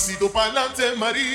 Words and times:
pasito 0.00 0.30
pa'lante, 0.30 0.96
María. 0.96 1.34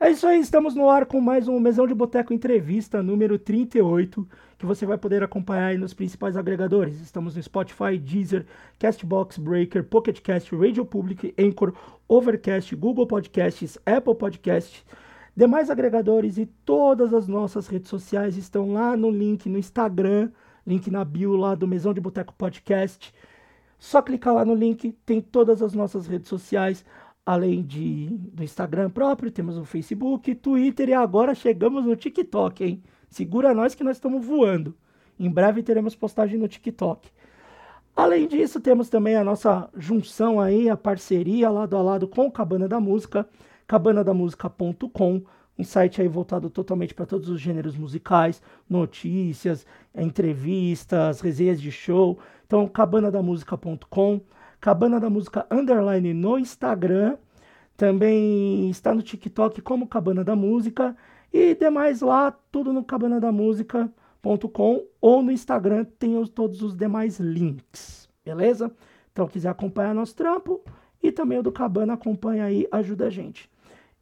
É 0.00 0.10
isso 0.10 0.26
aí, 0.26 0.40
estamos 0.40 0.74
no 0.74 0.88
ar 0.88 1.04
com 1.04 1.20
mais 1.20 1.46
um 1.48 1.60
Mesão 1.60 1.86
de 1.86 1.94
Boteco 1.94 2.32
Entrevista 2.32 3.02
número 3.02 3.38
38, 3.38 4.26
que 4.62 4.66
você 4.66 4.86
vai 4.86 4.96
poder 4.96 5.24
acompanhar 5.24 5.66
aí 5.66 5.76
nos 5.76 5.92
principais 5.92 6.36
agregadores. 6.36 7.00
Estamos 7.00 7.34
no 7.34 7.42
Spotify, 7.42 7.98
Deezer, 7.98 8.46
Castbox, 8.78 9.36
Breaker, 9.36 9.82
Pocket 9.82 10.20
Cast, 10.20 10.54
Radio 10.54 10.84
Public, 10.84 11.34
Anchor, 11.36 11.74
Overcast, 12.06 12.76
Google 12.76 13.04
Podcasts, 13.04 13.76
Apple 13.84 14.14
Podcasts, 14.14 14.84
demais 15.36 15.68
agregadores 15.68 16.38
e 16.38 16.46
todas 16.46 17.12
as 17.12 17.26
nossas 17.26 17.66
redes 17.66 17.88
sociais 17.88 18.36
estão 18.36 18.72
lá 18.72 18.96
no 18.96 19.10
link 19.10 19.48
no 19.48 19.58
Instagram, 19.58 20.30
link 20.64 20.88
na 20.92 21.04
bio 21.04 21.34
lá 21.34 21.56
do 21.56 21.66
Mesão 21.66 21.92
de 21.92 22.00
Boteco 22.00 22.32
Podcast. 22.32 23.12
Só 23.80 24.00
clicar 24.00 24.32
lá 24.32 24.44
no 24.44 24.54
link, 24.54 24.92
tem 25.04 25.20
todas 25.20 25.60
as 25.60 25.74
nossas 25.74 26.06
redes 26.06 26.28
sociais. 26.28 26.84
Além 27.26 27.64
de, 27.64 28.10
do 28.32 28.44
Instagram 28.44 28.90
próprio, 28.90 29.32
temos 29.32 29.58
o 29.58 29.64
Facebook, 29.64 30.32
Twitter 30.36 30.90
e 30.90 30.94
agora 30.94 31.34
chegamos 31.34 31.84
no 31.84 31.96
TikTok, 31.96 32.62
hein? 32.62 32.82
Segura 33.12 33.52
nós 33.52 33.74
que 33.74 33.84
nós 33.84 33.98
estamos 33.98 34.24
voando. 34.24 34.74
Em 35.20 35.30
breve 35.30 35.62
teremos 35.62 35.94
postagem 35.94 36.38
no 36.38 36.48
TikTok. 36.48 37.10
Além 37.94 38.26
disso, 38.26 38.58
temos 38.58 38.88
também 38.88 39.16
a 39.16 39.22
nossa 39.22 39.68
junção 39.76 40.40
aí, 40.40 40.70
a 40.70 40.78
parceria 40.78 41.50
lado 41.50 41.76
a 41.76 41.82
lado 41.82 42.08
com 42.08 42.30
Cabana 42.30 42.66
da 42.66 42.80
Música, 42.80 43.28
cabanadamusica.com, 43.66 45.22
um 45.58 45.62
site 45.62 46.00
aí 46.00 46.08
voltado 46.08 46.48
totalmente 46.48 46.94
para 46.94 47.04
todos 47.04 47.28
os 47.28 47.38
gêneros 47.38 47.76
musicais, 47.76 48.40
notícias, 48.68 49.66
entrevistas, 49.94 51.20
resenhas 51.20 51.60
de 51.60 51.70
show. 51.70 52.18
Então, 52.46 52.66
cabanadamusica.com. 52.66 54.22
Cabana 54.58 54.98
da 54.98 55.10
Música 55.10 55.46
Underline 55.50 56.14
no 56.14 56.38
Instagram. 56.38 57.18
Também 57.76 58.70
está 58.70 58.94
no 58.94 59.02
TikTok 59.02 59.60
como 59.60 59.86
Cabana 59.86 60.24
da 60.24 60.34
Música. 60.34 60.96
E 61.32 61.54
demais 61.54 62.00
lá, 62.00 62.30
tudo 62.30 62.72
no 62.72 62.84
cabanadamusica.com 62.84 64.86
ou 65.00 65.22
no 65.22 65.32
Instagram 65.32 65.84
tem 65.98 66.18
os, 66.18 66.28
todos 66.28 66.62
os 66.62 66.76
demais 66.76 67.18
links. 67.18 68.08
Beleza? 68.24 68.70
Então, 69.12 69.26
quiser 69.26 69.48
acompanhar 69.48 69.94
nosso 69.94 70.14
trampo 70.14 70.62
e 71.02 71.10
também 71.10 71.38
o 71.38 71.42
do 71.42 71.50
Cabana, 71.50 71.94
acompanha 71.94 72.44
aí, 72.44 72.66
ajuda 72.70 73.06
a 73.06 73.10
gente. 73.10 73.50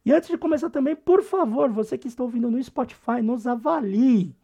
E 0.05 0.11
antes 0.11 0.29
de 0.29 0.37
começar 0.37 0.69
também, 0.69 0.95
por 0.95 1.23
favor, 1.23 1.69
você 1.69 1.97
que 1.97 2.07
está 2.07 2.23
ouvindo 2.23 2.49
no 2.49 2.63
Spotify, 2.63 3.21
nos 3.21 3.47
avalie. 3.47 4.35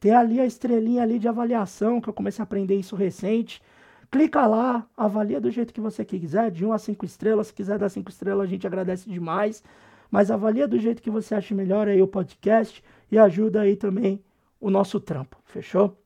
Tem 0.00 0.12
ali 0.12 0.40
a 0.40 0.46
estrelinha 0.46 1.02
ali 1.02 1.18
de 1.18 1.28
avaliação, 1.28 2.00
que 2.00 2.08
eu 2.08 2.12
comecei 2.12 2.42
a 2.42 2.44
aprender 2.44 2.76
isso 2.76 2.96
recente. 2.96 3.62
Clica 4.10 4.46
lá, 4.46 4.86
avalia 4.96 5.40
do 5.40 5.50
jeito 5.50 5.72
que 5.72 5.80
você 5.80 6.04
quiser, 6.04 6.50
de 6.50 6.64
1 6.64 6.72
a 6.72 6.78
5 6.78 7.04
estrelas. 7.04 7.48
Se 7.48 7.54
quiser 7.54 7.78
dar 7.78 7.88
5 7.88 8.10
estrelas, 8.10 8.44
a 8.44 8.50
gente 8.50 8.66
agradece 8.66 9.08
demais. 9.08 9.62
Mas 10.10 10.30
avalia 10.30 10.68
do 10.68 10.78
jeito 10.78 11.02
que 11.02 11.10
você 11.10 11.34
acha 11.34 11.54
melhor 11.54 11.88
aí 11.88 12.00
o 12.00 12.08
podcast 12.08 12.82
e 13.10 13.18
ajuda 13.18 13.62
aí 13.62 13.76
também 13.76 14.22
o 14.60 14.70
nosso 14.70 15.00
trampo, 15.00 15.38
fechou? 15.44 15.96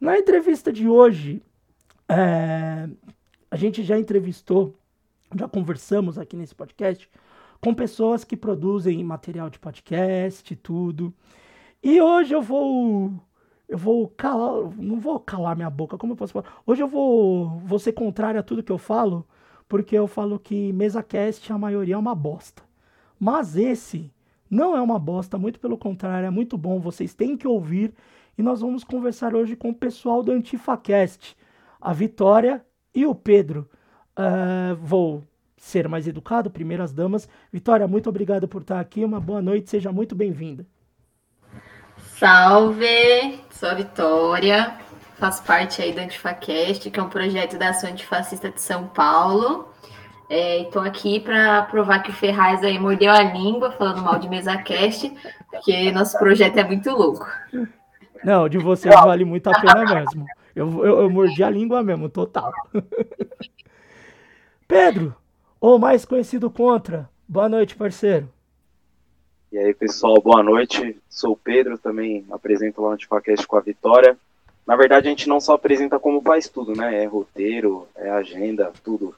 Na 0.00 0.18
entrevista 0.18 0.72
de 0.72 0.88
hoje, 0.88 1.42
é, 2.08 2.88
a 3.50 3.56
gente 3.56 3.82
já 3.82 3.98
entrevistou, 3.98 4.76
já 5.34 5.48
conversamos 5.48 6.18
aqui 6.18 6.36
nesse 6.36 6.54
podcast 6.54 7.08
com 7.60 7.72
pessoas 7.72 8.24
que 8.24 8.36
produzem 8.36 9.02
material 9.02 9.48
de 9.48 9.58
podcast 9.58 10.52
e 10.52 10.56
tudo. 10.56 11.14
E 11.82 12.00
hoje 12.00 12.34
eu 12.34 12.42
vou 12.42 13.12
eu 13.68 13.78
vou 13.78 14.08
calar, 14.08 14.70
não 14.76 15.00
vou 15.00 15.18
calar 15.20 15.56
minha 15.56 15.70
boca, 15.70 15.96
como 15.96 16.12
eu 16.12 16.16
posso 16.16 16.32
falar? 16.32 16.62
Hoje 16.66 16.82
eu 16.82 16.88
vou, 16.88 17.58
vou 17.60 17.78
ser 17.78 17.92
contrário 17.92 18.38
a 18.40 18.42
tudo 18.42 18.62
que 18.62 18.72
eu 18.72 18.78
falo, 18.78 19.26
porque 19.68 19.96
eu 19.96 20.06
falo 20.06 20.38
que 20.38 20.72
MesaCast 20.72 21.52
a 21.52 21.58
maioria 21.58 21.94
é 21.94 21.98
uma 21.98 22.14
bosta. 22.14 22.62
Mas 23.24 23.56
esse 23.56 24.12
não 24.50 24.76
é 24.76 24.82
uma 24.82 24.98
bosta, 24.98 25.38
muito 25.38 25.58
pelo 25.58 25.78
contrário, 25.78 26.26
é 26.26 26.30
muito 26.30 26.58
bom, 26.58 26.78
vocês 26.78 27.14
têm 27.14 27.38
que 27.38 27.48
ouvir. 27.48 27.94
E 28.36 28.42
nós 28.42 28.60
vamos 28.60 28.84
conversar 28.84 29.34
hoje 29.34 29.56
com 29.56 29.70
o 29.70 29.74
pessoal 29.74 30.22
do 30.22 30.30
AntifaCast, 30.30 31.34
a 31.80 31.90
Vitória 31.94 32.62
e 32.94 33.06
o 33.06 33.14
Pedro. 33.14 33.66
Uh, 34.10 34.76
vou 34.76 35.22
ser 35.56 35.88
mais 35.88 36.06
educado, 36.06 36.50
primeiras 36.50 36.92
damas. 36.92 37.26
Vitória, 37.50 37.88
muito 37.88 38.10
obrigado 38.10 38.46
por 38.46 38.60
estar 38.60 38.78
aqui, 38.78 39.02
uma 39.02 39.20
boa 39.20 39.40
noite, 39.40 39.70
seja 39.70 39.90
muito 39.90 40.14
bem-vinda. 40.14 40.66
Salve, 42.18 43.40
sou 43.50 43.70
a 43.70 43.74
Vitória, 43.74 44.76
faço 45.16 45.42
parte 45.44 45.80
aí 45.80 45.94
do 45.94 46.00
Antifacast, 46.00 46.90
que 46.90 47.00
é 47.00 47.02
um 47.02 47.08
projeto 47.08 47.56
da 47.56 47.70
Ação 47.70 47.88
Antifascista 47.88 48.50
de 48.50 48.60
São 48.60 48.86
Paulo. 48.88 49.72
Estou 50.28 50.84
é, 50.84 50.88
aqui 50.88 51.20
para 51.20 51.62
provar 51.62 52.02
que 52.02 52.10
o 52.10 52.14
Ferraz 52.14 52.62
aí 52.62 52.78
mordeu 52.78 53.10
a 53.10 53.22
língua 53.22 53.72
falando 53.72 54.02
mal 54.02 54.18
de 54.18 54.28
MesaCast, 54.28 55.12
porque 55.50 55.92
nosso 55.92 56.18
projeto 56.18 56.56
é 56.58 56.64
muito 56.64 56.90
louco. 56.90 57.26
Não, 58.22 58.48
de 58.48 58.58
vocês 58.58 58.94
vale 58.94 59.24
muito 59.24 59.48
a 59.48 59.60
pena 59.60 59.84
mesmo. 59.94 60.26
Eu, 60.56 60.84
eu, 60.84 61.00
eu 61.02 61.10
mordi 61.10 61.42
a 61.42 61.50
língua 61.50 61.82
mesmo, 61.82 62.08
total. 62.08 62.52
Pedro, 64.66 65.14
ou 65.60 65.78
mais 65.78 66.04
conhecido 66.04 66.50
contra. 66.50 67.08
Boa 67.28 67.48
noite, 67.48 67.76
parceiro. 67.76 68.28
E 69.52 69.58
aí, 69.58 69.74
pessoal, 69.74 70.20
boa 70.22 70.42
noite. 70.42 70.96
Sou 71.08 71.32
o 71.32 71.36
Pedro, 71.36 71.76
também 71.78 72.24
apresento 72.30 72.80
lá 72.80 72.88
no 72.88 72.94
Antifacast 72.94 73.46
com 73.46 73.56
a 73.56 73.60
Vitória. 73.60 74.16
Na 74.66 74.74
verdade, 74.74 75.06
a 75.06 75.10
gente 75.10 75.28
não 75.28 75.40
só 75.40 75.54
apresenta 75.54 75.98
como 75.98 76.22
faz 76.22 76.48
tudo, 76.48 76.74
né? 76.74 77.02
É 77.02 77.06
roteiro, 77.06 77.86
é 77.94 78.10
agenda, 78.10 78.72
tudo. 78.82 79.14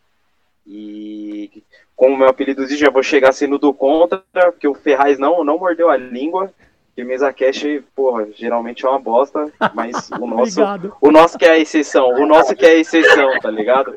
E 0.66 1.62
como 1.94 2.16
meu 2.16 2.28
apelido 2.28 2.66
diz, 2.66 2.78
já 2.78 2.90
vou 2.90 3.02
chegar 3.02 3.32
sendo 3.32 3.58
do 3.58 3.72
contra, 3.72 4.22
porque 4.32 4.66
o 4.66 4.74
Ferraz 4.74 5.18
não, 5.18 5.44
não 5.44 5.58
mordeu 5.58 5.88
a 5.88 5.96
língua. 5.96 6.52
E 6.96 7.02
o 7.02 7.06
MesaCast, 7.06 7.84
porra, 7.94 8.26
geralmente 8.34 8.86
é 8.86 8.88
uma 8.88 8.98
bosta, 8.98 9.52
mas 9.74 10.10
o 10.10 10.24
nosso, 10.26 10.60
o 11.00 11.10
nosso 11.10 11.38
que 11.38 11.44
é 11.44 11.50
a 11.50 11.58
exceção, 11.58 12.08
o 12.08 12.26
nosso 12.26 12.56
que 12.56 12.64
é 12.64 12.70
a 12.70 12.76
exceção, 12.76 13.38
tá 13.38 13.50
ligado? 13.50 13.94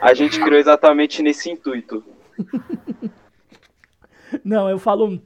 A 0.00 0.12
gente 0.14 0.40
criou 0.40 0.58
exatamente 0.58 1.22
nesse 1.22 1.48
intuito. 1.48 2.02
Não, 4.44 4.68
eu 4.68 4.80
falo 4.80 5.20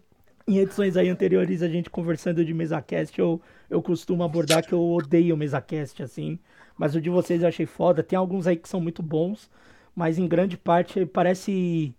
em 0.46 0.58
edições 0.58 0.98
aí 0.98 1.08
anteriores, 1.08 1.62
a 1.62 1.68
gente 1.68 1.88
conversando 1.88 2.44
de 2.44 2.52
MesaCast, 2.52 3.18
eu, 3.18 3.40
eu 3.70 3.82
costumo 3.82 4.22
abordar 4.22 4.62
que 4.62 4.74
eu 4.74 4.82
odeio 4.82 5.36
MesaCast, 5.36 6.02
assim. 6.02 6.38
Mas 6.76 6.94
o 6.94 7.00
de 7.00 7.08
vocês 7.08 7.42
eu 7.42 7.48
achei 7.48 7.66
foda. 7.66 8.02
Tem 8.02 8.18
alguns 8.18 8.46
aí 8.46 8.56
que 8.56 8.68
são 8.68 8.80
muito 8.80 9.02
bons, 9.02 9.50
mas 9.94 10.18
em 10.18 10.26
grande 10.26 10.56
parte 10.56 11.06
parece 11.06 11.94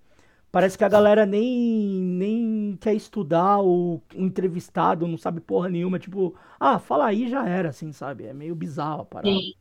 parece 0.52 0.78
que 0.78 0.86
a 0.86 0.90
galera 0.90 1.26
nem, 1.26 2.00
nem 2.02 2.78
quer 2.80 2.94
estudar 2.94 3.60
o 3.62 4.02
entrevistado, 4.16 5.06
não 5.06 5.18
sabe 5.18 5.42
porra 5.42 5.68
nenhuma. 5.68 6.00
Tipo, 6.00 6.34
ah, 6.58 6.80
fala 6.80 7.08
aí 7.08 7.30
já 7.30 7.46
era, 7.46 7.70
assim, 7.70 7.92
sabe? 7.92 8.26
É 8.26 8.34
meio 8.34 8.56
bizarro 8.56 9.02
a 9.02 9.06
parada. 9.06 9.36
Sim. 9.36 9.54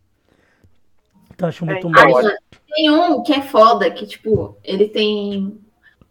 Então 1.32 1.48
acho 1.48 1.66
muito 1.66 1.88
é, 1.88 1.90
mal. 1.90 2.22
Tem 2.72 2.90
um 2.90 3.22
que 3.24 3.32
é 3.32 3.42
foda, 3.42 3.90
que, 3.90 4.06
tipo, 4.06 4.56
ele 4.62 4.86
tem 4.86 5.58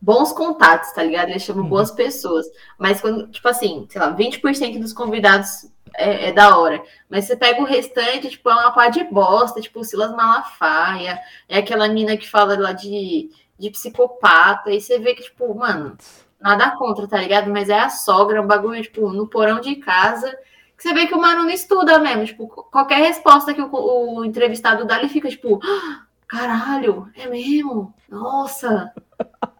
bons 0.04 0.34
contatos, 0.34 0.92
tá 0.92 1.02
ligado? 1.02 1.30
Ele 1.30 1.40
chama 1.40 1.62
uhum. 1.62 1.70
boas 1.70 1.90
pessoas. 1.90 2.46
Mas 2.78 3.00
quando, 3.00 3.26
tipo 3.30 3.48
assim, 3.48 3.88
sei 3.90 4.02
lá, 4.02 4.14
20% 4.14 4.78
dos 4.78 4.92
convidados 4.92 5.72
é, 5.96 6.28
é, 6.28 6.32
da 6.34 6.58
hora. 6.58 6.84
Mas 7.10 7.24
você 7.24 7.38
pega 7.38 7.62
o 7.62 7.66
restante, 7.66 8.30
tipo, 8.30 8.50
é 8.50 8.54
uma 8.54 8.72
pá 8.74 8.90
de 8.90 9.02
bosta, 9.06 9.62
tipo, 9.62 9.82
Silas 9.82 10.12
Malafaia, 10.12 11.22
é 11.48 11.60
aquela 11.60 11.88
mina 11.88 12.18
que 12.18 12.30
fala 12.30 12.60
lá 12.60 12.74
de, 12.74 13.30
de 13.58 13.70
psicopata, 13.70 14.72
e 14.72 14.82
você 14.82 15.00
vê 15.00 15.16
que, 15.16 15.24
tipo, 15.24 15.56
mano, 15.56 15.96
nada 16.38 16.72
contra, 16.72 17.08
tá 17.08 17.18
ligado? 17.18 17.50
Mas 17.50 17.70
é 17.70 17.80
a 17.80 17.90
sogra, 17.90 18.42
um 18.42 18.48
bagulho, 18.48 18.82
tipo, 18.82 19.10
no 19.14 19.28
porão 19.28 19.62
de 19.62 19.78
casa, 19.78 20.30
que 20.76 20.84
você 20.84 20.94
vê 20.94 21.08
que 21.08 21.16
o 21.16 21.22
mano 21.22 21.44
não 21.44 21.50
estuda 21.50 21.98
mesmo, 22.00 22.26
tipo, 22.26 22.48
qualquer 22.48 22.98
resposta 22.98 23.54
que 23.54 23.62
o, 23.62 23.70
o 23.72 24.26
entrevistado 24.26 24.84
dá, 24.84 25.00
ele 25.00 25.08
fica, 25.08 25.30
tipo, 25.30 25.62
ah, 25.64 26.04
caralho, 26.28 27.10
é 27.16 27.26
mesmo? 27.28 27.94
Nossa! 28.10 28.92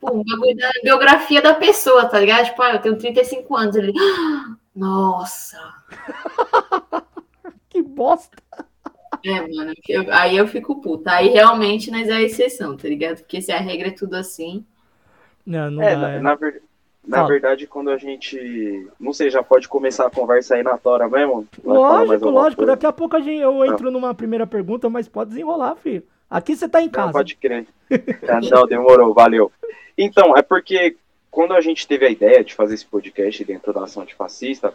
Pô, 0.04 0.12
um 0.12 0.24
bagulho 0.24 0.58
da 0.58 0.70
biografia 0.84 1.42
da 1.42 1.54
pessoa, 1.54 2.06
tá 2.06 2.20
ligado? 2.20 2.48
Tipo, 2.48 2.62
ah, 2.62 2.74
eu 2.74 2.82
tenho 2.82 2.98
35 2.98 3.56
anos. 3.56 3.76
Ele, 3.78 3.94
ah, 3.98 4.56
nossa! 4.76 5.58
que 7.70 7.82
bosta! 7.82 8.44
É, 9.26 9.40
mano, 9.40 9.74
eu, 9.88 10.14
aí 10.14 10.36
eu 10.36 10.46
fico 10.46 10.82
puta. 10.82 11.14
Aí 11.14 11.30
realmente 11.30 11.90
nós 11.90 12.10
é 12.10 12.14
a 12.14 12.22
exceção, 12.22 12.76
tá 12.76 12.90
ligado? 12.90 13.20
Porque 13.20 13.42
se 13.42 13.54
a 13.54 13.60
regra 13.60 13.88
é 13.88 13.92
tudo 13.92 14.16
assim. 14.16 14.66
Não, 15.46 15.72
não 15.72 15.82
é, 15.82 15.96
dá. 15.96 16.02
Na, 16.02 16.12
é. 16.12 16.20
na, 16.20 16.38
Na 17.08 17.24
verdade, 17.24 17.66
quando 17.66 17.90
a 17.90 17.98
gente. 17.98 18.90
Não 19.00 19.14
sei, 19.14 19.30
já 19.30 19.42
pode 19.42 19.70
começar 19.70 20.06
a 20.06 20.12
conversa 20.12 20.56
aí 20.56 20.64
na 20.64 20.78
tora 20.78 21.08
mesmo? 21.08 21.48
Vai 21.64 21.78
Lógico, 21.78 22.30
lógico. 22.30 22.58
coisa? 22.58 22.74
Daqui 22.74 22.86
a 22.86 22.92
pouco 22.92 23.16
a 23.16 23.22
gente, 23.22 23.40
eu 23.40 23.64
entro 23.64 23.90
numa 23.90 24.14
primeira 24.14 24.46
pergunta, 24.46 24.90
mas 24.90 25.08
pode 25.08 25.30
desenrolar, 25.30 25.78
filho. 25.78 26.04
Aqui 26.34 26.56
você 26.56 26.68
tá 26.68 26.82
em 26.82 26.86
Não, 26.86 26.92
casa. 26.92 27.12
pode 27.12 27.36
crer. 27.36 27.66
Ah, 28.28 28.40
Não, 28.50 28.66
demorou, 28.66 29.14
valeu. 29.14 29.52
Então, 29.98 30.36
é 30.36 30.42
porque 30.42 30.96
quando 31.30 31.54
a 31.54 31.62
gente 31.62 31.88
teve 31.88 32.06
a 32.06 32.10
ideia 32.10 32.44
de 32.44 32.54
fazer 32.54 32.74
esse 32.76 32.86
podcast 32.86 33.44
dentro 33.44 33.72
da 33.72 33.84
ação 33.84 34.04
antifascista, 34.04 34.74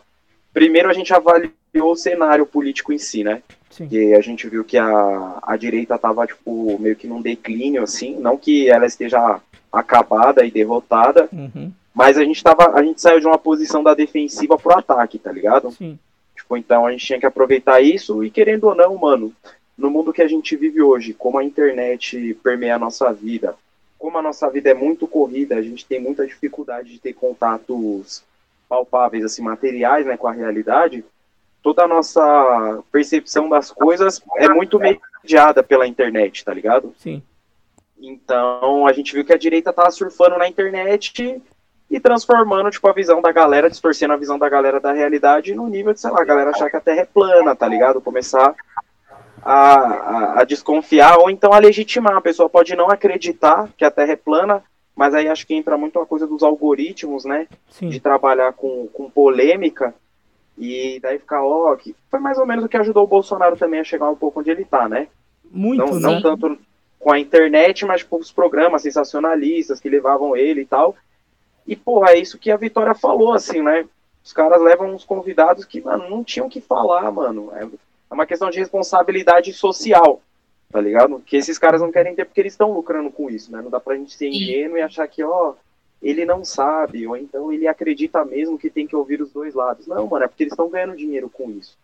primeiro 0.52 0.88
a 0.88 0.92
gente 0.92 1.12
avaliou 1.12 1.52
o 1.74 1.96
cenário 1.96 2.46
político 2.46 2.92
em 2.92 2.98
si, 2.98 3.24
né? 3.24 3.42
Sim. 3.70 3.88
E 3.90 4.14
a 4.14 4.20
gente 4.20 4.48
viu 4.48 4.64
que 4.64 4.78
a, 4.78 5.38
a 5.42 5.56
direita 5.56 5.98
tava, 5.98 6.26
tipo, 6.26 6.78
meio 6.80 6.96
que 6.96 7.06
num 7.06 7.20
declínio, 7.20 7.82
assim. 7.82 8.16
Não 8.18 8.36
que 8.36 8.68
ela 8.70 8.86
esteja 8.86 9.40
acabada 9.72 10.44
e 10.44 10.50
derrotada, 10.50 11.28
Uhum, 11.32 11.70
mas 11.94 12.16
a 12.16 12.24
gente 12.24 12.42
tava. 12.42 12.70
A 12.78 12.82
gente 12.82 13.00
saiu 13.00 13.20
de 13.20 13.26
uma 13.26 13.38
posição 13.38 13.82
da 13.82 13.94
defensiva 13.94 14.56
pro 14.56 14.78
ataque, 14.78 15.18
tá 15.18 15.30
ligado? 15.32 15.70
sim. 15.72 15.98
Tipo, 16.36 16.56
então 16.56 16.86
a 16.86 16.92
gente 16.92 17.04
tinha 17.04 17.18
que 17.18 17.26
aproveitar 17.26 17.80
isso 17.80 18.24
e 18.24 18.30
querendo 18.30 18.64
ou 18.68 18.74
não, 18.74 18.96
mano, 18.96 19.32
no 19.78 19.90
mundo 19.90 20.12
que 20.12 20.20
a 20.20 20.28
gente 20.28 20.56
vive 20.56 20.82
hoje, 20.82 21.14
como 21.14 21.38
a 21.38 21.44
internet 21.44 22.34
permeia 22.42 22.74
a 22.74 22.78
nossa 22.78 23.12
vida, 23.12 23.54
como 23.96 24.18
a 24.18 24.22
nossa 24.22 24.50
vida 24.50 24.70
é 24.70 24.74
muito 24.74 25.06
corrida, 25.06 25.54
a 25.54 25.62
gente 25.62 25.86
tem 25.86 26.00
muita 26.00 26.26
dificuldade 26.26 26.90
de 26.90 26.98
ter 26.98 27.12
contatos 27.12 28.24
palpáveis, 28.68 29.24
assim, 29.24 29.40
materiais, 29.40 30.04
né, 30.04 30.16
com 30.16 30.26
a 30.26 30.32
realidade, 30.32 31.04
toda 31.62 31.84
a 31.84 31.88
nossa 31.88 32.82
percepção 32.90 33.48
das 33.48 33.70
coisas 33.70 34.20
é 34.36 34.48
muito 34.48 34.80
mediada 34.80 35.62
pela 35.62 35.86
internet, 35.86 36.44
tá 36.44 36.52
ligado? 36.52 36.92
Sim. 36.98 37.22
Então 38.00 38.86
a 38.86 38.92
gente 38.92 39.14
viu 39.14 39.24
que 39.24 39.32
a 39.32 39.38
direita 39.38 39.72
tava 39.72 39.90
surfando 39.90 40.38
na 40.38 40.48
internet 40.48 41.40
e 41.90 42.00
transformando 42.00 42.70
tipo, 42.70 42.86
a 42.88 42.92
visão 42.92 43.22
da 43.22 43.32
galera, 43.32 43.70
distorcendo 43.70 44.12
a 44.12 44.16
visão 44.16 44.38
da 44.38 44.48
galera 44.48 44.78
da 44.78 44.92
realidade 44.92 45.54
no 45.54 45.68
nível 45.68 45.92
de, 45.92 46.00
sei 46.00 46.10
lá, 46.10 46.20
a 46.20 46.24
galera 46.24 46.50
achar 46.50 46.68
que 46.68 46.76
a 46.76 46.80
Terra 46.80 47.00
é 47.00 47.04
plana, 47.04 47.56
tá 47.56 47.66
ligado? 47.66 48.00
Começar 48.00 48.54
a, 49.42 49.74
a, 49.74 50.40
a 50.40 50.44
desconfiar 50.44 51.18
ou 51.18 51.30
então 51.30 51.52
a 51.52 51.58
legitimar. 51.58 52.16
A 52.16 52.20
pessoa 52.20 52.48
pode 52.48 52.74
não 52.74 52.90
acreditar 52.90 53.68
que 53.76 53.84
a 53.84 53.90
Terra 53.90 54.12
é 54.12 54.16
plana, 54.16 54.62
mas 54.94 55.14
aí 55.14 55.28
acho 55.28 55.46
que 55.46 55.54
entra 55.54 55.76
muito 55.78 55.98
a 55.98 56.06
coisa 56.06 56.26
dos 56.26 56.42
algoritmos, 56.42 57.24
né? 57.24 57.46
de 57.80 57.94
Sim. 57.94 58.00
trabalhar 58.00 58.52
com, 58.52 58.88
com 58.88 59.10
polêmica 59.10 59.94
e 60.58 60.98
daí 61.00 61.18
ficar, 61.18 61.42
ó, 61.44 61.76
que 61.76 61.94
foi 62.10 62.18
mais 62.18 62.36
ou 62.36 62.44
menos 62.44 62.64
o 62.64 62.68
que 62.68 62.76
ajudou 62.76 63.04
o 63.04 63.08
Bolsonaro 63.08 63.56
também 63.56 63.78
a 63.78 63.84
chegar 63.84 64.10
um 64.10 64.16
pouco 64.16 64.40
onde 64.40 64.50
ele 64.50 64.64
tá, 64.64 64.88
né? 64.88 65.06
Muito, 65.50 65.84
não, 65.86 65.94
né? 65.94 66.00
não 66.00 66.20
tanto 66.20 66.58
com 66.98 67.12
a 67.12 67.18
internet, 67.18 67.86
mas 67.86 68.02
com 68.02 68.16
os 68.16 68.32
programas 68.32 68.82
sensacionalistas 68.82 69.78
que 69.78 69.88
levavam 69.88 70.36
ele 70.36 70.62
e 70.62 70.66
tal. 70.66 70.96
E, 71.64 71.76
porra, 71.76 72.10
é 72.10 72.18
isso 72.18 72.38
que 72.38 72.50
a 72.50 72.56
Vitória 72.56 72.94
falou, 72.94 73.32
assim, 73.32 73.62
né? 73.62 73.86
Os 74.24 74.32
caras 74.32 74.60
levam 74.60 74.92
uns 74.92 75.04
convidados 75.04 75.64
que, 75.64 75.80
mano, 75.80 76.10
não 76.10 76.24
tinham 76.24 76.48
que 76.48 76.60
falar, 76.60 77.10
mano. 77.12 77.52
É 77.54 77.66
é 78.10 78.14
uma 78.14 78.26
questão 78.26 78.50
de 78.50 78.58
responsabilidade 78.58 79.52
social, 79.52 80.22
tá 80.70 80.80
ligado? 80.80 81.20
Que 81.24 81.36
esses 81.36 81.58
caras 81.58 81.80
não 81.80 81.92
querem 81.92 82.14
ter 82.14 82.24
porque 82.24 82.40
eles 82.40 82.52
estão 82.52 82.72
lucrando 82.72 83.10
com 83.10 83.30
isso, 83.30 83.52
né? 83.52 83.60
Não 83.62 83.70
dá 83.70 83.80
pra 83.80 83.96
gente 83.96 84.14
ser 84.14 84.28
ingênuo 84.28 84.78
e 84.78 84.82
achar 84.82 85.06
que, 85.08 85.22
ó, 85.22 85.54
ele 86.02 86.24
não 86.24 86.44
sabe, 86.44 87.06
ou 87.06 87.16
então 87.16 87.52
ele 87.52 87.66
acredita 87.66 88.24
mesmo 88.24 88.58
que 88.58 88.70
tem 88.70 88.86
que 88.86 88.96
ouvir 88.96 89.20
os 89.20 89.32
dois 89.32 89.54
lados. 89.54 89.86
Não, 89.86 90.06
mano, 90.06 90.24
é 90.24 90.28
porque 90.28 90.44
eles 90.44 90.52
estão 90.52 90.70
ganhando 90.70 90.96
dinheiro 90.96 91.28
com 91.28 91.50
isso, 91.50 91.76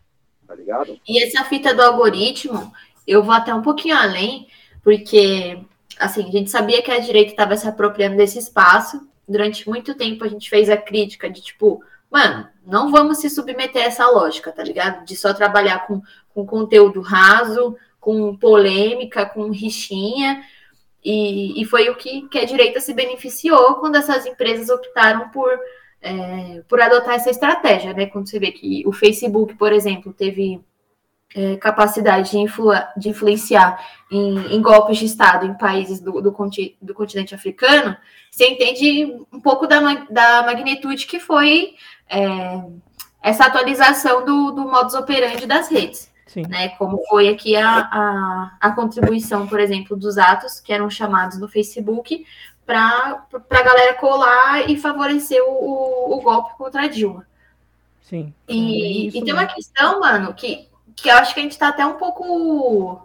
tá 0.47 0.55
ligado? 0.55 0.99
E 1.06 1.23
essa 1.23 1.44
fita 1.44 1.75
do 1.75 1.82
algoritmo, 1.82 2.73
eu 3.06 3.23
vou 3.23 3.35
até 3.35 3.55
um 3.55 3.62
pouquinho 3.62 3.97
além, 3.97 4.47
porque, 4.82 5.59
assim, 5.99 6.29
a 6.29 6.31
gente 6.31 6.50
sabia 6.50 6.82
que 6.82 6.91
a 6.91 6.99
direita 6.99 7.32
estava 7.32 7.56
se 7.56 7.67
apropriando 7.67 8.17
desse 8.17 8.38
espaço. 8.38 9.06
Durante 9.26 9.69
muito 9.69 9.94
tempo 9.94 10.23
a 10.23 10.29
gente 10.29 10.50
fez 10.50 10.69
a 10.69 10.76
crítica 10.76 11.29
de, 11.29 11.41
tipo, 11.41 11.82
mano, 12.11 12.47
não 12.66 12.90
vamos 12.90 13.19
se 13.19 13.28
submeter 13.28 13.82
a 13.82 13.87
essa 13.87 14.06
lógica, 14.08 14.52
tá 14.52 14.62
ligado? 14.62 15.05
De 15.05 15.16
só 15.16 15.32
trabalhar 15.32 15.87
com, 15.87 16.00
com 16.32 16.46
conteúdo 16.46 17.00
raso, 17.00 17.76
com 18.00 18.37
polêmica, 18.37 19.26
com 19.26 19.50
rixinha. 19.50 20.43
E, 21.05 21.61
e 21.61 21.64
foi 21.66 21.90
o 21.90 21.96
que, 21.96 22.28
que 22.28 22.38
a 22.38 22.44
direita 22.44 22.81
se 22.81 22.94
beneficiou 22.94 23.75
quando 23.75 23.96
essas 23.96 24.25
empresas 24.25 24.70
optaram 24.70 25.28
por, 25.28 25.50
é, 26.00 26.62
por 26.69 26.81
adotar 26.81 27.14
essa 27.14 27.31
estratégia, 27.31 27.93
né? 27.93 28.06
Quando 28.06 28.28
você 28.28 28.38
vê 28.38 28.50
que 28.50 28.82
o 28.87 28.93
Facebook, 28.93 29.55
por 29.55 29.72
exemplo, 29.72 30.12
teve 30.12 30.62
é, 31.34 31.56
capacidade 31.56 32.31
de, 32.31 32.38
influ 32.38 32.70
de 32.96 33.08
influenciar 33.08 33.84
em, 34.11 34.55
em, 34.55 34.62
golpes 34.62 34.99
de 34.99 35.06
Estado 35.06 35.44
em 35.44 35.55
países 35.55 36.00
do, 36.00 36.20
do, 36.20 36.31
conti 36.31 36.76
do, 36.81 36.94
continente 36.94 37.34
africano, 37.34 37.96
você 38.31 38.46
entende 38.46 39.16
um 39.32 39.40
pouco 39.40 39.66
da, 39.66 39.81
da 40.08 40.43
magnitude 40.44 41.06
que 41.06 41.19
foi 41.19 41.75
é, 42.08 42.62
essa 43.22 43.46
atualização 43.46 44.24
do, 44.24 44.50
do 44.52 44.62
modus 44.62 44.94
operandi 44.94 45.46
das 45.46 45.68
redes. 45.68 46.12
Sim. 46.26 46.42
Né, 46.48 46.70
como 46.70 47.00
foi 47.08 47.28
aqui 47.28 47.54
a, 47.54 47.78
a, 47.78 48.56
a, 48.60 48.72
contribuição, 48.72 49.46
por 49.46 49.60
exemplo, 49.60 49.96
dos 49.96 50.18
atos 50.18 50.58
que 50.58 50.72
eram 50.72 50.90
chamados 50.90 51.38
no 51.38 51.46
Facebook 51.46 52.26
para 52.66 53.24
a 53.50 53.62
galera 53.62 53.94
colar 53.94 54.68
e 54.68 54.76
favorecer 54.76 55.40
o, 55.44 55.52
o, 55.52 56.18
o 56.18 56.20
golpe 56.22 56.56
contra 56.56 56.82
a 56.82 56.88
Dilma. 56.88 57.24
Sim. 58.02 58.34
E, 58.48 59.08
e 59.08 59.24
tem 59.24 59.32
uma 59.32 59.46
questão, 59.46 60.00
mano, 60.00 60.34
que, 60.34 60.68
que 60.94 61.08
eu 61.08 61.14
acho 61.16 61.34
que 61.34 61.40
a 61.40 61.42
gente 61.42 61.52
está 61.52 61.68
até 61.68 61.84
um 61.84 61.94
pouco. 61.94 63.00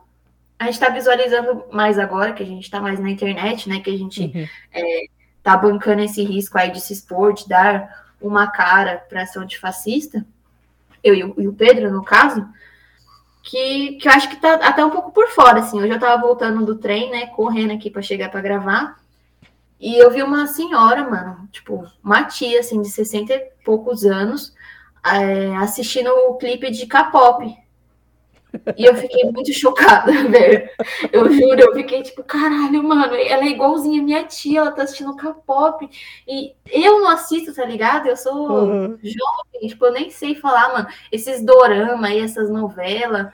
A 0.58 0.66
gente 0.66 0.74
está 0.74 0.90
visualizando 0.90 1.66
mais 1.72 1.98
agora, 1.98 2.34
que 2.34 2.44
a 2.44 2.46
gente 2.46 2.64
está 2.64 2.82
mais 2.82 3.00
na 3.00 3.10
internet, 3.10 3.70
né? 3.70 3.80
Que 3.80 3.90
a 3.90 3.98
gente 3.98 4.24
uhum. 4.24 4.48
é, 4.74 5.06
tá 5.42 5.56
bancando 5.56 6.02
esse 6.02 6.22
risco 6.24 6.58
aí 6.58 6.72
de 6.72 6.82
se 6.82 6.94
expor, 6.94 7.34
de 7.34 7.48
dar 7.48 8.09
uma 8.22 8.48
cara 8.48 8.98
para 9.10 9.24
ação 9.24 9.44
antifascista. 9.44 10.26
Eu 11.04 11.16
e 11.16 11.24
o, 11.24 11.34
e 11.38 11.48
o 11.48 11.54
Pedro, 11.54 11.92
no 11.92 12.04
caso 12.04 12.48
que, 13.44 13.94
que 13.94 14.08
eu 14.08 14.12
acho 14.12 14.30
que 14.30 14.36
tá 14.36 14.56
até 14.56 14.84
um 14.86 14.90
pouco 14.90 15.12
por 15.12 15.28
fora, 15.30 15.60
assim. 15.60 15.80
Eu 15.80 16.00
tava 16.00 16.22
voltando 16.22 16.66
do 16.66 16.76
trem, 16.76 17.10
né, 17.10 17.28
correndo 17.28 17.74
aqui 17.74 17.90
para 17.90 18.02
chegar 18.02 18.30
para 18.30 18.42
gravar, 18.42 19.00
e 19.80 19.98
eu 19.98 20.12
vi 20.12 20.22
uma 20.22 20.46
senhora, 20.46 21.10
mano, 21.10 21.48
tipo, 21.52 21.88
uma 22.04 22.26
tia, 22.26 22.60
assim, 22.60 22.82
de 22.82 22.90
60 22.90 23.34
e 23.34 23.40
poucos 23.64 24.04
anos, 24.04 24.54
é, 25.06 25.56
assistindo 25.56 26.10
o 26.10 26.36
clipe 26.36 26.70
de 26.70 26.86
K-pop. 26.86 27.58
E 28.76 28.86
eu 28.86 28.96
fiquei 28.96 29.24
muito 29.26 29.54
chocada, 29.54 30.12
velho. 30.28 30.70
Eu 31.12 31.32
juro, 31.32 31.60
eu 31.60 31.74
fiquei 31.74 32.02
tipo, 32.02 32.24
caralho, 32.24 32.84
mano, 32.84 33.14
ela 33.14 33.44
é 33.44 33.50
igualzinha 33.50 34.02
a 34.02 34.04
minha 34.04 34.24
tia, 34.24 34.60
ela 34.60 34.72
tá 34.72 34.84
assistindo 34.84 35.16
K-pop. 35.16 35.88
E 36.28 36.54
eu 36.68 37.00
não 37.00 37.10
assisto, 37.10 37.54
tá 37.54 37.64
ligado? 37.64 38.08
Eu 38.08 38.18
sou 38.18 38.34
uhum. 38.34 39.00
jovem, 39.04 39.68
tipo, 39.68 39.86
eu 39.86 39.94
nem 39.94 40.10
sei 40.10 40.36
falar, 40.36 40.74
mano, 40.74 40.88
esses 41.12 41.44
dorama 41.44 42.08
aí, 42.08 42.20
essas 42.20 42.50
novelas. 42.50 43.28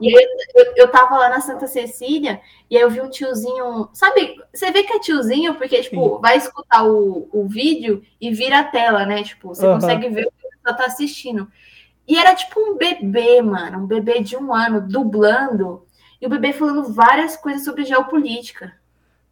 e 0.00 0.16
aí 0.16 0.26
eu, 0.54 0.72
eu, 0.76 0.88
tava 0.88 1.16
lá 1.18 1.28
na 1.28 1.40
Santa 1.40 1.66
Cecília 1.66 2.40
e 2.70 2.76
aí 2.76 2.82
eu 2.82 2.90
vi 2.90 3.00
um 3.00 3.10
tiozinho. 3.10 3.88
Sabe, 3.92 4.36
você 4.52 4.70
vê 4.70 4.82
que 4.82 4.94
é 4.94 4.98
tiozinho, 4.98 5.54
porque, 5.54 5.82
tipo, 5.82 6.16
Sim. 6.16 6.22
vai 6.22 6.36
escutar 6.38 6.84
o, 6.84 7.28
o 7.32 7.46
vídeo 7.46 8.02
e 8.20 8.30
vira 8.32 8.60
a 8.60 8.64
tela, 8.64 9.04
né? 9.04 9.22
Tipo, 9.22 9.48
você 9.48 9.66
uhum. 9.66 9.74
consegue 9.74 10.08
ver 10.08 10.26
o 10.26 10.32
que 10.32 10.46
a 10.46 10.50
pessoa 10.50 10.76
tá 10.76 10.86
assistindo. 10.86 11.48
E 12.08 12.16
era 12.16 12.34
tipo 12.34 12.58
um 12.58 12.78
bebê, 12.78 13.42
mano, 13.42 13.80
um 13.80 13.86
bebê 13.86 14.20
de 14.20 14.34
um 14.34 14.54
ano, 14.54 14.80
dublando, 14.80 15.86
e 16.20 16.26
o 16.26 16.30
bebê 16.30 16.54
falando 16.54 16.90
várias 16.92 17.36
coisas 17.36 17.64
sobre 17.64 17.84
geopolítica. 17.84 18.72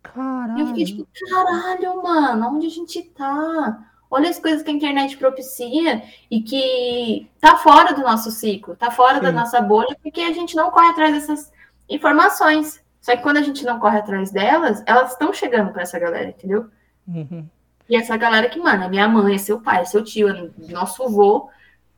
Caralho. 0.02 0.58
E 0.58 0.60
eu 0.60 0.66
fiquei 0.68 0.84
tipo, 0.84 1.08
caralho, 1.30 2.02
mano, 2.02 2.48
onde 2.54 2.66
a 2.66 2.70
gente 2.70 3.02
tá? 3.02 3.82
Olha 4.10 4.28
as 4.28 4.38
coisas 4.38 4.62
que 4.62 4.70
a 4.70 4.74
internet 4.74 5.16
propicia 5.16 6.02
e 6.30 6.42
que 6.42 7.28
tá 7.40 7.56
fora 7.56 7.94
do 7.94 8.02
nosso 8.02 8.30
ciclo, 8.30 8.76
tá 8.76 8.90
fora 8.90 9.16
Sim. 9.16 9.22
da 9.22 9.32
nossa 9.32 9.60
bolha, 9.60 9.96
porque 10.02 10.20
a 10.20 10.32
gente 10.32 10.54
não 10.54 10.70
corre 10.70 10.90
atrás 10.90 11.14
dessas 11.14 11.52
informações. 11.88 12.84
Só 13.00 13.16
que 13.16 13.22
quando 13.22 13.38
a 13.38 13.42
gente 13.42 13.64
não 13.64 13.80
corre 13.80 13.98
atrás 13.98 14.30
delas, 14.30 14.82
elas 14.86 15.12
estão 15.12 15.32
chegando 15.32 15.72
para 15.72 15.82
essa 15.82 15.98
galera, 15.98 16.28
entendeu? 16.28 16.66
Uhum. 17.08 17.48
E 17.88 17.96
essa 17.96 18.16
galera 18.16 18.48
que, 18.48 18.58
mano, 18.58 18.84
é 18.84 18.88
minha 18.88 19.08
mãe, 19.08 19.34
é 19.34 19.38
seu 19.38 19.60
pai, 19.60 19.82
é 19.82 19.84
seu 19.84 20.04
tio, 20.04 20.28
é 20.28 20.50
nosso 20.72 21.04
avô, 21.04 21.48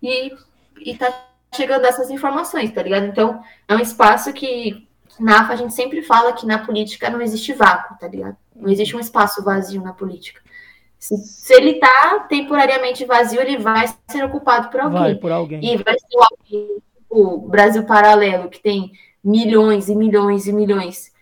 e 0.03 0.33
e 0.81 0.97
tá 0.97 1.13
chegando 1.55 1.85
essas 1.85 2.11
informações, 2.11 2.73
tá 2.73 2.83
ligado? 2.83 3.07
Então, 3.07 3.43
é 3.67 3.75
um 3.75 3.81
espaço 3.81 4.33
que 4.33 4.87
na 5.19 5.41
AFA 5.41 5.55
a 5.55 5.57
gente 5.57 5.75
sempre 5.75 6.03
fala 6.03 6.33
que 6.33 6.47
na 6.47 6.59
política 6.59 7.11
não 7.11 7.21
existe 7.21 7.53
vácuo, 7.53 7.99
tá 7.99 8.07
ligado? 8.07 8.37
Não 8.55 8.71
existe 8.71 8.97
um 8.97 9.01
espaço 9.01 9.43
vazio 9.43 9.83
na 9.83 9.93
política. 9.93 10.41
Se, 10.99 11.17
se 11.17 11.55
ele 11.55 11.75
tá 11.75 12.27
temporariamente 12.29 13.05
vazio, 13.05 13.41
ele 13.41 13.57
vai 13.57 13.87
ser 14.09 14.25
ocupado 14.25 14.69
por 14.69 14.81
alguém. 14.81 15.01
Vai, 15.01 15.15
por 15.15 15.33
alguém. 15.33 15.61
E 15.65 15.77
vai 15.77 15.95
ser 15.95 16.19
alguém, 16.19 16.83
o 17.09 17.39
Brasil 17.49 17.85
Paralelo, 17.85 18.49
que 18.49 18.61
tem 18.61 18.93
milhões 19.23 19.89
e 19.89 19.95
milhões 19.95 20.47
e 20.47 20.53
milhões 20.53 21.13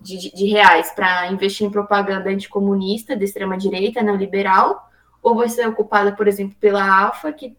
de, 0.00 0.18
de, 0.18 0.34
de 0.34 0.46
reais 0.46 0.90
para 0.90 1.30
investir 1.32 1.66
em 1.66 1.70
propaganda 1.70 2.30
anticomunista, 2.30 3.16
de 3.16 3.24
extrema-direita, 3.24 4.02
neoliberal, 4.02 4.88
ou 5.22 5.34
vai 5.34 5.48
ser 5.48 5.66
ocupada, 5.68 6.12
por 6.12 6.28
exemplo, 6.28 6.56
pela 6.60 7.06
AFA, 7.08 7.32
que 7.32 7.56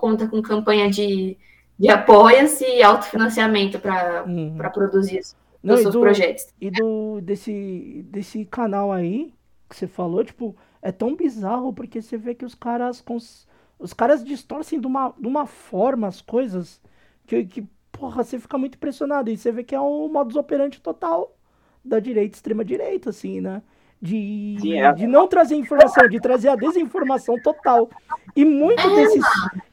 conta 0.00 0.26
com 0.26 0.42
campanha 0.42 0.90
de, 0.90 1.36
de 1.78 1.88
apoia-se 1.88 2.64
e 2.64 2.82
autofinanciamento 2.82 3.78
para 3.78 4.24
uhum. 4.26 4.56
produzir 4.72 5.20
os 5.20 5.36
Não, 5.62 5.76
seus 5.76 5.92
do, 5.94 6.00
projetos. 6.00 6.48
E 6.60 6.70
do, 6.70 7.20
desse, 7.20 8.04
desse 8.08 8.44
canal 8.46 8.90
aí 8.90 9.32
que 9.68 9.76
você 9.76 9.86
falou, 9.86 10.24
tipo, 10.24 10.56
é 10.82 10.90
tão 10.90 11.14
bizarro 11.14 11.72
porque 11.72 12.02
você 12.02 12.16
vê 12.16 12.34
que 12.34 12.44
os 12.44 12.54
caras 12.54 13.00
cons... 13.00 13.46
os 13.78 13.92
caras 13.92 14.24
distorcem 14.24 14.80
de 14.80 14.86
uma, 14.86 15.14
de 15.18 15.26
uma 15.26 15.46
forma 15.46 16.08
as 16.08 16.20
coisas 16.20 16.80
que, 17.26 17.44
que, 17.44 17.64
porra, 17.92 18.24
você 18.24 18.38
fica 18.38 18.58
muito 18.58 18.76
impressionado. 18.76 19.30
E 19.30 19.36
você 19.36 19.52
vê 19.52 19.62
que 19.62 19.74
é 19.74 19.80
um 19.80 20.08
modus 20.08 20.36
operandi 20.36 20.80
total 20.80 21.36
da 21.84 22.00
direita, 22.00 22.36
extrema 22.36 22.64
direita, 22.64 23.10
assim, 23.10 23.40
né? 23.40 23.62
De, 24.02 24.56
Sim, 24.60 24.80
é. 24.80 24.92
de 24.92 25.06
não 25.06 25.28
trazer 25.28 25.56
informação, 25.56 26.08
de 26.08 26.18
trazer 26.20 26.48
a 26.48 26.56
desinformação 26.56 27.38
total. 27.42 27.90
E 28.34 28.44
muito 28.44 28.88
desses, 28.94 29.24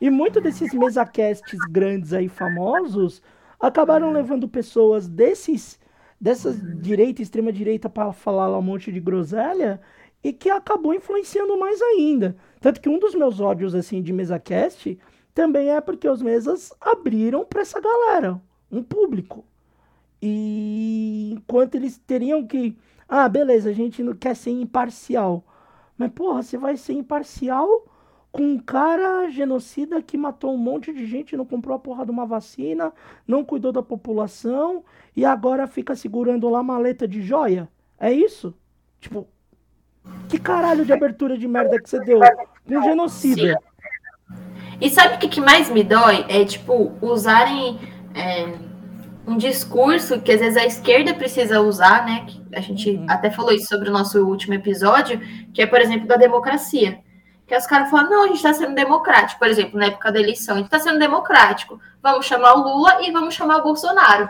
e 0.02 0.10
muito 0.10 0.42
desses 0.42 0.74
mesacasts 0.74 1.60
grandes 1.70 2.12
aí, 2.12 2.28
famosos, 2.28 3.22
acabaram 3.60 4.12
levando 4.12 4.48
pessoas 4.48 5.08
desses 5.08 5.80
dessas 6.20 6.60
direita, 6.82 7.22
extrema 7.22 7.54
direita 7.54 7.88
para 7.88 8.12
falar 8.12 8.48
lá 8.48 8.58
um 8.58 8.64
monte 8.64 8.92
de 8.92 9.00
groselha 9.00 9.80
e 10.24 10.34
que 10.34 10.50
acabou 10.50 10.94
influenciando 10.94 11.58
mais 11.58 11.82
ainda. 11.82 12.36
Tanto 12.60 12.82
que 12.82 12.90
um 12.90 13.00
dos 13.00 13.14
meus 13.14 13.40
ódios 13.40 13.76
assim 13.76 14.02
de 14.02 14.12
MesaCast 14.12 14.98
também 15.34 15.70
é 15.70 15.80
porque 15.80 16.10
os 16.10 16.22
mesas 16.22 16.74
abriram 16.82 17.46
para 17.46 17.62
essa 17.62 17.80
galera, 17.80 18.42
um 18.72 18.82
público. 18.82 19.46
E 20.22 21.34
enquanto 21.34 21.76
eles 21.76 21.98
teriam 22.00 22.46
que, 22.46 22.76
ah, 23.08 23.28
beleza, 23.30 23.70
a 23.70 23.74
gente 23.74 24.04
não 24.04 24.14
quer 24.14 24.36
ser 24.36 24.52
imparcial. 24.52 25.44
Mas 25.98 26.12
porra, 26.12 26.44
você 26.44 26.58
vai 26.58 26.78
ser 26.78 26.94
imparcial 26.94 27.68
com 28.32 28.44
um 28.44 28.60
cara 28.60 29.30
genocida 29.30 30.02
que 30.02 30.18
matou 30.18 30.54
um 30.54 30.58
monte 30.58 30.94
de 30.94 31.06
gente, 31.06 31.38
não 31.38 31.46
comprou 31.46 31.76
a 31.76 31.80
porra 31.80 32.06
de 32.06 32.12
uma 32.12 32.26
vacina, 32.26 32.94
não 33.28 33.44
cuidou 33.44 33.72
da 33.72 33.82
população 33.82 34.84
e 35.16 35.26
agora 35.26 35.66
fica 35.66 35.96
segurando 35.96 36.50
lá 36.50 36.62
maleta 36.62 37.08
de 37.08 37.22
joia? 37.22 37.68
É 38.00 38.12
isso? 38.12 38.54
Tipo, 39.00 39.28
que 40.30 40.38
caralho 40.38 40.86
de 40.86 40.94
abertura 40.94 41.38
de 41.38 41.48
merda 41.48 41.82
que 41.82 41.90
você 41.90 42.00
deu? 42.00 42.20
Um 42.70 42.84
genocida. 42.84 43.54
Sim. 43.54 43.68
E 44.80 44.90
sabe 44.90 45.16
o 45.16 45.18
que, 45.18 45.30
que 45.30 45.42
mais 45.42 45.70
me 45.70 45.84
dói? 45.84 46.26
É, 46.30 46.46
tipo, 46.46 46.94
usarem 47.02 47.80
é, 48.14 48.54
um 49.28 49.36
discurso 49.36 50.22
que 50.22 50.32
às 50.32 50.40
vezes 50.40 50.58
a 50.58 50.66
esquerda 50.66 51.14
precisa 51.14 51.60
usar, 51.60 52.06
né? 52.06 52.26
Que 52.26 52.42
a 52.56 52.62
gente 52.62 52.92
uhum. 52.92 53.06
até 53.10 53.30
falou 53.30 53.52
isso 53.52 53.68
sobre 53.68 53.90
o 53.90 53.92
nosso 53.92 54.26
último 54.26 54.54
episódio, 54.54 55.20
que 55.54 55.62
é, 55.62 55.68
por 55.68 55.82
exemplo, 55.82 56.08
da 56.08 56.16
democracia. 56.16 57.00
Que 57.46 57.56
os 57.56 57.68
caras 57.68 57.90
falam, 57.90 58.10
não, 58.10 58.24
a 58.24 58.28
gente 58.28 58.38
está 58.38 58.54
sendo 58.54 58.74
democrático. 58.74 59.38
Por 59.38 59.50
exemplo, 59.50 59.78
na 59.78 59.88
época 59.88 60.14
da 60.14 60.20
eleição, 60.20 60.56
a 60.56 60.58
gente 60.60 60.68
está 60.68 60.80
sendo 60.80 60.98
democrático. 60.98 61.80
Vamos 62.02 62.26
chamar 62.26 62.54
o 62.54 62.64
Lula 62.64 63.02
e 63.06 63.12
vamos 63.12 63.36
chamar 63.36 63.58
o 63.58 63.64
Bolsonaro. 63.64 64.30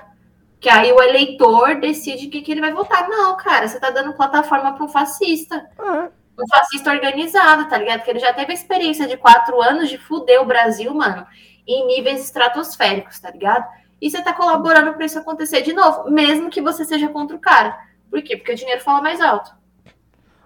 Que 0.59 0.69
aí 0.69 0.91
o 0.91 1.01
eleitor 1.01 1.79
decide 1.79 2.27
o 2.27 2.29
que, 2.31 2.41
que 2.41 2.51
ele 2.51 2.61
vai 2.61 2.73
votar. 2.73 3.07
Não, 3.07 3.37
cara, 3.37 3.67
você 3.67 3.79
tá 3.79 3.91
dando 3.91 4.13
plataforma 4.13 4.73
para 4.73 4.83
um 4.83 4.89
fascista. 4.89 5.63
Ah. 5.77 6.09
Um 6.39 6.47
fascista 6.47 6.91
organizado, 6.91 7.69
tá 7.69 7.77
ligado? 7.77 7.99
Porque 7.99 8.11
ele 8.11 8.19
já 8.19 8.33
teve 8.33 8.51
a 8.51 8.55
experiência 8.55 9.07
de 9.07 9.17
quatro 9.17 9.61
anos 9.61 9.89
de 9.89 9.97
fuder 9.99 10.41
o 10.41 10.45
Brasil, 10.45 10.91
mano, 10.93 11.25
em 11.67 11.85
níveis 11.85 12.23
estratosféricos, 12.23 13.19
tá 13.19 13.29
ligado? 13.29 13.65
E 14.01 14.09
você 14.09 14.21
tá 14.21 14.33
colaborando 14.33 14.93
para 14.93 15.05
isso 15.05 15.17
acontecer 15.17 15.61
de 15.61 15.73
novo, 15.73 16.09
mesmo 16.09 16.49
que 16.49 16.61
você 16.61 16.85
seja 16.85 17.09
contra 17.09 17.35
o 17.35 17.39
cara. 17.39 17.77
Por 18.09 18.21
quê? 18.21 18.37
Porque 18.37 18.53
o 18.53 18.55
dinheiro 18.55 18.81
fala 18.81 19.01
mais 19.01 19.19
alto. 19.19 19.55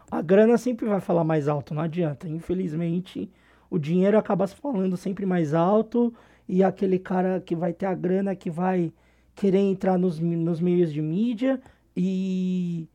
A 0.09 0.21
grana 0.21 0.57
sempre 0.57 0.85
vai 0.87 0.99
falar 0.99 1.23
mais 1.23 1.47
alto, 1.47 1.73
não 1.73 1.81
adianta. 1.81 2.27
Infelizmente, 2.27 3.31
o 3.69 3.79
dinheiro 3.79 4.17
acaba 4.17 4.47
falando 4.47 4.97
sempre 4.97 5.25
mais 5.25 5.53
alto 5.53 6.13
e 6.47 6.63
aquele 6.63 6.99
cara 6.99 7.39
que 7.39 7.55
vai 7.55 7.71
ter 7.71 7.85
a 7.85 7.93
grana 7.93 8.35
que 8.35 8.49
vai 8.49 8.91
querer 9.33 9.59
entrar 9.59 9.97
nos, 9.97 10.19
nos 10.19 10.59
meios 10.59 10.91
de 10.91 11.01
mídia 11.01 11.61
e, 11.95 12.87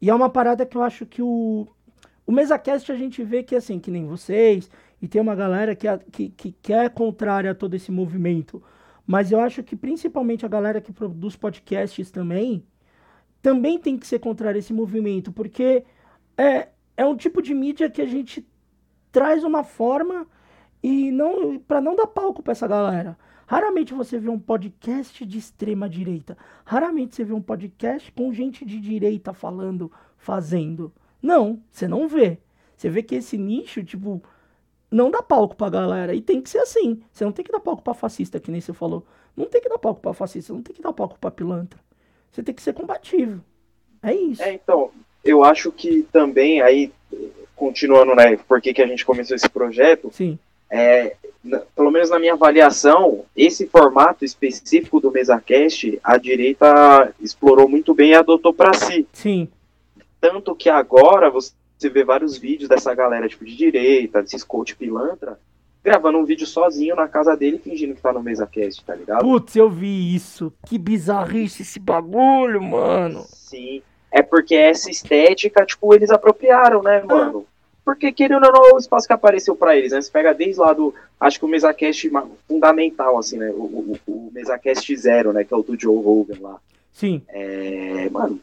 e 0.00 0.08
é 0.08 0.14
uma 0.14 0.30
parada 0.30 0.64
que 0.64 0.76
eu 0.76 0.82
acho 0.82 1.04
que 1.04 1.20
o, 1.20 1.66
o 2.26 2.32
MesaCast 2.32 2.90
a 2.90 2.96
gente 2.96 3.22
vê 3.22 3.42
que 3.42 3.54
assim, 3.54 3.78
que 3.78 3.90
nem 3.90 4.06
vocês, 4.06 4.70
e 5.00 5.06
tem 5.06 5.20
uma 5.20 5.34
galera 5.34 5.74
que, 5.74 5.86
que, 6.10 6.28
que 6.30 6.52
quer 6.62 6.88
contrária 6.90 7.50
a 7.50 7.54
todo 7.54 7.74
esse 7.74 7.92
movimento, 7.92 8.62
mas 9.06 9.32
eu 9.32 9.40
acho 9.40 9.62
que 9.62 9.76
principalmente 9.76 10.46
a 10.46 10.48
galera 10.48 10.80
que 10.80 10.92
produz 10.92 11.36
podcasts 11.36 12.10
também, 12.10 12.64
também 13.40 13.78
tem 13.78 13.98
que 13.98 14.06
ser 14.06 14.18
contrária 14.18 14.58
a 14.58 14.60
esse 14.60 14.72
movimento, 14.72 15.32
porque 15.32 15.84
é, 16.36 16.68
é 16.96 17.04
um 17.04 17.16
tipo 17.16 17.42
de 17.42 17.52
mídia 17.54 17.90
que 17.90 18.00
a 18.00 18.06
gente 18.06 18.46
traz 19.10 19.44
uma 19.44 19.64
forma 19.64 20.26
e 20.82 21.10
não 21.10 21.58
para 21.58 21.80
não 21.80 21.94
dar 21.94 22.06
palco 22.06 22.42
para 22.42 22.52
essa 22.52 22.66
galera. 22.66 23.16
Raramente 23.46 23.92
você 23.92 24.18
vê 24.18 24.30
um 24.30 24.38
podcast 24.38 25.26
de 25.26 25.38
extrema 25.38 25.88
direita. 25.88 26.38
Raramente 26.64 27.14
você 27.14 27.24
vê 27.24 27.34
um 27.34 27.42
podcast 27.42 28.10
com 28.12 28.32
gente 28.32 28.64
de 28.64 28.80
direita 28.80 29.34
falando, 29.34 29.92
fazendo. 30.16 30.92
Não, 31.20 31.62
você 31.70 31.86
não 31.86 32.08
vê. 32.08 32.38
Você 32.76 32.88
vê 32.88 33.02
que 33.02 33.16
esse 33.16 33.36
nicho, 33.36 33.84
tipo, 33.84 34.22
não 34.92 35.10
dá 35.10 35.22
palco 35.22 35.56
pra 35.56 35.70
galera. 35.70 36.14
E 36.14 36.20
tem 36.20 36.40
que 36.40 36.50
ser 36.50 36.58
assim. 36.58 37.02
Você 37.12 37.24
não 37.24 37.32
tem 37.32 37.44
que 37.44 37.50
dar 37.50 37.60
palco 37.60 37.82
pra 37.82 37.94
fascista, 37.94 38.38
que 38.38 38.50
nem 38.50 38.60
você 38.60 38.72
falou. 38.72 39.04
Não 39.36 39.46
tem 39.46 39.60
que 39.60 39.68
dar 39.68 39.78
palco 39.78 40.00
pra 40.00 40.12
fascista, 40.12 40.52
não 40.52 40.62
tem 40.62 40.76
que 40.76 40.82
dar 40.82 40.92
palco 40.92 41.18
pra 41.18 41.30
pilantra. 41.30 41.80
Você 42.30 42.42
tem 42.42 42.54
que 42.54 42.62
ser 42.62 42.74
combativo. 42.74 43.42
É 44.02 44.14
isso. 44.14 44.42
É, 44.42 44.52
então, 44.52 44.90
eu 45.24 45.42
acho 45.42 45.72
que 45.72 46.02
também, 46.12 46.60
aí, 46.60 46.92
continuando, 47.56 48.14
né, 48.14 48.36
por 48.48 48.60
que, 48.60 48.74
que 48.74 48.82
a 48.82 48.86
gente 48.86 49.04
começou 49.04 49.34
esse 49.34 49.48
projeto, 49.48 50.10
Sim. 50.12 50.38
É, 50.74 51.16
pelo 51.76 51.90
menos 51.90 52.08
na 52.08 52.18
minha 52.18 52.32
avaliação, 52.32 53.26
esse 53.36 53.66
formato 53.66 54.24
específico 54.24 55.00
do 55.00 55.10
MesaCast, 55.10 56.00
a 56.02 56.16
direita 56.16 57.12
explorou 57.20 57.68
muito 57.68 57.92
bem 57.92 58.12
e 58.12 58.14
adotou 58.14 58.54
para 58.54 58.72
si. 58.72 59.06
Sim. 59.12 59.48
Tanto 60.18 60.54
que 60.54 60.70
agora 60.70 61.28
você 61.28 61.52
vê 61.88 62.04
vários 62.04 62.36
vídeos 62.36 62.68
dessa 62.68 62.94
galera 62.94 63.28
tipo 63.28 63.44
de 63.44 63.56
direita, 63.56 64.22
desses 64.22 64.44
coach 64.44 64.76
pilantra, 64.76 65.38
gravando 65.82 66.18
um 66.18 66.24
vídeo 66.24 66.46
sozinho 66.46 66.94
na 66.94 67.08
casa 67.08 67.36
dele, 67.36 67.58
fingindo 67.58 67.94
que 67.94 68.00
tá 68.00 68.12
no 68.12 68.22
MesaCast, 68.22 68.84
tá 68.84 68.94
ligado? 68.94 69.22
Putz, 69.22 69.56
eu 69.56 69.68
vi 69.68 70.14
isso. 70.14 70.52
Que 70.66 70.78
bizarrice 70.78 71.62
esse 71.62 71.80
bagulho, 71.80 72.62
mano. 72.62 73.24
Sim. 73.28 73.82
É 74.10 74.22
porque 74.22 74.54
essa 74.54 74.90
estética, 74.90 75.64
tipo, 75.64 75.94
eles 75.94 76.10
apropriaram, 76.10 76.82
né, 76.82 77.02
mano? 77.02 77.46
porque 77.84 78.12
querendo 78.12 78.46
ou 78.46 78.52
não, 78.52 78.64
é 78.70 78.74
o 78.74 78.78
espaço 78.78 79.06
que 79.06 79.12
apareceu 79.12 79.56
para 79.56 79.76
eles, 79.76 79.92
né? 79.92 80.00
Você 80.00 80.10
pega 80.10 80.32
desde 80.32 80.60
lá 80.60 80.72
do, 80.72 80.94
acho 81.18 81.38
que 81.38 81.44
o 81.44 81.48
MesaCast 81.48 82.10
fundamental, 82.46 83.18
assim, 83.18 83.38
né? 83.38 83.50
O, 83.50 83.62
o, 83.62 83.98
o 84.06 84.30
MesaCast 84.32 84.96
Zero, 84.96 85.32
né? 85.32 85.44
Que 85.44 85.52
é 85.52 85.56
o 85.56 85.62
do 85.62 85.78
Joe 85.78 86.02
Rogan 86.02 86.36
lá. 86.40 86.60
Sim. 86.92 87.22
É, 87.28 88.08
mano, 88.10 88.40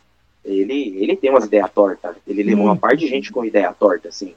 ele, 0.51 0.97
ele 1.01 1.15
tem 1.15 1.29
umas 1.29 1.45
ideias 1.45 1.71
tortas. 1.71 2.15
Ele 2.27 2.43
levou 2.43 2.65
uma 2.65 2.75
parte 2.75 3.01
de 3.01 3.07
gente 3.07 3.31
com 3.31 3.45
ideia 3.45 3.73
torta, 3.73 4.09
assim. 4.09 4.33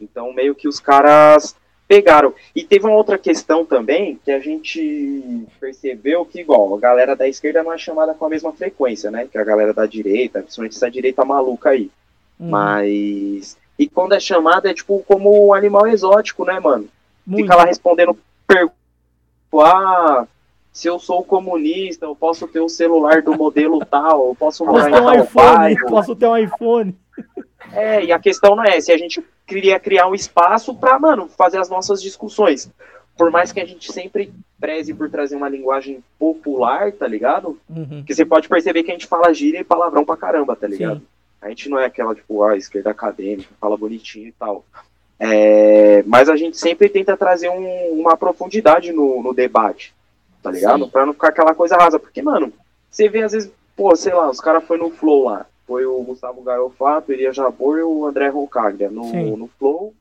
Então, 0.00 0.32
meio 0.32 0.54
que 0.54 0.68
os 0.68 0.80
caras 0.80 1.56
pegaram. 1.86 2.34
E 2.54 2.64
teve 2.64 2.86
uma 2.86 2.96
outra 2.96 3.18
questão 3.18 3.64
também 3.64 4.18
que 4.24 4.30
a 4.30 4.40
gente 4.40 5.46
percebeu 5.60 6.24
que, 6.24 6.40
igual, 6.40 6.74
a 6.74 6.80
galera 6.80 7.14
da 7.14 7.28
esquerda 7.28 7.62
não 7.62 7.72
é 7.72 7.78
chamada 7.78 8.14
com 8.14 8.24
a 8.24 8.28
mesma 8.28 8.52
frequência, 8.52 9.10
né? 9.10 9.28
Que 9.30 9.38
a 9.38 9.44
galera 9.44 9.72
da 9.72 9.86
direita, 9.86 10.40
principalmente 10.40 10.76
essa 10.76 10.90
direita 10.90 11.24
maluca 11.24 11.70
aí. 11.70 11.90
Uhum. 12.38 12.50
Mas 12.50 13.56
e 13.78 13.88
quando 13.88 14.14
é 14.14 14.20
chamado, 14.20 14.66
é 14.66 14.74
tipo 14.74 15.02
como 15.06 15.48
um 15.48 15.52
animal 15.52 15.86
exótico, 15.86 16.44
né, 16.44 16.58
mano? 16.60 16.88
Muito. 17.26 17.42
Fica 17.42 17.56
lá 17.56 17.64
respondendo 17.64 18.16
perguntas. 18.46 18.76
Ah, 19.56 20.26
se 20.74 20.88
eu 20.88 20.98
sou 20.98 21.22
comunista, 21.22 22.04
eu 22.04 22.16
posso 22.16 22.48
ter 22.48 22.58
o 22.58 22.64
um 22.64 22.68
celular 22.68 23.22
do 23.22 23.32
modelo 23.32 23.78
tal, 23.86 24.26
eu 24.26 24.34
posso 24.34 24.66
morar 24.66 24.90
posso 24.90 25.02
em 25.02 25.06
um 25.06 25.22
iPhone, 25.22 25.46
bairro. 25.46 25.88
Posso 25.88 26.16
ter 26.16 26.26
um 26.26 26.36
iPhone. 26.36 26.98
É, 27.72 28.04
e 28.04 28.10
a 28.10 28.18
questão 28.18 28.56
não 28.56 28.64
é 28.64 28.80
se 28.80 28.90
a 28.90 28.98
gente 28.98 29.24
queria 29.46 29.78
criar 29.78 30.08
um 30.08 30.16
espaço 30.16 30.74
para, 30.74 30.98
mano, 30.98 31.28
fazer 31.28 31.58
as 31.58 31.70
nossas 31.70 32.02
discussões. 32.02 32.68
Por 33.16 33.30
mais 33.30 33.52
que 33.52 33.60
a 33.60 33.64
gente 33.64 33.92
sempre 33.92 34.34
preze 34.58 34.92
por 34.92 35.08
trazer 35.08 35.36
uma 35.36 35.48
linguagem 35.48 36.02
popular, 36.18 36.90
tá 36.90 37.06
ligado? 37.06 37.56
Uhum. 37.70 38.02
Que 38.04 38.12
você 38.12 38.24
pode 38.24 38.48
perceber 38.48 38.82
que 38.82 38.90
a 38.90 38.94
gente 38.94 39.06
fala 39.06 39.32
gíria 39.32 39.60
e 39.60 39.64
palavrão 39.64 40.04
pra 40.04 40.16
caramba, 40.16 40.56
tá 40.56 40.66
ligado? 40.66 40.98
Sim. 40.98 41.06
A 41.40 41.48
gente 41.50 41.68
não 41.68 41.78
é 41.78 41.86
aquela, 41.86 42.16
tipo, 42.16 42.42
a 42.42 42.56
esquerda 42.56 42.90
acadêmica, 42.90 43.54
fala 43.60 43.76
bonitinho 43.76 44.26
e 44.26 44.32
tal. 44.32 44.64
É, 45.20 46.02
mas 46.04 46.28
a 46.28 46.34
gente 46.34 46.56
sempre 46.56 46.88
tenta 46.88 47.16
trazer 47.16 47.48
um, 47.48 48.00
uma 48.00 48.16
profundidade 48.16 48.92
no, 48.92 49.22
no 49.22 49.32
debate, 49.32 49.94
tá 50.44 50.50
ligado? 50.50 50.84
Sim. 50.84 50.90
Pra 50.90 51.06
não 51.06 51.14
ficar 51.14 51.28
aquela 51.28 51.54
coisa 51.54 51.76
rasa. 51.76 51.98
Porque, 51.98 52.20
mano, 52.20 52.52
você 52.90 53.08
vê 53.08 53.22
às 53.22 53.32
vezes, 53.32 53.50
pô, 53.74 53.96
sei 53.96 54.12
lá, 54.12 54.28
os 54.28 54.40
caras 54.40 54.62
foi 54.64 54.76
no 54.76 54.90
Flow 54.90 55.24
lá. 55.24 55.46
Foi 55.66 55.86
o 55.86 56.02
Gustavo 56.02 56.42
Gaiofato, 56.42 57.10
Iria 57.10 57.32
Jabor 57.32 57.78
e 57.78 57.82
o 57.82 58.04
André 58.04 58.28
Roncaglia 58.28 58.90
no, 58.90 59.36
no 59.36 59.48
Flow. 59.58 59.94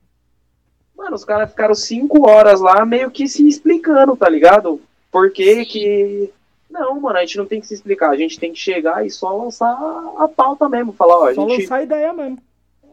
Mano, 0.96 1.16
os 1.16 1.24
caras 1.24 1.50
ficaram 1.50 1.74
cinco 1.74 2.30
horas 2.30 2.60
lá 2.60 2.86
meio 2.86 3.10
que 3.10 3.28
se 3.28 3.48
explicando, 3.48 4.18
tá 4.18 4.28
ligado? 4.28 4.82
Por 5.10 5.32
que 5.32 5.66
que 5.66 6.30
não, 6.70 7.00
mano, 7.00 7.18
a 7.18 7.22
gente 7.22 7.38
não 7.38 7.46
tem 7.46 7.62
que 7.62 7.68
se 7.68 7.76
explicar, 7.76 8.10
a 8.10 8.18
gente 8.18 8.40
tem 8.40 8.52
que 8.52 8.60
chegar 8.60 9.06
e 9.06 9.10
só 9.10 9.32
lançar 9.38 9.72
a 10.18 10.28
pauta 10.28 10.68
mesmo, 10.68 10.92
falar, 10.92 11.18
ó, 11.20 11.28
a 11.28 11.34
só 11.36 11.48
gente... 11.48 11.62
lançar 11.62 11.76
a 11.78 11.84
ideia 11.84 12.12
mesmo. 12.12 12.40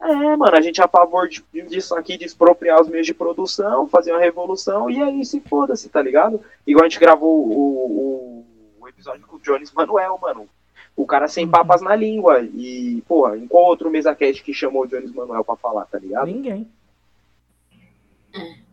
É, 0.03 0.37
mano, 0.37 0.57
a 0.57 0.61
gente 0.63 0.81
é 0.81 0.85
a 0.85 0.89
favor 0.89 1.29
de, 1.29 1.45
disso 1.69 1.95
aqui, 1.95 2.17
de 2.17 2.25
expropriar 2.25 2.81
os 2.81 2.89
meios 2.89 3.07
de 3.07 3.13
produção, 3.13 3.87
fazer 3.87 4.13
uma 4.13 4.21
revolução, 4.21 4.89
e 4.91 5.01
aí 5.01 5.23
se 5.27 5.41
foda-se, 5.41 5.91
tá 5.91 6.01
ligado? 6.01 6.41
Igual 6.67 6.87
a 6.87 6.89
gente 6.89 6.99
gravou 6.99 7.47
o, 7.47 7.51
o, 7.51 8.47
o, 8.81 8.89
episódio 8.89 9.27
com 9.27 9.37
o 9.37 9.41
Jones 9.41 9.71
Manuel, 9.73 10.19
mano. 10.21 10.49
O 10.97 11.07
cara 11.07 11.29
sem 11.29 11.45
uhum. 11.45 11.51
papas 11.51 11.83
na 11.83 11.95
língua. 11.95 12.41
E, 12.41 13.03
porra, 13.07 13.37
em 13.37 13.47
qual 13.47 13.65
outro 13.65 13.91
mesa 13.91 14.15
cast 14.15 14.43
que 14.43 14.55
chamou 14.55 14.85
o 14.85 14.87
Jones 14.87 15.13
Manuel 15.13 15.45
pra 15.45 15.57
falar, 15.57 15.85
tá 15.85 15.99
ligado? 15.99 16.27
Ninguém. 16.27 16.67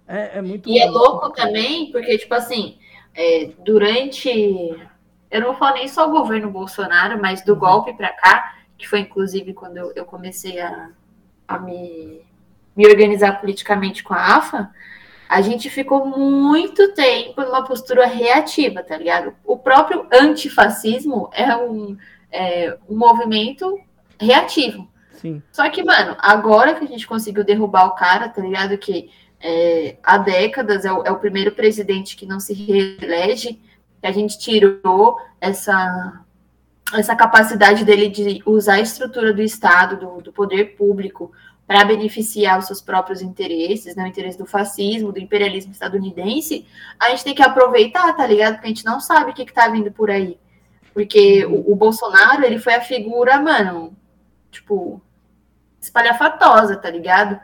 É, 0.08 0.38
é 0.38 0.42
muito 0.42 0.70
E 0.70 0.80
é 0.80 0.90
louco 0.90 1.32
também, 1.32 1.92
porque, 1.92 2.18
tipo 2.18 2.34
assim, 2.34 2.78
é, 3.14 3.52
durante. 3.66 4.30
Eu 5.30 5.42
não 5.42 5.48
vou 5.48 5.58
falar 5.58 5.74
nem 5.74 5.90
só 5.90 6.08
o 6.08 6.12
governo 6.12 6.50
Bolsonaro, 6.50 7.22
mas 7.22 7.44
do 7.44 7.54
uhum. 7.54 7.60
golpe 7.60 7.94
para 7.94 8.14
cá, 8.14 8.58
que 8.78 8.88
foi 8.88 9.02
inclusive 9.02 9.54
quando 9.54 9.78
eu, 9.78 9.92
eu 9.94 10.06
comecei 10.06 10.60
a, 10.60 10.90
a 11.48 11.58
me, 11.60 12.22
me 12.76 12.88
organizar 12.88 13.40
politicamente 13.40 14.04
com 14.04 14.14
a 14.14 14.38
AFA, 14.38 14.70
a 15.30 15.42
gente 15.42 15.70
ficou 15.70 16.06
muito 16.06 16.94
tempo 16.94 17.42
numa 17.42 17.64
postura 17.64 18.06
reativa, 18.06 18.82
tá 18.82 18.98
ligado? 18.98 19.34
O 19.44 19.58
próprio 19.58 20.08
antifascismo 20.12 21.30
é 21.34 21.56
um, 21.56 21.98
é, 22.32 22.78
um 22.90 22.98
movimento 22.98 23.80
reativo. 24.20 24.88
Sim. 25.14 25.42
Só 25.52 25.70
que, 25.70 25.84
mano, 25.84 26.16
agora 26.20 26.76
que 26.76 26.86
a 26.86 26.88
gente 26.88 27.08
conseguiu 27.08 27.44
derrubar 27.44 27.88
o 27.88 27.96
cara, 27.96 28.30
tá 28.30 28.42
ligado? 28.42 28.78
Que 28.78 29.10
é, 29.40 29.98
há 30.02 30.18
décadas 30.18 30.86
é 30.86 30.92
o, 30.92 31.04
é 31.04 31.12
o, 31.12 31.20
primeiro 31.20 31.52
presidente 31.52 32.16
que 32.16 32.26
não 32.26 32.40
se 32.40 32.54
reelege, 32.54 33.60
que 34.02 34.08
a 34.08 34.12
gente 34.12 34.40
tirou 34.40 35.20
essa, 35.42 36.22
essa 36.94 37.16
capacidade 37.16 37.84
dele 37.84 38.10
de 38.10 38.42
usar 38.46 38.76
a 38.76 38.82
estrutura 38.82 39.34
do 39.34 39.42
Estado, 39.42 39.98
do, 39.98 40.22
do 40.22 40.32
poder 40.32 40.76
público, 40.76 41.32
para 41.68 41.84
beneficiar 41.84 42.58
os 42.58 42.66
seus 42.66 42.82
próprios 42.82 43.22
interesses, 43.22 43.94
né, 43.94 44.06
o 44.06 44.08
interesse 44.08 44.38
do 44.38 44.46
fascismo, 44.46 45.12
do 45.12 45.20
imperialismo 45.20 45.74
estadunidense, 45.74 46.66
a 46.98 47.10
gente 47.10 47.26
tem 47.26 47.36
que 47.36 47.44
aproveitar, 47.44 48.16
tá 48.16 48.26
ligado? 48.26 48.54
Porque 48.54 48.68
a 48.68 48.70
gente 48.70 48.86
não 48.86 49.02
sabe 49.02 49.32
o 49.32 49.34
que, 49.34 49.44
que 49.44 49.54
tá 49.54 49.68
vindo 49.68 49.92
por 49.92 50.10
aí. 50.10 50.40
Porque 50.94 51.46
o, 51.46 51.74
o 51.74 51.76
Bolsonaro, 51.76 52.46
ele 52.46 52.58
foi 52.58 52.76
a 52.76 52.82
figura, 52.82 53.38
mano, 53.42 53.94
tipo, 54.50 55.02
espalhafatosa, 55.82 56.78
tá 56.78 56.90
ligado? 56.90 57.38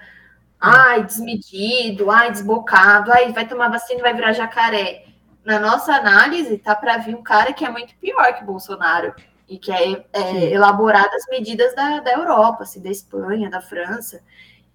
Ai, 0.58 1.04
desmedido, 1.04 2.10
ai, 2.10 2.32
desbocado, 2.32 3.12
ai, 3.12 3.34
vai 3.34 3.46
tomar 3.46 3.68
vacina 3.68 4.00
e 4.00 4.04
vai 4.04 4.14
virar 4.14 4.32
jacaré. 4.32 5.04
Na 5.44 5.60
nossa 5.60 5.94
análise, 5.94 6.58
tá 6.58 6.74
para 6.74 6.98
vir 6.98 7.14
um 7.14 7.22
cara 7.22 7.52
que 7.52 7.66
é 7.66 7.70
muito 7.70 7.94
pior 7.96 8.34
que 8.34 8.46
Bolsonaro 8.46 9.14
e 9.54 9.60
que 9.60 9.72
é, 9.72 10.04
é 10.12 10.52
elaborado 10.52 11.14
as 11.14 11.28
medidas 11.30 11.76
da, 11.76 12.00
da 12.00 12.12
Europa, 12.14 12.64
assim, 12.64 12.82
da 12.82 12.90
Espanha, 12.90 13.52
da 13.52 13.62
França. 13.62 14.20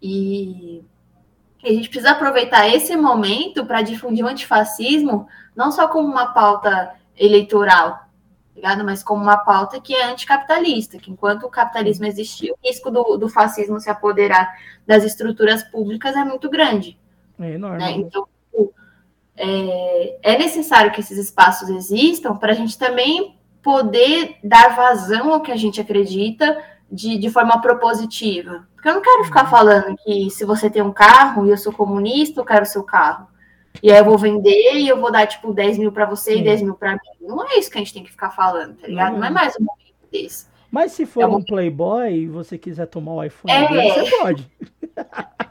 E, 0.01 0.85
e 1.65 1.69
a 1.69 1.73
gente 1.73 1.89
precisa 1.89 2.13
aproveitar 2.13 2.69
esse 2.69 2.97
momento 2.97 3.67
para 3.67 3.83
difundir 3.83 4.25
o 4.25 4.29
antifascismo, 4.29 5.27
não 5.57 5.73
só 5.73 5.89
como 5.89 6.07
uma 6.07 6.33
pauta 6.33 6.95
eleitoral, 7.17 8.07
ligado? 8.55 8.85
mas 8.85 9.03
como 9.03 9.21
uma 9.21 9.39
pauta 9.39 9.81
que 9.81 9.93
é 9.93 10.05
anticapitalista, 10.05 10.97
que 10.99 11.11
enquanto 11.11 11.43
o 11.43 11.51
capitalismo 11.51 12.07
existir, 12.07 12.53
o 12.53 12.59
risco 12.65 12.89
do, 12.89 13.17
do 13.17 13.29
fascismo 13.29 13.81
se 13.81 13.91
apoderar 13.91 14.49
das 14.87 15.03
estruturas 15.03 15.65
públicas 15.65 16.15
é 16.15 16.23
muito 16.23 16.49
grande. 16.49 16.97
É 17.41 17.55
enorme. 17.55 17.79
Né? 17.79 17.91
Então, 17.97 18.29
é, 19.37 20.35
é 20.35 20.39
necessário 20.39 20.93
que 20.93 21.01
esses 21.01 21.19
espaços 21.19 21.69
existam 21.69 22.37
para 22.37 22.53
a 22.53 22.55
gente 22.55 22.79
também 22.79 23.38
poder 23.69 24.37
dar 24.43 24.75
vazão 24.75 25.31
ao 25.31 25.43
que 25.43 25.53
a 25.53 25.57
gente 25.57 25.79
acredita 25.79 26.57
de, 26.91 27.19
de 27.19 27.29
forma 27.29 27.61
propositiva. 27.61 28.67
Porque 28.75 28.89
eu 28.89 28.95
não 28.95 29.03
quero 29.03 29.25
ficar 29.25 29.45
uhum. 29.45 29.51
falando 29.51 29.97
que 30.03 30.31
se 30.31 30.43
você 30.47 30.71
tem 30.71 30.81
um 30.81 30.91
carro 30.91 31.47
e 31.47 31.51
eu 31.51 31.59
sou 31.59 31.71
comunista, 31.71 32.41
eu 32.41 32.47
quero 32.47 32.63
o 32.63 32.67
seu 32.67 32.83
carro. 32.83 33.27
E 33.83 33.93
aí 33.93 33.99
eu 33.99 34.07
vou 34.07 34.17
vender 34.17 34.77
e 34.77 34.89
eu 34.89 34.99
vou 34.99 35.13
dar, 35.13 35.27
tipo, 35.27 35.53
10 35.53 35.77
mil 35.77 35.93
para 35.93 36.07
você 36.07 36.33
Sim. 36.33 36.39
e 36.39 36.45
10 36.45 36.63
mil 36.63 36.75
para 36.75 36.93
mim. 36.93 36.99
Não 37.21 37.47
é 37.47 37.59
isso 37.59 37.71
que 37.71 37.77
a 37.77 37.81
gente 37.81 37.93
tem 37.93 38.03
que 38.03 38.11
ficar 38.11 38.31
falando, 38.31 38.75
tá 38.79 38.87
ligado? 38.87 39.13
Não, 39.13 39.19
não 39.19 39.27
é 39.27 39.31
mais 39.31 39.55
um 39.57 39.65
momento 39.65 39.95
desse. 40.11 40.47
Mas 40.71 40.93
se 40.93 41.05
for 41.05 41.25
é 41.25 41.27
um 41.27 41.45
playboy 41.45 42.11
e 42.11 42.27
você 42.27 42.57
quiser 42.57 42.87
tomar 42.87 43.13
o 43.13 43.23
iPhone 43.23 43.53
é. 43.53 43.69
dele, 43.69 43.93
você 43.93 44.17
pode. 44.17 44.51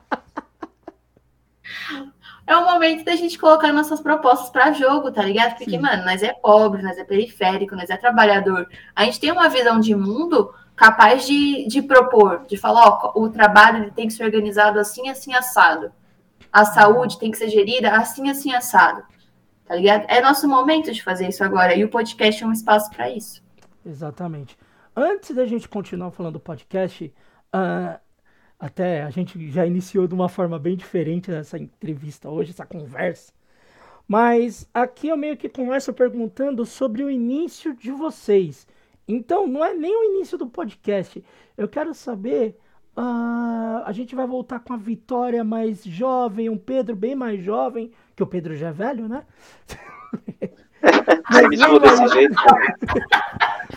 é 2.48 2.56
o 2.56 2.66
momento 2.66 3.04
da 3.04 3.14
gente 3.16 3.38
colocar 3.38 3.74
nossas 3.74 4.00
propostas 4.00 4.50
para 4.50 4.72
jogo, 4.72 5.12
tá 5.12 5.22
ligado? 5.22 5.58
Porque, 5.58 5.72
Sim. 5.72 5.80
mano, 5.80 6.06
nós 6.06 6.24
é 6.24 6.32
pobre, 6.32 6.82
nós 6.82 6.98
é 6.98 7.04
periférico, 7.04 7.76
nós 7.76 7.90
é 7.90 7.98
trabalhador. 7.98 8.70
A 8.96 9.04
gente 9.04 9.20
tem 9.20 9.34
uma 9.34 9.50
visão 9.50 9.82
de 9.82 9.94
mundo 9.94 10.54
capaz 10.74 11.28
de, 11.28 11.68
de 11.68 11.82
propor, 11.82 12.46
de 12.48 12.56
falar, 12.56 12.88
ó, 12.88 13.12
o 13.16 13.30
trabalho 13.30 13.92
tem 13.92 14.08
que 14.08 14.14
ser 14.14 14.24
organizado 14.24 14.80
assim, 14.80 15.10
assim, 15.10 15.34
assado. 15.34 15.92
A 16.52 16.64
saúde 16.64 17.20
tem 17.20 17.32
que 17.32 17.38
ser 17.38 17.50
gerida 17.50 17.92
assim, 17.92 18.30
assim, 18.30 18.54
assado. 18.54 19.04
Tá 19.66 19.76
ligado? 19.76 20.06
É 20.08 20.22
nosso 20.22 20.48
momento 20.48 20.94
de 20.94 21.04
fazer 21.04 21.28
isso 21.28 21.44
agora. 21.44 21.76
E 21.76 21.84
o 21.84 21.90
podcast 21.90 22.42
é 22.42 22.48
um 22.48 22.54
espaço 22.54 22.90
para 22.92 23.10
isso. 23.10 23.44
Exatamente. 23.86 24.58
Antes 24.96 25.36
da 25.36 25.46
gente 25.46 25.68
continuar 25.68 26.12
falando 26.12 26.34
do 26.34 26.40
podcast, 26.40 27.14
uh, 27.54 28.00
até 28.60 29.04
a 29.04 29.10
gente 29.10 29.50
já 29.52 29.66
iniciou 29.66 30.08
de 30.08 30.16
uma 30.16 30.28
forma 30.28 30.58
bem 30.58 30.76
diferente 30.76 31.32
essa 31.32 31.58
entrevista 31.58 32.30
hoje, 32.30 32.52
essa 32.52 32.66
conversa. 32.66 33.32
Mas 34.08 34.68
aqui 34.74 35.10
eu 35.10 35.18
meio 35.18 35.38
que 35.38 35.50
começo 35.50 35.94
perguntando 35.94 36.66
sobre 36.66 37.04
o 37.04 37.10
início 37.10 37.76
de 37.76 37.92
vocês. 37.92 38.66
Então, 39.08 39.46
não 39.48 39.64
é 39.64 39.74
nem 39.74 39.96
o 39.96 40.16
início 40.16 40.38
do 40.38 40.48
podcast. 40.48 41.24
Eu 41.58 41.68
quero 41.68 41.94
saber. 41.94 42.60
Uh, 42.98 43.84
a 43.86 43.92
gente 43.92 44.16
vai 44.16 44.26
voltar 44.26 44.60
com 44.60 44.74
a 44.74 44.78
Vitória 44.78 45.44
mais 45.44 45.84
jovem, 45.84 46.50
um 46.50 46.58
Pedro 46.58 46.96
bem 46.96 47.14
mais 47.14 47.44
jovem, 47.44 47.92
que 48.16 48.24
o 48.24 48.28
Pedro 48.28 48.56
já 48.56 48.70
é 48.70 48.72
velho, 48.72 49.08
né? 49.08 49.24
Desse 51.80 52.08
jeito. 52.08 52.36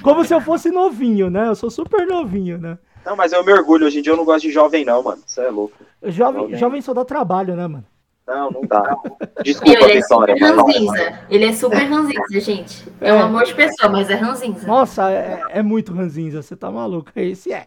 Como 0.02 0.24
se 0.24 0.32
eu 0.34 0.40
fosse 0.40 0.70
novinho, 0.70 1.28
né? 1.28 1.48
Eu 1.48 1.54
sou 1.54 1.70
super 1.70 2.06
novinho, 2.06 2.56
né? 2.56 2.78
Não, 3.04 3.16
mas 3.16 3.32
eu 3.32 3.44
me 3.44 3.52
orgulho. 3.52 3.86
Hoje 3.86 3.98
em 3.98 4.02
dia 4.02 4.12
eu 4.12 4.16
não 4.16 4.24
gosto 4.24 4.42
de 4.42 4.50
jovem, 4.50 4.84
não, 4.84 5.02
mano. 5.02 5.22
Isso 5.26 5.40
é 5.40 5.50
louco. 5.50 5.74
Jovem, 6.02 6.42
jovem. 6.42 6.58
jovem 6.58 6.82
só 6.82 6.94
dá 6.94 7.04
trabalho, 7.04 7.56
né, 7.56 7.66
mano? 7.66 7.84
Não, 8.26 8.50
não 8.50 8.62
dá. 8.62 8.96
Desculpa, 9.42 9.84
ele 9.84 10.00
Vitória. 10.00 10.32
É 10.32 10.36
super 10.36 10.54
ranzinza. 10.54 11.18
Ele 11.28 11.44
é 11.44 11.52
super 11.52 11.84
ranzinza, 11.84 12.40
gente. 12.40 12.88
É 13.00 13.12
um 13.12 13.16
é. 13.16 13.22
amor 13.22 13.44
de 13.44 13.54
pessoa, 13.54 13.90
mas 13.90 14.08
é 14.08 14.14
ranzinza. 14.14 14.66
Nossa, 14.66 15.10
é, 15.10 15.42
é 15.50 15.62
muito 15.62 15.92
ranzinza. 15.92 16.40
Você 16.40 16.54
tá 16.54 16.70
maluco. 16.70 17.10
Esse 17.16 17.52
é. 17.52 17.66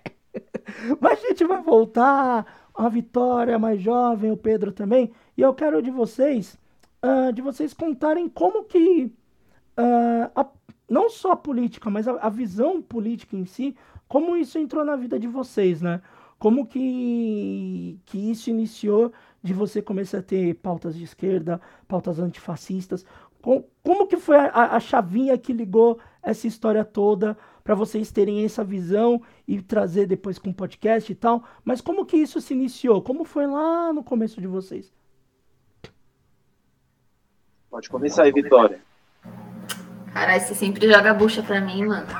Mas 1.01 1.23
a 1.23 1.27
gente 1.27 1.43
vai 1.45 1.61
voltar. 1.61 2.45
A 2.75 2.89
Vitória 2.89 3.59
mais 3.59 3.79
jovem, 3.79 4.31
o 4.31 4.37
Pedro 4.37 4.71
também. 4.71 5.11
E 5.37 5.41
eu 5.41 5.53
quero 5.53 5.79
de 5.79 5.91
vocês, 5.91 6.57
uh, 7.05 7.31
de 7.31 7.39
vocês 7.39 7.71
contarem 7.71 8.27
como 8.27 8.63
que 8.63 9.13
uh, 9.77 10.31
a, 10.35 10.45
não 10.89 11.07
só 11.07 11.33
a 11.33 11.35
política, 11.35 11.91
mas 11.91 12.07
a, 12.07 12.13
a 12.13 12.29
visão 12.29 12.81
política 12.81 13.35
em 13.35 13.45
si 13.45 13.75
como 14.07 14.35
isso 14.35 14.57
entrou 14.57 14.83
na 14.85 14.95
vida 14.95 15.19
de 15.19 15.27
vocês, 15.27 15.81
né? 15.81 16.01
Como 16.37 16.67
que, 16.67 17.97
que 18.05 18.17
isso 18.17 18.49
iniciou 18.49 19.13
de 19.41 19.53
você 19.53 19.81
começar 19.81 20.17
a 20.17 20.21
ter 20.21 20.55
pautas 20.55 20.95
de 20.95 21.03
esquerda, 21.03 21.61
pautas 21.87 22.19
antifascistas? 22.19 23.05
Como, 23.41 23.65
como 23.81 24.07
que 24.07 24.17
foi 24.17 24.35
a, 24.37 24.75
a 24.75 24.79
chavinha 24.79 25.37
que 25.37 25.53
ligou 25.53 25.99
essa 26.21 26.47
história 26.47 26.83
toda 26.83 27.37
para 27.63 27.75
vocês 27.75 28.11
terem 28.11 28.43
essa 28.43 28.63
visão 28.63 29.21
e 29.47 29.61
trazer 29.61 30.05
depois 30.05 30.37
com 30.37 30.51
podcast 30.51 31.11
e 31.11 31.15
tal? 31.15 31.43
Mas 31.63 31.79
como 31.79 32.05
que 32.05 32.17
isso 32.17 32.41
se 32.41 32.53
iniciou? 32.53 33.01
Como 33.01 33.23
foi 33.23 33.47
lá 33.47 33.93
no 33.93 34.03
começo 34.03 34.41
de 34.41 34.47
vocês? 34.47 34.93
Pode 37.69 37.89
começar 37.89 38.23
aí, 38.23 38.31
Vitória. 38.31 38.81
Caralho, 40.13 40.41
você 40.41 40.53
sempre 40.53 40.87
joga 40.87 41.09
a 41.09 41.13
bucha 41.13 41.41
pra 41.41 41.59
mim, 41.59 41.85
mano. 41.85 42.05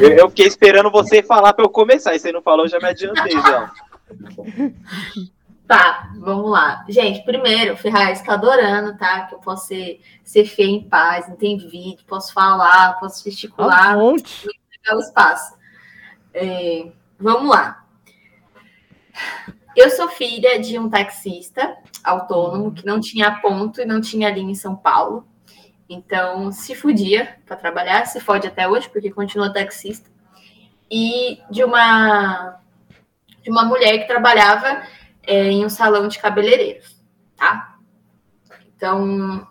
eu, 0.00 0.10
eu 0.10 0.28
fiquei 0.30 0.46
esperando 0.46 0.90
você 0.90 1.22
falar 1.22 1.52
pra 1.52 1.64
eu 1.64 1.68
começar. 1.68 2.14
E 2.14 2.18
você 2.18 2.32
não 2.32 2.42
falou, 2.42 2.66
já 2.66 2.80
me 2.80 2.88
adiantei, 2.88 3.32
já. 3.32 3.70
Tá, 5.66 6.10
vamos 6.18 6.50
lá. 6.50 6.84
Gente, 6.88 7.24
primeiro, 7.24 7.76
Ferraz, 7.76 8.22
tá 8.22 8.34
adorando, 8.34 8.96
tá? 8.96 9.22
Que 9.22 9.34
eu 9.34 9.38
posso 9.38 9.66
ser, 9.66 10.00
ser 10.22 10.44
feia 10.44 10.70
em 10.70 10.88
paz, 10.88 11.28
não 11.28 11.36
tem 11.36 11.58
vídeo, 11.58 12.04
posso 12.06 12.32
falar, 12.32 12.98
posso 13.00 13.24
gesticular. 13.24 13.98
Um 13.98 14.14
o 14.14 15.00
espaço. 15.00 15.56
É, 16.32 16.86
vamos 17.18 17.48
lá. 17.48 17.84
Eu 19.76 19.90
sou 19.90 20.08
filha 20.08 20.58
de 20.58 20.78
um 20.78 20.88
taxista 20.88 21.76
autônomo 22.02 22.72
que 22.72 22.86
não 22.86 22.98
tinha 22.98 23.30
ponto 23.42 23.78
e 23.78 23.84
não 23.84 24.00
tinha 24.00 24.30
linha 24.30 24.52
em 24.52 24.54
São 24.54 24.74
Paulo. 24.74 25.28
Então, 25.86 26.50
se 26.50 26.74
fudia 26.74 27.36
para 27.44 27.56
trabalhar, 27.56 28.06
se 28.06 28.18
fode 28.18 28.46
até 28.46 28.66
hoje, 28.66 28.88
porque 28.88 29.10
continua 29.10 29.52
taxista. 29.52 30.10
E 30.90 31.42
de 31.50 31.62
uma, 31.62 32.58
de 33.42 33.50
uma 33.50 33.66
mulher 33.66 33.98
que 33.98 34.06
trabalhava 34.06 34.82
é, 35.22 35.50
em 35.50 35.62
um 35.62 35.68
salão 35.68 36.08
de 36.08 36.18
cabeleireiros, 36.18 36.98
tá? 37.36 37.76
Então, 38.74 39.46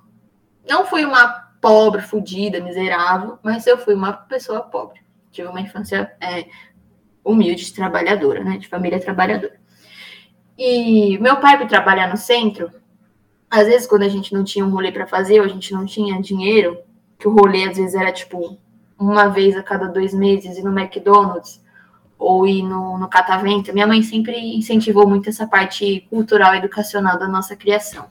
não 0.67 0.87
fui 0.87 1.05
uma 1.05 1.27
pobre, 1.61 2.01
fudida, 2.01 2.59
miserável, 2.59 3.37
mas 3.43 3.67
eu 3.67 3.77
fui 3.77 3.93
uma 3.93 4.11
pessoa 4.11 4.61
pobre. 4.61 5.01
Tive 5.31 5.49
uma 5.49 5.61
infância 5.61 6.15
é, 6.19 6.47
humilde, 7.23 7.73
trabalhadora, 7.73 8.43
né? 8.43 8.57
De 8.57 8.67
família 8.67 8.99
trabalhadora. 8.99 9.63
E 10.57 11.17
meu 11.19 11.37
pai, 11.37 11.57
para 11.57 11.67
trabalhar 11.67 12.09
no 12.09 12.17
centro, 12.17 12.71
às 13.49 13.67
vezes 13.67 13.87
quando 13.87 14.03
a 14.03 14.09
gente 14.09 14.33
não 14.33 14.43
tinha 14.43 14.65
um 14.65 14.69
rolê 14.69 14.91
para 14.91 15.07
fazer, 15.07 15.39
ou 15.39 15.45
a 15.45 15.49
gente 15.49 15.73
não 15.73 15.85
tinha 15.85 16.21
dinheiro, 16.21 16.77
que 17.17 17.27
o 17.27 17.33
rolê 17.33 17.63
às 17.69 17.77
vezes 17.77 17.95
era 17.95 18.11
tipo 18.11 18.57
uma 18.97 19.27
vez 19.27 19.55
a 19.55 19.63
cada 19.63 19.87
dois 19.87 20.13
meses 20.13 20.57
ir 20.57 20.63
no 20.63 20.77
McDonald's 20.77 21.61
ou 22.17 22.47
ir 22.47 22.63
no, 22.63 22.97
no 22.97 23.07
catavento. 23.09 23.73
Minha 23.73 23.87
mãe 23.87 24.01
sempre 24.01 24.55
incentivou 24.55 25.07
muito 25.07 25.29
essa 25.29 25.45
parte 25.45 26.07
cultural 26.09 26.55
e 26.55 26.57
educacional 26.59 27.19
da 27.19 27.27
nossa 27.27 27.55
criação. 27.55 28.05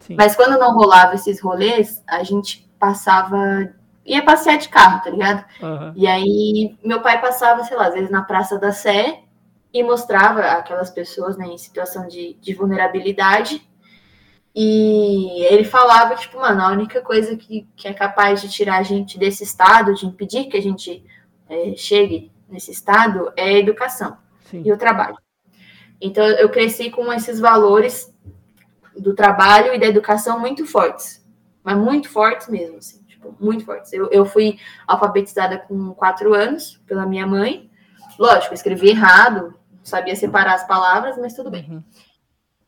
Sim. 0.00 0.14
Mas 0.16 0.36
quando 0.36 0.58
não 0.58 0.74
rolava 0.74 1.14
esses 1.14 1.40
rolês, 1.40 2.02
a 2.06 2.22
gente 2.22 2.68
passava. 2.78 3.72
ia 4.04 4.22
passear 4.22 4.58
de 4.58 4.68
carro, 4.68 5.02
tá 5.02 5.10
ligado? 5.10 5.44
Uhum. 5.62 5.92
E 5.96 6.06
aí 6.06 6.76
meu 6.84 7.00
pai 7.00 7.20
passava, 7.20 7.64
sei 7.64 7.76
lá, 7.76 7.88
às 7.88 7.94
vezes 7.94 8.10
na 8.10 8.22
Praça 8.22 8.58
da 8.58 8.70
Sé 8.70 9.22
e 9.72 9.82
mostrava 9.82 10.40
aquelas 10.40 10.90
pessoas 10.90 11.36
né, 11.36 11.46
em 11.46 11.58
situação 11.58 12.06
de, 12.08 12.34
de 12.40 12.54
vulnerabilidade. 12.54 13.66
E 14.54 15.44
ele 15.44 15.64
falava 15.64 16.16
tipo, 16.16 16.38
mano, 16.40 16.62
a 16.62 16.72
única 16.72 17.00
coisa 17.00 17.36
que, 17.36 17.68
que 17.76 17.86
é 17.86 17.92
capaz 17.92 18.40
de 18.40 18.48
tirar 18.48 18.78
a 18.78 18.82
gente 18.82 19.18
desse 19.18 19.44
estado, 19.44 19.94
de 19.94 20.06
impedir 20.06 20.46
que 20.46 20.56
a 20.56 20.62
gente 20.62 21.04
é, 21.48 21.74
chegue 21.76 22.32
nesse 22.48 22.70
estado, 22.70 23.32
é 23.36 23.44
a 23.44 23.58
educação 23.58 24.16
Sim. 24.44 24.62
e 24.64 24.72
o 24.72 24.78
trabalho. 24.78 25.18
Então, 26.00 26.24
eu 26.24 26.48
cresci 26.48 26.90
com 26.90 27.12
esses 27.12 27.40
valores 27.40 28.14
do 28.96 29.14
trabalho 29.14 29.74
e 29.74 29.78
da 29.78 29.86
educação 29.86 30.38
muito 30.38 30.66
fortes, 30.66 31.24
mas 31.62 31.76
muito 31.76 32.08
fortes 32.08 32.48
mesmo, 32.48 32.78
assim, 32.78 33.02
tipo, 33.04 33.34
muito 33.40 33.64
fortes. 33.64 33.92
Eu, 33.92 34.08
eu 34.10 34.24
fui 34.24 34.58
alfabetizada 34.86 35.58
com 35.58 35.92
quatro 35.94 36.34
anos 36.34 36.80
pela 36.86 37.06
minha 37.06 37.26
mãe. 37.26 37.67
Lógico, 38.18 38.54
escrevi 38.54 38.88
errado, 38.90 39.54
sabia 39.82 40.16
separar 40.16 40.54
as 40.54 40.66
palavras, 40.66 41.16
mas 41.16 41.34
tudo 41.34 41.50
bem. 41.50 41.66
Uhum. 41.70 41.82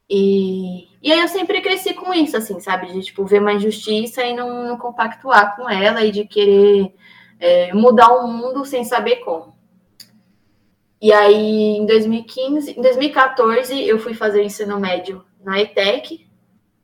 E, 0.09 0.89
e 1.03 1.13
aí 1.13 1.21
eu 1.21 1.29
sempre 1.29 1.61
cresci 1.61 1.95
com 1.95 2.13
isso, 2.13 2.37
assim, 2.37 2.59
sabe? 2.61 2.93
De, 2.93 3.03
tipo, 3.03 3.25
ver 3.25 3.41
uma 3.41 3.53
injustiça 3.53 4.23
e 4.25 4.35
não, 4.35 4.69
não 4.69 4.77
compactuar 4.77 5.57
com 5.57 5.69
ela 5.69 6.05
e 6.05 6.11
de 6.11 6.25
querer 6.25 6.93
é, 7.39 7.73
mudar 7.73 8.13
o 8.15 8.27
mundo 8.27 8.65
sem 8.65 8.85
saber 8.85 9.17
como. 9.17 9.55
E 11.01 11.13
aí, 11.13 11.79
em 11.79 11.87
2015, 11.87 12.79
em 12.79 12.83
2014, 12.83 13.81
eu 13.83 13.99
fui 13.99 14.13
fazer 14.13 14.43
ensino 14.43 14.79
médio 14.79 15.25
na 15.43 15.61
ETEC, 15.61 16.27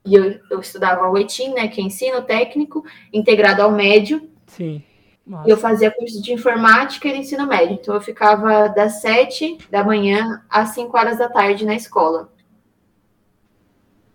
e 0.07 0.15
eu, 0.15 0.41
eu 0.51 0.61
estudava 0.61 1.11
o 1.11 1.19
ETIM, 1.19 1.53
né, 1.53 1.69
que 1.69 1.81
é 1.81 1.85
ensino 1.85 2.23
técnico, 2.23 2.85
integrado 3.13 3.61
ao 3.61 3.73
médio. 3.73 4.31
Sim. 4.47 4.83
E 5.45 5.51
eu 5.51 5.57
fazia 5.57 5.91
curso 5.91 6.23
de 6.23 6.33
informática 6.33 7.09
e 7.09 7.19
ensino 7.19 7.47
médio. 7.47 7.75
Então, 7.81 7.95
eu 7.95 8.01
ficava 8.01 8.69
das 8.69 9.01
7 9.01 9.59
da 9.71 9.83
manhã 9.83 10.43
às 10.49 10.71
5 10.71 10.97
horas 10.97 11.19
da 11.19 11.29
tarde 11.29 11.67
na 11.67 11.75
escola. 11.75 12.31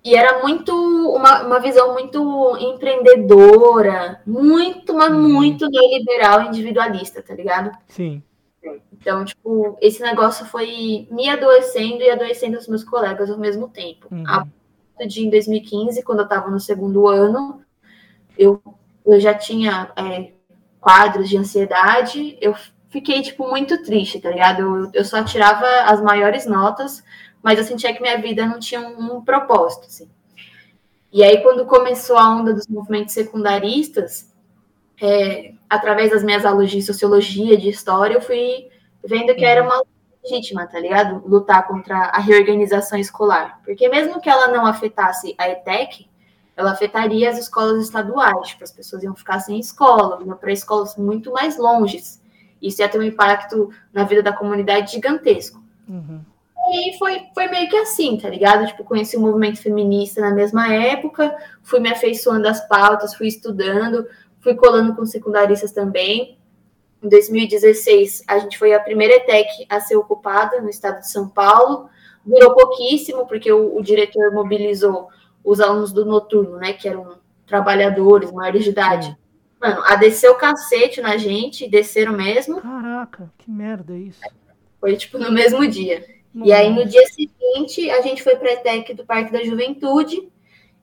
E 0.03 0.15
era 0.15 0.41
muito, 0.41 0.73
uma, 1.13 1.43
uma 1.43 1.59
visão 1.59 1.93
muito 1.93 2.57
empreendedora, 2.57 4.21
muito, 4.25 4.93
mas 4.93 5.11
uhum. 5.11 5.33
muito 5.33 5.69
neoliberal 5.69 6.43
individualista, 6.43 7.21
tá 7.21 7.35
ligado? 7.35 7.71
Sim. 7.87 8.23
Então, 8.93 9.25
tipo, 9.25 9.77
esse 9.81 10.01
negócio 10.01 10.45
foi 10.45 11.07
me 11.11 11.29
adoecendo 11.29 12.01
e 12.01 12.09
adoecendo 12.09 12.57
os 12.57 12.67
meus 12.67 12.83
colegas 12.83 13.29
ao 13.29 13.37
mesmo 13.37 13.67
tempo. 13.67 14.07
Uhum. 14.11 14.23
A 14.25 14.45
de 15.05 15.25
em 15.25 15.29
2015, 15.29 16.03
quando 16.03 16.19
eu 16.19 16.25
estava 16.25 16.49
no 16.49 16.59
segundo 16.59 17.07
ano, 17.07 17.61
eu, 18.37 18.61
eu 19.05 19.19
já 19.19 19.33
tinha 19.33 19.91
é, 19.95 20.31
quadros 20.81 21.29
de 21.29 21.37
ansiedade, 21.37 22.37
eu 22.41 22.55
fiquei, 22.89 23.21
tipo, 23.21 23.47
muito 23.47 23.81
triste, 23.83 24.19
tá 24.19 24.29
ligado? 24.29 24.61
Eu, 24.61 24.91
eu 24.93 25.05
só 25.05 25.23
tirava 25.23 25.65
as 25.85 26.01
maiores 26.01 26.45
notas, 26.45 27.03
mas 27.41 27.57
eu 27.57 27.63
sentia 27.63 27.93
que 27.93 28.01
minha 28.01 28.19
vida 28.19 28.45
não 28.45 28.59
tinha 28.59 28.81
um, 28.81 29.17
um 29.17 29.23
propósito, 29.23 29.85
assim. 29.85 30.09
E 31.13 31.23
aí, 31.23 31.41
quando 31.41 31.65
começou 31.65 32.17
a 32.17 32.29
onda 32.29 32.53
dos 32.53 32.67
movimentos 32.67 33.13
secundaristas, 33.13 34.33
é, 35.01 35.53
através 35.69 36.11
das 36.11 36.23
minhas 36.23 36.45
aulas 36.45 36.71
de 36.71 36.81
sociologia, 36.81 37.57
de 37.57 37.69
história, 37.69 38.15
eu 38.15 38.21
fui 38.21 38.67
vendo 39.03 39.35
que 39.35 39.45
era 39.45 39.63
uma 39.63 39.83
legítima, 40.23 40.67
tá 40.67 40.79
ligado? 40.79 41.27
Lutar 41.27 41.67
contra 41.67 41.97
a 41.97 42.19
reorganização 42.19 42.97
escolar. 42.97 43.59
Porque 43.63 43.89
mesmo 43.89 44.21
que 44.21 44.29
ela 44.29 44.47
não 44.47 44.65
afetasse 44.65 45.35
a 45.37 45.49
ETEC, 45.49 46.07
ela 46.55 46.71
afetaria 46.71 47.29
as 47.29 47.37
escolas 47.37 47.83
estaduais, 47.83 48.49
tipo, 48.49 48.63
as 48.63 48.71
pessoas 48.71 49.03
iam 49.03 49.15
ficar 49.15 49.39
sem 49.39 49.59
escola, 49.59 50.21
iam 50.25 50.37
para 50.37 50.51
escolas 50.51 50.95
muito 50.95 51.31
mais 51.31 51.57
longes. 51.57 52.21
Isso 52.61 52.81
ia 52.81 52.89
ter 52.89 52.99
um 52.99 53.03
impacto 53.03 53.69
na 53.91 54.03
vida 54.03 54.21
da 54.21 54.33
comunidade 54.33 54.91
gigantesco. 54.91 55.63
Uhum. 55.87 56.21
E 56.73 56.97
foi, 56.97 57.23
foi 57.33 57.47
meio 57.47 57.69
que 57.69 57.75
assim, 57.77 58.17
tá 58.17 58.29
ligado? 58.29 58.67
Tipo, 58.67 58.83
conheci 58.83 59.17
o 59.17 59.19
movimento 59.19 59.59
feminista 59.61 60.21
na 60.21 60.31
mesma 60.31 60.71
época, 60.71 61.35
fui 61.63 61.79
me 61.79 61.89
afeiçoando 61.89 62.47
às 62.47 62.65
pautas, 62.67 63.15
fui 63.15 63.27
estudando, 63.27 64.07
fui 64.39 64.53
colando 64.55 64.95
com 64.95 65.05
secundaristas 65.05 65.71
também. 65.71 66.37
Em 67.01 67.09
2016, 67.09 68.23
a 68.27 68.37
gente 68.37 68.59
foi 68.59 68.73
a 68.73 68.79
primeira 68.79 69.15
ETEC 69.15 69.65
a 69.67 69.79
ser 69.79 69.95
ocupada 69.95 70.61
no 70.61 70.69
estado 70.69 70.99
de 70.99 71.09
São 71.09 71.27
Paulo. 71.27 71.89
Durou 72.23 72.53
pouquíssimo, 72.53 73.25
porque 73.25 73.51
o, 73.51 73.75
o 73.75 73.81
diretor 73.81 74.31
mobilizou 74.31 75.07
os 75.43 75.59
alunos 75.59 75.91
do 75.91 76.05
noturno, 76.05 76.57
né, 76.57 76.73
que 76.73 76.87
eram 76.87 77.19
trabalhadores, 77.45 78.31
maiores 78.31 78.63
de 78.63 78.69
idade. 78.69 79.07
Sim. 79.07 79.15
Mano, 79.59 79.83
a 79.85 79.95
descer 79.95 80.29
o 80.29 80.35
cacete 80.35 81.01
na 81.01 81.17
gente, 81.17 81.69
desceram 81.69 82.13
mesmo. 82.13 82.59
Caraca, 82.61 83.31
que 83.37 83.51
merda 83.51 83.95
isso. 83.95 84.21
Foi, 84.79 84.95
tipo, 84.95 85.19
no 85.19 85.31
mesmo 85.31 85.67
dia. 85.67 86.03
Nossa. 86.33 86.49
E 86.49 86.53
aí, 86.53 86.73
no 86.73 86.85
dia 86.85 87.05
seguinte, 87.07 87.89
a 87.91 88.01
gente 88.01 88.23
foi 88.23 88.35
para 88.37 88.49
a 88.49 88.53
ETEC 88.53 88.93
do 88.95 89.05
Parque 89.05 89.31
da 89.31 89.43
Juventude 89.43 90.29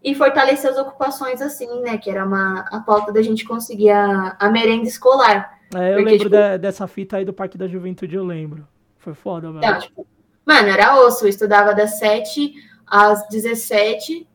e 0.03 0.15
fortalecer 0.15 0.71
as 0.71 0.79
ocupações 0.79 1.43
assim, 1.43 1.81
né, 1.81 1.99
que 1.99 2.09
era 2.09 2.25
uma, 2.25 2.61
a 2.71 2.81
pauta 2.81 3.13
da 3.13 3.21
gente 3.21 3.45
conseguir 3.45 3.91
a, 3.91 4.37
a 4.39 4.49
merenda 4.49 4.87
escolar. 4.87 5.59
É, 5.75 5.91
eu 5.91 5.97
Porque, 5.97 6.11
lembro 6.11 6.31
tipo, 6.31 6.31
de, 6.31 6.59
dessa 6.59 6.87
fita 6.87 7.17
aí 7.17 7.25
do 7.25 7.33
Parque 7.33 7.59
da 7.59 7.67
Juventude, 7.67 8.15
eu 8.15 8.25
lembro. 8.25 8.67
Foi 8.99 9.15
foda, 9.15 9.49
mano. 9.49 9.59
Então, 9.59 9.79
tipo, 9.81 10.07
mano, 10.47 10.69
era 10.69 11.01
osso. 11.01 11.25
Eu 11.25 11.29
estudava 11.29 11.75
das 11.75 11.99
7 11.99 12.55
às 12.87 13.27
17 13.29 14.27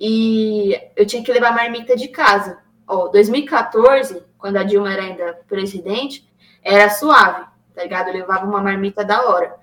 e 0.00 0.78
eu 0.96 1.04
tinha 1.06 1.22
que 1.22 1.32
levar 1.32 1.54
marmita 1.54 1.96
de 1.96 2.08
casa. 2.08 2.58
Ó, 2.86 3.08
2014, 3.08 4.22
quando 4.38 4.56
a 4.56 4.62
Dilma 4.62 4.92
era 4.92 5.02
ainda 5.02 5.40
presidente, 5.48 6.28
era 6.62 6.88
suave, 6.88 7.44
tá 7.74 7.82
ligado? 7.82 8.08
Eu 8.08 8.14
levava 8.14 8.46
uma 8.46 8.62
marmita 8.62 9.04
da 9.04 9.28
hora. 9.28 9.56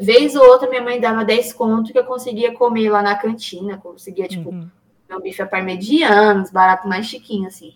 Vez 0.00 0.36
ou 0.36 0.46
outra, 0.46 0.68
minha 0.68 0.82
mãe 0.82 1.00
dava 1.00 1.24
10 1.24 1.52
conto 1.54 1.92
que 1.92 1.98
eu 1.98 2.04
conseguia 2.04 2.52
comer 2.52 2.88
lá 2.88 3.02
na 3.02 3.16
cantina. 3.16 3.78
Conseguia, 3.78 4.28
tipo, 4.28 4.50
uhum. 4.50 4.68
meu 5.08 5.20
bife 5.20 5.42
a 5.42 5.46
parmegiana, 5.46 6.44
barato 6.52 6.86
mais 6.86 7.06
chiquinho, 7.06 7.48
assim. 7.48 7.74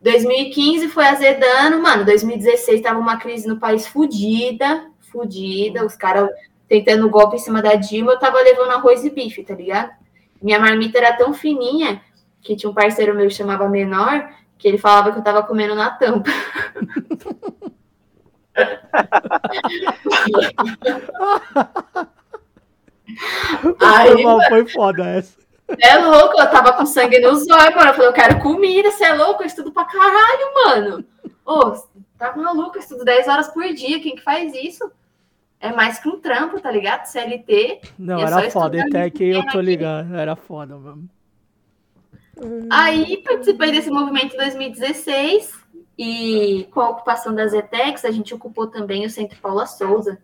2015 0.00 0.88
foi 0.88 1.06
azedando, 1.06 1.80
mano. 1.80 2.04
2016 2.04 2.80
tava 2.80 2.98
uma 2.98 3.16
crise 3.16 3.46
no 3.46 3.58
país 3.58 3.86
fodida, 3.86 4.90
fodida, 5.00 5.86
os 5.86 5.94
caras 5.94 6.28
tentando 6.68 7.08
golpe 7.08 7.36
em 7.36 7.38
cima 7.38 7.62
da 7.62 7.74
Dilma, 7.74 8.12
eu 8.12 8.18
tava 8.18 8.40
levando 8.40 8.72
arroz 8.72 9.04
e 9.04 9.10
bife, 9.10 9.44
tá 9.44 9.54
ligado? 9.54 9.92
Minha 10.44 10.60
marmita 10.60 10.98
era 10.98 11.16
tão 11.16 11.32
fininha 11.32 12.02
que 12.42 12.54
tinha 12.54 12.68
um 12.68 12.74
parceiro 12.74 13.14
meu 13.14 13.28
que 13.28 13.34
chamava 13.34 13.66
Menor, 13.66 14.28
que 14.58 14.68
ele 14.68 14.76
falava 14.76 15.10
que 15.10 15.18
eu 15.18 15.24
tava 15.24 15.42
comendo 15.42 15.74
na 15.74 15.88
tampa. 15.88 16.30
Aí, 23.80 24.22
foi 24.50 24.68
foda 24.68 25.06
essa. 25.06 25.38
É 25.80 25.96
louco, 25.96 26.38
eu 26.38 26.50
tava 26.50 26.74
com 26.74 26.84
sangue 26.84 27.20
nos 27.20 27.48
olhos, 27.48 27.74
mano. 27.74 27.88
Eu 27.88 27.94
falei, 27.94 28.08
eu 28.08 28.12
quero 28.12 28.42
comida, 28.42 28.90
você 28.90 29.04
é 29.04 29.14
louco? 29.14 29.42
Eu 29.42 29.46
estudo 29.46 29.72
pra 29.72 29.86
caralho, 29.86 30.54
mano. 30.66 31.02
Ô, 31.46 31.70
tá 32.18 32.36
maluco, 32.36 32.76
eu 32.76 32.80
estudo 32.82 33.02
10 33.02 33.28
horas 33.28 33.48
por 33.48 33.64
dia. 33.72 33.98
Quem 33.98 34.14
que 34.14 34.22
faz 34.22 34.54
isso? 34.54 34.92
É 35.64 35.72
mais 35.72 35.98
que 35.98 36.06
um 36.06 36.20
trampo, 36.20 36.60
tá 36.60 36.70
ligado? 36.70 37.06
CLT. 37.06 37.80
Não, 37.98 38.18
era 38.18 38.50
foda. 38.50 38.82
Até 38.82 39.08
que 39.08 39.24
eu 39.24 39.46
tô 39.46 39.62
ligado. 39.62 40.14
Era 40.14 40.36
foda, 40.36 40.76
mano. 40.76 41.08
Aí 42.70 43.16
participei 43.24 43.72
desse 43.72 43.88
movimento 43.88 44.34
em 44.34 44.36
2016 44.36 45.54
e 45.96 46.68
com 46.70 46.80
a 46.80 46.90
ocupação 46.90 47.34
das 47.34 47.54
ETECs, 47.54 48.04
a 48.04 48.10
gente 48.10 48.34
ocupou 48.34 48.66
também 48.66 49.06
o 49.06 49.10
Centro 49.10 49.38
Paula 49.40 49.66
Souza, 49.66 50.18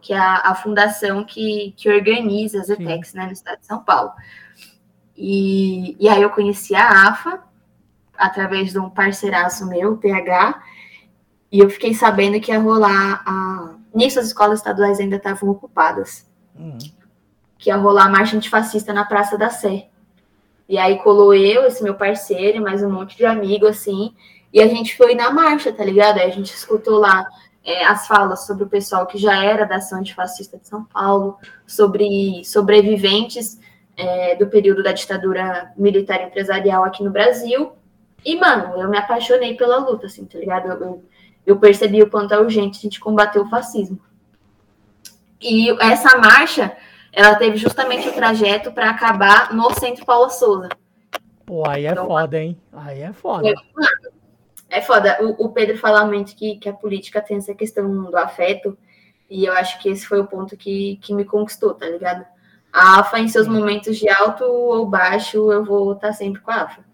que 0.00 0.14
é 0.14 0.18
a, 0.18 0.36
a 0.36 0.54
fundação 0.54 1.22
que, 1.22 1.74
que 1.76 1.90
organiza 1.90 2.58
as 2.58 2.70
ETECs 2.70 3.12
né, 3.12 3.26
no 3.26 3.32
estado 3.32 3.60
de 3.60 3.66
São 3.66 3.84
Paulo. 3.84 4.12
E, 5.14 5.98
e 6.00 6.08
aí 6.08 6.22
eu 6.22 6.30
conheci 6.30 6.74
a 6.74 7.08
AFA 7.08 7.42
através 8.16 8.72
de 8.72 8.78
um 8.78 8.88
parceiraço 8.88 9.68
meu, 9.68 9.98
PH, 9.98 10.62
e 11.52 11.58
eu 11.58 11.68
fiquei 11.68 11.92
sabendo 11.92 12.40
que 12.40 12.50
ia 12.52 12.58
rolar 12.58 13.22
a. 13.26 13.77
Nisso 13.98 14.20
as 14.20 14.26
escolas 14.26 14.60
estaduais 14.60 15.00
ainda 15.00 15.16
estavam 15.16 15.50
ocupadas. 15.50 16.24
Uhum. 16.56 16.78
Que 17.58 17.68
ia 17.68 17.76
rolar 17.76 18.04
a 18.04 18.08
marcha 18.08 18.36
antifascista 18.36 18.92
na 18.92 19.04
Praça 19.04 19.36
da 19.36 19.50
Sé. 19.50 19.88
E 20.68 20.78
aí 20.78 20.98
colou 21.00 21.34
eu, 21.34 21.66
esse 21.66 21.82
meu 21.82 21.94
parceiro, 21.94 22.58
e 22.58 22.60
mais 22.60 22.80
um 22.80 22.92
monte 22.92 23.16
de 23.16 23.26
amigo, 23.26 23.66
assim, 23.66 24.14
e 24.52 24.60
a 24.60 24.68
gente 24.68 24.96
foi 24.96 25.16
na 25.16 25.32
marcha, 25.32 25.72
tá 25.72 25.84
ligado? 25.84 26.18
Aí 26.18 26.30
a 26.30 26.32
gente 26.32 26.54
escutou 26.54 27.00
lá 27.00 27.26
é, 27.64 27.84
as 27.86 28.06
falas 28.06 28.46
sobre 28.46 28.62
o 28.62 28.68
pessoal 28.68 29.04
que 29.04 29.18
já 29.18 29.42
era 29.42 29.64
da 29.64 29.78
ação 29.78 29.98
antifascista 29.98 30.58
de 30.58 30.68
São 30.68 30.84
Paulo, 30.84 31.36
sobre 31.66 32.44
sobreviventes 32.44 33.58
é, 33.96 34.36
do 34.36 34.46
período 34.46 34.80
da 34.80 34.92
ditadura 34.92 35.72
militar 35.76 36.22
empresarial 36.22 36.84
aqui 36.84 37.02
no 37.02 37.10
Brasil. 37.10 37.72
E, 38.24 38.36
mano, 38.36 38.80
eu 38.80 38.88
me 38.88 38.96
apaixonei 38.96 39.56
pela 39.56 39.78
luta, 39.78 40.06
assim, 40.06 40.24
tá 40.24 40.38
ligado? 40.38 40.68
Eu, 40.68 40.80
eu 40.82 41.04
percebi 41.56 42.02
o 42.02 42.10
quanto 42.10 42.34
é 42.34 42.38
urgente 42.38 42.78
a 42.78 42.82
gente 42.82 43.00
combater 43.00 43.38
o 43.38 43.48
fascismo. 43.48 43.98
E 45.40 45.70
essa 45.80 46.18
marcha, 46.18 46.76
ela 47.12 47.36
teve 47.36 47.56
justamente 47.56 48.08
o 48.08 48.12
trajeto 48.12 48.72
para 48.72 48.90
acabar 48.90 49.54
no 49.54 49.72
Centro 49.74 50.04
Paula 50.04 50.28
Souza. 50.28 50.68
Pô, 51.46 51.66
aí 51.66 51.86
é 51.86 51.92
então, 51.92 52.06
foda, 52.06 52.38
hein? 52.38 52.60
Aí 52.72 53.00
é 53.00 53.12
foda. 53.12 53.48
É, 53.48 54.78
é 54.78 54.82
foda. 54.82 55.16
O, 55.22 55.46
o, 55.46 55.48
Pedro 55.50 55.78
fala 55.78 56.04
muito 56.04 56.34
que, 56.36 56.56
que 56.56 56.68
a 56.68 56.74
política 56.74 57.22
tem 57.22 57.38
essa 57.38 57.54
questão 57.54 58.04
do 58.04 58.16
afeto, 58.16 58.76
e 59.30 59.44
eu 59.44 59.52
acho 59.54 59.80
que 59.80 59.88
esse 59.88 60.06
foi 60.06 60.20
o 60.20 60.26
ponto 60.26 60.56
que, 60.56 60.98
que 61.00 61.14
me 61.14 61.24
conquistou, 61.24 61.72
tá 61.72 61.86
ligado? 61.86 62.26
A 62.72 63.00
AFA, 63.00 63.18
em 63.18 63.28
seus 63.28 63.48
momentos 63.48 63.96
de 63.96 64.08
alto 64.10 64.44
ou 64.44 64.84
baixo, 64.84 65.50
eu 65.50 65.64
vou 65.64 65.92
estar 65.92 66.12
sempre 66.12 66.42
com 66.42 66.50
a 66.50 66.62
AFA. 66.62 66.84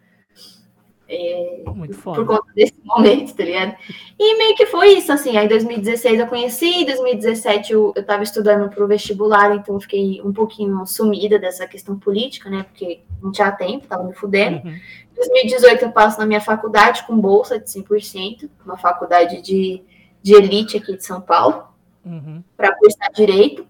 É. 1.08 1.62
Por 2.02 2.26
conta 2.26 2.46
desse 2.54 2.74
momento, 2.82 3.34
tá 3.34 3.44
ligado? 3.44 3.76
E 4.18 4.38
meio 4.38 4.56
que 4.56 4.66
foi 4.66 4.94
isso, 4.94 5.12
assim. 5.12 5.36
Aí, 5.36 5.44
em 5.44 5.48
2016 5.48 6.18
eu 6.18 6.26
conheci, 6.26 6.66
em 6.66 6.86
2017 6.86 7.72
eu, 7.72 7.92
eu 7.94 8.04
tava 8.04 8.22
estudando 8.22 8.70
pro 8.70 8.86
vestibular, 8.86 9.54
então 9.54 9.78
fiquei 9.78 10.22
um 10.22 10.32
pouquinho 10.32 10.86
sumida 10.86 11.38
dessa 11.38 11.66
questão 11.66 11.98
política, 11.98 12.48
né? 12.48 12.62
Porque 12.62 13.00
não 13.22 13.30
tinha 13.30 13.52
tempo, 13.52 13.86
tava 13.86 14.04
me 14.04 14.14
fudendo. 14.14 14.66
Em 14.66 14.70
uhum. 14.70 14.80
2018 15.14 15.84
eu 15.84 15.92
passo 15.92 16.18
na 16.18 16.26
minha 16.26 16.40
faculdade 16.40 17.04
com 17.06 17.18
bolsa 17.18 17.58
de 17.58 17.66
100%, 17.66 18.48
uma 18.64 18.78
faculdade 18.78 19.42
de, 19.42 19.82
de 20.22 20.34
elite 20.34 20.78
aqui 20.78 20.96
de 20.96 21.04
São 21.04 21.20
Paulo, 21.20 21.64
uhum. 22.04 22.42
para 22.56 22.74
cursar 22.76 23.12
direito. 23.12 23.66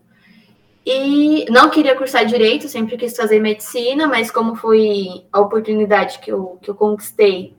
E 0.86 1.46
não 1.50 1.70
queria 1.70 1.96
cursar 1.96 2.26
direito, 2.26 2.68
sempre 2.68 2.96
quis 2.96 3.16
fazer 3.16 3.40
medicina, 3.40 4.06
mas 4.06 4.30
como 4.30 4.54
foi 4.54 5.24
a 5.32 5.40
oportunidade 5.40 6.18
que 6.18 6.30
eu, 6.30 6.58
que 6.60 6.68
eu 6.68 6.74
conquistei, 6.74 7.56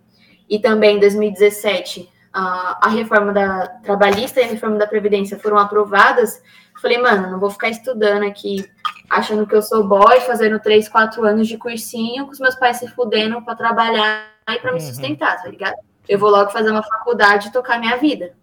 e 0.47 0.59
também 0.59 0.97
em 0.97 0.99
2017 0.99 2.07
a, 2.31 2.87
a 2.87 2.89
reforma 2.89 3.33
da 3.33 3.67
trabalhista 3.83 4.39
e 4.39 4.43
a 4.43 4.47
reforma 4.47 4.77
da 4.77 4.85
Previdência 4.85 5.39
foram 5.39 5.57
aprovadas, 5.57 6.39
falei, 6.79 6.99
mano, 6.99 7.31
não 7.31 7.39
vou 7.39 7.49
ficar 7.49 7.69
estudando 7.69 8.23
aqui, 8.23 8.69
achando 9.09 9.47
que 9.47 9.55
eu 9.55 9.61
sou 9.61 9.87
boy, 9.87 10.19
fazendo 10.21 10.59
três, 10.59 10.87
quatro 10.87 11.25
anos 11.25 11.47
de 11.47 11.57
cursinho, 11.57 12.25
com 12.25 12.31
os 12.31 12.39
meus 12.39 12.55
pais 12.55 12.77
se 12.77 12.87
fudendo 12.89 13.41
para 13.41 13.55
trabalhar 13.55 14.29
e 14.49 14.59
para 14.59 14.71
me 14.71 14.79
uhum. 14.79 14.85
sustentar, 14.85 15.41
tá 15.41 15.49
ligado? 15.49 15.75
Eu 16.07 16.19
vou 16.19 16.29
logo 16.29 16.51
fazer 16.51 16.69
uma 16.69 16.83
faculdade 16.83 17.47
e 17.47 17.51
tocar 17.51 17.79
minha 17.79 17.97
vida. 17.97 18.35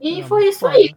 E 0.00 0.20
não, 0.20 0.28
foi 0.28 0.48
isso 0.48 0.66
aí. 0.66 0.94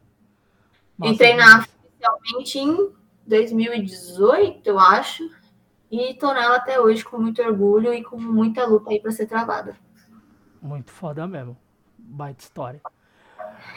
Nossa, 0.97 1.13
Entrei 1.13 1.34
na 1.36 1.65
oficialmente 1.99 2.59
em 2.59 2.89
2018, 3.27 4.67
eu 4.67 4.79
acho. 4.79 5.29
E 5.91 6.13
tô 6.15 6.31
nela 6.33 6.57
até 6.57 6.79
hoje 6.79 7.03
com 7.03 7.17
muito 7.17 7.41
orgulho 7.41 7.93
e 7.93 8.03
com 8.03 8.17
muita 8.19 8.65
luta 8.65 8.91
aí 8.91 8.99
para 8.99 9.12
ser 9.12 9.25
travada. 9.25 9.75
Muito 10.62 10.91
foda 10.91 11.27
mesmo. 11.27 11.57
Baita 11.97 12.43
história. 12.43 12.81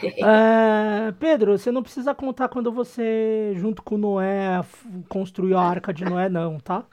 é, 0.03 1.11
Pedro, 1.19 1.57
você 1.57 1.71
não 1.71 1.81
precisa 1.81 2.13
contar 2.13 2.49
quando 2.49 2.71
você, 2.71 3.53
junto 3.55 3.81
com 3.81 3.97
Noé, 3.97 4.63
construiu 5.09 5.57
a 5.57 5.63
arca 5.63 5.93
de 5.93 6.05
Noé, 6.05 6.29
não, 6.29 6.59
tá? 6.59 6.83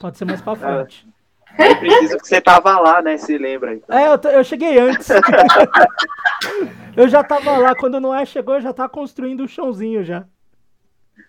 Pode 0.00 0.18
ser 0.18 0.24
mais 0.24 0.42
pra 0.42 0.56
frente. 0.56 1.06
É, 1.56 1.70
eu 1.70 1.76
preciso 1.78 2.18
que 2.18 2.26
você 2.26 2.40
tava 2.40 2.78
lá, 2.80 3.00
né? 3.00 3.16
Se 3.16 3.38
lembra. 3.38 3.74
Então. 3.74 3.96
É, 3.96 4.08
eu, 4.08 4.30
eu 4.30 4.42
cheguei 4.42 4.78
antes. 4.78 5.08
eu 6.96 7.06
já 7.06 7.22
tava 7.22 7.58
lá. 7.58 7.76
Quando 7.76 8.00
Noé 8.00 8.24
chegou, 8.24 8.54
eu 8.54 8.60
já 8.60 8.72
tava 8.72 8.88
construindo 8.88 9.44
o 9.44 9.48
chãozinho 9.48 10.02
já. 10.02 10.26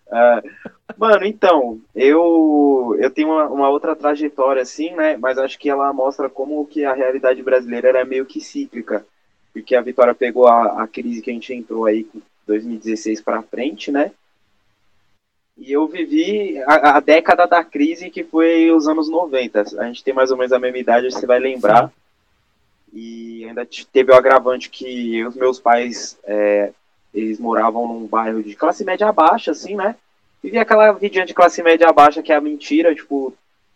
Uh, 0.07 0.71
mano, 0.97 1.25
então, 1.25 1.79
eu, 1.95 2.95
eu 2.99 3.09
tenho 3.09 3.29
uma, 3.29 3.45
uma, 3.47 3.69
outra 3.69 3.95
trajetória, 3.95 4.61
assim, 4.61 4.91
né? 4.91 5.17
Mas 5.17 5.37
acho 5.37 5.57
que 5.57 5.69
ela 5.69 5.91
mostra 5.91 6.29
como 6.29 6.65
que 6.65 6.85
a 6.85 6.93
realidade 6.93 7.41
brasileira 7.41 7.89
era 7.89 8.05
meio 8.05 8.25
que 8.25 8.39
cíclica. 8.39 9.05
Porque 9.51 9.75
a 9.75 9.81
Vitória 9.81 10.13
pegou 10.13 10.47
a, 10.47 10.83
a 10.83 10.87
crise 10.87 11.21
que 11.21 11.31
a 11.31 11.33
gente 11.33 11.53
entrou 11.53 11.85
aí 11.85 12.03
com 12.03 12.21
2016 12.45 13.21
para 13.21 13.41
frente, 13.41 13.91
né? 13.91 14.11
E 15.57 15.71
eu 15.71 15.87
vivi 15.87 16.57
a, 16.63 16.97
a, 16.97 16.99
década 16.99 17.45
da 17.45 17.63
crise 17.63 18.09
que 18.09 18.23
foi 18.23 18.71
os 18.71 18.87
anos 18.87 19.09
90. 19.09 19.61
A 19.79 19.85
gente 19.85 20.03
tem 20.03 20.13
mais 20.13 20.29
ou 20.29 20.37
menos 20.37 20.51
a 20.51 20.59
mesma 20.59 20.77
idade, 20.77 21.11
você 21.11 21.25
vai 21.25 21.39
lembrar. 21.39 21.91
E 22.91 23.45
ainda 23.45 23.67
teve 23.91 24.11
o 24.11 24.15
agravante 24.15 24.69
que 24.69 25.25
os 25.25 25.35
meus 25.35 25.59
pais 25.59 26.19
é, 26.25 26.73
eles 27.15 27.39
moravam 27.39 27.87
num 27.87 28.05
bairro 28.05 28.43
de 28.43 28.55
classe 28.55 28.83
média 28.83 29.11
baixa, 29.11 29.51
assim, 29.51 29.75
né? 29.75 29.95
Vivia 30.43 30.61
aquela 30.61 30.91
vidinha 30.91 31.25
de 31.25 31.33
classe 31.33 31.63
média 31.63 31.91
baixa 31.93 32.21
que 32.21 32.31
é 32.31 32.35
a 32.35 32.41
mentira, 32.41 32.93
tipo, 32.93 33.33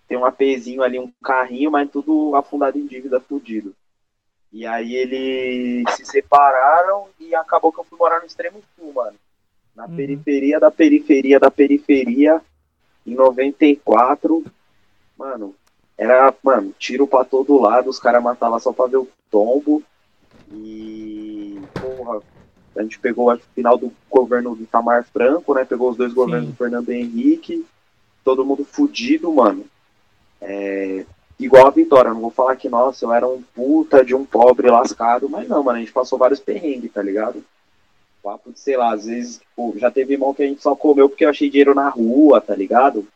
tem 0.07 0.17
um 0.17 0.25
APzinho 0.25 0.83
ali, 0.83 0.99
um 0.99 1.09
carrinho, 1.23 1.71
mas 1.71 1.89
tudo 1.89 2.35
afundado 2.35 2.77
em 2.77 2.85
dívida, 2.85 3.21
fudido. 3.21 3.73
E 4.51 4.65
aí 4.65 4.93
eles 4.93 5.85
se 5.95 6.05
separaram 6.05 7.07
e 7.19 7.33
acabou 7.33 7.71
que 7.71 7.79
eu 7.79 7.83
fui 7.85 7.97
morar 7.97 8.19
no 8.19 8.25
extremo 8.25 8.61
sul, 8.75 8.91
mano. 8.91 9.15
Na 9.75 9.85
uhum. 9.85 9.95
periferia 9.95 10.59
da 10.59 10.69
periferia 10.69 11.39
da 11.39 11.49
periferia, 11.49 12.41
em 13.07 13.13
94. 13.15 14.43
Mano, 15.17 15.55
era, 15.97 16.33
mano, 16.43 16.73
tiro 16.77 17.07
pra 17.07 17.23
todo 17.23 17.59
lado, 17.59 17.89
os 17.89 17.99
caras 17.99 18.21
matavam 18.21 18.59
só 18.59 18.73
pra 18.73 18.87
ver 18.87 18.97
o 18.97 19.07
tombo. 19.31 19.81
E, 20.51 21.18
a 22.75 22.83
gente 22.83 22.99
pegou 22.99 23.29
acho, 23.29 23.43
o 23.43 23.55
final 23.55 23.77
do 23.77 23.91
governo 24.09 24.55
do 24.55 24.63
Itamar 24.63 25.05
Franco, 25.05 25.53
né? 25.53 25.65
Pegou 25.65 25.89
os 25.89 25.97
dois 25.97 26.13
governos 26.13 26.45
Sim. 26.45 26.51
do 26.51 26.57
Fernando 26.57 26.89
Henrique, 26.89 27.65
todo 28.23 28.45
mundo 28.45 28.63
fudido, 28.63 29.31
mano. 29.33 29.65
É, 30.41 31.05
igual 31.39 31.67
a 31.67 31.71
Vitória, 31.71 32.13
não 32.13 32.21
vou 32.21 32.31
falar 32.31 32.55
que, 32.55 32.69
nossa, 32.69 33.05
eu 33.05 33.13
era 33.13 33.27
um 33.27 33.41
puta 33.53 34.03
de 34.03 34.15
um 34.15 34.25
pobre 34.25 34.69
lascado, 34.69 35.29
mas 35.29 35.47
não, 35.47 35.63
mano, 35.63 35.77
a 35.77 35.81
gente 35.81 35.91
passou 35.91 36.17
vários 36.17 36.39
perrengues, 36.39 36.91
tá 36.91 37.01
ligado? 37.01 37.43
Papo 38.21 38.51
de, 38.51 38.59
sei 38.59 38.77
lá, 38.77 38.93
às 38.93 39.05
vezes, 39.05 39.37
tipo, 39.37 39.73
já 39.77 39.89
teve 39.89 40.13
irmão 40.13 40.33
que 40.33 40.43
a 40.43 40.47
gente 40.47 40.61
só 40.61 40.75
comeu 40.75 41.09
porque 41.09 41.25
eu 41.25 41.29
achei 41.29 41.49
dinheiro 41.49 41.73
na 41.73 41.89
rua, 41.89 42.41
tá 42.41 42.55
ligado? 42.55 43.07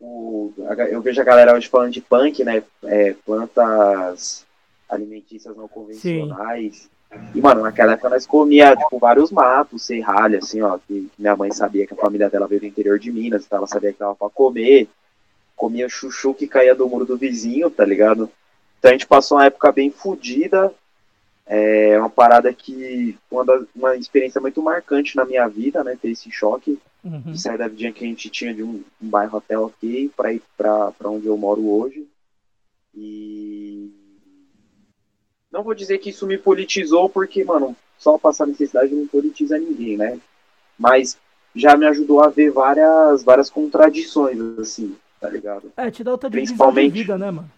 O, 0.00 0.52
eu 0.90 1.02
vejo 1.02 1.20
a 1.20 1.24
galera 1.24 1.54
hoje 1.54 1.68
falando 1.68 1.92
de 1.92 2.00
punk, 2.00 2.42
né? 2.42 2.62
É, 2.84 3.14
plantas 3.24 4.46
alimentícias 4.88 5.54
não 5.56 5.68
convencionais. 5.68 6.76
Sim. 6.76 6.88
E, 7.34 7.40
mano, 7.40 7.62
naquela 7.62 7.92
época 7.92 8.08
nós 8.08 8.26
comia, 8.26 8.76
tipo, 8.76 8.98
vários 8.98 9.32
matos, 9.32 9.82
serralha, 9.82 10.38
assim, 10.38 10.62
ó, 10.62 10.78
que, 10.78 11.10
minha 11.18 11.36
mãe 11.36 11.50
sabia 11.50 11.86
que 11.86 11.94
a 11.94 11.96
família 11.96 12.30
dela 12.30 12.46
veio 12.46 12.60
do 12.60 12.66
interior 12.66 12.98
de 12.98 13.10
Minas, 13.10 13.44
então 13.44 13.58
ela 13.58 13.66
sabia 13.66 13.92
que 13.92 13.98
dava 13.98 14.14
pra 14.14 14.30
comer. 14.30 14.88
Comia 15.56 15.88
chuchu 15.88 16.32
que 16.32 16.46
caía 16.46 16.74
do 16.74 16.88
muro 16.88 17.04
do 17.04 17.16
vizinho, 17.16 17.68
tá 17.68 17.84
ligado? 17.84 18.30
Então 18.78 18.90
a 18.90 18.92
gente 18.92 19.06
passou 19.06 19.38
uma 19.38 19.44
época 19.44 19.70
bem 19.72 19.90
fodida. 19.90 20.72
É 21.46 21.98
uma 21.98 22.08
parada 22.08 22.52
que. 22.54 23.18
Uma, 23.30 23.44
das, 23.44 23.66
uma 23.74 23.96
experiência 23.96 24.40
muito 24.40 24.62
marcante 24.62 25.16
na 25.16 25.24
minha 25.24 25.46
vida, 25.48 25.84
né? 25.84 25.98
Ter 26.00 26.10
esse 26.10 26.30
choque. 26.30 26.78
Uhum. 27.02 27.20
De 27.20 27.40
sair 27.40 27.58
da 27.58 27.66
vidinha 27.66 27.92
que 27.92 28.04
a 28.04 28.06
gente 28.06 28.30
tinha 28.30 28.54
de 28.54 28.62
um, 28.62 28.82
um 29.02 29.08
bairro 29.08 29.36
até 29.38 29.58
ok 29.58 30.10
pra 30.16 30.32
ir 30.32 30.42
pra, 30.56 30.92
pra 30.92 31.10
onde 31.10 31.26
eu 31.26 31.36
moro 31.36 31.66
hoje. 31.68 32.06
E 32.94 33.90
não 35.50 35.62
vou 35.62 35.74
dizer 35.74 35.98
que 35.98 36.10
isso 36.10 36.26
me 36.26 36.38
politizou, 36.38 37.08
porque, 37.08 37.44
mano, 37.44 37.76
só 37.98 38.16
passar 38.16 38.46
necessidade 38.46 38.94
não 38.94 39.06
politiza 39.06 39.58
ninguém, 39.58 39.96
né? 39.96 40.18
Mas 40.78 41.18
já 41.54 41.76
me 41.76 41.86
ajudou 41.86 42.22
a 42.22 42.28
ver 42.28 42.50
várias, 42.50 43.22
várias 43.24 43.50
contradições, 43.50 44.38
assim, 44.58 44.96
tá 45.20 45.28
ligado? 45.28 45.72
É, 45.76 45.90
te 45.90 46.04
dá 46.04 46.12
outra 46.12 46.30
Principalmente... 46.30 46.92
de 46.92 47.00
vida, 47.00 47.18
né, 47.18 47.30
mano? 47.30 47.50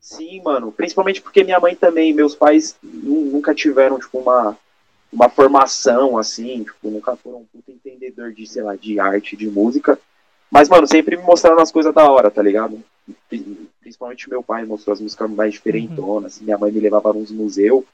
Sim, 0.00 0.42
mano. 0.42 0.72
Principalmente 0.72 1.22
porque 1.22 1.44
minha 1.44 1.60
mãe 1.60 1.74
também, 1.74 2.12
meus 2.12 2.34
pais 2.34 2.76
nunca 2.82 3.54
tiveram, 3.54 3.98
tipo, 3.98 4.18
uma, 4.18 4.56
uma 5.12 5.28
formação, 5.28 6.18
assim, 6.18 6.64
tipo, 6.64 6.90
nunca 6.90 7.16
foram 7.16 7.38
um 7.38 7.44
puta 7.44 7.70
entendedor 7.70 8.32
de, 8.32 8.46
sei 8.46 8.62
lá, 8.62 8.76
de 8.76 8.98
arte, 8.98 9.36
de 9.36 9.46
música. 9.46 9.98
Mas, 10.50 10.68
mano, 10.68 10.86
sempre 10.86 11.16
me 11.16 11.22
mostraram 11.22 11.60
as 11.60 11.72
coisas 11.72 11.94
da 11.94 12.10
hora, 12.10 12.30
tá 12.30 12.42
ligado? 12.42 12.82
Principalmente 13.84 14.30
meu 14.30 14.42
pai 14.42 14.64
mostrou 14.64 14.94
as 14.94 15.00
músicas 15.00 15.30
mais 15.30 15.52
diferentonas, 15.52 16.38
uhum. 16.38 16.44
minha 16.44 16.56
mãe 16.56 16.72
me 16.72 16.80
levava 16.80 17.12
nos 17.12 17.30
museus, 17.30 17.84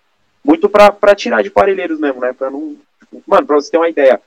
muito 0.44 0.68
pra, 0.68 0.92
pra 0.92 1.16
tirar 1.16 1.42
de 1.42 1.50
parelheiros 1.50 1.98
mesmo, 1.98 2.20
né? 2.20 2.33
Pra 2.33 2.48
não. 2.48 2.76
Tipo, 3.00 3.22
mano, 3.26 3.46
pra 3.46 3.57
você 3.57 3.70
ter 3.70 3.76
uma 3.76 3.88
ideia. 3.88 4.20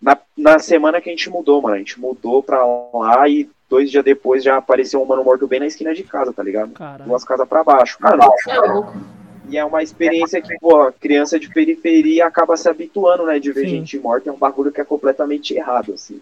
Na, 0.00 0.18
na 0.36 0.58
semana 0.58 1.00
que 1.00 1.08
a 1.08 1.12
gente 1.12 1.30
mudou, 1.30 1.62
mano, 1.62 1.76
a 1.76 1.78
gente 1.78 1.98
mudou 1.98 2.42
pra 2.42 2.62
lá 2.64 3.26
e 3.26 3.48
dois 3.68 3.90
dias 3.90 4.04
depois 4.04 4.44
já 4.44 4.58
apareceu 4.58 5.02
um 5.02 5.06
mano 5.06 5.24
morto 5.24 5.46
bem 5.46 5.60
na 5.60 5.66
esquina 5.66 5.94
de 5.94 6.02
casa, 6.02 6.32
tá 6.32 6.42
ligado? 6.42 6.72
Caramba. 6.72 7.08
Duas 7.08 7.24
casas 7.24 7.48
pra 7.48 7.64
baixo. 7.64 7.96
Mano, 8.00 8.22
e 9.48 9.56
é 9.56 9.64
uma 9.64 9.82
experiência 9.82 10.40
que, 10.42 10.58
pô, 10.58 10.92
criança 10.92 11.38
de 11.40 11.48
periferia 11.48 12.26
acaba 12.26 12.56
se 12.56 12.68
habituando, 12.68 13.26
né, 13.26 13.38
de 13.38 13.50
ver 13.52 13.64
Sim. 13.64 13.76
gente 13.76 13.98
morta, 13.98 14.28
é 14.28 14.32
um 14.32 14.38
bagulho 14.38 14.70
que 14.70 14.80
é 14.80 14.84
completamente 14.84 15.54
errado, 15.54 15.94
assim. 15.94 16.20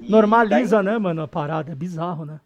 E 0.00 0.10
Normaliza, 0.10 0.82
daí... 0.82 0.92
né, 0.92 0.98
mano, 0.98 1.22
a 1.22 1.28
parada, 1.28 1.72
é 1.72 1.74
bizarro, 1.74 2.24
né? 2.24 2.40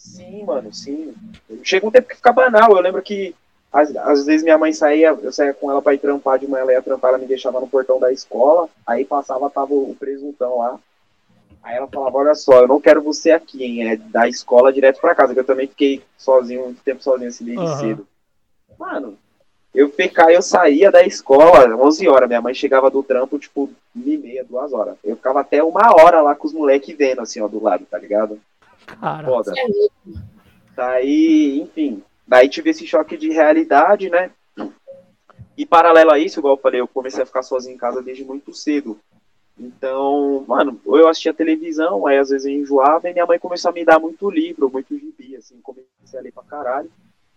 Sim, 0.00 0.44
mano, 0.44 0.72
sim. 0.72 1.14
Chega 1.62 1.86
um 1.86 1.90
tempo 1.90 2.08
que 2.08 2.16
fica 2.16 2.32
banal. 2.32 2.70
Eu 2.70 2.80
lembro 2.80 3.02
que 3.02 3.34
às, 3.70 3.94
às 3.94 4.24
vezes 4.24 4.42
minha 4.42 4.56
mãe 4.56 4.72
saía, 4.72 5.08
eu 5.08 5.30
saía 5.30 5.52
com 5.52 5.70
ela 5.70 5.82
pra 5.82 5.92
ir 5.92 5.98
trampar 5.98 6.38
de 6.38 6.48
manhã, 6.48 6.62
ela 6.62 6.72
ia 6.72 6.82
trampar, 6.82 7.10
ela 7.10 7.18
me 7.18 7.26
deixava 7.26 7.60
no 7.60 7.68
portão 7.68 8.00
da 8.00 8.10
escola, 8.10 8.68
aí 8.86 9.04
passava, 9.04 9.50
tava 9.50 9.74
o 9.74 9.94
presuntão 9.94 10.56
lá. 10.56 10.80
Aí 11.62 11.76
ela 11.76 11.86
falava, 11.86 12.16
olha 12.16 12.34
só, 12.34 12.62
eu 12.62 12.68
não 12.68 12.80
quero 12.80 13.02
você 13.02 13.30
aqui, 13.30 13.62
hein? 13.62 13.90
É 13.90 13.96
da 13.96 14.26
escola 14.26 14.72
direto 14.72 15.00
pra 15.02 15.14
casa, 15.14 15.34
que 15.34 15.40
eu 15.40 15.44
também 15.44 15.68
fiquei 15.68 16.02
sozinho, 16.16 16.64
muito 16.64 16.82
tempo 16.82 17.02
sozinho 17.02 17.28
assim 17.28 17.44
desde 17.44 17.62
uhum. 17.62 17.78
cedo. 17.78 18.08
Mano, 18.78 19.18
eu 19.74 19.90
pecar, 19.90 20.30
eu 20.30 20.40
saía 20.40 20.90
da 20.90 21.04
escola 21.04 21.76
11 21.76 22.08
horas, 22.08 22.26
minha 22.26 22.40
mãe 22.40 22.54
chegava 22.54 22.90
do 22.90 23.02
trampo, 23.02 23.38
tipo, 23.38 23.70
uma 23.94 24.08
e 24.08 24.16
meia, 24.16 24.42
duas 24.42 24.72
horas. 24.72 24.96
Eu 25.04 25.16
ficava 25.16 25.42
até 25.42 25.62
uma 25.62 25.94
hora 25.94 26.22
lá 26.22 26.34
com 26.34 26.46
os 26.46 26.54
moleques 26.54 26.96
vendo, 26.96 27.20
assim, 27.20 27.42
ó, 27.42 27.46
do 27.46 27.62
lado, 27.62 27.84
tá 27.84 27.98
ligado? 27.98 28.40
Cara, 28.86 29.26
Foda. 29.26 29.52
Daí, 30.74 31.60
enfim, 31.60 32.02
daí 32.26 32.48
tive 32.48 32.70
esse 32.70 32.86
choque 32.86 33.16
de 33.16 33.30
realidade, 33.30 34.08
né? 34.08 34.30
E 35.56 35.66
paralelo 35.66 36.12
a 36.12 36.18
isso, 36.18 36.40
igual 36.40 36.54
eu 36.54 36.60
falei, 36.60 36.80
eu 36.80 36.88
comecei 36.88 37.22
a 37.22 37.26
ficar 37.26 37.42
sozinho 37.42 37.74
em 37.74 37.78
casa 37.78 38.02
desde 38.02 38.24
muito 38.24 38.54
cedo. 38.54 38.98
Então, 39.58 40.42
mano, 40.48 40.80
eu 40.86 41.06
assistia 41.06 41.34
televisão, 41.34 42.06
aí 42.06 42.16
às 42.16 42.30
vezes 42.30 42.46
eu 42.46 42.52
enjoava, 42.52 43.10
e 43.10 43.12
minha 43.12 43.26
mãe 43.26 43.38
começou 43.38 43.70
a 43.70 43.74
me 43.74 43.84
dar 43.84 43.98
muito 43.98 44.30
livro, 44.30 44.70
muito 44.70 44.96
gibi, 44.96 45.36
assim, 45.36 45.60
comecei 45.62 46.18
a 46.18 46.22
ler 46.22 46.32
pra 46.32 46.42
caralho. 46.44 46.90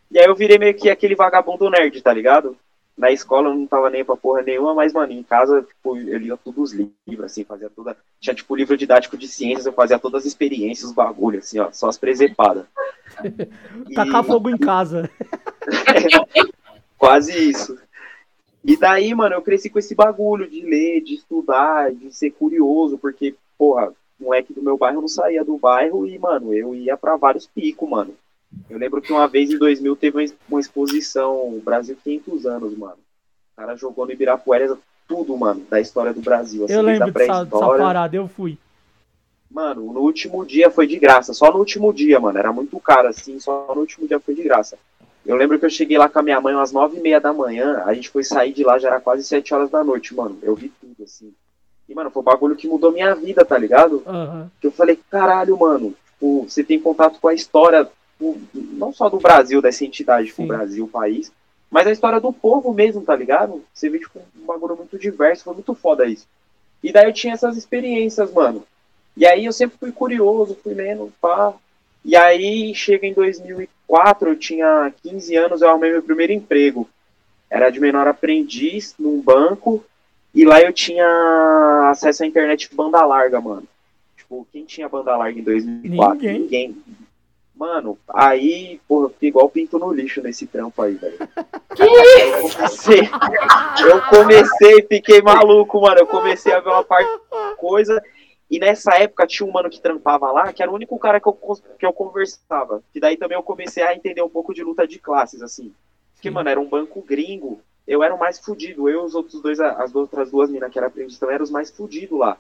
E 0.09 0.17
aí 0.17 0.25
eu 0.25 0.35
virei 0.35 0.57
meio 0.57 0.73
que 0.73 0.89
aquele 0.89 1.15
vagabundo 1.15 1.69
nerd, 1.69 2.01
tá 2.01 2.13
ligado? 2.13 2.55
Na 2.97 3.11
escola 3.11 3.49
eu 3.49 3.55
não 3.55 3.65
tava 3.65 3.89
nem 3.89 4.05
pra 4.05 4.15
porra 4.15 4.41
nenhuma, 4.41 4.73
mas, 4.73 4.93
mano, 4.93 5.11
em 5.11 5.23
casa, 5.23 5.63
tipo, 5.63 5.97
eu 5.97 6.17
lia 6.17 6.37
todos 6.37 6.71
os 6.71 6.79
livros, 7.07 7.25
assim, 7.25 7.43
fazia 7.43 7.69
toda. 7.69 7.97
Tinha, 8.19 8.35
tipo, 8.35 8.55
livro 8.55 8.77
didático 8.77 9.17
de 9.17 9.27
ciências, 9.27 9.65
eu 9.65 9.73
fazia 9.73 9.97
todas 9.97 10.21
as 10.21 10.27
experiências, 10.27 10.89
os 10.89 10.95
bagulhos, 10.95 11.45
assim, 11.45 11.59
ó, 11.59 11.71
só 11.71 11.89
as 11.89 11.97
presepadas. 11.97 12.65
Tacar 13.95 14.23
fogo 14.23 14.49
em 14.49 14.57
casa. 14.57 15.09
quase 16.97 17.49
isso. 17.49 17.77
E 18.63 18.77
daí, 18.77 19.13
mano, 19.13 19.35
eu 19.35 19.41
cresci 19.41 19.69
com 19.69 19.79
esse 19.79 19.93
bagulho 19.93 20.49
de 20.49 20.61
ler, 20.61 21.01
de 21.01 21.15
estudar, 21.15 21.91
de 21.91 22.15
ser 22.15 22.31
curioso, 22.31 22.97
porque, 22.97 23.35
porra, 23.57 23.91
moleque 24.17 24.53
do 24.53 24.63
meu 24.63 24.77
bairro 24.77 25.01
não 25.01 25.07
saía 25.07 25.43
do 25.43 25.57
bairro 25.57 26.07
e, 26.07 26.17
mano, 26.17 26.53
eu 26.53 26.73
ia 26.73 26.95
para 26.95 27.17
vários 27.17 27.45
picos, 27.45 27.89
mano. 27.89 28.15
Eu 28.69 28.77
lembro 28.77 29.01
que 29.01 29.11
uma 29.11 29.27
vez 29.27 29.51
em 29.51 29.57
2000 29.57 29.95
teve 29.95 30.33
uma 30.49 30.59
exposição 30.59 31.59
Brasil 31.63 31.97
500 32.03 32.45
anos, 32.45 32.77
mano. 32.77 32.97
O 33.53 33.55
cara 33.55 33.75
jogou 33.75 34.05
no 34.05 34.11
Ibirapuera 34.11 34.77
tudo, 35.07 35.37
mano, 35.37 35.65
da 35.69 35.79
história 35.79 36.13
do 36.13 36.21
Brasil. 36.21 36.65
Assim, 36.65 36.73
eu 36.73 36.81
lembro 36.81 37.11
dessa, 37.11 37.43
dessa 37.43 37.67
parada, 37.77 38.15
eu 38.15 38.27
fui. 38.27 38.57
Mano, 39.49 39.93
no 39.93 39.99
último 39.99 40.43
dia 40.45 40.71
foi 40.71 40.87
de 40.87 40.97
graça, 40.97 41.33
só 41.33 41.51
no 41.51 41.59
último 41.59 41.93
dia, 41.93 42.19
mano. 42.19 42.39
Era 42.39 42.51
muito 42.51 42.79
caro, 42.79 43.09
assim, 43.09 43.39
só 43.39 43.71
no 43.75 43.81
último 43.81 44.07
dia 44.07 44.19
foi 44.19 44.33
de 44.33 44.41
graça. 44.41 44.77
Eu 45.25 45.35
lembro 45.35 45.59
que 45.59 45.65
eu 45.65 45.69
cheguei 45.69 45.97
lá 45.97 46.09
com 46.09 46.19
a 46.19 46.23
minha 46.23 46.41
mãe 46.41 46.53
umas 46.53 46.71
nove 46.71 46.97
e 46.97 47.01
meia 47.01 47.21
da 47.21 47.31
manhã, 47.31 47.83
a 47.85 47.93
gente 47.93 48.09
foi 48.09 48.23
sair 48.23 48.51
de 48.51 48.63
lá, 48.63 48.77
já 48.77 48.89
era 48.89 48.99
quase 48.99 49.23
sete 49.23 49.53
horas 49.53 49.69
da 49.69 49.83
noite, 49.83 50.13
mano. 50.15 50.37
Eu 50.41 50.55
vi 50.55 50.71
tudo, 50.81 51.03
assim. 51.03 51.31
E, 51.87 51.93
mano, 51.93 52.09
foi 52.09 52.21
um 52.21 52.25
bagulho 52.25 52.55
que 52.55 52.67
mudou 52.67 52.91
minha 52.91 53.13
vida, 53.13 53.45
tá 53.45 53.57
ligado? 53.57 54.03
Uhum. 54.05 54.47
Que 54.59 54.67
eu 54.67 54.71
falei, 54.71 54.99
caralho, 55.09 55.57
mano, 55.57 55.93
tipo, 56.11 56.45
você 56.49 56.63
tem 56.63 56.79
contato 56.79 57.19
com 57.21 57.27
a 57.27 57.33
história, 57.33 57.87
tipo, 58.23 58.39
não 58.53 58.93
só 58.93 59.09
do 59.09 59.19
Brasil, 59.19 59.61
dessa 59.61 59.83
entidade, 59.83 60.27
tipo, 60.27 60.45
Brasil, 60.45 60.87
país, 60.87 61.31
mas 61.69 61.87
a 61.87 61.91
história 61.91 62.19
do 62.19 62.31
povo 62.31 62.73
mesmo, 62.73 63.01
tá 63.01 63.15
ligado? 63.15 63.63
Você 63.73 63.89
vê, 63.89 63.99
tipo, 63.99 64.19
um 64.39 64.45
bagulho 64.45 64.77
muito 64.77 64.97
diverso, 64.97 65.43
foi 65.43 65.53
muito 65.53 65.73
foda 65.73 66.05
isso. 66.05 66.27
E 66.83 66.91
daí 66.91 67.05
eu 67.05 67.13
tinha 67.13 67.33
essas 67.33 67.57
experiências, 67.57 68.31
mano. 68.31 68.63
E 69.17 69.25
aí 69.25 69.45
eu 69.45 69.53
sempre 69.53 69.77
fui 69.77 69.91
curioso, 69.91 70.57
fui 70.61 70.73
lendo, 70.73 71.11
pá. 71.19 71.53
E 72.05 72.15
aí 72.15 72.73
chega 72.75 73.07
em 73.07 73.13
2004, 73.13 74.29
eu 74.29 74.35
tinha 74.35 74.93
15 75.01 75.35
anos, 75.35 75.61
eu 75.61 75.69
arrumei 75.69 75.91
meu 75.91 76.03
primeiro 76.03 76.33
emprego. 76.33 76.89
Era 77.49 77.69
de 77.69 77.79
menor 77.79 78.07
aprendiz 78.07 78.95
num 78.99 79.21
banco 79.21 79.83
e 80.33 80.43
lá 80.43 80.59
eu 80.59 80.73
tinha 80.73 81.89
acesso 81.91 82.23
à 82.23 82.27
internet 82.27 82.69
banda 82.73 83.05
larga, 83.05 83.39
mano. 83.39 83.67
Tipo, 84.17 84.47
quem 84.51 84.65
tinha 84.65 84.89
banda 84.89 85.15
larga 85.15 85.39
em 85.39 85.43
2004? 85.43 86.15
Ninguém. 86.15 86.39
Ninguém. 86.39 86.75
Mano, 87.63 87.97
aí, 88.09 88.81
porra, 88.85 89.05
eu 89.05 89.09
fiquei 89.11 89.29
igual 89.29 89.49
pinto 89.49 89.79
no 89.79 89.93
lixo 89.93 90.21
nesse 90.21 90.45
trampo 90.45 90.81
aí, 90.81 90.95
velho. 90.95 91.17
Eu 91.79 92.51
comecei, 92.59 93.09
eu 93.87 94.01
comecei, 94.09 94.81
fiquei 94.83 95.21
maluco, 95.21 95.81
mano. 95.81 96.01
Eu 96.01 96.05
comecei 96.05 96.53
a 96.53 96.59
ver 96.59 96.69
uma 96.69 96.83
parte 96.83 97.09
coisa 97.57 98.03
e 98.51 98.59
nessa 98.59 98.93
época 98.95 99.25
tinha 99.25 99.47
um 99.47 99.51
mano 99.51 99.69
que 99.69 99.81
trampava 99.81 100.29
lá, 100.31 100.51
que 100.51 100.61
era 100.61 100.71
o 100.71 100.75
único 100.75 100.99
cara 100.99 101.19
que 101.19 101.27
eu, 101.27 101.33
que 101.79 101.85
eu 101.85 101.93
conversava. 101.93 102.83
E 102.93 102.99
daí 102.99 103.17
também 103.17 103.37
eu 103.37 103.43
comecei 103.43 103.81
a 103.81 103.95
entender 103.95 104.21
um 104.21 104.29
pouco 104.29 104.53
de 104.53 104.61
luta 104.61 104.85
de 104.85 104.99
classes, 104.99 105.41
assim. 105.41 105.73
Porque, 106.13 106.29
mano, 106.29 106.49
era 106.49 106.59
um 106.59 106.69
banco 106.69 107.01
gringo. 107.01 107.61
Eu 107.87 108.03
era 108.03 108.13
o 108.13 108.19
mais 108.19 108.39
fudido. 108.39 108.89
Eu 108.89 109.01
e 109.01 109.05
os 109.05 109.15
outros 109.15 109.41
dois, 109.41 109.59
as 109.59 109.95
outras 109.95 110.29
duas 110.29 110.49
minas 110.49 110.69
que 110.69 110.77
eram 110.77 110.89
aprendiz 110.89 111.17
também, 111.17 111.35
eram 111.35 111.45
os 111.45 111.51
mais 111.51 111.71
fudidos 111.71 112.19
lá. 112.19 112.37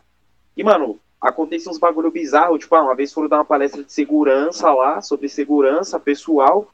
E, 0.55 0.63
mano, 0.63 0.99
acontecia 1.23 1.71
uns 1.71 1.79
bagulho 1.79 2.11
bizarro. 2.11 2.59
Tipo, 2.59 2.75
ah, 2.75 2.83
uma 2.83 2.95
vez 2.95 3.13
foram 3.13 3.29
dar 3.29 3.37
uma 3.37 3.45
palestra 3.45 3.83
de 3.83 3.91
segurança 3.91 4.71
lá, 4.73 5.01
sobre 5.01 5.29
segurança 5.29 5.99
pessoal. 5.99 6.67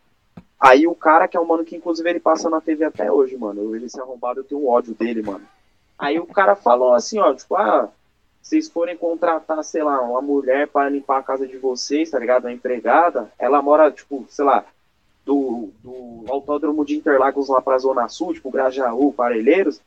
Aí 0.60 0.88
o 0.88 0.96
cara, 0.96 1.28
que 1.28 1.38
é 1.38 1.40
um 1.40 1.46
mano 1.46 1.64
que 1.64 1.76
inclusive 1.76 2.10
ele 2.10 2.20
passa 2.20 2.50
na 2.50 2.60
TV 2.60 2.84
até 2.84 3.12
hoje, 3.12 3.38
mano. 3.38 3.70
Vejo 3.70 3.86
esse 3.86 4.00
arrombado, 4.02 4.40
eu 4.40 4.44
tenho 4.44 4.68
ódio 4.68 4.94
dele, 4.94 5.22
mano. 5.22 5.46
Aí 5.98 6.20
o 6.20 6.26
cara 6.26 6.56
falou 6.56 6.94
assim, 6.94 7.20
ó, 7.20 7.34
tipo, 7.34 7.56
ah, 7.56 7.90
vocês 8.42 8.68
forem 8.70 8.98
contratar, 8.98 9.64
sei 9.64 9.84
lá, 9.84 10.02
uma 10.02 10.22
mulher 10.22 10.68
para 10.68 10.90
limpar 10.90 11.20
a 11.20 11.24
casa 11.24 11.48
de 11.48 11.58
vocês, 11.58 12.10
tá 12.10 12.18
ligado? 12.18 12.46
Uma 12.46 12.54
empregada, 12.54 13.32
ela 13.38 13.62
mora, 13.62 13.92
tipo, 13.92 14.26
sei 14.30 14.46
lá, 14.46 14.66
do, 15.26 15.70
do 15.84 16.26
autódromo 16.28 16.84
de 16.84 16.98
Interlagos 16.98 17.50
lá 17.50 17.62
pra 17.62 17.78
Zona 17.78 18.08
Sul, 18.08 18.34
tipo, 18.34 18.50
Grajaú, 18.50 19.14
Parelheiros, 19.14 19.82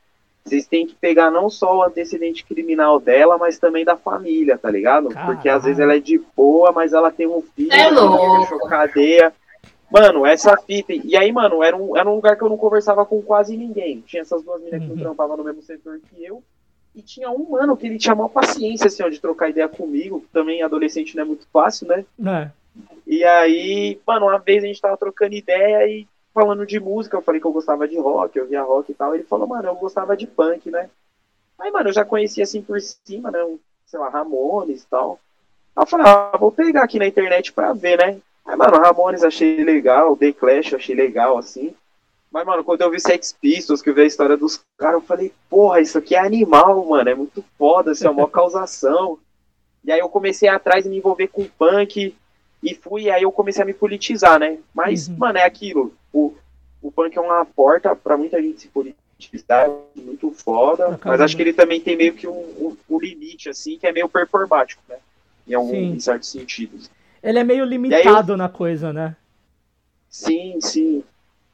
vocês 0.45 0.67
têm 0.67 0.85
que 0.85 0.95
pegar 0.95 1.31
não 1.31 1.49
só 1.49 1.77
o 1.77 1.83
antecedente 1.83 2.43
criminal 2.43 2.99
dela, 2.99 3.37
mas 3.37 3.57
também 3.57 3.85
da 3.85 3.95
família, 3.95 4.57
tá 4.57 4.69
ligado? 4.69 5.09
Caramba. 5.09 5.33
Porque 5.33 5.47
às 5.47 5.63
vezes 5.63 5.79
ela 5.79 5.95
é 5.95 5.99
de 5.99 6.21
boa, 6.35 6.71
mas 6.71 6.91
ela 6.91 7.11
tem 7.11 7.27
um 7.27 7.41
filho, 7.41 7.71
é 7.71 7.89
louco. 7.89 8.67
cadeia. 8.67 9.33
Mano, 9.89 10.25
essa 10.25 10.57
fita. 10.57 10.91
E 10.91 11.15
aí, 11.15 11.31
mano, 11.31 11.63
era 11.63 11.77
um, 11.77 11.95
era 11.95 12.09
um 12.09 12.15
lugar 12.15 12.35
que 12.35 12.43
eu 12.43 12.49
não 12.49 12.57
conversava 12.57 13.05
com 13.05 13.21
quase 13.21 13.55
ninguém. 13.55 14.01
Tinha 14.01 14.23
essas 14.23 14.43
duas 14.43 14.59
meninas 14.59 14.81
que 14.81 14.87
não 14.87 14.95
uhum. 14.95 15.01
trampavam 15.01 15.37
no 15.37 15.43
mesmo 15.43 15.61
setor 15.61 15.99
que 15.99 16.25
eu. 16.25 16.43
E 16.95 17.01
tinha 17.01 17.29
um 17.29 17.51
mano 17.51 17.77
que 17.77 17.87
ele 17.87 17.97
tinha 17.97 18.13
uma 18.13 18.29
paciência, 18.29 18.87
assim, 18.87 19.03
ó, 19.03 19.09
de 19.09 19.21
trocar 19.21 19.49
ideia 19.49 19.69
comigo. 19.69 20.25
Também 20.33 20.61
adolescente 20.61 21.15
não 21.15 21.23
é 21.23 21.25
muito 21.27 21.47
fácil, 21.53 21.87
né? 21.87 22.05
É. 22.25 22.51
E 23.05 23.23
aí, 23.23 23.99
mano, 24.05 24.27
uma 24.27 24.39
vez 24.39 24.63
a 24.63 24.67
gente 24.67 24.81
tava 24.81 24.97
trocando 24.97 25.35
ideia 25.35 25.87
e 25.87 26.07
falando 26.33 26.65
de 26.65 26.79
música, 26.79 27.15
eu 27.15 27.21
falei 27.21 27.39
que 27.39 27.47
eu 27.47 27.53
gostava 27.53 27.87
de 27.87 27.97
rock, 27.97 28.37
eu 28.37 28.47
via 28.47 28.63
rock 28.63 28.91
e 28.91 28.95
tal. 28.95 29.13
Ele 29.13 29.23
falou, 29.23 29.47
mano, 29.47 29.67
eu 29.67 29.75
gostava 29.75 30.17
de 30.17 30.25
punk, 30.25 30.71
né? 30.71 30.89
Aí, 31.59 31.71
mano, 31.71 31.89
eu 31.89 31.93
já 31.93 32.03
conhecia 32.03 32.43
assim 32.43 32.61
por 32.61 32.79
cima, 32.81 33.29
né? 33.31 33.43
Um, 33.43 33.59
sei 33.85 33.99
lá, 33.99 34.09
Ramones 34.09 34.83
e 34.83 34.87
tal. 34.87 35.19
Aí 35.75 35.83
eu 35.83 35.87
falei, 35.87 36.07
ah, 36.07 36.35
vou 36.39 36.51
pegar 36.51 36.83
aqui 36.83 36.97
na 36.97 37.07
internet 37.07 37.53
pra 37.53 37.73
ver, 37.73 37.97
né? 37.99 38.19
Aí, 38.45 38.55
mano, 38.55 38.77
Ramones 38.79 39.23
achei 39.23 39.63
legal, 39.63 40.17
The 40.17 40.33
Clash 40.33 40.73
achei 40.73 40.95
legal, 40.95 41.37
assim. 41.37 41.75
Mas, 42.31 42.45
mano, 42.45 42.63
quando 42.63 42.81
eu 42.81 42.89
vi 42.89 42.99
Sex 42.99 43.31
Pistols, 43.31 43.81
que 43.81 43.91
eu 43.91 43.93
vi 43.93 44.01
a 44.01 44.05
história 44.05 44.35
dos 44.35 44.59
caras, 44.77 44.95
eu 44.95 45.01
falei, 45.01 45.31
porra, 45.47 45.79
isso 45.81 45.99
aqui 45.99 46.15
é 46.15 46.19
animal, 46.19 46.83
mano, 46.83 47.07
é 47.07 47.13
muito 47.13 47.45
foda, 47.59 47.91
isso 47.91 48.07
é 48.07 48.09
uma 48.09 48.27
causação. 48.29 49.19
E 49.83 49.91
aí 49.91 49.99
eu 49.99 50.09
comecei 50.09 50.49
atrás 50.49 50.85
e 50.85 50.89
me 50.89 50.97
envolver 50.97 51.27
com 51.27 51.45
punk, 51.45 52.15
e 52.63 52.73
fui, 52.73 53.03
e 53.03 53.11
aí 53.11 53.23
eu 53.23 53.31
comecei 53.31 53.61
a 53.61 53.65
me 53.65 53.73
politizar, 53.73 54.39
né? 54.39 54.57
Mas, 54.73 55.09
uhum. 55.09 55.17
mano, 55.17 55.37
é 55.37 55.43
aquilo, 55.43 55.93
o, 56.13 56.33
o 56.81 56.91
punk 56.91 57.17
é 57.17 57.21
uma 57.21 57.45
porta 57.45 57.93
para 57.93 58.17
muita 58.17 58.41
gente 58.41 58.61
se 58.61 58.67
politizar, 58.69 59.69
muito 59.95 60.31
foda, 60.31 60.99
mas 61.03 61.21
acho 61.21 61.35
que 61.35 61.41
ele 61.41 61.53
também 61.53 61.81
tem 61.81 61.95
meio 61.97 62.13
que 62.13 62.25
um, 62.25 62.31
um, 62.31 62.77
um, 62.89 62.99
limite, 62.99 63.49
assim, 63.49 63.77
que 63.77 63.85
é 63.85 63.91
meio 63.91 64.07
performático, 64.07 64.81
né? 64.87 64.95
Em, 65.45 65.53
algum, 65.53 65.75
em 65.75 65.99
certos 65.99 66.29
sentidos. 66.29 66.89
Ele 67.21 67.39
é 67.39 67.43
meio 67.43 67.65
limitado 67.65 68.33
eu... 68.33 68.37
na 68.37 68.47
coisa, 68.47 68.93
né? 68.93 69.15
Sim, 70.09 70.59
sim. 70.61 71.03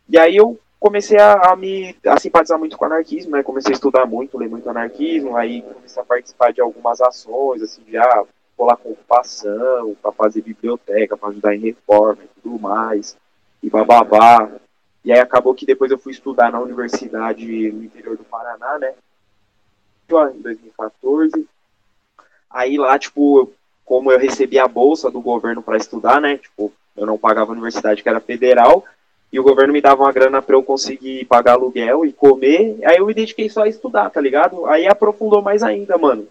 E 0.07 0.17
aí 0.17 0.35
eu 0.35 0.59
comecei 0.79 1.17
a, 1.17 1.51
a, 1.51 1.55
me 1.55 1.95
a 2.05 2.19
simpatizar 2.19 2.57
muito 2.57 2.77
com 2.77 2.85
o 2.85 2.87
anarquismo, 2.87 3.31
né? 3.31 3.43
Comecei 3.43 3.71
a 3.71 3.75
estudar 3.75 4.05
muito, 4.05 4.37
ler 4.37 4.49
muito 4.49 4.69
anarquismo, 4.69 5.35
aí 5.35 5.61
comecei 5.61 6.01
a 6.01 6.05
participar 6.05 6.53
de 6.53 6.61
algumas 6.61 7.01
ações, 7.01 7.61
assim, 7.61 7.81
já 7.89 8.25
colar 8.59 8.75
com 8.75 8.91
ocupação, 8.91 9.95
para 10.01 10.11
fazer 10.11 10.41
biblioteca, 10.41 11.15
para 11.15 11.29
ajudar 11.29 11.55
em 11.55 11.59
reforma 11.59 12.21
e 12.25 12.41
tudo 12.41 12.59
mais, 12.59 13.15
e 13.63 13.69
bababá. 13.69 14.51
E 15.05 15.13
aí 15.13 15.19
acabou 15.19 15.55
que 15.55 15.65
depois 15.65 15.89
eu 15.89 15.97
fui 15.97 16.11
estudar 16.11 16.51
na 16.51 16.59
universidade 16.59 17.45
no 17.71 17.85
interior 17.85 18.17
do 18.17 18.25
Paraná, 18.25 18.77
né? 18.77 18.93
Em 20.35 20.41
2014. 20.41 21.47
Aí 22.49 22.77
lá, 22.77 22.99
tipo, 22.99 23.49
como 23.85 24.11
eu 24.11 24.19
recebi 24.19 24.59
a 24.59 24.67
bolsa 24.67 25.09
do 25.09 25.21
governo 25.21 25.63
para 25.63 25.77
estudar, 25.77 26.19
né? 26.19 26.37
Tipo, 26.37 26.73
eu 26.97 27.05
não 27.05 27.17
pagava 27.17 27.51
a 27.51 27.53
universidade 27.53 28.03
que 28.03 28.09
era 28.09 28.19
federal, 28.19 28.83
e 29.31 29.39
o 29.39 29.43
governo 29.43 29.71
me 29.71 29.79
dava 29.79 30.03
uma 30.03 30.11
grana 30.11 30.41
para 30.41 30.57
eu 30.57 30.63
conseguir 30.63 31.23
pagar 31.25 31.53
aluguel 31.53 32.05
e 32.05 32.11
comer, 32.11 32.77
aí 32.83 32.97
eu 32.97 33.05
me 33.05 33.13
dediquei 33.13 33.49
só 33.49 33.63
a 33.63 33.69
estudar, 33.69 34.09
tá 34.09 34.19
ligado? 34.19 34.65
Aí 34.65 34.85
aprofundou 34.85 35.41
mais 35.41 35.63
ainda, 35.63 35.97
mano. 35.97 36.27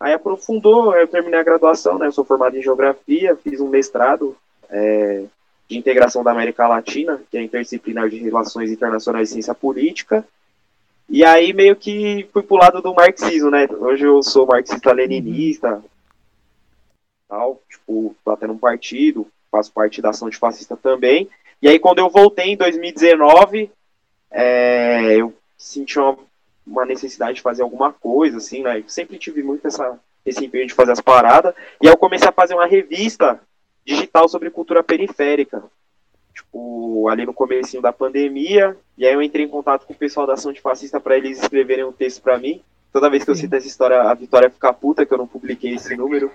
Aí 0.00 0.12
aprofundou, 0.12 0.94
eu 0.94 1.08
terminei 1.08 1.40
a 1.40 1.44
graduação, 1.44 1.98
né? 1.98 2.06
Eu 2.06 2.12
sou 2.12 2.24
formado 2.24 2.56
em 2.56 2.62
geografia, 2.62 3.36
fiz 3.36 3.60
um 3.60 3.68
mestrado 3.68 4.36
é, 4.70 5.24
de 5.68 5.76
integração 5.76 6.22
da 6.22 6.30
América 6.30 6.68
Latina, 6.68 7.20
que 7.30 7.36
é 7.36 7.42
interdisciplinar 7.42 8.08
de 8.08 8.18
relações 8.18 8.70
internacionais 8.70 9.28
e 9.28 9.32
ciência 9.32 9.54
política. 9.54 10.24
E 11.08 11.24
aí 11.24 11.52
meio 11.52 11.74
que 11.74 12.28
fui 12.32 12.42
pro 12.42 12.56
lado 12.56 12.80
do 12.80 12.94
marxismo, 12.94 13.50
né? 13.50 13.66
Hoje 13.70 14.04
eu 14.04 14.22
sou 14.22 14.46
marxista-leninista, 14.46 15.82
tal, 17.28 17.60
tipo, 17.68 18.14
tô 18.24 18.30
até 18.30 18.46
num 18.46 18.58
partido, 18.58 19.26
faço 19.50 19.72
parte 19.72 20.00
da 20.00 20.10
ação 20.10 20.28
antifascista 20.28 20.76
também. 20.76 21.28
E 21.60 21.68
aí 21.68 21.78
quando 21.78 21.98
eu 21.98 22.08
voltei 22.08 22.50
em 22.50 22.56
2019, 22.56 23.70
é, 24.30 25.16
eu 25.16 25.34
senti 25.56 25.98
uma, 25.98 26.16
uma, 26.68 26.84
necessidade 26.84 27.34
de 27.34 27.42
fazer 27.42 27.62
alguma 27.62 27.92
coisa, 27.92 28.38
assim, 28.38 28.62
né? 28.62 28.78
Eu 28.78 28.88
sempre 28.88 29.18
tive 29.18 29.42
muito 29.42 29.66
essa, 29.66 29.98
esse 30.24 30.44
empenho 30.44 30.66
de 30.66 30.74
fazer 30.74 30.92
as 30.92 31.00
paradas. 31.00 31.54
E 31.80 31.86
aí 31.86 31.92
eu 31.92 31.98
comecei 31.98 32.28
a 32.28 32.32
fazer 32.32 32.54
uma 32.54 32.66
revista 32.66 33.40
digital 33.84 34.28
sobre 34.28 34.50
cultura 34.50 34.82
periférica. 34.82 35.62
Tipo, 36.34 37.08
ali 37.08 37.26
no 37.26 37.34
comecinho 37.34 37.82
da 37.82 37.92
pandemia, 37.92 38.76
e 38.96 39.04
aí 39.04 39.12
eu 39.12 39.22
entrei 39.22 39.44
em 39.44 39.48
contato 39.48 39.84
com 39.84 39.92
o 39.92 39.96
pessoal 39.96 40.26
da 40.26 40.34
ação 40.34 40.50
antifascista 40.50 41.00
para 41.00 41.16
eles 41.16 41.42
escreverem 41.42 41.84
um 41.84 41.92
texto 41.92 42.22
para 42.22 42.38
mim. 42.38 42.62
Toda 42.92 43.10
vez 43.10 43.22
que 43.22 43.30
eu 43.30 43.34
cito 43.34 43.54
essa 43.54 43.66
história, 43.66 44.00
a 44.02 44.14
Vitória 44.14 44.48
fica 44.48 44.72
puta 44.72 45.04
que 45.04 45.12
eu 45.12 45.18
não 45.18 45.26
publiquei 45.26 45.74
esse 45.74 45.94
número. 45.96 46.30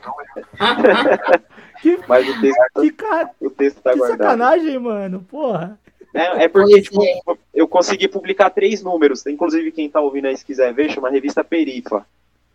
que, 1.82 1.98
Mas 2.08 2.28
o 2.28 2.42
texto, 2.42 2.82
que, 2.82 2.92
cara, 2.92 3.30
o 3.40 3.50
texto 3.50 3.82
tá 3.82 3.92
que 3.92 3.98
guardado. 3.98 4.18
sacanagem, 4.18 4.78
mano. 4.78 5.26
Porra. 5.30 5.80
É, 6.14 6.44
é 6.44 6.48
porque 6.48 6.82
tipo, 6.82 7.02
eu 7.54 7.68
consegui 7.68 8.08
publicar 8.08 8.50
três 8.50 8.84
números. 8.84 9.26
Inclusive, 9.26 9.72
quem 9.72 9.90
tá 9.90 10.00
ouvindo 10.00 10.28
aí, 10.28 10.38
se 10.38 10.46
quiser 10.46 10.74
ver, 10.74 10.92
chama 10.92 11.10
Revista 11.10 11.44
Perifa. 11.44 12.06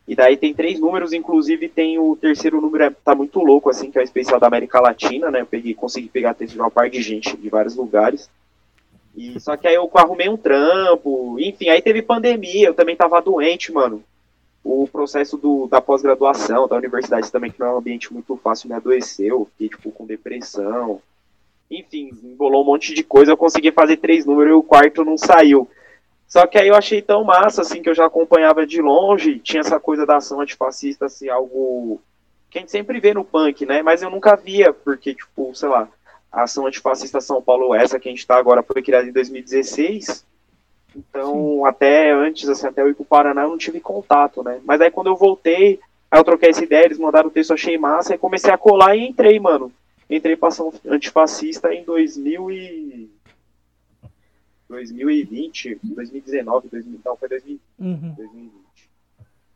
E 0.07 0.15
daí 0.15 0.39
tem 0.39 0.55
três 0.55 0.81
números, 0.81 1.13
inclusive 1.13 1.69
tem 1.69 1.99
o 1.99 2.17
terceiro 2.17 2.63
número, 2.63 2.85
é, 2.85 2.91
tá 2.91 3.15
muito 3.15 3.41
louco, 3.41 3.69
assim, 3.69 3.91
que 3.91 3.99
é 3.99 4.01
o 4.01 4.05
especial 4.05 4.41
da 4.41 4.47
América 4.47 4.81
Latina, 4.81 5.31
né? 5.31 5.43
Eu 5.43 5.47
peguei, 5.47 5.75
consegui 5.75 6.09
pegar 6.09 6.33
texto 6.33 6.55
de 6.55 6.61
uma 6.61 6.71
parte 6.71 6.95
de 6.95 7.03
gente 7.03 7.37
de 7.37 7.49
vários 7.51 7.77
lugares. 7.77 8.31
E, 9.15 9.39
só 9.39 9.55
que 9.55 9.69
aí 9.69 9.75
eu 9.75 9.91
arrumei 9.95 10.29
um 10.29 10.37
trampo, 10.37 11.37
enfim, 11.39 11.69
aí 11.69 11.83
teve 11.83 12.01
pandemia, 12.01 12.69
eu 12.69 12.75
também 12.75 12.97
tava 12.97 13.21
doente, 13.21 13.71
mano. 13.71 14.03
O 14.65 14.89
processo 14.89 15.37
do, 15.37 15.67
da 15.67 15.81
pós-graduação, 15.81 16.67
da 16.67 16.77
universidade 16.77 17.31
também, 17.31 17.51
que 17.51 17.61
não 17.61 17.67
é 17.67 17.75
um 17.75 17.79
ambiente 17.79 18.13
muito 18.13 18.35
fácil, 18.37 18.69
me 18.69 18.75
adoeceu, 18.75 19.47
fiquei, 19.53 19.69
tipo, 19.69 19.91
com 19.91 20.07
depressão. 20.07 21.03
Enfim, 21.71 22.11
embolou 22.23 22.63
um 22.63 22.67
monte 22.67 22.95
de 22.95 23.03
coisa, 23.03 23.33
eu 23.33 23.37
consegui 23.37 23.71
fazer 23.71 23.99
três 23.99 24.25
números 24.25 24.53
e 24.53 24.55
o 24.55 24.63
quarto 24.63 25.05
não 25.05 25.19
saiu. 25.19 25.69
Só 26.27 26.47
que 26.47 26.59
aí 26.59 26.69
eu 26.69 26.75
achei 26.75 27.01
tão 27.01 27.25
massa, 27.25 27.63
assim, 27.63 27.83
que 27.83 27.89
eu 27.89 27.95
já 27.95 28.07
acompanhava 28.07 28.67
de 28.67 28.83
longe, 28.83 29.39
tinha 29.39 29.61
essa 29.61 29.81
coisa 29.81 30.05
da 30.05 30.17
ação 30.17 30.41
antifascista, 30.41 31.07
assim, 31.07 31.29
algo 31.29 32.01
que 32.51 32.59
a 32.59 32.61
gente 32.61 32.71
sempre 32.71 33.01
vê 33.01 33.15
no 33.15 33.25
punk, 33.25 33.65
né? 33.67 33.83
Mas 33.83 34.03
eu 34.03 34.11
nunca 34.11 34.37
via, 34.37 34.73
porque, 34.73 35.15
tipo, 35.15 35.55
sei 35.55 35.69
lá, 35.69 35.89
a 36.31 36.43
ação 36.43 36.67
antifascista 36.67 37.21
São 37.21 37.43
Paulo, 37.43 37.75
essa 37.75 37.99
que 37.99 38.09
a 38.09 38.13
gente 38.13 38.21
está 38.21 38.37
agora, 38.37 38.63
foi 38.63 38.83
criada 38.83 39.09
em 39.09 39.13
2016. 39.13 40.25
Então, 40.95 41.35
Sim. 41.35 41.67
até 41.67 42.11
antes, 42.11 42.49
assim, 42.49 42.67
até 42.67 42.83
eu 42.83 42.91
ir 42.91 42.95
pro 42.95 43.05
Paraná, 43.05 43.43
eu 43.43 43.51
não 43.51 43.59
tive 43.59 43.81
contato, 43.81 44.43
né? 44.43 44.61
Mas 44.65 44.81
aí 44.81 44.91
quando 44.91 45.09
eu 45.09 45.17
voltei, 45.17 45.81
aí 46.11 46.19
eu 46.19 46.25
troquei 46.25 46.51
essa 46.51 46.65
ideia, 46.65 46.85
eles 46.85 46.99
mandaram 46.99 47.29
o 47.29 47.33
texto, 47.33 47.53
achei 47.53 47.79
massa, 47.79 48.15
e 48.15 48.19
comecei 48.19 48.53
a 48.53 48.59
colar 48.59 48.97
e 48.97 49.07
entrei, 49.07 49.39
mano. 49.39 49.73
Entrei 50.09 50.37
pra 50.37 50.49
ação 50.49 50.73
antifascista 50.87 51.73
em 51.73 51.85
2000 51.85 52.51
e... 52.51 53.11
2020, 54.69 55.79
2019, 55.83 56.69
2000, 56.69 57.01
não, 57.05 57.17
foi 57.17 57.29
2000, 57.29 57.59
uhum. 57.79 58.15
2020. 58.17 58.53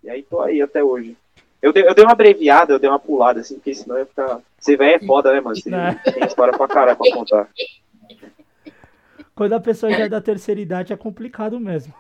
E 0.05 0.11
aí 0.11 0.23
tô 0.23 0.41
aí 0.41 0.63
até 0.63 0.83
hoje. 0.83 1.17
Eu 1.61 1.73
dei, 1.73 1.87
eu 1.87 1.95
dei 1.95 2.05
uma 2.05 2.13
abreviada, 2.13 2.73
eu 2.73 2.79
dei 2.79 2.91
uma 2.91 2.99
pulada, 2.99 3.41
assim, 3.41 3.55
porque 3.55 3.75
senão 3.75 3.99
ia 3.99 4.07
ficar. 4.07 4.41
Você 4.59 4.77
velho 4.77 4.97
é 4.97 5.07
foda, 5.07 5.33
né, 5.33 5.41
mano? 5.41 5.55
Você 5.55 5.71
tem 5.71 6.25
história 6.25 6.53
pra 6.57 6.67
caralho 6.67 6.97
pra 6.97 7.13
contar. 7.13 7.49
Quando 9.35 9.53
a 9.53 9.61
pessoa 9.61 9.93
já 9.93 10.05
é 10.05 10.09
da 10.09 10.21
terceira 10.21 10.61
idade 10.61 10.93
é 10.93 10.97
complicado 10.97 11.61
mesmo. 11.61 11.95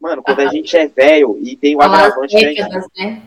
Mano, 0.00 0.22
quando 0.22 0.40
a 0.40 0.46
gente 0.46 0.76
é 0.76 0.86
velho 0.86 1.38
e 1.42 1.56
tem 1.56 1.76
o 1.76 1.82
agravante 1.82 2.34
da 2.34 2.40
gente. 2.40 2.62
Né? 2.96 3.22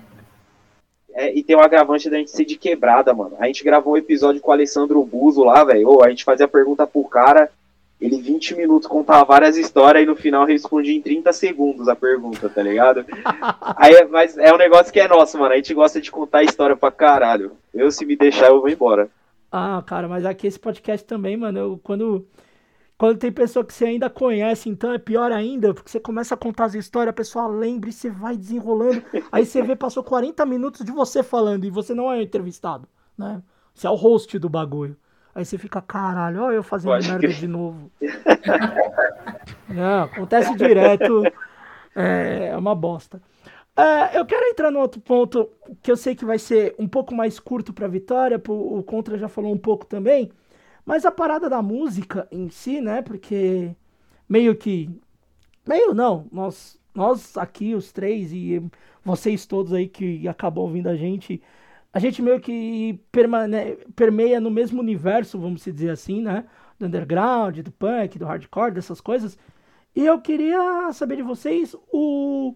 É, 1.13 1.33
e 1.33 1.43
tem 1.43 1.55
o 1.55 1.61
agravante 1.61 2.09
da 2.09 2.17
gente 2.17 2.31
ser 2.31 2.45
de 2.45 2.57
quebrada, 2.57 3.13
mano. 3.13 3.35
A 3.39 3.45
gente 3.45 3.63
gravou 3.63 3.93
um 3.93 3.97
episódio 3.97 4.41
com 4.41 4.49
o 4.49 4.53
Alessandro 4.53 5.03
Buzo 5.03 5.43
lá, 5.43 5.63
velho. 5.63 6.03
A 6.03 6.09
gente 6.09 6.23
fazia 6.23 6.47
pergunta 6.47 6.87
pro 6.87 7.03
cara 7.03 7.49
ele 8.03 8.21
20 8.21 8.55
minutos 8.55 8.85
contava 8.85 9.23
várias 9.23 9.55
histórias 9.55 10.03
e 10.03 10.05
no 10.05 10.13
final 10.13 10.45
respondia 10.45 10.93
em 10.93 11.01
30 11.01 11.31
segundos 11.31 11.87
a 11.87 11.95
pergunta, 11.95 12.49
tá 12.49 12.61
ligado? 12.61 13.05
Aí, 13.77 14.05
mas 14.09 14.37
é 14.37 14.53
um 14.53 14.57
negócio 14.57 14.91
que 14.91 14.99
é 14.99 15.07
nosso, 15.07 15.39
mano. 15.39 15.53
A 15.53 15.55
gente 15.55 15.73
gosta 15.73 16.01
de 16.01 16.11
contar 16.11 16.43
história 16.43 16.75
pra 16.75 16.91
caralho. 16.91 17.53
Eu, 17.73 17.89
se 17.91 18.05
me 18.05 18.17
deixar, 18.17 18.47
eu 18.47 18.59
vou 18.59 18.69
embora. 18.69 19.09
Ah, 19.49 19.81
cara, 19.85 20.09
mas 20.09 20.25
aqui 20.25 20.47
esse 20.47 20.59
podcast 20.59 21.07
também, 21.07 21.37
mano, 21.37 21.57
eu, 21.57 21.79
quando, 21.81 22.27
quando 23.03 23.17
tem 23.17 23.33
pessoa 23.33 23.65
que 23.65 23.73
você 23.73 23.83
ainda 23.83 24.09
conhece, 24.09 24.69
então 24.69 24.93
é 24.93 24.97
pior 24.97 25.29
ainda, 25.29 25.73
porque 25.73 25.91
você 25.91 25.99
começa 25.99 26.35
a 26.35 26.37
contar 26.37 26.63
as 26.63 26.73
histórias, 26.73 27.09
a 27.09 27.13
pessoa 27.13 27.47
lembra 27.47 27.89
e 27.89 27.91
você 27.91 28.09
vai 28.09 28.37
desenrolando. 28.37 29.03
aí 29.29 29.45
você 29.45 29.61
vê, 29.61 29.75
passou 29.75 30.01
40 30.05 30.45
minutos 30.45 30.85
de 30.85 30.91
você 30.93 31.21
falando 31.21 31.65
e 31.65 31.69
você 31.69 31.93
não 31.93 32.09
é 32.09 32.19
o 32.19 32.21
entrevistado, 32.21 32.87
né? 33.17 33.43
Você 33.73 33.87
é 33.87 33.89
o 33.89 33.95
host 33.95 34.39
do 34.39 34.47
bagulho. 34.47 34.95
Aí 35.35 35.43
você 35.43 35.57
fica, 35.57 35.81
caralho, 35.81 36.43
olha 36.43 36.55
eu 36.55 36.63
fazendo 36.63 36.91
Pode 36.91 37.09
merda 37.09 37.27
que... 37.27 37.33
de 37.33 37.45
novo. 37.45 37.91
Não, 39.67 40.03
acontece 40.03 40.55
direto. 40.55 41.23
É, 41.93 42.51
é 42.53 42.57
uma 42.57 42.73
bosta. 42.73 43.21
É, 43.75 44.17
eu 44.17 44.25
quero 44.25 44.45
entrar 44.45 44.71
no 44.71 44.79
outro 44.79 45.01
ponto 45.01 45.49
que 45.81 45.91
eu 45.91 45.97
sei 45.97 46.15
que 46.15 46.23
vai 46.23 46.39
ser 46.39 46.73
um 46.79 46.87
pouco 46.87 47.13
mais 47.13 47.37
curto 47.37 47.73
para 47.73 47.85
Vitória, 47.85 48.41
o 48.47 48.81
Contra 48.81 49.17
já 49.17 49.27
falou 49.27 49.51
um 49.51 49.57
pouco 49.57 49.85
também, 49.85 50.31
mas 50.85 51.05
a 51.05 51.11
parada 51.11 51.49
da 51.49 51.61
música 51.61 52.27
em 52.31 52.49
si, 52.49 52.81
né? 52.81 53.01
Porque 53.01 53.75
meio 54.27 54.55
que. 54.55 54.89
Meio 55.65 55.93
não, 55.93 56.27
nós, 56.31 56.79
nós 56.93 57.37
aqui, 57.37 57.73
os 57.73 57.91
três, 57.91 58.31
e 58.33 58.61
vocês 59.03 59.45
todos 59.45 59.73
aí 59.73 59.87
que 59.87 60.27
acabam 60.27 60.63
ouvindo 60.63 60.87
a 60.87 60.95
gente, 60.95 61.41
a 61.93 61.99
gente 61.99 62.21
meio 62.21 62.39
que 62.39 62.99
permane 63.11 63.77
permeia 63.95 64.39
no 64.41 64.51
mesmo 64.51 64.81
universo, 64.81 65.39
vamos 65.39 65.63
dizer 65.63 65.89
assim, 65.91 66.21
né? 66.21 66.45
Do 66.77 66.87
underground, 66.87 67.59
do 67.59 67.71
punk, 67.71 68.19
do 68.19 68.25
hardcore, 68.25 68.73
dessas 68.73 68.99
coisas. 68.99 69.37
E 69.95 70.05
eu 70.05 70.19
queria 70.19 70.91
saber 70.91 71.17
de 71.17 71.21
vocês 71.21 71.75
o, 71.91 72.55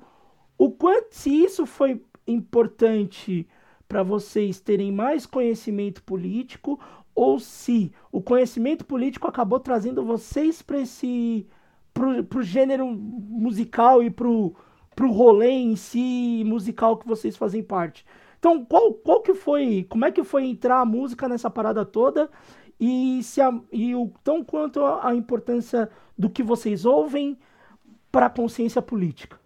o 0.57 0.71
quanto 0.71 1.13
se 1.13 1.30
isso 1.30 1.65
foi 1.65 2.01
importante 2.25 3.47
para 3.88 4.03
vocês 4.03 4.59
terem 4.59 4.91
mais 4.91 5.25
conhecimento 5.25 6.03
político 6.03 6.80
ou 7.18 7.39
se 7.39 7.91
o 8.11 8.22
conhecimento 8.22 8.86
político 8.86 9.28
acabou 9.28 9.59
trazendo 9.59 10.05
vocês 10.05 10.61
para 10.61 10.78
esse 10.78 11.47
pro, 11.91 12.24
pro 12.24 12.43
gênero 12.43 12.86
musical 12.86 14.03
e 14.03 14.11
pro, 14.11 14.55
pro 14.95 15.11
rolê 15.11 15.49
em 15.49 15.76
si 15.76 16.43
musical 16.45 16.95
que 16.95 17.07
vocês 17.07 17.36
fazem 17.36 17.63
parte. 17.63 18.05
Então, 18.38 18.63
qual, 18.63 18.93
qual 18.93 19.24
que 19.24 19.34
foi, 19.34 19.88
como 19.89 20.05
é 20.05 20.11
que 20.11 20.24
foi 20.24 20.45
entrar 20.45 20.80
a 20.80 20.86
música 20.86 21.28
nessa 21.28 21.49
parada 21.49 21.84
toda 21.84 22.30
e, 22.80 23.24
se 23.24 23.41
a, 23.41 23.51
e 23.72 23.95
o 23.95 24.13
tão 24.24 24.43
quanto 24.43 24.86
a, 24.86 25.09
a 25.09 25.15
importância 25.15 25.89
do 26.15 26.30
que 26.30 26.43
vocês 26.43 26.86
ouvem 26.86 27.36
para 28.11 28.28
a 28.28 28.30
consciência 28.30 28.80
política? 28.80 29.39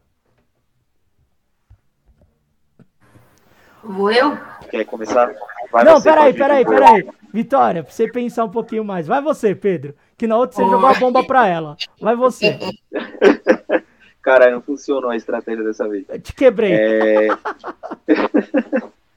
Vou 3.81 4.11
eu? 4.11 4.37
Quer 4.69 4.83
começar? 4.83 5.33
Vai 5.71 5.85
Não, 5.85 6.01
peraí, 6.01 6.33
peraí, 6.33 6.65
peraí. 6.65 7.20
Vitória, 7.33 7.83
pra 7.83 7.91
você 7.91 8.11
pensar 8.11 8.45
um 8.45 8.49
pouquinho 8.49 8.83
mais. 8.83 9.07
Vai 9.07 9.21
você, 9.21 9.55
Pedro. 9.55 9.95
Que 10.17 10.27
na 10.27 10.37
outra 10.37 10.57
você 10.57 10.63
jogou 10.63 10.87
a 10.87 10.93
bomba 10.93 11.23
pra 11.25 11.47
ela. 11.47 11.77
Vai 11.99 12.15
você. 12.15 12.59
Caralho, 14.21 14.55
não 14.55 14.61
funcionou 14.61 15.09
a 15.09 15.15
estratégia 15.15 15.63
dessa 15.63 15.87
vez. 15.87 16.05
Eu 16.07 16.21
te 16.21 16.33
quebrei. 16.33 16.73
É... 16.73 17.27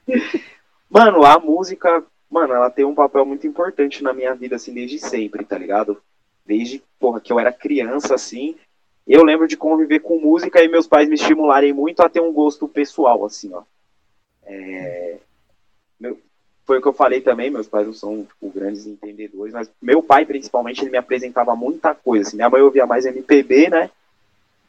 mano, 0.89 1.23
a 1.23 1.37
música, 1.39 2.03
mano, 2.29 2.53
ela 2.53 2.71
tem 2.71 2.85
um 2.85 2.95
papel 2.95 3.25
muito 3.25 3.45
importante 3.45 4.03
na 4.03 4.13
minha 4.13 4.33
vida, 4.33 4.55
assim, 4.55 4.73
desde 4.73 4.97
sempre, 4.97 5.45
tá 5.45 5.57
ligado? 5.57 6.01
Desde, 6.45 6.81
porra, 6.99 7.21
que 7.21 7.31
eu 7.31 7.39
era 7.39 7.53
criança, 7.53 8.15
assim, 8.15 8.55
eu 9.07 9.23
lembro 9.23 9.47
de 9.47 9.55
conviver 9.55 9.99
com 9.99 10.19
música 10.19 10.63
e 10.63 10.67
meus 10.67 10.87
pais 10.87 11.07
me 11.07 11.15
estimularem 11.15 11.71
muito 11.71 12.01
a 12.01 12.09
ter 12.09 12.21
um 12.21 12.33
gosto 12.33 12.67
pessoal, 12.67 13.23
assim, 13.25 13.53
ó. 13.53 13.61
É... 14.43 15.17
Meu... 15.99 16.19
Foi 16.65 16.79
o 16.79 16.81
que 16.81 16.87
eu 16.87 16.93
falei 16.93 17.21
também, 17.21 17.51
meus 17.51 17.67
pais 17.67 17.85
não 17.85 17.93
são, 17.93 18.23
tipo, 18.23 18.49
grandes 18.49 18.87
entendedores, 18.87 19.53
mas 19.53 19.69
meu 19.79 20.01
pai, 20.01 20.25
principalmente, 20.25 20.81
ele 20.81 20.89
me 20.89 20.97
apresentava 20.97 21.55
muita 21.55 21.93
coisa, 21.93 22.27
assim. 22.27 22.37
Minha 22.37 22.49
mãe 22.49 22.61
ouvia 22.61 22.87
mais 22.87 23.05
MPB, 23.05 23.69
né? 23.69 23.91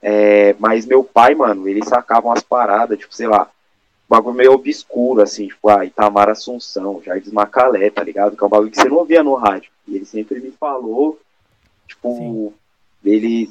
É, 0.03 0.55
mas 0.59 0.84
meu 0.84 1.03
pai, 1.03 1.34
mano, 1.34 1.66
ele 1.66 1.82
sacava 1.84 2.28
umas 2.28 2.42
paradas, 2.42 2.99
tipo, 2.99 3.14
sei 3.14 3.26
lá, 3.26 3.51
um 4.09 4.14
bagulho 4.14 4.36
meio 4.36 4.53
obscuro, 4.53 5.22
assim, 5.22 5.49
tipo, 5.49 5.68
ah, 5.70 5.86
Itamar 5.86 6.28
Assunção, 6.28 7.03
Jardim 7.03 7.32
Macalé, 7.32 7.88
tá 7.90 8.05
ligado? 8.05 8.36
Que 8.36 8.44
é 8.44 8.47
um 8.47 8.51
bagulho 8.51 8.70
que 8.70 8.76
você 8.76 8.88
não 8.88 8.99
ouvia 8.99 9.22
no 9.22 9.34
rádio. 9.34 9.70
E 9.88 9.97
ele 9.97 10.05
sempre 10.05 10.38
me 10.38 10.51
falou, 10.53 11.18
tipo, 11.88 12.14
Sim. 12.14 12.53
ele, 13.05 13.51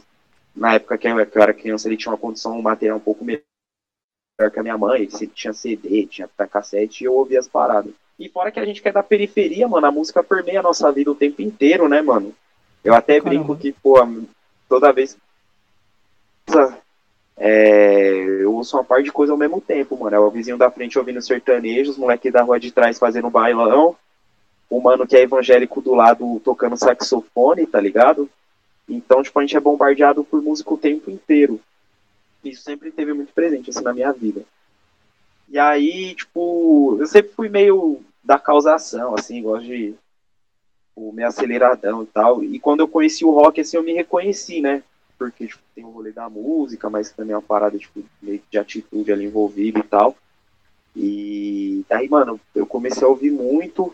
na 0.56 0.76
época 0.76 1.00
que 1.00 1.08
eu 1.08 1.20
era 1.20 1.54
criança, 1.54 1.88
ele 1.88 1.98
tinha 1.98 2.12
uma 2.12 2.18
condição 2.18 2.62
material 2.62 2.98
um 2.98 3.02
pouco 3.02 3.26
melhor 3.26 3.42
que 4.52 4.60
a 4.60 4.64
minha 4.64 4.78
mãe, 4.78 5.02
ele 5.02 5.12
sempre 5.12 5.36
tinha 5.36 5.54
CD, 5.54 6.06
tinha 6.06 6.28
cassete, 6.28 7.04
e 7.04 7.08
eu 7.08 7.14
ouvia 7.14 7.40
as 7.40 7.48
paradas. 7.48 7.94
E 8.18 8.30
fora 8.30 8.52
que 8.52 8.60
a 8.60 8.66
gente 8.66 8.82
quer 8.82 8.94
da 8.94 9.04
periferia, 9.04 9.68
mano, 9.68 9.88
a 9.88 9.92
música 9.92 10.24
permeia 10.24 10.60
a 10.60 10.64
nossa 10.64 10.92
vida 10.92 11.12
o 11.12 11.16
tempo 11.16 11.42
inteiro, 11.42 11.90
né, 11.90 12.02
mano? 12.02 12.34
Eu 12.84 12.94
até 12.94 13.20
Caramba. 13.20 13.30
brinco 13.30 13.58
que, 13.58 13.74
pô, 13.74 13.96
toda 14.70 14.94
vez 14.94 15.18
é, 17.38 18.14
eu 18.42 18.54
ouço 18.54 18.78
uma 18.78 18.84
par 18.84 19.04
de 19.04 19.12
coisa 19.12 19.34
ao 19.34 19.38
mesmo 19.38 19.60
tempo, 19.60 19.98
mano. 19.98 20.16
É 20.16 20.20
o 20.20 20.30
vizinho 20.30 20.58
da 20.58 20.72
frente 20.72 20.98
ouvindo 20.98 21.22
sertanejo, 21.22 21.92
os 21.92 21.98
moleques 21.98 22.32
da 22.32 22.42
rua 22.42 22.60
de 22.60 22.72
trás 22.72 22.98
fazendo 22.98 23.30
bailão, 23.30 23.96
o 24.70 24.80
mano 24.80 25.06
que 25.06 25.18
é 25.18 25.22
evangélico 25.22 25.82
do 25.82 25.94
lado 25.94 26.40
tocando 26.44 26.78
saxofone, 26.78 27.68
tá 27.68 27.80
ligado? 27.80 28.30
Então, 28.88 29.22
tipo, 29.22 29.38
a 29.40 29.42
gente 29.42 29.58
é 29.58 29.60
bombardeado 29.60 30.24
por 30.24 30.42
música 30.42 30.74
o 30.74 30.78
tempo 30.78 31.12
inteiro. 31.12 31.60
Isso 32.44 32.62
sempre 32.62 32.92
teve 32.92 33.14
muito 33.14 33.34
presente, 33.34 33.70
assim, 33.70 33.82
na 33.82 33.94
minha 33.94 34.12
vida. 34.12 34.44
E 35.48 35.60
aí, 35.60 36.16
tipo, 36.16 36.98
eu 37.00 37.08
sempre 37.08 37.32
fui 37.34 37.50
meio 37.50 38.02
da 38.24 38.40
causação, 38.40 39.14
assim, 39.14 39.42
gosto 39.42 39.66
de 39.66 39.94
tipo, 40.90 41.12
meio 41.14 41.28
aceleradão 41.28 42.04
e 42.04 42.06
tal. 42.08 42.44
E 42.44 42.60
quando 42.60 42.80
eu 42.80 42.88
conheci 42.88 43.24
o 43.24 43.32
rock, 43.32 43.62
assim, 43.62 43.78
eu 43.78 43.84
me 43.84 43.94
reconheci, 43.94 44.62
né? 44.62 44.84
Porque 45.18 45.48
tipo, 45.48 45.62
tem 45.74 45.86
o 45.86 45.90
rolê 45.90 46.12
da 46.12 46.30
música, 46.30 46.90
mas 46.90 47.12
também 47.12 47.34
é 47.34 47.38
uma 47.38 47.42
parada 47.42 47.78
tipo, 47.78 48.04
meio 48.22 48.42
de 48.50 48.58
atitude 48.58 49.12
ali 49.12 49.26
envolvida 49.26 49.80
e 49.80 49.84
tal. 49.84 50.16
E 50.96 51.86
aí, 51.90 52.10
mano, 52.10 52.40
eu 52.54 52.66
comecei 52.66 53.04
a 53.04 53.08
ouvir 53.08 53.32
muito, 53.32 53.94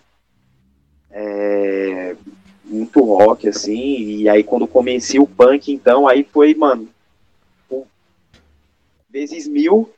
é, 1.09 2.15
muito 2.63 3.01
rock, 3.01 3.47
assim, 3.47 4.17
e 4.17 4.29
aí 4.29 4.43
quando 4.43 4.67
comecei 4.67 5.19
o 5.19 5.27
punk, 5.27 5.71
então, 5.71 6.07
aí 6.07 6.23
foi, 6.23 6.53
mano, 6.53 6.87
vezes 9.11 9.47
mil, 9.47 9.89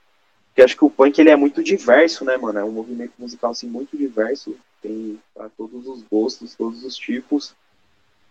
que 0.54 0.62
acho 0.62 0.78
que 0.78 0.86
o 0.86 0.90
punk 0.90 1.20
ele 1.20 1.30
é 1.30 1.36
muito 1.36 1.64
diverso, 1.64 2.24
né, 2.24 2.38
mano? 2.38 2.60
É 2.60 2.64
um 2.64 2.72
movimento 2.72 3.14
musical 3.18 3.52
assim 3.52 3.68
muito 3.68 3.98
diverso, 3.98 4.56
tem 4.82 5.20
para 5.34 5.50
todos 5.50 5.88
os 5.88 6.04
gostos, 6.04 6.54
todos 6.56 6.84
os 6.84 6.96
tipos. 6.96 7.56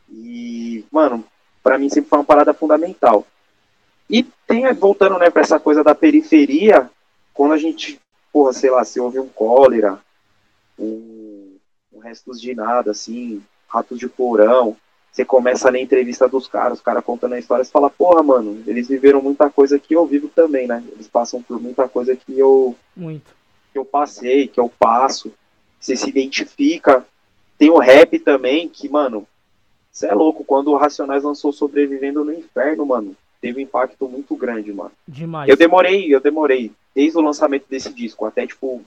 E, 0.08 0.84
mano, 0.90 1.24
para 1.62 1.78
mim 1.78 1.88
sempre 1.88 2.10
foi 2.10 2.18
uma 2.18 2.24
parada 2.24 2.54
fundamental. 2.54 3.26
E 4.08 4.22
tem, 4.46 4.72
voltando, 4.74 5.18
né, 5.18 5.30
para 5.30 5.42
essa 5.42 5.58
coisa 5.58 5.82
da 5.82 5.94
periferia, 5.94 6.90
quando 7.32 7.52
a 7.52 7.58
gente, 7.58 7.98
porra, 8.32 8.52
sei 8.52 8.70
lá, 8.70 8.84
se 8.84 9.00
ouve 9.00 9.18
um 9.18 9.28
cólera, 9.28 9.98
um, 10.78 11.56
um 11.92 11.98
restos 11.98 12.40
de 12.40 12.54
nada, 12.54 12.90
assim, 12.90 13.42
ratos 13.66 13.98
de 13.98 14.08
porão, 14.08 14.76
você 15.12 15.26
começa 15.26 15.68
a 15.68 15.70
ler 15.70 15.80
a 15.80 15.82
entrevista 15.82 16.26
dos 16.26 16.48
caras, 16.48 16.78
os 16.78 16.84
caras 16.84 17.04
contando 17.04 17.34
a 17.34 17.38
história, 17.38 17.62
você 17.62 17.70
fala, 17.70 17.90
porra, 17.90 18.22
mano, 18.22 18.62
eles 18.66 18.88
viveram 18.88 19.20
muita 19.20 19.50
coisa 19.50 19.78
que 19.78 19.94
eu 19.94 20.06
vivo 20.06 20.28
também, 20.28 20.66
né? 20.66 20.82
Eles 20.90 21.06
passam 21.06 21.42
por 21.42 21.60
muita 21.60 21.86
coisa 21.86 22.16
que 22.16 22.38
eu. 22.38 22.74
Muito. 22.96 23.30
Que 23.70 23.78
eu 23.78 23.84
passei, 23.84 24.48
que 24.48 24.58
eu 24.58 24.70
passo. 24.70 25.30
Você 25.78 25.96
se 25.96 26.08
identifica. 26.08 27.06
Tem 27.58 27.68
o 27.68 27.78
rap 27.78 28.18
também, 28.20 28.68
que, 28.70 28.88
mano, 28.88 29.26
você 29.92 30.06
é 30.06 30.14
louco, 30.14 30.44
quando 30.44 30.68
o 30.68 30.76
Racionais 30.76 31.22
lançou 31.22 31.52
Sobrevivendo 31.52 32.24
no 32.24 32.32
Inferno, 32.32 32.86
mano, 32.86 33.14
teve 33.38 33.58
um 33.58 33.62
impacto 33.62 34.08
muito 34.08 34.34
grande, 34.34 34.72
mano. 34.72 34.92
Demais. 35.06 35.48
Eu 35.48 35.56
demorei, 35.56 36.12
eu 36.12 36.20
demorei, 36.20 36.72
desde 36.94 37.18
o 37.18 37.20
lançamento 37.20 37.66
desse 37.68 37.92
disco, 37.92 38.24
até, 38.24 38.46
tipo, 38.46 38.82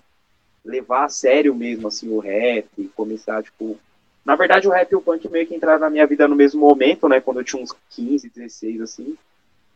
levar 0.64 1.06
a 1.06 1.10
sério 1.10 1.54
mesmo, 1.54 1.88
assim, 1.88 2.10
o 2.10 2.18
rap, 2.18 2.68
começar, 2.96 3.44
tipo... 3.44 3.78
Na 4.26 4.36
verdade, 4.36 4.68
o 4.68 4.72
rap 4.72 4.92
e 4.92 4.96
o 4.96 5.02
punk 5.02 5.30
meio 5.30 5.46
que 5.46 5.54
entraram 5.54 5.80
na 5.80 5.90
minha 5.90 6.08
vida 6.08 6.28
no 6.28 6.36
mesmo 6.36 6.60
momento, 6.60 7.08
né, 7.08 7.22
quando 7.22 7.42
eu 7.42 7.44
tinha 7.44 7.62
uns 7.62 7.76
15, 7.92 8.28
16, 8.30 8.82
assim. 8.82 9.16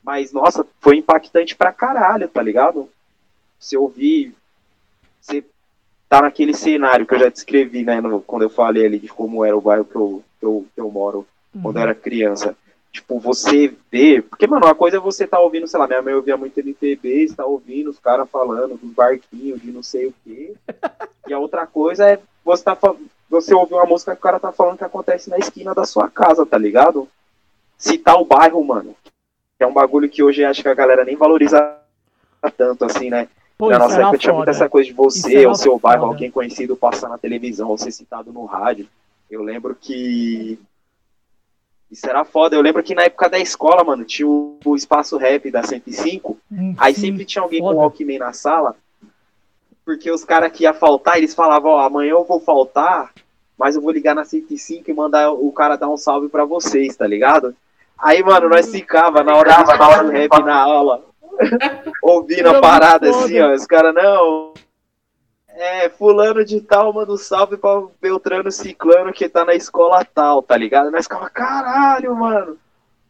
Mas, 0.03 0.33
nossa, 0.33 0.65
foi 0.81 0.97
impactante 0.97 1.55
pra 1.55 1.71
caralho, 1.71 2.27
tá 2.27 2.41
ligado? 2.41 2.89
Você 3.59 3.77
ouvir, 3.77 4.33
você 5.21 5.45
tá 6.07 6.23
naquele 6.23 6.55
cenário 6.55 7.05
que 7.05 7.13
eu 7.13 7.19
já 7.19 7.29
descrevi, 7.29 7.83
né, 7.83 8.01
no, 8.01 8.21
quando 8.21 8.41
eu 8.41 8.49
falei 8.49 8.87
ali 8.87 8.97
de 8.97 9.07
como 9.07 9.45
era 9.45 9.55
o 9.55 9.61
bairro 9.61 9.85
que 9.85 9.95
eu, 9.95 10.23
que 10.39 10.45
eu, 10.45 10.65
que 10.73 10.81
eu 10.81 10.89
moro 10.89 11.27
uhum. 11.53 11.61
quando 11.61 11.77
eu 11.77 11.83
era 11.83 11.93
criança. 11.93 12.57
Tipo, 12.91 13.19
você 13.19 13.71
vê. 13.91 14.19
Porque, 14.19 14.47
mano, 14.47 14.65
uma 14.65 14.73
coisa 14.73 14.97
é 14.97 14.99
você 14.99 15.27
tá 15.27 15.39
ouvindo, 15.39 15.67
sei 15.67 15.79
lá, 15.79 15.85
minha 15.85 16.01
mãe 16.01 16.15
ouvia 16.15 16.35
muito 16.35 16.59
MPB, 16.59 17.23
está 17.23 17.45
ouvindo 17.45 17.91
os 17.91 17.99
caras 17.99 18.27
falando 18.27 18.77
dos 18.77 18.91
barquinhos, 18.91 19.61
de 19.61 19.71
não 19.71 19.83
sei 19.83 20.07
o 20.07 20.13
quê. 20.23 20.55
e 21.27 21.33
a 21.33 21.37
outra 21.37 21.67
coisa 21.67 22.09
é 22.09 22.19
você 22.43 22.63
tá 22.63 22.75
você 23.29 23.53
ouve 23.53 23.73
uma 23.73 23.85
música 23.85 24.13
que 24.13 24.19
o 24.19 24.23
cara 24.23 24.39
tá 24.39 24.51
falando 24.51 24.77
que 24.77 24.83
acontece 24.83 25.29
na 25.29 25.37
esquina 25.37 25.75
da 25.75 25.85
sua 25.85 26.09
casa, 26.09 26.45
tá 26.45 26.57
ligado? 26.57 27.07
Citar 27.77 28.19
o 28.19 28.25
bairro, 28.25 28.63
mano. 28.63 28.95
É 29.59 29.67
um 29.67 29.73
bagulho 29.73 30.09
que 30.09 30.23
hoje 30.23 30.43
acho 30.43 30.61
que 30.61 30.69
a 30.69 30.73
galera 30.73 31.05
nem 31.05 31.15
valoriza 31.15 31.77
tanto, 32.57 32.85
assim, 32.85 33.09
né? 33.09 33.27
Pô, 33.57 33.69
na 33.69 33.77
nossa 33.77 34.01
época 34.01 34.17
tinha 34.17 34.33
muita 34.33 34.51
essa 34.51 34.69
coisa 34.69 34.87
de 34.87 34.95
você, 34.95 35.45
o 35.45 35.53
seu 35.53 35.77
bairro, 35.77 36.05
alguém 36.05 36.31
conhecido 36.31 36.77
passar 36.77 37.09
na 37.09 37.17
televisão, 37.17 37.67
ou 37.69 37.77
ser 37.77 37.91
citado 37.91 38.31
no 38.31 38.45
rádio. 38.45 38.87
Eu 39.29 39.43
lembro 39.43 39.75
que. 39.75 40.57
Isso 41.91 42.07
era 42.07 42.23
foda. 42.23 42.55
Eu 42.55 42.61
lembro 42.61 42.81
que 42.81 42.95
na 42.95 43.03
época 43.03 43.29
da 43.29 43.37
escola, 43.37 43.83
mano, 43.83 44.05
tinha 44.05 44.27
o, 44.27 44.57
o 44.63 44.75
espaço 44.75 45.17
rap 45.17 45.51
da 45.51 45.61
105. 45.61 46.37
Hum, 46.51 46.73
aí 46.77 46.93
sim, 46.93 47.01
sempre 47.01 47.25
tinha 47.25 47.41
alguém 47.41 47.59
foda. 47.59 47.75
com 47.75 47.81
Walkman 47.81 48.19
na 48.19 48.31
sala. 48.31 48.75
Porque 49.89 50.11
os 50.11 50.23
caras 50.23 50.51
que 50.51 50.65
ia 50.65 50.71
faltar, 50.71 51.17
eles 51.17 51.33
falavam, 51.33 51.71
ó, 51.71 51.79
amanhã 51.79 52.11
eu 52.11 52.23
vou 52.23 52.39
faltar, 52.39 53.11
mas 53.57 53.75
eu 53.75 53.81
vou 53.81 53.89
ligar 53.89 54.13
na 54.13 54.23
105 54.23 54.87
e 54.87 54.93
mandar 54.93 55.31
o 55.31 55.51
cara 55.51 55.77
dar 55.77 55.89
um 55.89 55.97
salve 55.97 56.29
para 56.29 56.45
vocês, 56.45 56.95
tá 56.95 57.07
ligado? 57.07 57.55
Aí, 57.97 58.21
mano, 58.21 58.47
nós 58.47 58.69
ficava 58.69 59.23
na 59.23 59.35
hora 59.35 59.63
do 60.03 60.11
rap 60.11 60.43
na 60.43 60.61
aula. 60.61 61.03
ouvindo 62.03 62.49
a 62.49 62.61
parada 62.61 63.09
assim, 63.09 63.41
ó. 63.41 63.51
Os 63.51 63.65
caras, 63.65 63.95
não. 63.95 64.53
É, 65.47 65.89
fulano 65.89 66.45
de 66.45 66.61
tal 66.61 66.93
manda 66.93 67.11
um 67.11 67.17
salve 67.17 67.57
pra 67.57 67.81
Beltrano 67.99 68.51
Ciclano 68.51 69.11
que 69.11 69.27
tá 69.27 69.43
na 69.43 69.55
escola 69.55 70.05
tal, 70.05 70.43
tá 70.43 70.55
ligado? 70.55 70.91
Nós 70.91 71.05
ficava, 71.05 71.27
caralho, 71.31 72.15
mano. 72.15 72.59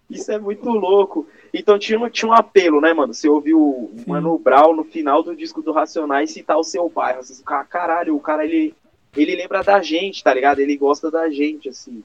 Isso 0.09 0.31
é 0.31 0.39
muito 0.39 0.69
louco. 0.69 1.27
Então 1.53 1.79
tinha, 1.79 2.09
tinha 2.09 2.29
um 2.29 2.33
apelo, 2.33 2.79
né, 2.79 2.93
mano? 2.93 3.13
Você 3.13 3.27
ouviu 3.27 3.59
o 3.59 4.03
Mano 4.07 4.37
Brown 4.37 4.75
no 4.75 4.83
final 4.83 5.23
do 5.23 5.35
disco 5.35 5.61
do 5.61 5.71
Racionais 5.71 6.31
citar 6.31 6.57
o 6.57 6.63
seu 6.63 6.87
bairro. 6.89 7.23
Fica, 7.23 7.63
caralho, 7.63 8.15
o 8.15 8.19
cara 8.19 8.45
ele, 8.45 8.75
ele 9.15 9.35
lembra 9.35 9.63
da 9.63 9.81
gente, 9.81 10.23
tá 10.23 10.33
ligado? 10.33 10.59
Ele 10.59 10.77
gosta 10.77 11.09
da 11.09 11.29
gente, 11.29 11.69
assim. 11.69 12.03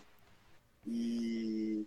E. 0.87 1.85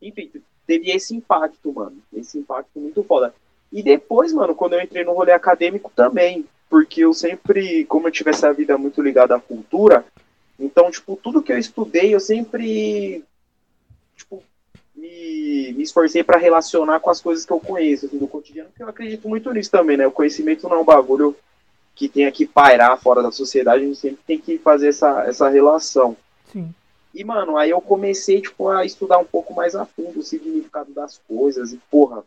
Enfim, 0.00 0.30
teve 0.66 0.90
esse 0.90 1.14
impacto, 1.14 1.72
mano. 1.72 1.96
Esse 2.12 2.38
impacto 2.38 2.78
muito 2.78 3.02
foda. 3.02 3.34
E 3.72 3.82
depois, 3.82 4.32
mano, 4.32 4.54
quando 4.54 4.74
eu 4.74 4.82
entrei 4.82 5.04
no 5.04 5.14
rolê 5.14 5.32
acadêmico 5.32 5.90
também, 5.94 6.44
porque 6.68 7.02
eu 7.04 7.14
sempre, 7.14 7.84
como 7.86 8.08
eu 8.08 8.12
tive 8.12 8.30
essa 8.30 8.52
vida 8.52 8.76
muito 8.76 9.00
ligada 9.00 9.34
à 9.34 9.40
cultura, 9.40 10.04
então, 10.58 10.90
tipo, 10.90 11.16
tudo 11.16 11.42
que 11.42 11.52
eu 11.52 11.58
estudei, 11.58 12.14
eu 12.14 12.20
sempre, 12.20 13.24
tipo, 14.16 14.42
me, 15.02 15.72
me 15.72 15.82
esforcei 15.82 16.22
para 16.22 16.38
relacionar 16.38 17.00
com 17.00 17.10
as 17.10 17.20
coisas 17.20 17.44
que 17.44 17.52
eu 17.52 17.58
conheço, 17.58 18.06
assim, 18.06 18.18
do 18.18 18.28
cotidiano, 18.28 18.68
porque 18.70 18.82
eu 18.82 18.88
acredito 18.88 19.28
muito 19.28 19.52
nisso 19.52 19.70
também, 19.70 19.96
né? 19.96 20.06
O 20.06 20.12
conhecimento 20.12 20.68
não 20.68 20.76
é 20.76 20.80
um 20.80 20.84
bagulho 20.84 21.36
que 21.94 22.08
tenha 22.08 22.30
que 22.30 22.46
pairar 22.46 22.98
fora 22.98 23.22
da 23.22 23.32
sociedade, 23.32 23.82
a 23.82 23.86
gente 23.86 23.98
sempre 23.98 24.20
tem 24.26 24.38
que 24.38 24.58
fazer 24.58 24.88
essa, 24.88 25.24
essa 25.24 25.48
relação. 25.48 26.16
Sim. 26.52 26.72
E, 27.14 27.24
mano, 27.24 27.56
aí 27.56 27.70
eu 27.70 27.80
comecei, 27.80 28.40
tipo, 28.40 28.68
a 28.68 28.84
estudar 28.84 29.18
um 29.18 29.24
pouco 29.24 29.52
mais 29.52 29.74
a 29.74 29.84
fundo 29.84 30.20
o 30.20 30.22
significado 30.22 30.92
das 30.92 31.20
coisas, 31.28 31.72
e, 31.72 31.76
porra, 31.90 32.24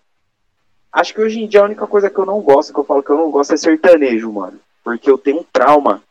Acho 0.95 1.13
que 1.13 1.19
hoje 1.19 1.41
em 1.41 1.45
dia 1.45 1.59
a 1.59 1.65
única 1.65 1.85
coisa 1.85 2.09
que 2.09 2.17
eu 2.17 2.25
não 2.25 2.39
gosto, 2.39 2.71
que 2.71 2.79
eu 2.79 2.83
falo 2.85 3.03
que 3.03 3.09
eu 3.09 3.17
não 3.17 3.29
gosto, 3.29 3.53
é 3.53 3.57
sertanejo, 3.57 4.31
mano. 4.31 4.57
Porque 4.81 5.11
eu 5.11 5.17
tenho 5.17 5.39
um 5.39 5.43
trauma. 5.43 6.01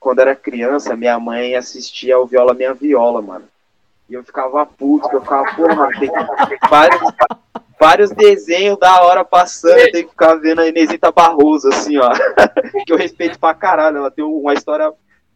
Quando 0.00 0.18
era 0.18 0.34
criança, 0.34 0.96
minha 0.96 1.16
mãe 1.20 1.54
assistia 1.54 2.16
ao 2.16 2.26
Viola 2.26 2.52
Minha 2.52 2.74
Viola, 2.74 3.22
mano. 3.22 3.44
E 4.08 4.14
eu 4.14 4.22
ficava 4.24 4.64
puto, 4.64 5.08
eu 5.12 5.20
ficava, 5.20 5.44
porra, 5.54 5.88
tem 5.98 6.10
vários, 6.70 7.00
vários 7.78 8.10
desenhos 8.10 8.78
da 8.78 9.02
hora 9.02 9.24
passando, 9.24 9.78
eu 9.78 9.92
tenho 9.92 10.04
que 10.04 10.10
ficar 10.10 10.34
vendo 10.36 10.60
a 10.60 10.68
Inesita 10.68 11.10
Barroso, 11.10 11.68
assim, 11.68 11.98
ó. 11.98 12.10
que 12.86 12.92
eu 12.92 12.96
respeito 12.96 13.38
pra 13.38 13.54
caralho, 13.54 13.98
ela 13.98 14.10
tem 14.10 14.24
uma 14.24 14.54
história 14.54 14.92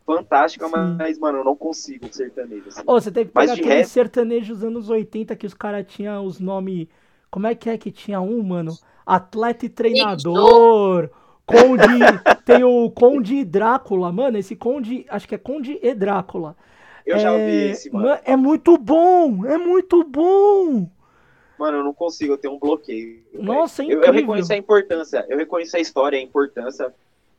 fantástica, 0.06 0.68
mas, 0.68 1.18
mano, 1.18 1.38
eu 1.38 1.44
não 1.44 1.56
consigo 1.56 2.06
sertanejo. 2.10 2.68
Assim. 2.68 2.82
Ô, 2.86 3.00
você 3.00 3.10
tem 3.10 3.24
que 3.24 3.32
pegar 3.32 3.52
aqueles 3.52 3.68
resto... 3.68 3.92
sertanejos 3.92 4.58
dos 4.58 4.64
anos 4.64 4.88
80 4.88 5.36
que 5.36 5.46
os 5.46 5.54
caras 5.54 5.84
tinham 5.86 6.24
os 6.24 6.40
nomes 6.40 6.88
como 7.30 7.46
é 7.46 7.54
que 7.54 7.70
é 7.70 7.78
que 7.78 7.92
tinha 7.92 8.20
um, 8.20 8.42
mano? 8.42 8.76
Atleta 9.06 9.64
e 9.64 9.68
treinador. 9.68 11.10
Conde. 11.46 11.84
tem 12.44 12.64
o 12.64 12.90
Conde 12.90 13.44
Drácula, 13.44 14.10
mano. 14.10 14.36
Esse 14.36 14.56
Conde. 14.56 15.06
Acho 15.08 15.28
que 15.28 15.34
é 15.36 15.38
Conde 15.38 15.78
e 15.80 15.94
Drácula. 15.94 16.56
Eu 17.10 17.16
é, 17.16 17.18
já 17.18 17.32
ouvi 17.32 17.70
esse, 17.70 17.90
mano. 17.90 18.18
É 18.24 18.36
muito 18.36 18.76
bom! 18.78 19.46
É 19.46 19.58
muito 19.58 20.04
bom! 20.04 20.88
Mano, 21.58 21.78
eu 21.78 21.84
não 21.84 21.92
consigo, 21.92 22.32
eu 22.32 22.38
tenho 22.38 22.54
um 22.54 22.58
bloqueio. 22.58 23.22
Nossa, 23.34 23.82
é 23.82 23.84
incrível. 23.84 24.04
Eu, 24.04 24.08
eu 24.08 24.20
reconheço 24.20 24.52
a 24.52 24.56
importância, 24.56 25.26
eu 25.28 25.36
reconheço 25.36 25.76
a 25.76 25.80
história, 25.80 26.18
a 26.18 26.22
importância. 26.22 26.94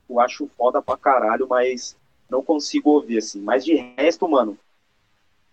Eu 0.10 0.20
acho 0.20 0.48
foda 0.58 0.82
pra 0.82 0.98
caralho, 0.98 1.48
mas 1.50 1.96
não 2.30 2.44
consigo 2.44 2.92
ouvir, 2.92 3.18
assim. 3.18 3.42
Mas 3.42 3.66
de 3.66 3.76
resto, 3.98 4.28
mano, 4.28 4.58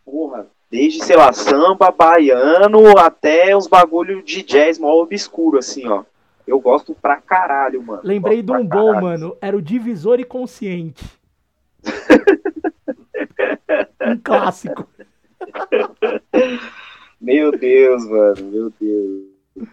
porra, 0.04 0.48
Desde, 0.70 1.02
sei 1.02 1.16
lá, 1.16 1.32
samba, 1.32 1.90
baiano, 1.90 2.98
até 2.98 3.56
uns 3.56 3.66
bagulho 3.66 4.22
de 4.22 4.42
jazz 4.42 4.78
mó 4.78 5.00
obscuro, 5.00 5.58
assim, 5.58 5.88
ó. 5.88 6.04
Eu 6.46 6.60
gosto 6.60 6.94
pra 6.94 7.16
caralho, 7.16 7.82
mano. 7.82 8.02
Lembrei 8.04 8.42
de 8.42 8.52
um 8.52 8.66
bom, 8.66 9.00
mano. 9.00 9.36
Era 9.40 9.56
o 9.56 9.62
Divisor 9.62 10.20
e 10.20 10.24
Consciente. 10.24 11.04
um 14.00 14.18
clássico. 14.18 14.88
Meu 17.20 17.50
Deus, 17.52 18.04
mano. 18.08 18.44
Meu 18.50 18.72
Deus. 18.80 19.24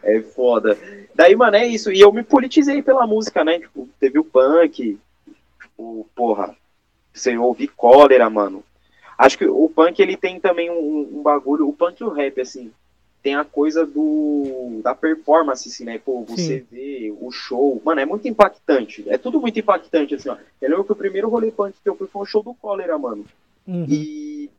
É 0.02 0.20
foda. 0.22 0.78
Daí, 1.14 1.36
mano, 1.36 1.58
é 1.58 1.66
isso. 1.68 1.92
E 1.92 2.00
eu 2.00 2.12
me 2.12 2.24
politizei 2.24 2.82
pela 2.82 3.06
música, 3.06 3.44
né? 3.44 3.60
Tipo, 3.60 3.88
teve 4.00 4.18
o 4.18 4.24
punk. 4.24 4.98
Tipo, 5.62 6.10
porra. 6.16 6.56
Você 7.14 7.38
ouvi 7.38 7.68
cólera, 7.68 8.30
mano. 8.30 8.64
Acho 9.18 9.38
que 9.38 9.46
o 9.46 9.70
punk 9.70 10.00
ele 10.02 10.18
tem 10.18 10.40
também 10.40 10.70
um, 10.70 11.20
um 11.20 11.22
bagulho. 11.22 11.68
O 11.68 11.74
punk 11.74 12.02
e 12.02 12.04
o 12.04 12.10
rap, 12.10 12.42
assim 12.42 12.72
tem 13.26 13.34
a 13.34 13.44
coisa 13.44 13.88
do 13.88 14.82
da 14.84 14.94
performance, 14.94 15.68
assim, 15.68 15.84
né? 15.84 15.98
Pô, 15.98 16.24
você 16.24 16.60
Sim. 16.60 16.66
vê 16.72 17.16
o 17.20 17.32
show. 17.32 17.82
Mano, 17.84 18.00
é 18.00 18.06
muito 18.06 18.28
impactante. 18.28 19.04
É 19.10 19.18
tudo 19.18 19.42
muito 19.42 19.60
impactante, 19.60 20.14
assim, 20.14 20.30
ó. 20.30 20.38
Eu 20.62 20.70
lembro 20.70 20.86
que 20.86 20.92
o 20.92 20.96
primeiro 20.96 21.28
rolê 21.28 21.50
punk 21.50 21.74
que 21.82 21.90
eu 21.90 21.96
fui 21.96 22.06
foi 22.06 22.22
um 22.22 22.26
show 22.26 22.44
do 22.44 22.54
Cólera, 22.54 23.00
mano. 23.00 23.26
Uhum. 23.68 23.86
E 23.88 24.50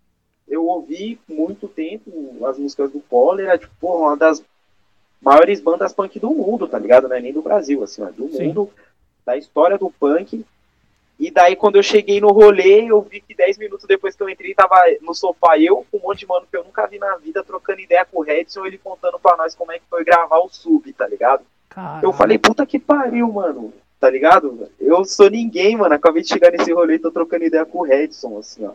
eu 0.49 0.65
ouvi 0.67 1.19
muito 1.29 1.69
tempo 1.69 2.11
as 2.47 2.59
músicas 2.59 2.91
do 2.91 3.01
Cólera, 3.01 3.59
tipo, 3.59 3.73
porra, 3.81 4.09
uma 4.09 4.17
das 4.17 4.43
maiores 5.21 5.61
bandas 5.61 5.93
punk 5.93 6.19
do 6.19 6.31
mundo, 6.31 6.69
tá 6.69 6.79
ligado? 6.79 7.09
Não 7.09 7.17
é 7.17 7.21
nem 7.21 7.33
do 7.33 7.43
Brasil, 7.43 7.83
assim, 7.83 8.03
ó, 8.03 8.11
do 8.11 8.29
Sim. 8.29 8.49
mundo, 8.49 8.71
da 9.25 9.37
história 9.37 9.79
do 9.79 9.91
punk. 9.91 10.45
E 11.19 11.31
daí, 11.31 11.57
quando 11.57 11.77
eu 11.77 11.83
cheguei 11.83 12.21
no 12.21 12.29
rolê, 12.29 12.85
eu 12.91 13.01
vi 13.01 13.23
que 13.23 13.35
10 13.35 13.57
minutos 13.57 13.87
depois 13.87 14.15
que 14.15 14.23
eu 14.23 14.29
entrei, 14.29 14.55
tava 14.55 14.77
no 15.01 15.15
sofá 15.15 15.59
eu, 15.59 15.85
com 15.91 15.97
um 15.97 16.03
monte 16.03 16.21
de 16.21 16.27
mano 16.27 16.47
que 16.49 16.57
eu 16.57 16.63
nunca 16.63 16.87
vi 16.87 16.99
na 16.99 17.17
vida, 17.17 17.43
trocando 17.43 17.81
ideia 17.81 18.05
com 18.05 18.19
o 18.19 18.23
Redson, 18.23 18.67
ele 18.67 18.77
contando 18.77 19.19
pra 19.19 19.37
nós 19.37 19.55
como 19.55 19.73
é 19.73 19.79
que 19.79 19.87
foi 19.89 20.05
gravar 20.05 20.39
o 20.39 20.49
sub, 20.51 20.93
tá 20.93 21.07
ligado? 21.07 21.43
Caramba. 21.71 22.07
Eu 22.07 22.13
falei, 22.13 22.39
puta 22.39 22.67
que 22.67 22.79
pariu, 22.79 23.33
mano, 23.33 23.73
tá 23.99 24.11
ligado? 24.11 24.71
Eu 24.79 25.05
sou 25.07 25.31
ninguém, 25.31 25.75
mano, 25.77 25.95
acabei 25.95 26.23
de 26.23 26.29
chegar 26.29 26.53
nesse 26.53 26.71
rolê 26.73 26.97
e 26.97 26.99
tô 26.99 27.11
trocando 27.11 27.45
ideia 27.45 27.65
com 27.65 27.79
o 27.79 27.85
Redson, 27.85 28.39
assim, 28.39 28.67
ó. 28.67 28.73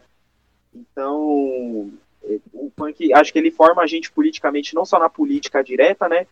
Então, 0.74 1.91
é, 2.24 2.39
o 2.53 2.72
punk, 2.76 3.13
acho 3.13 3.32
que 3.32 3.39
ele 3.39 3.51
forma 3.51 3.82
a 3.82 3.88
gente 3.88 4.11
politicamente, 4.11 4.76
não 4.76 4.86
só 4.86 4.99
na 4.99 5.09
política 5.09 5.63
direta, 5.63 6.07
né? 6.07 6.26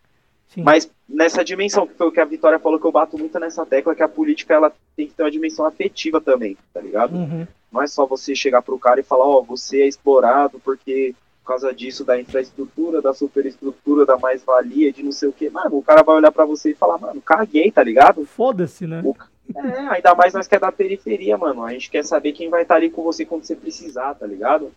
Sim. 0.48 0.62
Mas 0.62 0.90
nessa 1.08 1.44
dimensão, 1.44 1.86
que 1.86 1.94
foi 1.94 2.08
o 2.08 2.12
que 2.12 2.20
a 2.20 2.24
Vitória 2.24 2.58
falou, 2.58 2.80
que 2.80 2.86
eu 2.86 2.92
bato 2.92 3.16
muito 3.16 3.38
nessa 3.38 3.64
tecla, 3.64 3.94
que 3.94 4.02
a 4.02 4.08
política 4.08 4.54
ela 4.54 4.72
tem 4.96 5.06
que 5.06 5.14
ter 5.14 5.22
uma 5.22 5.30
dimensão 5.30 5.64
afetiva 5.64 6.20
também, 6.20 6.56
tá 6.74 6.80
ligado? 6.80 7.14
Uhum. 7.14 7.46
Não 7.70 7.80
é 7.80 7.86
só 7.86 8.04
você 8.04 8.34
chegar 8.34 8.62
pro 8.62 8.78
cara 8.78 8.98
e 8.98 9.04
falar, 9.04 9.26
ó, 9.26 9.38
oh, 9.38 9.44
você 9.44 9.82
é 9.82 9.86
explorado 9.86 10.58
porque 10.58 11.14
por 11.42 11.54
causa 11.54 11.72
disso, 11.74 12.04
da 12.04 12.20
infraestrutura, 12.20 13.00
da 13.02 13.12
superestrutura, 13.12 14.06
da 14.06 14.16
mais-valia, 14.16 14.92
de 14.92 15.02
não 15.02 15.10
sei 15.10 15.28
o 15.28 15.32
que. 15.32 15.50
Mano, 15.50 15.78
o 15.78 15.82
cara 15.82 16.02
vai 16.02 16.16
olhar 16.16 16.30
para 16.30 16.44
você 16.44 16.70
e 16.70 16.74
falar, 16.74 16.98
mano, 16.98 17.20
caguei, 17.20 17.72
tá 17.72 17.82
ligado? 17.82 18.24
Foda-se, 18.24 18.86
né? 18.86 19.02
O... 19.04 19.16
É, 19.54 19.78
ainda 19.94 20.14
mais 20.14 20.32
nós 20.32 20.46
que 20.46 20.54
é 20.54 20.58
da 20.58 20.70
periferia, 20.70 21.36
mano. 21.36 21.64
A 21.64 21.72
gente 21.72 21.90
quer 21.90 22.04
saber 22.04 22.32
quem 22.32 22.48
vai 22.48 22.62
estar 22.62 22.74
tá 22.74 22.78
ali 22.78 22.90
com 22.90 23.02
você 23.02 23.24
quando 23.24 23.44
você 23.44 23.56
precisar, 23.56 24.14
tá 24.14 24.26
ligado? 24.26 24.72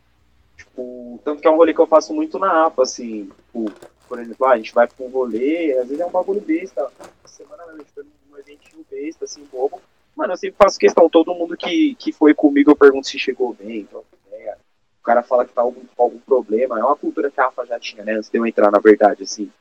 Tipo, 0.57 1.19
tanto 1.23 1.41
que 1.41 1.47
é 1.47 1.51
um 1.51 1.55
rolê 1.55 1.73
que 1.73 1.79
eu 1.79 1.87
faço 1.87 2.13
muito 2.13 2.39
na 2.39 2.65
APA, 2.65 2.83
assim, 2.83 3.29
tipo, 3.37 3.71
por 4.07 4.19
exemplo, 4.19 4.45
ah, 4.45 4.51
a 4.51 4.57
gente 4.57 4.73
vai 4.73 4.87
pra 4.87 5.05
um 5.05 5.09
rolê, 5.09 5.77
às 5.77 5.87
vezes 5.87 5.99
é 5.99 6.05
um 6.05 6.11
bagulho 6.11 6.41
besta. 6.41 6.91
Semana 7.25 7.63
a 7.63 7.77
gente 7.77 7.91
foi 7.93 8.03
num 8.03 8.37
eventinho 8.37 8.85
besta, 8.89 9.25
assim, 9.25 9.43
bobo. 9.51 9.81
Mano, 10.15 10.33
eu 10.33 10.37
sempre 10.37 10.57
faço 10.57 10.79
questão, 10.79 11.09
todo 11.09 11.33
mundo 11.33 11.57
que, 11.57 11.95
que 11.95 12.11
foi 12.11 12.33
comigo 12.33 12.71
eu 12.71 12.75
pergunto 12.75 13.07
se 13.07 13.17
chegou 13.17 13.53
bem, 13.53 13.79
então, 13.79 14.03
é, 14.31 14.55
o 15.01 15.03
cara 15.03 15.23
fala 15.23 15.43
que 15.43 15.53
tá 15.53 15.61
algum, 15.61 15.81
com 15.95 16.03
algum 16.03 16.19
problema, 16.19 16.79
é 16.79 16.83
uma 16.83 16.95
cultura 16.95 17.31
que 17.31 17.41
a 17.41 17.47
AFA 17.47 17.65
já 17.65 17.79
tinha, 17.79 18.03
né, 18.03 18.13
antes 18.13 18.29
de 18.29 18.37
eu 18.37 18.45
entrar, 18.45 18.69
na 18.69 18.77
verdade, 18.77 19.23
assim, 19.23 19.51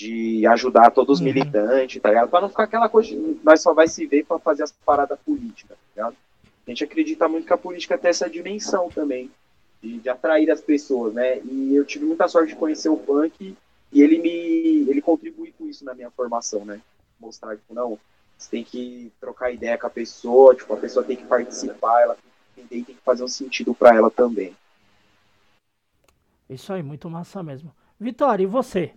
de 0.00 0.46
ajudar 0.46 0.90
todos 0.92 1.18
os 1.18 1.20
uhum. 1.20 1.26
militantes, 1.26 2.00
tá 2.00 2.08
ligado? 2.08 2.30
Pra 2.30 2.40
não 2.40 2.48
ficar 2.48 2.64
aquela 2.64 2.88
coisa 2.88 3.10
de 3.10 3.38
nós 3.44 3.60
só 3.60 3.74
vai 3.74 3.86
se 3.86 4.06
ver 4.06 4.24
pra 4.24 4.38
fazer 4.38 4.62
as 4.62 4.72
paradas 4.72 5.18
políticas, 5.20 5.76
tá 5.76 5.84
ligado? 5.94 6.16
A 6.66 6.70
gente 6.70 6.84
acredita 6.84 7.28
muito 7.28 7.46
que 7.46 7.52
a 7.52 7.58
política 7.58 7.98
tem 7.98 8.08
essa 8.08 8.28
dimensão 8.28 8.88
também, 8.88 9.30
de, 9.82 9.98
de 9.98 10.08
atrair 10.08 10.50
as 10.50 10.62
pessoas, 10.62 11.12
né, 11.12 11.40
e 11.40 11.74
eu 11.74 11.84
tive 11.84 12.06
muita 12.06 12.28
sorte 12.28 12.54
de 12.54 12.58
conhecer 12.58 12.88
o 12.88 12.96
punk 12.96 13.54
e 13.92 14.02
ele 14.02 14.18
me 14.18 14.90
ele 14.90 15.02
contribui 15.02 15.52
com 15.52 15.66
isso 15.66 15.84
na 15.84 15.94
minha 15.94 16.10
formação, 16.10 16.64
né? 16.64 16.80
Mostrar, 17.18 17.56
tipo, 17.56 17.74
não, 17.74 17.98
você 18.38 18.50
tem 18.50 18.64
que 18.64 19.12
trocar 19.20 19.52
ideia 19.52 19.76
com 19.76 19.86
a 19.86 19.90
pessoa, 19.90 20.54
tipo, 20.54 20.72
a 20.72 20.78
pessoa 20.78 21.04
tem 21.04 21.16
que 21.16 21.24
participar, 21.24 22.00
ela 22.00 22.14
tem 22.14 22.22
que 22.54 22.60
entender 22.60 22.80
e 22.80 22.84
tem 22.84 22.94
que 22.94 23.02
fazer 23.02 23.22
um 23.22 23.28
sentido 23.28 23.74
para 23.74 23.94
ela 23.94 24.10
também. 24.10 24.56
Isso 26.48 26.72
aí, 26.72 26.82
muito 26.82 27.10
massa 27.10 27.42
mesmo. 27.42 27.70
Vitória, 27.98 28.44
e 28.44 28.46
você? 28.46 28.94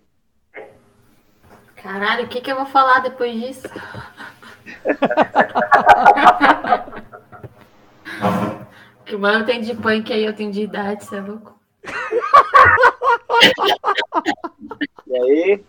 Caralho, 1.83 2.23
o 2.23 2.27
que, 2.29 2.39
que 2.39 2.49
eu 2.49 2.55
vou 2.55 2.65
falar 2.65 2.99
depois 2.99 3.33
disso? 3.33 3.67
que 9.05 9.17
mano 9.17 9.45
tem 9.45 9.59
de 9.59 9.75
punk 9.75 10.13
aí, 10.13 10.23
eu 10.23 10.33
tenho 10.33 10.49
de 10.49 10.61
idade, 10.61 11.03
você 11.03 11.17
é 11.17 11.21
louco? 11.21 11.59
E 15.05 15.17
aí? 15.17 15.61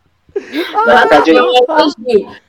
Nossa, 0.73 1.23
de... 1.23 1.33
eu, 1.33 1.53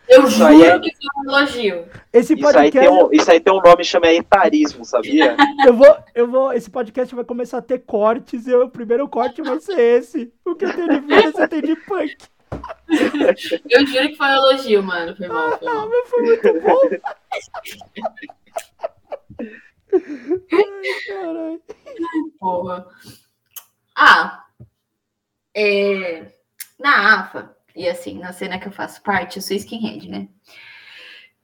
eu 0.09 0.27
juro 0.27 0.63
é... 0.63 0.79
que 0.79 0.95
foi 0.95 1.07
um 1.17 1.23
elogio. 1.31 1.87
Esse 2.13 2.35
podcast... 2.35 2.69
isso, 2.69 2.77
aí 2.77 2.81
tem 2.87 2.87
um, 2.87 3.09
isso 3.11 3.31
aí 3.31 3.39
tem 3.39 3.51
um 3.51 3.61
nome 3.61 3.83
chama 3.83 4.13
etarismo, 4.13 4.85
sabia? 4.85 5.35
eu 5.65 5.73
vou, 5.73 5.97
eu 6.13 6.27
vou, 6.27 6.53
esse 6.53 6.69
podcast 6.69 7.15
vai 7.15 7.25
começar 7.25 7.57
a 7.57 7.63
ter 7.63 7.79
cortes 7.79 8.45
e 8.45 8.53
o 8.53 8.69
primeiro 8.69 9.09
corte 9.09 9.41
vai 9.41 9.59
ser 9.59 9.79
esse. 9.79 10.31
O 10.45 10.53
que 10.53 10.65
eu 10.65 10.75
tenho 10.75 10.87
de 10.87 10.99
vida, 10.99 11.31
você 11.31 11.47
tem 11.47 11.63
de 11.63 11.75
punk. 11.77 12.15
Eu 13.69 13.85
juro 13.85 14.09
que 14.09 14.15
foi 14.15 14.27
um 14.27 14.33
elogio, 14.33 14.83
mano. 14.83 15.15
Foi 15.15 15.27
mal, 15.27 15.57
foi 15.57 15.67
mal. 15.67 15.87
Ah, 15.87 16.07
foi 16.07 16.21
muito 16.21 16.61
bom. 16.61 16.81
Ai, 20.51 20.63
caralho. 21.07 21.61
Porra. 22.39 22.87
Ah, 23.95 24.45
é, 25.55 26.25
na 26.77 27.15
AFA, 27.15 27.55
e 27.75 27.87
assim, 27.87 28.19
na 28.19 28.33
cena 28.33 28.59
que 28.59 28.67
eu 28.67 28.71
faço 28.71 29.01
parte, 29.01 29.37
eu 29.37 29.41
sou 29.41 29.55
skinhead, 29.55 30.09
né? 30.09 30.27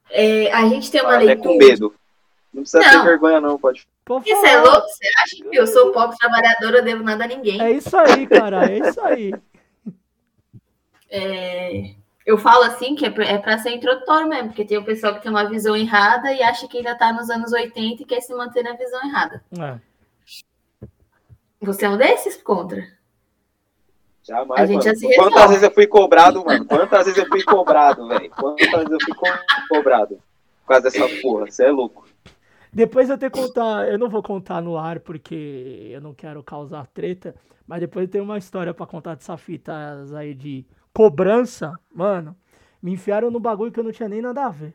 É, 0.09 0.51
a 0.51 0.67
gente 0.67 0.91
tem 0.91 1.01
uma 1.01 1.17
leitura... 1.17 1.39
É 1.39 1.53
com 1.53 1.57
medo. 1.57 1.95
Não 2.53 2.63
precisa 2.63 2.83
não. 2.83 2.89
ter 2.89 3.09
vergonha, 3.09 3.39
não, 3.39 3.57
pode. 3.57 3.87
Isso 4.25 4.45
é 4.45 4.57
louco? 4.59 4.87
Você 4.87 5.07
acha 5.23 5.49
que 5.49 5.57
eu 5.57 5.65
sou 5.65 5.93
pobre 5.93 6.17
trabalhadora, 6.17 6.79
eu 6.79 6.83
devo 6.83 7.03
nada 7.03 7.23
a 7.23 7.27
ninguém? 7.27 7.61
É 7.61 7.71
isso 7.71 7.95
aí, 7.95 8.27
cara, 8.27 8.69
é 8.69 8.79
isso 8.79 8.99
aí. 8.99 9.33
É, 11.11 11.93
eu 12.25 12.37
falo 12.37 12.63
assim 12.63 12.95
que 12.95 13.05
é 13.05 13.09
para 13.09 13.25
é 13.25 13.57
ser 13.57 13.71
introdutório 13.71 14.27
mesmo, 14.27 14.47
porque 14.47 14.63
tem 14.63 14.77
o 14.77 14.85
pessoal 14.85 15.13
que 15.15 15.21
tem 15.21 15.29
uma 15.29 15.49
visão 15.49 15.75
errada 15.75 16.31
e 16.31 16.41
acha 16.41 16.67
que 16.67 16.77
ainda 16.77 16.93
está 16.93 17.11
nos 17.11 17.29
anos 17.29 17.51
80 17.51 18.01
e 18.01 18.05
quer 18.05 18.21
se 18.21 18.33
manter 18.33 18.63
na 18.63 18.73
visão 18.73 19.03
errada. 19.03 19.43
É. 19.59 19.91
Você 21.59 21.85
é 21.85 21.89
um 21.89 21.97
desses 21.97 22.41
contra? 22.41 22.87
Jamais, 24.23 24.69
Quantas 25.15 25.49
vezes 25.49 25.63
eu 25.63 25.71
fui 25.71 25.87
cobrado, 25.87 26.45
mano? 26.45 26.65
Quantas 26.65 27.05
vezes 27.05 27.17
eu 27.17 27.27
fui 27.27 27.43
cobrado, 27.43 28.07
velho? 28.07 28.29
Quantas 28.29 28.69
vezes 28.69 28.91
eu 28.91 28.99
fui 28.99 29.15
cobrado 29.67 30.19
por 30.61 30.67
causa 30.67 30.83
dessa 30.83 31.21
porra? 31.21 31.47
Você 31.47 31.65
é 31.65 31.71
louco. 31.71 32.07
Depois 32.71 33.09
eu 33.09 33.17
tenho 33.17 33.31
que 33.31 33.39
contar, 33.39 33.89
eu 33.89 33.97
não 33.97 34.09
vou 34.09 34.23
contar 34.23 34.61
no 34.61 34.77
ar 34.77 34.99
porque 34.99 35.89
eu 35.91 35.99
não 35.99 36.13
quero 36.13 36.41
causar 36.41 36.87
treta, 36.87 37.35
mas 37.67 37.81
depois 37.81 38.05
eu 38.05 38.11
tenho 38.11 38.23
uma 38.23 38.37
história 38.37 38.73
para 38.73 38.85
contar 38.85 39.15
dessa 39.15 39.35
fita 39.37 39.73
aí 40.15 40.33
de 40.33 40.65
cobrança, 40.93 41.73
mano. 41.93 42.35
Me 42.81 42.91
enfiaram 42.93 43.29
no 43.29 43.39
bagulho 43.39 43.71
que 43.71 43.79
eu 43.79 43.83
não 43.83 43.91
tinha 43.91 44.09
nem 44.09 44.21
nada 44.21 44.45
a 44.45 44.49
ver. 44.49 44.73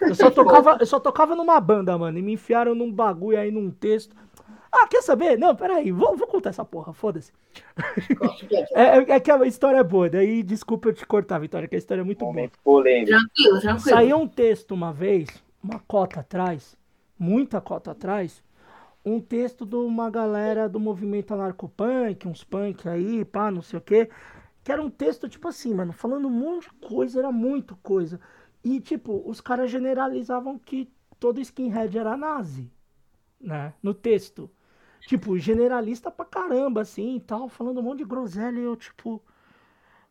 Eu 0.00 0.14
só 0.14 0.30
tocava, 0.30 0.76
eu 0.80 0.86
só 0.86 1.00
tocava 1.00 1.34
numa 1.34 1.58
banda, 1.60 1.96
mano, 1.96 2.18
e 2.18 2.22
me 2.22 2.32
enfiaram 2.32 2.74
num 2.74 2.92
bagulho 2.92 3.38
aí 3.38 3.50
num 3.50 3.70
texto. 3.70 4.14
Ah, 4.70 4.86
quer 4.86 5.02
saber? 5.02 5.38
Não, 5.38 5.54
peraí, 5.54 5.92
vou, 5.92 6.16
vou 6.16 6.26
contar 6.26 6.50
essa 6.50 6.64
porra, 6.64 6.92
foda-se. 6.92 7.30
É, 8.74 8.82
é, 8.82 9.10
é, 9.12 9.20
que 9.20 9.30
a 9.30 9.46
história 9.46 9.78
é 9.78 9.84
boa, 9.84 10.08
daí 10.08 10.42
desculpa 10.42 10.88
eu 10.88 10.94
te 10.94 11.06
cortar, 11.06 11.38
Vitória, 11.38 11.68
que 11.68 11.74
a 11.74 11.78
história 11.78 12.00
é 12.00 12.04
muito 12.04 12.20
boa. 12.20 12.50
Polêmico. 12.64 13.10
Tranquilo, 13.10 13.60
tranquilo. 13.60 13.80
Saiu 13.80 14.16
um 14.16 14.26
texto 14.26 14.72
uma 14.72 14.92
vez, 14.92 15.28
uma 15.62 15.78
cota 15.80 16.20
atrás, 16.20 16.76
muita 17.18 17.60
cota 17.60 17.90
atrás, 17.90 18.42
um 19.04 19.20
texto 19.20 19.66
de 19.66 19.76
uma 19.76 20.08
galera 20.10 20.68
do 20.68 20.80
movimento 20.80 21.34
anarcopunk, 21.34 22.26
uns 22.26 22.42
punk 22.44 22.88
aí, 22.88 23.24
pá, 23.24 23.50
não 23.50 23.62
sei 23.62 23.78
o 23.78 23.82
quê, 23.82 24.08
que 24.64 24.72
era 24.72 24.82
um 24.82 24.90
texto 24.90 25.28
tipo 25.28 25.48
assim, 25.48 25.74
mano, 25.74 25.92
falando 25.92 26.26
um 26.28 26.30
monte 26.30 26.64
de 26.70 26.88
coisa, 26.88 27.18
era 27.20 27.32
muito 27.32 27.76
coisa. 27.76 28.20
E, 28.64 28.80
tipo, 28.80 29.22
os 29.28 29.40
caras 29.40 29.70
generalizavam 29.70 30.58
que 30.58 30.92
todo 31.18 31.40
skinhead 31.40 31.96
era 31.98 32.16
nazi, 32.16 32.70
né, 33.40 33.74
no 33.82 33.94
texto 33.94 34.50
tipo, 35.06 35.38
generalista 35.38 36.10
pra 36.10 36.24
caramba, 36.24 36.82
assim, 36.82 37.16
e 37.16 37.20
tal, 37.20 37.48
falando 37.48 37.78
um 37.80 37.82
monte 37.82 37.98
de 37.98 38.04
groselha, 38.04 38.58
e 38.58 38.62
eu, 38.64 38.76
tipo, 38.76 39.22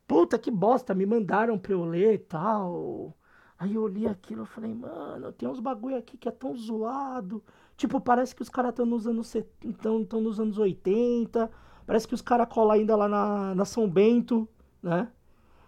puta 0.06 0.38
que 0.38 0.50
bosta, 0.50 0.94
me 0.94 1.06
mandaram 1.06 1.58
pra 1.58 1.72
eu 1.72 1.84
ler 1.84 2.14
e 2.14 2.18
tal. 2.18 3.16
Aí 3.58 3.74
eu 3.74 3.86
li 3.86 4.06
aquilo, 4.06 4.42
eu 4.42 4.46
falei, 4.46 4.74
mano, 4.74 5.32
tem 5.32 5.48
uns 5.48 5.60
bagulho 5.60 5.96
aqui 5.96 6.16
que 6.18 6.28
é 6.28 6.32
tão 6.32 6.56
zoado. 6.56 7.42
Tipo, 7.76 8.00
parece 8.00 8.34
que 8.34 8.42
os 8.42 8.48
caras 8.48 8.70
estão 8.70 8.84
nos 8.86 9.06
anos 9.06 9.32
tão, 9.80 10.04
tão 10.04 10.20
nos 10.20 10.40
anos 10.40 10.58
80. 10.58 11.50
Parece 11.92 12.08
que 12.08 12.14
os 12.14 12.22
caras 12.22 12.48
colam 12.48 12.70
ainda 12.70 12.96
lá 12.96 13.06
na, 13.06 13.54
na 13.54 13.66
São 13.66 13.86
Bento, 13.86 14.48
né? 14.82 15.12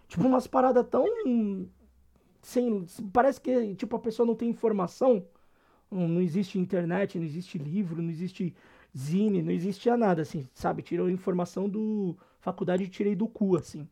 Tipo, 0.08 0.26
umas 0.26 0.46
paradas 0.46 0.86
tão. 0.88 1.04
Sem, 2.40 2.86
parece 3.12 3.38
que 3.38 3.74
tipo, 3.74 3.94
a 3.94 3.98
pessoa 3.98 4.24
não 4.24 4.34
tem 4.34 4.48
informação. 4.48 5.22
Não, 5.90 6.08
não 6.08 6.22
existe 6.22 6.58
internet, 6.58 7.18
não 7.18 7.26
existe 7.26 7.58
livro, 7.58 8.00
não 8.00 8.08
existe 8.08 8.56
Zine, 8.96 9.42
não 9.42 9.52
existia 9.52 9.98
nada, 9.98 10.22
assim, 10.22 10.48
sabe? 10.54 10.80
Tirou 10.80 11.10
informação 11.10 11.68
do. 11.68 12.16
Faculdade 12.40 12.88
tirei 12.88 13.14
do 13.14 13.28
cu, 13.28 13.58
assim. 13.58 13.86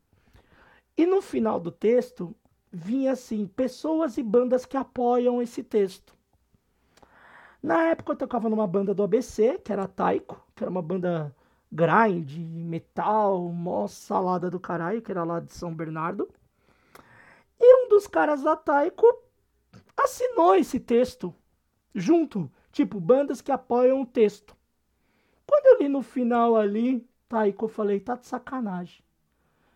E 0.97 1.05
no 1.05 1.21
final 1.21 1.61
do 1.61 1.71
texto 1.71 2.35
vinha 2.73 3.13
assim: 3.13 3.47
pessoas 3.47 4.17
e 4.17 4.23
bandas 4.23 4.65
que 4.65 4.79
apoiam 4.79 5.43
esse 5.43 5.63
texto. 5.63 6.17
Na 7.63 7.89
época 7.89 8.13
eu 8.13 8.17
tocava 8.17 8.49
numa 8.49 8.67
banda 8.67 8.95
do 8.95 9.03
ABC, 9.03 9.59
que 9.63 9.71
era 9.71 9.87
Taiko, 9.87 10.43
que 10.57 10.65
era 10.65 10.71
uma 10.71 10.81
banda 10.81 11.37
grind, 11.73 12.39
metal, 12.39 13.41
mó 13.49 13.89
salada 13.89 14.51
do 14.51 14.61
caralho, 14.61 15.01
que 15.01 15.11
era 15.11 15.25
lá 15.25 15.41
de 15.41 15.55
São 15.55 15.75
Bernardo. 15.75 16.29
E 17.59 17.85
um 17.85 17.89
dos 17.89 18.07
caras 18.07 18.43
da 18.43 18.55
Taiko 18.55 19.07
assinou 19.97 20.55
esse 20.55 20.79
texto 20.79 21.35
junto, 21.95 22.51
tipo, 22.71 23.01
bandas 23.01 23.41
que 23.41 23.51
apoiam 23.51 24.03
o 24.03 24.07
texto. 24.07 24.55
Quando 25.47 25.67
eu 25.67 25.79
li 25.83 25.89
no 25.89 26.03
final 26.03 26.57
ali, 26.57 27.09
Taiko, 27.29 27.65
eu 27.65 27.69
falei, 27.69 28.01
tá 28.01 28.17
de 28.17 28.27
sacanagem. 28.27 29.03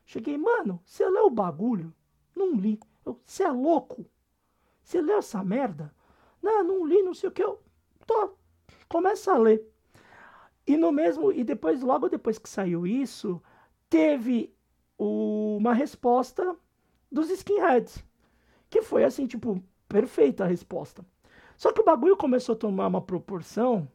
Cheguei, 0.05 0.37
mano, 0.37 0.81
você 0.85 1.09
leu 1.09 1.27
o 1.27 1.31
bagulho? 1.31 1.93
Não 2.35 2.55
li. 2.55 2.79
Você 3.25 3.43
é 3.43 3.51
louco? 3.51 4.05
Você 4.83 5.01
leu 5.01 5.19
essa 5.19 5.43
merda? 5.43 5.93
Não, 6.43 6.63
não 6.63 6.87
li, 6.87 7.03
não 7.03 7.15
sei 7.15 7.29
o 7.29 7.33
que. 7.33 7.43
Eu 7.43 7.61
tô. 8.07 8.37
Começa 8.89 9.33
a 9.33 9.39
ler. 9.39 9.67
E 10.67 10.77
no 10.77 10.91
mesmo. 10.91 11.33
E 11.33 11.45
depois, 11.45 11.83
logo 11.83 12.09
depois 12.09 12.39
que 12.39 12.49
saiu 12.49 12.87
isso, 12.87 13.41
teve 13.89 14.53
o, 14.99 15.57
uma 15.59 15.73
resposta 15.73 16.57
dos 17.11 17.31
skinheads. 17.31 18.05
Que 18.69 18.83
foi 18.83 19.05
assim, 19.05 19.27
tipo, 19.27 19.63
perfeita 19.89 20.45
a 20.45 20.47
resposta. 20.47 21.05
Só 21.57 21.73
que 21.73 21.81
o 21.81 21.85
bagulho 21.85 22.17
começou 22.17 22.55
a 22.55 22.59
tomar 22.59 22.87
uma 22.89 23.01
proporção. 23.01 23.89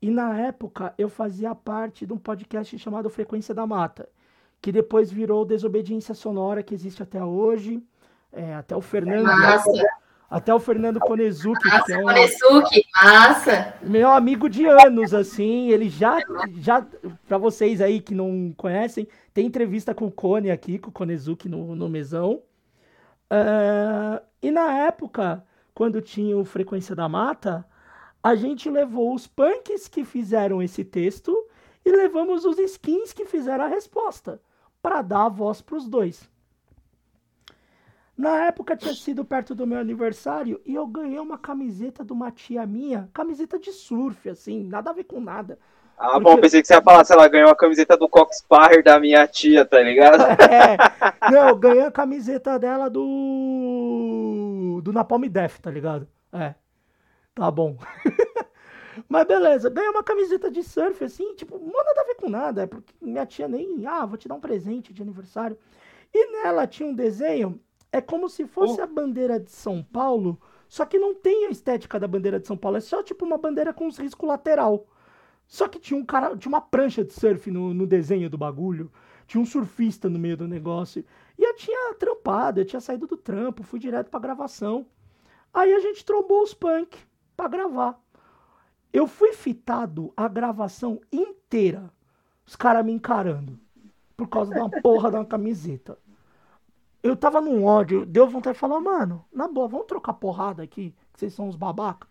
E 0.00 0.10
na 0.10 0.38
época 0.38 0.94
eu 0.96 1.08
fazia 1.08 1.54
parte 1.54 2.06
de 2.06 2.12
um 2.12 2.18
podcast 2.18 2.78
chamado 2.78 3.10
Frequência 3.10 3.54
da 3.54 3.66
Mata, 3.66 4.08
que 4.60 4.70
depois 4.70 5.10
virou 5.10 5.44
Desobediência 5.44 6.14
Sonora, 6.14 6.62
que 6.62 6.74
existe 6.74 7.02
até 7.02 7.24
hoje. 7.24 7.82
É, 8.30 8.54
até 8.54 8.76
o 8.76 8.80
Fernando. 8.80 9.24
Massa. 9.24 9.70
Até 10.30 10.52
o 10.52 10.60
Fernando 10.60 11.00
Konezuki, 11.00 11.62
que 11.86 11.92
é 11.92 11.98
um, 11.98 12.02
Konezuki, 12.02 12.84
massa. 13.02 13.74
meu 13.80 14.10
amigo 14.10 14.48
de 14.48 14.66
anos, 14.66 15.14
assim, 15.14 15.70
ele 15.70 15.88
já, 15.88 16.18
já 16.58 16.86
para 17.26 17.38
vocês 17.38 17.80
aí 17.80 17.98
que 17.98 18.14
não 18.14 18.52
conhecem, 18.54 19.08
tem 19.32 19.46
entrevista 19.46 19.94
com 19.94 20.06
o 20.06 20.10
Kone 20.10 20.50
aqui, 20.50 20.78
com 20.78 20.90
o 20.90 20.92
Konezuki 20.92 21.48
no, 21.48 21.74
no 21.74 21.88
mesão. 21.88 22.42
Ah, 23.30 24.22
e 24.42 24.50
na 24.50 24.72
época, 24.86 25.44
quando 25.74 26.00
tinha 26.00 26.36
o 26.36 26.44
Frequência 26.44 26.94
da 26.94 27.08
Mata, 27.08 27.64
a 28.22 28.34
gente 28.34 28.68
levou 28.68 29.14
os 29.14 29.26
punks 29.26 29.88
que 29.88 30.04
fizeram 30.04 30.62
esse 30.62 30.84
texto 30.84 31.36
e 31.84 31.90
levamos 31.90 32.44
os 32.44 32.58
skins 32.58 33.12
que 33.12 33.24
fizeram 33.24 33.64
a 33.64 33.68
resposta, 33.68 34.40
para 34.82 35.02
dar 35.02 35.26
a 35.26 35.28
voz 35.28 35.60
para 35.62 35.76
os 35.76 35.88
dois. 35.88 36.28
Na 38.18 38.46
época 38.46 38.76
tinha 38.76 38.92
sido 38.92 39.24
perto 39.24 39.54
do 39.54 39.64
meu 39.64 39.78
aniversário 39.78 40.60
e 40.66 40.74
eu 40.74 40.84
ganhei 40.88 41.20
uma 41.20 41.38
camiseta 41.38 42.04
de 42.04 42.12
uma 42.12 42.32
tia 42.32 42.66
minha, 42.66 43.08
camiseta 43.14 43.60
de 43.60 43.70
surf, 43.72 44.28
assim, 44.28 44.64
nada 44.64 44.90
a 44.90 44.92
ver 44.92 45.04
com 45.04 45.20
nada. 45.20 45.56
Ah, 45.96 46.12
Porque- 46.14 46.24
bom, 46.24 46.40
pensei 46.40 46.60
que 46.60 46.66
você 46.66 46.74
ia 46.74 46.82
falar 46.82 47.04
se 47.04 47.12
ela 47.12 47.28
ganhou 47.28 47.48
a 47.48 47.56
camiseta 47.56 47.96
do 47.96 48.08
Cox 48.08 48.42
Parrer 48.42 48.82
da 48.82 48.98
minha 48.98 49.24
tia, 49.28 49.64
tá 49.64 49.80
ligado? 49.80 50.18
É, 50.52 50.76
não, 51.30 51.48
eu 51.50 51.56
ganhei 51.56 51.82
a 51.82 51.92
camiseta 51.92 52.58
dela 52.58 52.90
do. 52.90 54.80
do 54.82 54.92
Napalm 54.92 55.22
Death, 55.28 55.58
tá 55.60 55.70
ligado? 55.70 56.08
É. 56.32 56.54
Tá 57.36 57.50
bom. 57.52 57.76
Mas 59.08 59.26
beleza, 59.26 59.70
ganhei 59.70 59.90
uma 59.90 60.02
camiseta 60.02 60.50
de 60.50 60.62
surf, 60.64 61.04
assim, 61.04 61.34
tipo, 61.36 61.56
não 61.56 61.84
nada 61.84 62.00
a 62.00 62.04
ver 62.04 62.16
com 62.16 62.28
nada, 62.28 62.62
é 62.62 62.66
porque 62.66 62.92
minha 63.00 63.24
tia 63.24 63.46
nem. 63.46 63.86
Ah, 63.86 64.04
vou 64.04 64.18
te 64.18 64.26
dar 64.26 64.34
um 64.34 64.40
presente 64.40 64.92
de 64.92 65.02
aniversário. 65.02 65.56
E 66.12 66.32
nela 66.32 66.66
tinha 66.66 66.88
um 66.88 66.94
desenho, 66.94 67.60
é 67.92 68.00
como 68.00 68.28
se 68.28 68.46
fosse 68.46 68.80
a 68.80 68.86
bandeira 68.86 69.40
de 69.40 69.50
São 69.50 69.82
Paulo, 69.82 70.40
só 70.68 70.84
que 70.84 70.98
não 70.98 71.14
tem 71.14 71.46
a 71.46 71.50
estética 71.50 71.98
da 71.98 72.06
bandeira 72.06 72.38
de 72.38 72.46
São 72.46 72.56
Paulo, 72.56 72.76
é 72.76 72.80
só 72.80 73.02
tipo 73.02 73.24
uma 73.24 73.38
bandeira 73.38 73.72
com 73.72 73.86
os 73.86 73.96
riscos 73.96 74.28
lateral. 74.28 74.86
Só 75.46 75.66
que 75.66 75.78
tinha 75.78 75.98
um 75.98 76.04
cara, 76.04 76.36
tinha 76.36 76.50
uma 76.50 76.60
prancha 76.60 77.02
de 77.02 77.12
surf 77.12 77.50
no, 77.50 77.72
no 77.72 77.86
desenho 77.86 78.28
do 78.28 78.36
bagulho, 78.36 78.92
tinha 79.26 79.40
um 79.40 79.46
surfista 79.46 80.08
no 80.08 80.18
meio 80.18 80.36
do 80.36 80.46
negócio. 80.46 81.02
E 81.38 81.42
eu 81.42 81.54
tinha 81.56 81.94
trampado, 81.94 82.60
eu 82.60 82.66
tinha 82.66 82.80
saído 82.80 83.06
do 83.06 83.16
trampo, 83.16 83.62
fui 83.62 83.78
direto 83.78 84.10
pra 84.10 84.20
gravação. 84.20 84.86
Aí 85.52 85.72
a 85.72 85.80
gente 85.80 86.04
trombou 86.04 86.42
os 86.42 86.52
punk 86.52 86.98
pra 87.34 87.48
gravar. 87.48 87.98
Eu 88.92 89.06
fui 89.06 89.32
fitado 89.32 90.12
a 90.14 90.28
gravação 90.28 91.00
inteira, 91.10 91.90
os 92.46 92.54
caras 92.54 92.84
me 92.84 92.92
encarando, 92.92 93.58
por 94.16 94.28
causa 94.28 94.52
de 94.52 94.58
uma 94.58 94.70
porra 94.70 95.10
de 95.10 95.16
uma 95.16 95.24
camiseta. 95.24 95.98
Eu 97.02 97.16
tava 97.16 97.40
num 97.40 97.64
ódio, 97.64 98.04
deu 98.04 98.26
vontade 98.26 98.54
de 98.54 98.60
falar, 98.60 98.80
mano, 98.80 99.24
na 99.32 99.46
boa, 99.46 99.68
vamos 99.68 99.86
trocar 99.86 100.14
porrada 100.14 100.62
aqui, 100.62 100.94
que 101.12 101.20
vocês 101.20 101.32
são 101.32 101.48
uns 101.48 101.56
babaca. 101.56 102.08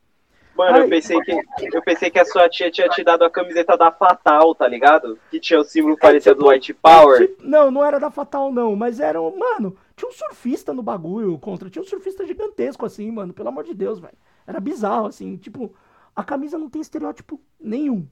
Mano, 0.57 0.77
Ai. 0.77 0.83
eu 0.83 0.89
pensei, 0.89 1.19
que, 1.21 1.31
eu 1.71 1.81
pensei 1.83 2.09
que 2.09 2.17
a 2.17 2.25
sua 2.25 2.49
tia 2.49 2.71
tinha 2.71 2.89
te 2.89 3.03
dado 3.03 3.23
a 3.23 3.29
camiseta 3.29 3.77
da 3.77 3.91
Fatal, 3.91 4.55
tá 4.55 4.67
ligado? 4.67 5.19
Que 5.29 5.39
tinha 5.39 5.59
o 5.59 5.63
símbolo 5.63 5.95
parecido 5.95 6.33
tipo, 6.33 6.45
do 6.45 6.49
White 6.49 6.73
Power. 6.73 7.27
Tipo, 7.27 7.43
não, 7.45 7.69
não 7.69 7.85
era 7.85 7.99
da 7.99 8.09
Fatal, 8.09 8.51
não, 8.51 8.75
mas 8.75 8.99
era 8.99 9.21
um. 9.21 9.37
Mano, 9.37 9.77
tinha 9.95 10.09
um 10.09 10.11
surfista 10.11 10.73
no 10.73 10.81
bagulho 10.81 11.37
contra. 11.37 11.69
Tinha 11.69 11.83
um 11.83 11.85
surfista 11.85 12.25
gigantesco, 12.25 12.87
assim, 12.87 13.11
mano. 13.11 13.33
Pelo 13.33 13.49
amor 13.49 13.65
de 13.65 13.75
Deus, 13.75 13.99
velho. 13.99 14.17
Era 14.47 14.59
bizarro, 14.59 15.05
assim. 15.05 15.37
Tipo, 15.37 15.71
a 16.15 16.23
camisa 16.23 16.57
não 16.57 16.71
tem 16.71 16.81
estereótipo 16.81 17.39
nenhum. 17.59 18.07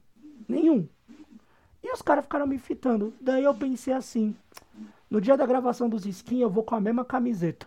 Nenhum. 0.47 0.87
E 1.83 1.91
os 1.91 2.01
caras 2.03 2.25
ficaram 2.25 2.45
me 2.45 2.59
fitando. 2.59 3.11
Daí 3.19 3.43
eu 3.43 3.55
pensei 3.55 3.93
assim: 3.93 4.35
no 5.15 5.21
dia 5.21 5.37
da 5.37 5.45
gravação 5.45 5.87
dos 5.87 6.05
skins, 6.05 6.41
eu 6.41 6.49
vou 6.49 6.61
com 6.61 6.75
a 6.75 6.81
mesma 6.81 7.05
camiseta. 7.05 7.65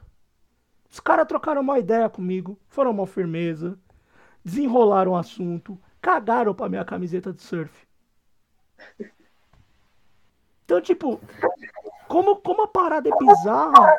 Os 0.91 1.01
caras 1.01 1.27
trocaram 1.27 1.63
uma 1.63 1.79
ideia 1.79 2.07
comigo, 2.07 2.59
foram 2.69 2.91
uma 2.91 3.07
firmeza, 3.07 3.79
desenrolaram 4.45 5.13
o 5.13 5.17
assunto, 5.17 5.79
cagaram 5.99 6.55
pra 6.55 6.69
minha 6.69 6.85
camiseta 6.85 7.33
de 7.33 7.41
surf. 7.43 7.89
Então, 10.67 10.79
tipo, 10.83 11.19
como, 12.07 12.37
como 12.37 12.65
a 12.65 12.69
parada 12.69 13.09
é 13.09 13.17
bizarra 13.17 13.97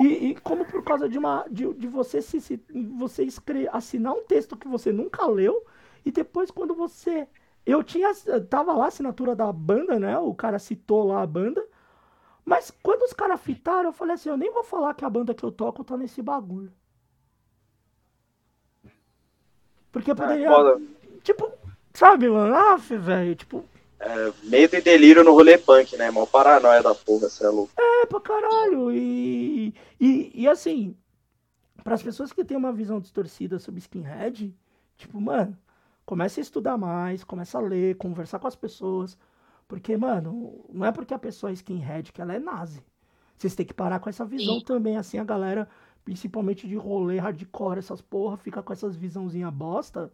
e, 0.00 0.30
e 0.30 0.34
como 0.40 0.64
por 0.64 0.82
causa 0.82 1.08
de 1.08 1.18
uma 1.18 1.46
de, 1.48 1.72
de 1.74 1.86
você 1.86 2.20
se, 2.20 2.40
se 2.40 2.60
você 2.98 3.22
escre- 3.22 3.68
assinar 3.72 4.12
um 4.12 4.24
texto 4.24 4.56
que 4.56 4.66
você 4.66 4.90
nunca 4.90 5.24
leu 5.24 5.64
e 6.04 6.10
depois 6.10 6.50
quando 6.50 6.74
você 6.74 7.28
eu 7.64 7.84
tinha 7.84 8.10
tava 8.50 8.72
lá 8.72 8.86
a 8.86 8.88
assinatura 8.88 9.36
da 9.36 9.52
banda, 9.52 10.00
né? 10.00 10.18
O 10.18 10.34
cara 10.34 10.58
citou 10.58 11.04
lá 11.06 11.22
a 11.22 11.26
banda. 11.28 11.64
Mas 12.48 12.70
quando 12.82 13.02
os 13.02 13.12
caras 13.12 13.38
fitaram, 13.42 13.90
eu 13.90 13.92
falei 13.92 14.14
assim, 14.14 14.30
eu 14.30 14.36
nem 14.38 14.50
vou 14.50 14.64
falar 14.64 14.94
que 14.94 15.04
a 15.04 15.10
banda 15.10 15.34
que 15.34 15.44
eu 15.44 15.52
toco 15.52 15.84
tá 15.84 15.98
nesse 15.98 16.22
bagulho. 16.22 16.72
Porque 19.92 20.12
Ah, 20.12 20.14
poderia, 20.16 20.48
foda. 20.48 20.80
tipo, 21.22 21.52
sabe, 21.92 22.26
mano? 22.30 22.54
Ah, 22.54 22.76
velho, 22.76 23.34
tipo, 23.36 23.62
É, 24.00 24.32
medo 24.44 24.76
e 24.76 24.80
delírio 24.80 25.22
no 25.22 25.32
rolê 25.32 25.58
punk, 25.58 25.94
né? 25.98 26.10
Mó 26.10 26.24
paranoia 26.24 26.82
da 26.82 26.94
porra, 26.94 27.28
cê 27.28 27.44
é 27.44 27.48
louco. 27.50 27.70
É 27.76 28.06
pra 28.06 28.20
caralho. 28.20 28.92
E, 28.92 29.74
e, 30.00 30.30
e 30.34 30.48
assim, 30.48 30.96
para 31.84 31.96
as 31.96 32.02
pessoas 32.02 32.32
que 32.32 32.44
têm 32.44 32.56
uma 32.56 32.72
visão 32.72 32.98
distorcida 32.98 33.58
sobre 33.58 33.80
skinhead, 33.80 34.56
tipo, 34.96 35.20
mano, 35.20 35.54
comece 36.06 36.40
a 36.40 36.42
estudar 36.42 36.78
mais, 36.78 37.22
começa 37.24 37.58
a 37.58 37.60
ler, 37.60 37.96
conversar 37.96 38.38
com 38.38 38.46
as 38.48 38.56
pessoas. 38.56 39.18
Porque, 39.68 39.96
mano, 39.96 40.64
não 40.72 40.86
é 40.86 40.90
porque 40.90 41.12
a 41.12 41.18
pessoa 41.18 41.50
é 41.50 41.52
skinhead 41.52 42.10
que 42.12 42.20
ela 42.22 42.34
é 42.34 42.38
nazi. 42.38 42.82
Vocês 43.36 43.54
têm 43.54 43.66
que 43.66 43.74
parar 43.74 44.00
com 44.00 44.08
essa 44.08 44.24
visão 44.24 44.58
Sim. 44.58 44.64
também, 44.64 44.96
assim, 44.96 45.18
a 45.18 45.24
galera, 45.24 45.68
principalmente 46.04 46.66
de 46.66 46.74
rolê 46.74 47.18
hardcore, 47.18 47.78
essas 47.78 48.00
porra, 48.00 48.36
fica 48.38 48.62
com 48.62 48.72
essas 48.72 48.96
visãozinha 48.96 49.50
bosta. 49.50 50.10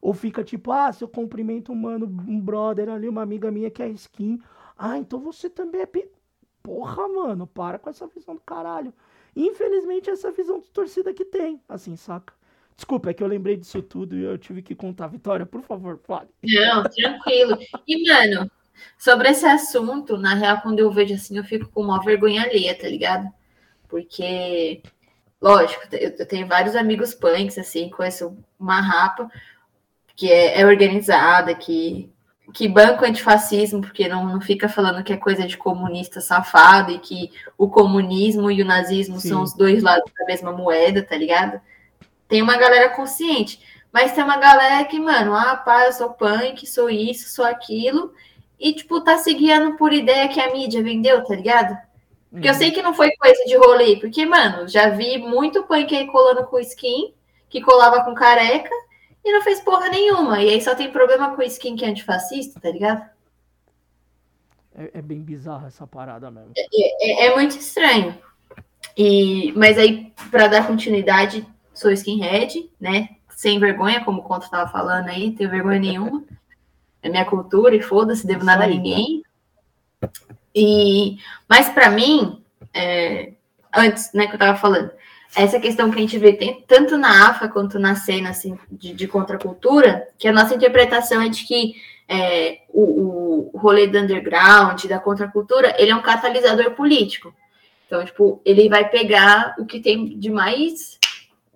Ou 0.00 0.12
fica 0.12 0.42
tipo, 0.42 0.72
ah, 0.72 0.92
se 0.92 1.04
eu 1.04 1.08
cumprimento 1.08 1.70
um 1.70 1.76
mano, 1.76 2.06
um 2.06 2.40
brother 2.40 2.88
ali, 2.88 3.08
uma 3.08 3.22
amiga 3.22 3.50
minha 3.50 3.70
que 3.70 3.82
é 3.82 3.88
skin. 3.90 4.40
Ah, 4.76 4.98
então 4.98 5.20
você 5.20 5.48
também 5.48 5.82
é. 5.82 5.86
pi- 5.86 6.08
Porra, 6.62 7.06
mano, 7.06 7.46
para 7.46 7.78
com 7.78 7.90
essa 7.90 8.06
visão 8.06 8.34
do 8.34 8.40
caralho. 8.40 8.92
Infelizmente, 9.36 10.08
essa 10.08 10.32
visão 10.32 10.60
distorcida 10.60 11.12
que 11.12 11.24
tem, 11.24 11.60
assim, 11.68 11.94
saca? 11.94 12.32
Desculpa, 12.74 13.10
é 13.10 13.14
que 13.14 13.22
eu 13.22 13.26
lembrei 13.26 13.56
disso 13.56 13.82
tudo 13.82 14.16
e 14.16 14.24
eu 14.24 14.38
tive 14.38 14.62
que 14.62 14.74
contar. 14.74 15.08
Vitória, 15.08 15.44
por 15.44 15.60
favor, 15.60 15.98
fale. 16.04 16.28
Não, 16.42 16.82
tranquilo. 16.84 17.58
E, 17.86 18.08
mano, 18.08 18.50
sobre 18.98 19.28
esse 19.28 19.46
assunto, 19.46 20.16
na 20.16 20.34
real, 20.34 20.60
quando 20.60 20.78
eu 20.78 20.90
vejo 20.90 21.14
assim, 21.14 21.36
eu 21.36 21.44
fico 21.44 21.68
com 21.70 21.82
uma 21.82 22.02
vergonha 22.02 22.42
alheia, 22.42 22.74
tá 22.78 22.88
ligado? 22.88 23.28
Porque, 23.88 24.82
lógico, 25.40 25.82
eu 25.92 26.26
tenho 26.26 26.46
vários 26.46 26.74
amigos 26.74 27.14
punks, 27.14 27.58
assim, 27.58 27.90
conheço 27.90 28.36
uma 28.58 28.80
rapa 28.80 29.30
que 30.16 30.30
é, 30.30 30.60
é 30.60 30.66
organizada, 30.66 31.54
que, 31.54 32.10
que 32.52 32.68
banca 32.68 33.02
o 33.02 33.08
antifascismo, 33.08 33.80
porque 33.80 34.08
não, 34.08 34.24
não 34.26 34.40
fica 34.40 34.68
falando 34.68 35.02
que 35.02 35.12
é 35.12 35.16
coisa 35.16 35.46
de 35.46 35.56
comunista 35.56 36.20
safado 36.20 36.92
e 36.92 36.98
que 36.98 37.32
o 37.58 37.68
comunismo 37.68 38.50
e 38.50 38.62
o 38.62 38.66
nazismo 38.66 39.20
Sim. 39.20 39.28
são 39.28 39.42
os 39.42 39.54
dois 39.54 39.82
lados 39.82 40.10
da 40.18 40.26
mesma 40.26 40.52
moeda, 40.52 41.02
tá 41.02 41.16
ligado? 41.16 41.60
Tem 42.28 42.42
uma 42.42 42.56
galera 42.56 42.90
consciente. 42.90 43.60
Mas 43.92 44.12
tem 44.12 44.24
uma 44.24 44.38
galera 44.38 44.84
que, 44.86 44.98
mano, 44.98 45.36
ah, 45.36 45.56
pá, 45.56 45.86
eu 45.86 45.92
sou 45.92 46.10
punk, 46.10 46.66
sou 46.66 46.90
isso, 46.90 47.28
sou 47.28 47.44
aquilo, 47.44 48.12
e, 48.58 48.72
tipo, 48.74 49.00
tá 49.00 49.18
se 49.18 49.32
guiando 49.34 49.76
por 49.76 49.92
ideia 49.92 50.28
que 50.28 50.40
a 50.40 50.52
mídia 50.52 50.82
vendeu, 50.82 51.24
tá 51.24 51.34
ligado? 51.34 51.76
Porque 52.30 52.48
eu 52.48 52.54
sei 52.54 52.72
que 52.72 52.82
não 52.82 52.92
foi 52.92 53.12
coisa 53.12 53.44
de 53.44 53.56
rolê, 53.56 53.96
porque, 53.96 54.26
mano, 54.26 54.66
já 54.66 54.88
vi 54.88 55.18
muito 55.18 55.62
punk 55.64 55.94
aí 55.94 56.06
colando 56.06 56.44
com 56.46 56.58
skin, 56.58 57.14
que 57.48 57.60
colava 57.60 58.04
com 58.04 58.12
careca, 58.12 58.74
e 59.24 59.32
não 59.32 59.40
fez 59.40 59.60
porra 59.60 59.88
nenhuma. 59.88 60.42
E 60.42 60.50
aí 60.50 60.60
só 60.60 60.74
tem 60.74 60.90
problema 60.90 61.34
com 61.34 61.42
skin 61.42 61.76
que 61.76 61.84
é 61.84 61.88
antifascista, 61.88 62.60
tá 62.60 62.70
ligado? 62.70 63.08
É, 64.76 64.98
é 64.98 65.02
bem 65.02 65.20
bizarra 65.20 65.68
essa 65.68 65.86
parada 65.86 66.30
mesmo. 66.30 66.52
É, 66.56 67.26
é, 67.26 67.26
é 67.26 67.34
muito 67.36 67.56
estranho. 67.56 68.18
E, 68.96 69.52
mas 69.52 69.78
aí, 69.78 70.12
para 70.30 70.48
dar 70.48 70.66
continuidade, 70.66 71.46
sou 71.72 71.92
skinhead, 71.92 72.68
né? 72.80 73.10
Sem 73.30 73.58
vergonha, 73.58 74.04
como 74.04 74.20
o 74.20 74.24
Conto 74.24 74.50
tava 74.50 74.70
falando 74.70 75.08
aí, 75.08 75.28
não 75.28 75.34
tenho 75.36 75.50
vergonha 75.50 75.78
nenhuma. 75.78 76.24
É 77.04 77.10
minha 77.10 77.24
cultura 77.26 77.76
e 77.76 77.82
foda-se, 77.82 78.26
devo 78.26 78.44
nada 78.44 78.64
a 78.64 78.66
ninguém. 78.66 79.22
E, 80.54 81.18
mas 81.46 81.68
para 81.68 81.90
mim, 81.90 82.42
é, 82.72 83.32
antes, 83.76 84.10
né, 84.14 84.26
que 84.26 84.34
eu 84.34 84.38
tava 84.38 84.56
falando, 84.56 84.90
essa 85.36 85.60
questão 85.60 85.90
que 85.90 85.98
a 85.98 86.00
gente 86.00 86.16
vê 86.16 86.32
tem, 86.32 86.64
tanto 86.66 86.96
na 86.96 87.28
AFA 87.28 87.46
quanto 87.48 87.78
na 87.78 87.94
cena 87.94 88.30
assim, 88.30 88.58
de, 88.70 88.94
de 88.94 89.06
contracultura, 89.06 90.08
que 90.18 90.26
a 90.26 90.32
nossa 90.32 90.54
interpretação 90.54 91.20
é 91.20 91.28
de 91.28 91.44
que 91.44 91.74
é, 92.08 92.60
o, 92.68 93.50
o 93.52 93.58
rolê 93.58 93.86
do 93.86 93.98
underground, 93.98 94.82
da 94.86 94.98
contracultura, 94.98 95.74
ele 95.78 95.90
é 95.90 95.96
um 95.96 96.02
catalisador 96.02 96.70
político. 96.70 97.34
Então, 97.86 98.02
tipo, 98.02 98.40
ele 98.46 98.68
vai 98.68 98.88
pegar 98.88 99.56
o 99.58 99.66
que 99.66 99.78
tem 99.78 100.18
de 100.18 100.30
mais 100.30 100.98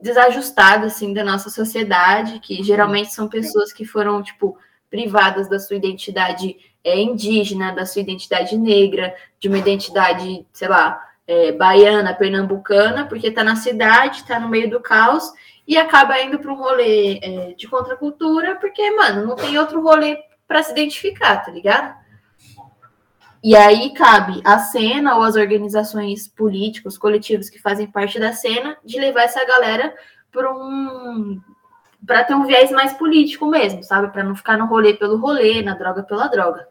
desajustado, 0.01 0.87
assim, 0.87 1.15
da 1.15 1.25
nossa 1.25 1.51
sociedade, 1.51 2.39
que 2.41 2.63
geralmente 2.63 3.13
são 3.13 3.29
pessoas 3.29 3.73
que 3.73 3.85
foram, 3.85 4.23
tipo, 4.23 4.57
privadas 4.91 5.49
da 5.49 5.59
sua 5.59 5.77
identidade 5.77 6.57
é, 6.83 6.99
indígena, 6.99 7.73
da 7.73 7.85
sua 7.85 8.03
identidade 8.03 8.57
negra, 8.57 9.15
de 9.39 9.49
uma 9.49 9.59
identidade, 9.59 10.47
sei 10.53 10.69
lá, 10.69 11.03
é, 11.27 11.53
baiana, 11.53 12.15
pernambucana, 12.15 13.07
porque 13.07 13.29
está 13.29 13.45
na 13.45 13.57
cidade, 13.57 14.19
está 14.19 14.41
no 14.41 14.49
meio 14.49 14.71
do 14.71 14.81
caos, 14.81 15.31
e 15.67 15.77
acaba 15.77 16.21
indo 16.21 16.39
para 16.39 16.53
um 16.53 16.57
rolê 16.57 17.19
é, 17.23 17.55
de 17.55 17.69
contracultura, 17.69 18.57
porque, 18.57 18.91
mano, 18.93 19.27
não 19.27 19.37
tem 19.37 19.59
outro 19.59 19.83
rolê 19.83 20.19
para 20.47 20.63
se 20.63 20.73
identificar, 20.73 21.45
tá 21.45 21.51
ligado? 21.51 21.95
E 23.45 23.55
aí 23.55 23.91
cabe 23.91 24.41
a 24.45 24.59
cena 24.59 25.17
ou 25.17 25.23
as 25.23 25.37
organizações 25.37 26.27
políticas, 26.27 26.99
coletivos 26.99 27.51
que 27.51 27.61
fazem 27.61 27.87
parte 27.87 28.19
da 28.19 28.33
cena, 28.33 28.77
de 28.85 28.99
levar 28.99 29.23
essa 29.23 29.45
galera 29.45 29.95
para 30.33 30.51
um 30.53 31.41
para 32.09 32.25
ter 32.25 32.35
um 32.35 32.47
viés 32.47 32.71
mais 32.71 32.95
político 32.95 33.47
mesmo, 33.47 33.83
sabe? 33.85 34.11
Para 34.11 34.25
não 34.25 34.35
ficar 34.35 34.57
no 34.57 34.65
rolê 34.65 34.95
pelo 34.95 35.19
rolê, 35.19 35.61
na 35.63 35.75
droga 35.75 36.03
pela 36.03 36.27
droga. 36.27 36.67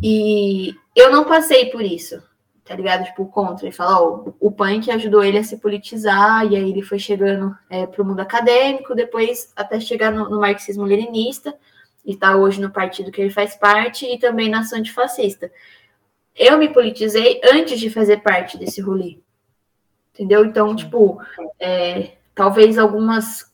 E 0.00 0.74
eu 0.94 1.10
não 1.10 1.24
passei 1.24 1.70
por 1.70 1.80
isso, 1.80 2.22
tá 2.62 2.76
ligado? 2.76 3.04
Tipo, 3.06 3.24
contra. 3.24 3.64
Ele 3.64 3.74
fala, 3.74 3.98
ó, 4.02 4.24
o 4.38 4.52
punk 4.52 4.90
ajudou 4.90 5.24
ele 5.24 5.38
a 5.38 5.42
se 5.42 5.56
politizar, 5.56 6.44
e 6.52 6.54
aí 6.54 6.70
ele 6.70 6.82
foi 6.82 6.98
chegando 6.98 7.56
é, 7.70 7.86
para 7.86 8.02
o 8.02 8.04
mundo 8.04 8.20
acadêmico, 8.20 8.94
depois 8.94 9.50
até 9.56 9.80
chegar 9.80 10.12
no, 10.12 10.28
no 10.28 10.38
marxismo-leninista, 10.38 11.54
e 12.04 12.14
tá 12.14 12.36
hoje 12.36 12.60
no 12.60 12.70
partido 12.70 13.10
que 13.10 13.22
ele 13.22 13.30
faz 13.30 13.56
parte, 13.56 14.04
e 14.04 14.18
também 14.18 14.50
na 14.50 14.60
ação 14.60 14.78
antifascista. 14.78 15.50
Eu 16.36 16.58
me 16.58 16.68
politizei 16.68 17.40
antes 17.42 17.80
de 17.80 17.88
fazer 17.88 18.18
parte 18.18 18.58
desse 18.58 18.82
rolê. 18.82 19.18
Entendeu? 20.12 20.44
Então, 20.44 20.76
tipo, 20.76 21.18
é, 21.58 22.16
talvez 22.34 22.76
algumas 22.76 23.50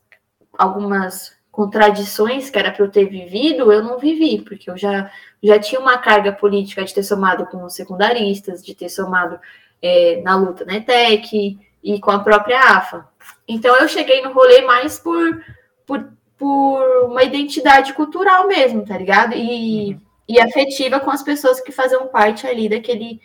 algumas 0.59 1.39
contradições 1.53 2.51
que 2.51 2.59
era 2.59 2.71
para 2.71 2.85
eu 2.85 2.91
ter 2.91 3.07
vivido, 3.07 3.73
eu 3.73 3.83
não 3.83 3.99
vivi, 3.99 4.43
porque 4.43 4.71
eu 4.71 4.77
já, 4.77 5.11
já 5.43 5.59
tinha 5.59 5.81
uma 5.81 5.99
carga 5.99 6.33
política 6.33 6.85
de 6.85 6.95
ter 6.95 7.03
somado 7.03 7.47
com 7.47 7.65
os 7.65 7.75
secundaristas, 7.75 8.65
de 8.65 8.75
ter 8.75 8.89
somado 8.89 9.41
é, 9.81 10.21
na 10.23 10.37
luta 10.37 10.65
na 10.65 10.77
ETEC 10.77 11.59
e 11.83 12.01
com 12.01 12.11
a 12.11 12.19
própria 12.21 12.61
AFA. 12.77 13.09
Então 13.47 13.75
eu 13.77 13.89
cheguei 13.89 14.23
no 14.23 14.33
rolê 14.33 14.63
mais 14.63 14.99
por, 14.99 15.45
por, 15.87 16.13
por 16.37 17.05
uma 17.07 17.23
identidade 17.23 17.93
cultural 17.93 18.47
mesmo, 18.47 18.85
tá 18.85 18.97
ligado? 18.97 19.35
E, 19.35 19.95
uhum. 19.95 20.01
e 20.29 20.41
afetiva 20.41 21.01
com 21.01 21.11
as 21.11 21.23
pessoas 21.23 21.61
que 21.61 21.73
faziam 21.73 22.09
parte 22.09 22.47
ali 22.47 22.69
daquele 22.69 23.21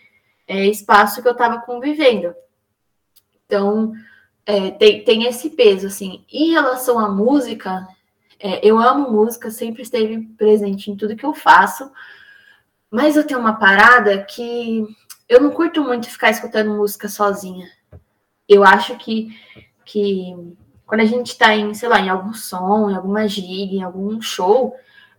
é, 0.47 0.65
espaço 0.65 1.21
que 1.21 1.27
eu 1.27 1.33
estava 1.33 1.61
convivendo. 1.61 2.33
Então, 3.45 3.93
é, 4.45 4.71
tem, 4.71 5.03
tem 5.03 5.23
esse 5.25 5.49
peso, 5.51 5.87
assim. 5.87 6.23
Em 6.31 6.51
relação 6.51 6.99
à 6.99 7.09
música, 7.09 7.87
é, 8.39 8.59
eu 8.67 8.77
amo 8.77 9.11
música, 9.11 9.49
sempre 9.49 9.81
esteve 9.81 10.19
presente 10.37 10.91
em 10.91 10.95
tudo 10.95 11.15
que 11.15 11.25
eu 11.25 11.33
faço, 11.33 11.89
mas 12.91 13.15
eu 13.15 13.25
tenho 13.25 13.39
uma 13.39 13.53
parada 13.53 14.23
que 14.23 14.85
eu 15.29 15.41
não 15.41 15.51
curto 15.51 15.81
muito 15.81 16.09
ficar 16.09 16.29
escutando 16.29 16.75
música 16.75 17.07
sozinha. 17.07 17.67
Eu 18.47 18.63
acho 18.63 18.97
que, 18.97 19.29
que 19.85 20.35
quando 20.85 21.01
a 21.01 21.05
gente 21.05 21.37
tá 21.37 21.55
em, 21.55 21.73
sei 21.73 21.89
lá, 21.89 21.99
em 21.99 22.09
algum 22.09 22.33
som, 22.33 22.89
em 22.89 22.95
alguma 22.95 23.27
gig, 23.27 23.77
em 23.77 23.83
algum 23.83 24.21
show, 24.21 24.75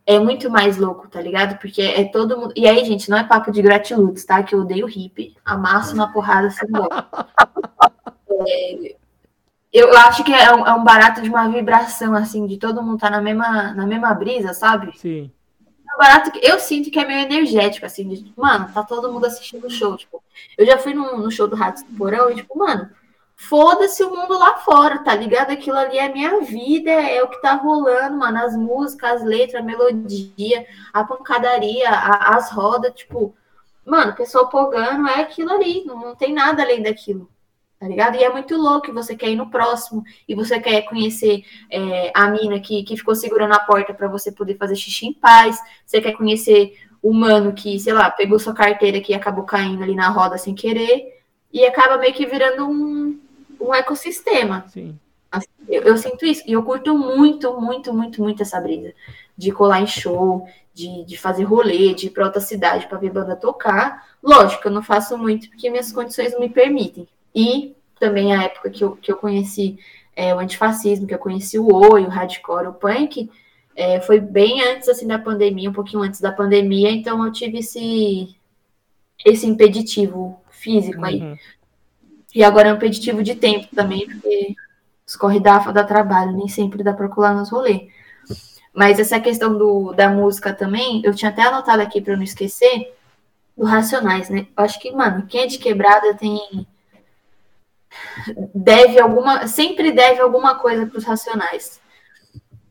é 0.07 0.18
muito 0.18 0.51
mais 0.51 0.77
louco, 0.77 1.09
tá 1.09 1.20
ligado? 1.20 1.59
Porque 1.59 1.81
é 1.81 2.05
todo 2.05 2.39
mundo. 2.39 2.53
E 2.55 2.68
aí, 2.68 2.85
gente, 2.85 3.09
não 3.09 3.16
é 3.16 3.25
papo 3.25 3.51
de 3.51 3.62
gratiluz, 3.62 4.25
tá? 4.25 4.43
Que 4.43 4.55
eu 4.55 4.61
odeio 4.61 4.87
hippie, 4.87 5.35
amasso 5.45 5.95
uma 5.95 6.12
porrada 6.12 6.51
sem 6.51 6.68
dó. 6.70 6.89
É, 8.47 8.97
eu 9.75 9.93
acho 9.93 10.22
que 10.22 10.33
é 10.33 10.55
um, 10.55 10.64
é 10.64 10.72
um, 10.72 10.85
barato 10.85 11.20
de 11.20 11.29
uma 11.29 11.49
vibração, 11.49 12.14
assim, 12.14 12.47
de 12.47 12.59
todo 12.59 12.81
mundo 12.81 13.01
tá 13.01 13.11
na 13.11 13.20
mesma, 13.20 13.75
na 13.75 13.85
mesma 13.85 14.14
brisa, 14.14 14.55
sabe? 14.55 14.97
Sim. 14.97 15.33
É 15.66 15.95
um 15.97 15.99
barato 15.99 16.31
que 16.31 16.39
eu 16.47 16.61
sinto 16.61 16.93
que 16.93 16.99
é 17.01 17.05
meio 17.05 17.22
energético, 17.22 17.85
assim, 17.85 18.09
de, 18.09 18.33
mano, 18.37 18.70
tá 18.72 18.85
todo 18.85 19.12
mundo 19.12 19.27
assistindo 19.27 19.66
o 19.66 19.70
show, 19.70 19.97
tipo. 19.97 20.22
Eu 20.57 20.64
já 20.64 20.79
fui 20.79 20.95
no, 20.95 21.18
no 21.18 21.29
show 21.29 21.49
do 21.49 21.57
Ratos 21.57 21.83
do 21.83 21.99
Porão 21.99 22.31
e, 22.31 22.37
tipo, 22.37 22.57
mano, 22.57 22.89
foda-se 23.35 24.05
o 24.05 24.11
mundo 24.11 24.39
lá 24.39 24.59
fora, 24.59 25.01
tá 25.01 25.12
ligado? 25.12 25.51
Aquilo 25.51 25.77
ali 25.77 25.99
é 25.99 26.09
minha 26.09 26.41
vida, 26.43 26.93
é 26.93 27.20
o 27.25 27.29
que 27.29 27.43
tá 27.43 27.55
rolando, 27.55 28.16
mano. 28.16 28.39
As 28.39 28.57
músicas, 28.57 29.22
as 29.22 29.25
letras, 29.25 29.61
a 29.61 29.66
melodia, 29.66 30.64
a 30.93 31.03
pancadaria, 31.03 31.91
a, 31.91 32.37
as 32.37 32.49
rodas, 32.53 32.95
tipo, 32.95 33.35
mano, 33.85 34.12
o 34.12 34.16
pessoal 34.16 34.49
pogando 34.49 35.09
é 35.09 35.22
aquilo 35.22 35.53
ali, 35.53 35.85
não, 35.85 35.99
não 35.99 36.14
tem 36.14 36.33
nada 36.33 36.62
além 36.62 36.81
daquilo 36.81 37.29
tá 37.85 37.89
ligado? 37.89 38.16
E 38.16 38.24
é 38.24 38.30
muito 38.30 38.57
louco 38.57 38.91
você 38.95 39.14
quer 39.14 39.28
ir 39.28 39.37
no 39.37 39.51
próximo 39.51 40.03
e 40.26 40.35
você 40.35 40.59
quer 40.59 40.87
conhecer 40.87 41.45
é, 41.70 42.11
a 42.14 42.28
mina 42.28 42.59
que, 42.59 42.82
que 42.82 42.97
ficou 42.97 43.14
segurando 43.14 43.53
a 43.53 43.59
porta 43.59 43.93
para 43.93 44.09
você 44.09 44.32
poder 44.32 44.57
fazer 44.57 44.74
xixi 44.74 45.09
em 45.09 45.12
paz, 45.12 45.61
você 45.85 46.01
quer 46.01 46.12
conhecer 46.12 46.78
o 47.03 47.12
mano 47.12 47.53
que, 47.53 47.78
sei 47.78 47.93
lá, 47.93 48.11
pegou 48.11 48.39
sua 48.39 48.55
carteira 48.55 49.03
que 49.03 49.12
acabou 49.12 49.45
caindo 49.45 49.82
ali 49.82 49.95
na 49.95 50.09
roda 50.09 50.39
sem 50.39 50.55
querer 50.55 51.22
e 51.53 51.62
acaba 51.66 51.99
meio 51.99 52.14
que 52.14 52.24
virando 52.24 52.66
um, 52.66 53.20
um 53.61 53.74
ecossistema. 53.74 54.64
Sim. 54.68 54.99
Assim, 55.30 55.47
eu, 55.68 55.82
eu, 55.82 55.99
sinto 55.99 56.24
isso. 56.24 56.43
E 56.47 56.53
eu 56.53 56.62
curto 56.62 56.97
muito, 56.97 57.61
muito, 57.61 57.93
muito, 57.93 58.22
muito 58.22 58.43
essa 58.43 58.59
brisa. 58.62 58.95
De 59.37 59.53
colar 59.53 59.82
em 59.82 59.87
show, 59.87 60.49
de, 60.72 61.05
de 61.05 61.18
fazer 61.18 61.45
rolê, 61.45 61.93
de 61.93 62.07
ir 62.07 62.11
para 62.11 62.24
outra 62.24 62.41
cidade 62.41 62.87
para 62.87 62.97
ver 62.97 63.11
banda 63.11 63.37
tocar. 63.37 64.09
Lógico, 64.22 64.68
eu 64.68 64.72
não 64.72 64.82
faço 64.82 65.18
muito 65.18 65.51
porque 65.51 65.68
minhas 65.68 65.93
condições 65.93 66.32
não 66.32 66.41
me 66.41 66.49
permitem. 66.49 67.07
E 67.35 67.74
também 67.99 68.35
a 68.35 68.45
época 68.45 68.70
que 68.70 68.85
eu, 68.85 68.97
que 68.97 69.11
eu 69.11 69.16
conheci 69.16 69.78
é, 70.14 70.35
o 70.35 70.39
antifascismo, 70.39 71.07
que 71.07 71.14
eu 71.14 71.18
conheci 71.18 71.59
o 71.59 71.66
oi, 71.66 72.05
o 72.05 72.09
hardcore, 72.09 72.68
o 72.68 72.74
punk, 72.74 73.30
é, 73.76 74.01
foi 74.01 74.20
bem 74.20 74.62
antes 74.62 74.89
assim 74.89 75.07
da 75.07 75.18
pandemia, 75.18 75.70
um 75.70 75.72
pouquinho 75.72 76.03
antes 76.03 76.20
da 76.20 76.30
pandemia, 76.30 76.91
então 76.91 77.24
eu 77.24 77.32
tive 77.32 77.59
esse, 77.59 78.37
esse 79.24 79.47
impeditivo 79.47 80.41
físico 80.51 80.99
uhum. 80.99 81.05
aí. 81.05 81.39
E 82.35 82.43
agora 82.43 82.68
é 82.68 82.72
um 82.72 82.76
impeditivo 82.76 83.22
de 83.22 83.35
tempo 83.35 83.68
também, 83.74 84.07
porque 84.07 84.55
os 85.07 85.43
dá, 85.43 85.59
dá 85.59 85.85
trabalho, 85.85 86.32
nem 86.32 86.49
sempre 86.49 86.82
dá 86.82 86.93
para 86.93 87.09
colar 87.09 87.35
nos 87.35 87.51
rolês. 87.51 87.82
Mas 88.72 88.99
essa 88.99 89.20
questão 89.20 89.57
do, 89.57 89.93
da 89.93 90.09
música 90.09 90.53
também, 90.53 91.01
eu 91.05 91.14
tinha 91.14 91.30
até 91.30 91.43
anotado 91.43 91.80
aqui 91.80 92.01
para 92.01 92.16
não 92.16 92.24
esquecer, 92.24 92.93
do 93.57 93.64
Racionais, 93.64 94.28
né? 94.28 94.49
Eu 94.57 94.64
acho 94.64 94.80
que, 94.80 94.91
mano, 94.91 95.26
quem 95.28 95.43
é 95.43 95.47
de 95.47 95.59
quebrada 95.59 96.12
tem 96.14 96.66
deve 98.55 99.01
alguma, 99.01 99.47
sempre 99.47 99.92
deve 99.92 100.20
alguma 100.20 100.57
coisa 100.57 100.86
para 100.86 100.99
os 100.99 101.05
racionais. 101.05 101.80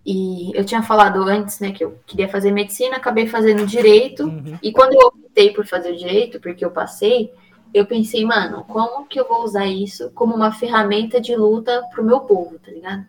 E 0.05 0.51
eu 0.53 0.65
tinha 0.65 0.83
falado 0.83 1.23
antes, 1.23 1.59
né, 1.59 1.71
que 1.71 1.83
eu 1.83 1.97
queria 2.05 2.27
fazer 2.27 2.51
medicina, 2.51 2.97
acabei 2.97 3.27
fazendo 3.27 3.65
direito. 3.65 4.23
Uhum. 4.25 4.57
E 4.61 4.71
quando 4.71 4.93
eu 4.93 5.07
optei 5.07 5.51
por 5.51 5.65
fazer 5.65 5.95
direito, 5.95 6.41
porque 6.41 6.63
eu 6.63 6.71
passei, 6.71 7.31
eu 7.73 7.85
pensei, 7.85 8.25
mano, 8.25 8.65
como 8.65 9.05
que 9.07 9.19
eu 9.19 9.27
vou 9.27 9.43
usar 9.43 9.65
isso 9.65 10.11
como 10.13 10.35
uma 10.35 10.51
ferramenta 10.51 11.21
de 11.21 11.35
luta 11.35 11.83
pro 11.91 12.03
meu 12.03 12.19
povo, 12.21 12.59
tá 12.59 12.69
ligado? 12.69 13.05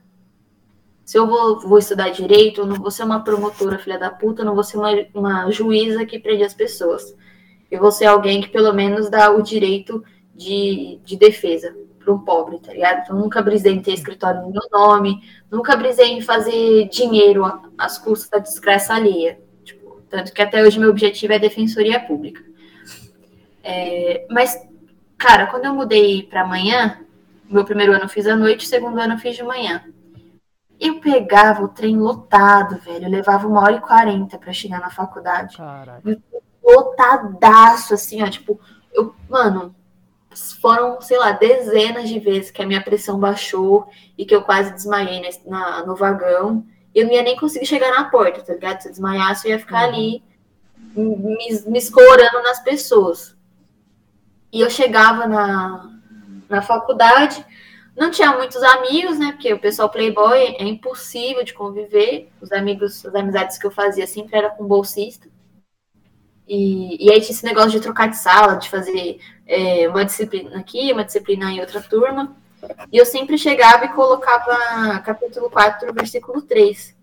Se 1.04 1.18
eu 1.18 1.26
vou, 1.26 1.60
vou 1.60 1.78
estudar 1.78 2.10
direito, 2.10 2.62
eu 2.62 2.66
não 2.66 2.76
vou 2.76 2.90
ser 2.90 3.02
uma 3.02 3.22
promotora 3.22 3.78
filha 3.78 3.98
da 3.98 4.10
puta, 4.10 4.40
eu 4.40 4.46
não 4.46 4.54
vou 4.54 4.64
ser 4.64 4.78
uma, 4.78 4.90
uma 5.12 5.50
juíza 5.50 6.06
que 6.06 6.18
prende 6.18 6.44
as 6.44 6.54
pessoas. 6.54 7.14
Eu 7.70 7.80
vou 7.80 7.90
ser 7.90 8.06
alguém 8.06 8.40
que 8.40 8.48
pelo 8.48 8.72
menos 8.72 9.10
dá 9.10 9.30
o 9.30 9.42
direito 9.42 10.02
de, 10.34 10.98
de 11.04 11.16
defesa 11.16 11.74
para 12.04 12.14
um 12.14 12.18
pobre, 12.18 12.58
tá 12.58 12.72
ligado? 12.72 13.02
Então, 13.02 13.18
nunca 13.18 13.40
brisei 13.42 13.72
em 13.72 13.82
ter 13.82 13.94
escritório 13.94 14.42
no 14.42 14.50
meu 14.50 14.62
nome, 14.70 15.22
nunca 15.50 15.74
brisei 15.76 16.12
em 16.12 16.20
fazer 16.20 16.88
dinheiro 16.88 17.44
às 17.78 17.98
custas 17.98 18.28
da 18.28 18.38
desgraça 18.38 18.94
alheia. 18.94 19.40
Tipo, 19.64 20.02
tanto 20.10 20.32
que 20.32 20.42
até 20.42 20.62
hoje 20.62 20.78
meu 20.78 20.90
objetivo 20.90 21.32
é 21.32 21.38
defensoria 21.38 21.98
pública. 21.98 22.42
É, 23.62 24.26
mas 24.30 24.60
Cara, 25.24 25.46
quando 25.46 25.64
eu 25.64 25.74
mudei 25.74 26.22
pra 26.24 26.46
manhã, 26.46 26.98
meu 27.48 27.64
primeiro 27.64 27.94
ano 27.94 28.04
eu 28.04 28.08
fiz 28.10 28.26
à 28.26 28.36
noite, 28.36 28.66
segundo 28.66 28.98
ano 28.98 29.14
eu 29.14 29.18
fiz 29.18 29.34
de 29.34 29.42
manhã. 29.42 29.82
Eu 30.78 31.00
pegava 31.00 31.62
o 31.64 31.68
trem 31.68 31.96
lotado, 31.96 32.76
velho. 32.78 33.06
Eu 33.06 33.10
levava 33.10 33.48
uma 33.48 33.62
hora 33.62 33.76
e 33.76 33.80
quarenta 33.80 34.36
pra 34.36 34.52
chegar 34.52 34.80
na 34.80 34.90
faculdade. 34.90 35.56
Caralho. 35.56 36.22
Lotadaço, 36.62 37.94
assim, 37.94 38.22
ó. 38.22 38.28
Tipo, 38.28 38.60
eu, 38.92 39.14
mano, 39.30 39.74
foram, 40.60 41.00
sei 41.00 41.18
lá, 41.18 41.32
dezenas 41.32 42.08
de 42.08 42.18
vezes 42.18 42.50
que 42.50 42.62
a 42.62 42.66
minha 42.66 42.82
pressão 42.82 43.18
baixou 43.18 43.88
e 44.16 44.24
que 44.24 44.34
eu 44.34 44.42
quase 44.42 44.72
desmaiei 44.72 45.22
na, 45.46 45.84
no 45.84 45.94
vagão. 45.94 46.64
Eu 46.94 47.06
não 47.06 47.12
ia 47.12 47.22
nem 47.22 47.36
conseguir 47.36 47.66
chegar 47.66 47.90
na 47.90 48.04
porta, 48.04 48.42
tá 48.42 48.54
ligado? 48.54 48.80
Se 48.80 48.88
eu 48.88 48.92
desmaiasse, 48.92 49.46
eu 49.46 49.52
ia 49.52 49.58
ficar 49.58 49.84
ali 49.84 50.22
me, 50.94 51.62
me 51.66 51.78
escorando 51.78 52.42
nas 52.42 52.62
pessoas. 52.62 53.36
E 54.52 54.60
eu 54.60 54.70
chegava 54.70 55.26
na, 55.26 55.90
na 56.48 56.62
faculdade, 56.62 57.44
não 57.96 58.10
tinha 58.10 58.32
muitos 58.36 58.62
amigos, 58.62 59.18
né? 59.18 59.32
Porque 59.32 59.52
o 59.52 59.58
pessoal 59.58 59.88
playboy 59.88 60.56
é 60.58 60.64
impossível 60.64 61.44
de 61.44 61.54
conviver. 61.54 62.30
Os 62.40 62.52
amigos, 62.52 63.04
as 63.04 63.14
amizades 63.14 63.58
que 63.58 63.66
eu 63.66 63.70
fazia 63.70 64.06
sempre 64.06 64.36
era 64.36 64.50
com 64.50 64.66
bolsista. 64.66 65.28
E, 66.46 67.04
e 67.04 67.10
aí 67.10 67.20
tinha 67.20 67.30
esse 67.30 67.44
negócio 67.44 67.70
de 67.70 67.80
trocar 67.80 68.08
de 68.08 68.16
sala, 68.16 68.56
de 68.56 68.68
fazer 68.68 69.18
é, 69.46 69.88
uma 69.88 70.04
disciplina 70.04 70.58
aqui, 70.58 70.92
uma 70.92 71.04
disciplina 71.04 71.50
em 71.50 71.60
outra 71.60 71.80
turma. 71.80 72.36
E 72.92 72.96
eu 72.96 73.04
sempre 73.04 73.36
chegava 73.36 73.84
e 73.84 73.92
colocava 73.92 74.98
capítulo 75.00 75.50
4, 75.50 75.92
versículo 75.92 76.42
3. 76.42 76.94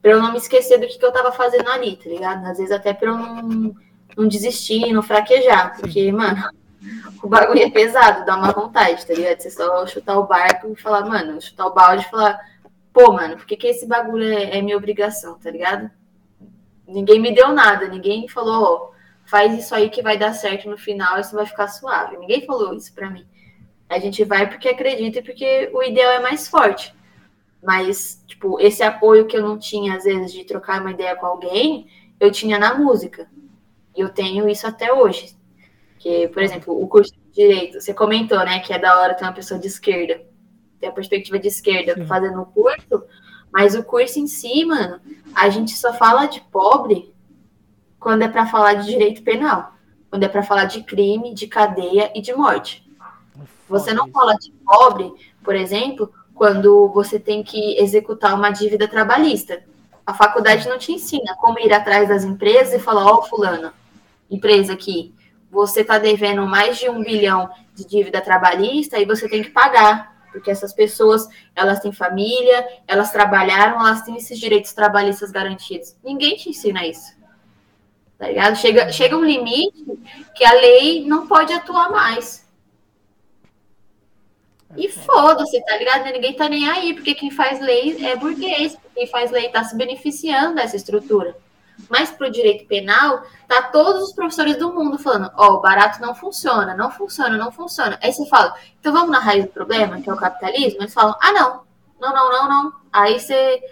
Pra 0.00 0.12
eu 0.12 0.22
não 0.22 0.32
me 0.32 0.38
esquecer 0.38 0.78
do 0.78 0.86
que, 0.86 0.98
que 0.98 1.04
eu 1.04 1.12
tava 1.12 1.32
fazendo 1.32 1.68
ali, 1.70 1.96
tá 1.96 2.08
ligado? 2.08 2.46
Às 2.46 2.58
vezes 2.58 2.72
até 2.72 2.92
pra 2.92 3.10
eu 3.10 3.16
não, 3.18 3.74
não 4.16 4.28
desistir, 4.28 4.92
não 4.92 5.02
fraquejar. 5.02 5.78
Porque, 5.78 6.10
mano, 6.12 6.42
o 7.22 7.28
bagulho 7.28 7.62
é 7.62 7.70
pesado, 7.70 8.24
dá 8.24 8.36
uma 8.36 8.52
vontade, 8.52 9.06
tá 9.06 9.14
ligado? 9.14 9.40
Você 9.40 9.50
só 9.50 9.86
chutar 9.86 10.18
o 10.18 10.26
barco 10.26 10.72
e 10.72 10.80
falar, 10.80 11.04
mano, 11.04 11.40
chutar 11.40 11.66
o 11.66 11.74
balde 11.74 12.04
e 12.06 12.10
falar, 12.10 12.38
pô, 12.92 13.12
mano, 13.12 13.36
por 13.36 13.46
que, 13.46 13.56
que 13.56 13.66
esse 13.66 13.86
bagulho 13.86 14.24
é, 14.24 14.58
é 14.58 14.62
minha 14.62 14.76
obrigação, 14.76 15.38
tá 15.38 15.50
ligado? 15.50 15.90
Ninguém 16.90 17.20
me 17.20 17.34
deu 17.34 17.52
nada, 17.52 17.88
ninguém 17.88 18.28
falou, 18.28 18.62
ó, 18.62 18.90
faz 19.24 19.56
isso 19.56 19.74
aí 19.74 19.88
que 19.88 20.02
vai 20.02 20.18
dar 20.18 20.32
certo 20.32 20.68
no 20.68 20.76
final, 20.76 21.18
isso 21.18 21.34
vai 21.34 21.46
ficar 21.46 21.68
suave. 21.68 22.16
Ninguém 22.16 22.44
falou 22.44 22.74
isso 22.74 22.92
pra 22.92 23.08
mim. 23.08 23.26
A 23.88 23.98
gente 23.98 24.24
vai 24.24 24.48
porque 24.48 24.68
acredita 24.68 25.18
e 25.18 25.22
porque 25.22 25.70
o 25.72 25.82
ideal 25.82 26.12
é 26.12 26.20
mais 26.20 26.48
forte. 26.48 26.94
Mas, 27.62 28.24
tipo, 28.26 28.58
esse 28.60 28.82
apoio 28.82 29.26
que 29.26 29.36
eu 29.36 29.42
não 29.42 29.58
tinha, 29.58 29.96
às 29.96 30.04
vezes, 30.04 30.32
de 30.32 30.44
trocar 30.44 30.80
uma 30.80 30.92
ideia 30.92 31.14
com 31.14 31.26
alguém, 31.26 31.86
eu 32.18 32.30
tinha 32.30 32.58
na 32.58 32.74
música. 32.74 33.28
E 33.96 34.00
eu 34.00 34.08
tenho 34.08 34.48
isso 34.48 34.66
até 34.66 34.92
hoje. 34.92 35.36
Que, 35.98 36.28
por 36.28 36.42
exemplo, 36.42 36.80
o 36.80 36.88
curso 36.88 37.12
de 37.12 37.20
Direito, 37.32 37.80
você 37.80 37.94
comentou, 37.94 38.38
né, 38.38 38.58
que 38.60 38.72
é 38.72 38.78
da 38.78 38.98
hora 38.98 39.14
ter 39.14 39.24
uma 39.24 39.32
pessoa 39.32 39.60
de 39.60 39.66
esquerda, 39.66 40.20
ter 40.80 40.86
a 40.86 40.92
perspectiva 40.92 41.38
de 41.38 41.48
esquerda 41.48 41.94
Sim. 41.94 42.06
fazendo 42.06 42.40
o 42.40 42.46
curso, 42.46 43.04
mas 43.52 43.74
o 43.74 43.82
curso 43.82 44.18
em 44.18 44.26
si, 44.26 44.64
mano, 44.64 45.00
a 45.34 45.48
gente 45.48 45.72
só 45.72 45.92
fala 45.92 46.26
de 46.26 46.40
pobre 46.40 47.12
quando 47.98 48.22
é 48.22 48.28
pra 48.28 48.46
falar 48.46 48.74
de 48.74 48.86
direito 48.86 49.22
penal. 49.22 49.74
Quando 50.08 50.24
é 50.24 50.28
pra 50.28 50.42
falar 50.42 50.64
de 50.64 50.82
crime, 50.82 51.34
de 51.34 51.46
cadeia 51.46 52.10
e 52.14 52.20
de 52.20 52.32
morte. 52.34 52.88
Você 53.68 53.92
não 53.92 54.10
fala 54.10 54.34
de 54.34 54.50
pobre, 54.64 55.12
por 55.44 55.54
exemplo, 55.54 56.12
quando 56.34 56.88
você 56.88 57.18
tem 57.20 57.42
que 57.42 57.78
executar 57.78 58.34
uma 58.34 58.50
dívida 58.50 58.88
trabalhista. 58.88 59.62
A 60.04 60.14
faculdade 60.14 60.68
não 60.68 60.78
te 60.78 60.90
ensina 60.90 61.36
como 61.36 61.60
ir 61.60 61.72
atrás 61.72 62.08
das 62.08 62.24
empresas 62.24 62.74
e 62.74 62.78
falar, 62.82 63.04
ó, 63.04 63.22
fulano, 63.22 63.72
empresa 64.28 64.72
aqui, 64.72 65.14
você 65.50 65.82
está 65.82 65.98
devendo 65.98 66.46
mais 66.46 66.78
de 66.78 66.88
um 66.88 67.02
bilhão 67.02 67.50
de 67.74 67.84
dívida 67.84 68.20
trabalhista 68.20 68.98
e 68.98 69.04
você 69.04 69.28
tem 69.28 69.42
que 69.42 69.50
pagar. 69.50 70.09
Porque 70.32 70.50
essas 70.50 70.72
pessoas, 70.72 71.28
elas 71.54 71.80
têm 71.80 71.92
família, 71.92 72.66
elas 72.86 73.10
trabalharam, 73.10 73.80
elas 73.80 74.02
têm 74.02 74.16
esses 74.16 74.38
direitos 74.38 74.72
trabalhistas 74.72 75.30
garantidos. 75.30 75.96
Ninguém 76.04 76.36
te 76.36 76.50
ensina 76.50 76.86
isso. 76.86 77.18
Tá 78.18 78.28
ligado? 78.28 78.56
Chega, 78.56 78.92
chega 78.92 79.16
um 79.16 79.24
limite 79.24 79.84
que 80.34 80.44
a 80.44 80.52
lei 80.52 81.04
não 81.06 81.26
pode 81.26 81.52
atuar 81.52 81.90
mais. 81.90 82.46
E 84.76 84.88
foda-se, 84.88 85.60
tá 85.64 85.76
ligado? 85.76 86.04
Ninguém 86.12 86.34
tá 86.34 86.48
nem 86.48 86.68
aí, 86.68 86.94
porque 86.94 87.14
quem 87.14 87.30
faz 87.30 87.60
lei 87.60 88.04
é 88.04 88.14
burguês, 88.14 88.76
quem 88.94 89.06
faz 89.06 89.30
lei 89.30 89.48
tá 89.48 89.64
se 89.64 89.76
beneficiando 89.76 90.56
dessa 90.56 90.76
estrutura. 90.76 91.36
Mas 91.88 92.10
pro 92.10 92.30
direito 92.30 92.66
penal, 92.66 93.22
tá 93.48 93.62
todos 93.62 94.02
os 94.02 94.12
professores 94.12 94.56
do 94.56 94.72
mundo 94.72 94.98
falando, 94.98 95.30
ó, 95.36 95.54
o 95.54 95.60
barato 95.60 96.00
não 96.00 96.14
funciona, 96.14 96.74
não 96.74 96.90
funciona, 96.90 97.36
não 97.36 97.50
funciona. 97.50 97.98
Aí 98.02 98.12
você 98.12 98.26
fala, 98.26 98.54
então 98.78 98.92
vamos 98.92 99.10
na 99.10 99.18
raiz 99.18 99.44
do 99.44 99.50
problema, 99.50 100.00
que 100.00 100.08
é 100.08 100.12
o 100.12 100.16
capitalismo? 100.16 100.82
Eles 100.82 100.94
falam, 100.94 101.16
ah, 101.20 101.32
não, 101.32 101.62
não, 102.00 102.14
não, 102.14 102.30
não, 102.30 102.48
não. 102.48 102.72
Aí 102.92 103.18
você, 103.18 103.62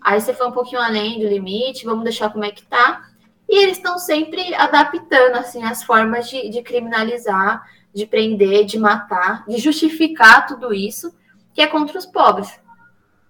aí 0.00 0.20
você 0.20 0.32
foi 0.32 0.46
um 0.46 0.52
pouquinho 0.52 0.80
além 0.80 1.18
do 1.18 1.26
limite, 1.26 1.84
vamos 1.84 2.04
deixar 2.04 2.30
como 2.30 2.44
é 2.44 2.50
que 2.50 2.64
tá. 2.64 3.08
E 3.48 3.62
eles 3.62 3.76
estão 3.76 3.98
sempre 3.98 4.54
adaptando, 4.54 5.36
assim, 5.36 5.62
as 5.62 5.82
formas 5.84 6.28
de, 6.28 6.48
de 6.48 6.62
criminalizar, 6.62 7.64
de 7.94 8.04
prender, 8.04 8.64
de 8.64 8.78
matar, 8.78 9.44
de 9.46 9.58
justificar 9.58 10.46
tudo 10.46 10.74
isso, 10.74 11.14
que 11.54 11.62
é 11.62 11.66
contra 11.66 11.96
os 11.96 12.04
pobres. 12.04 12.60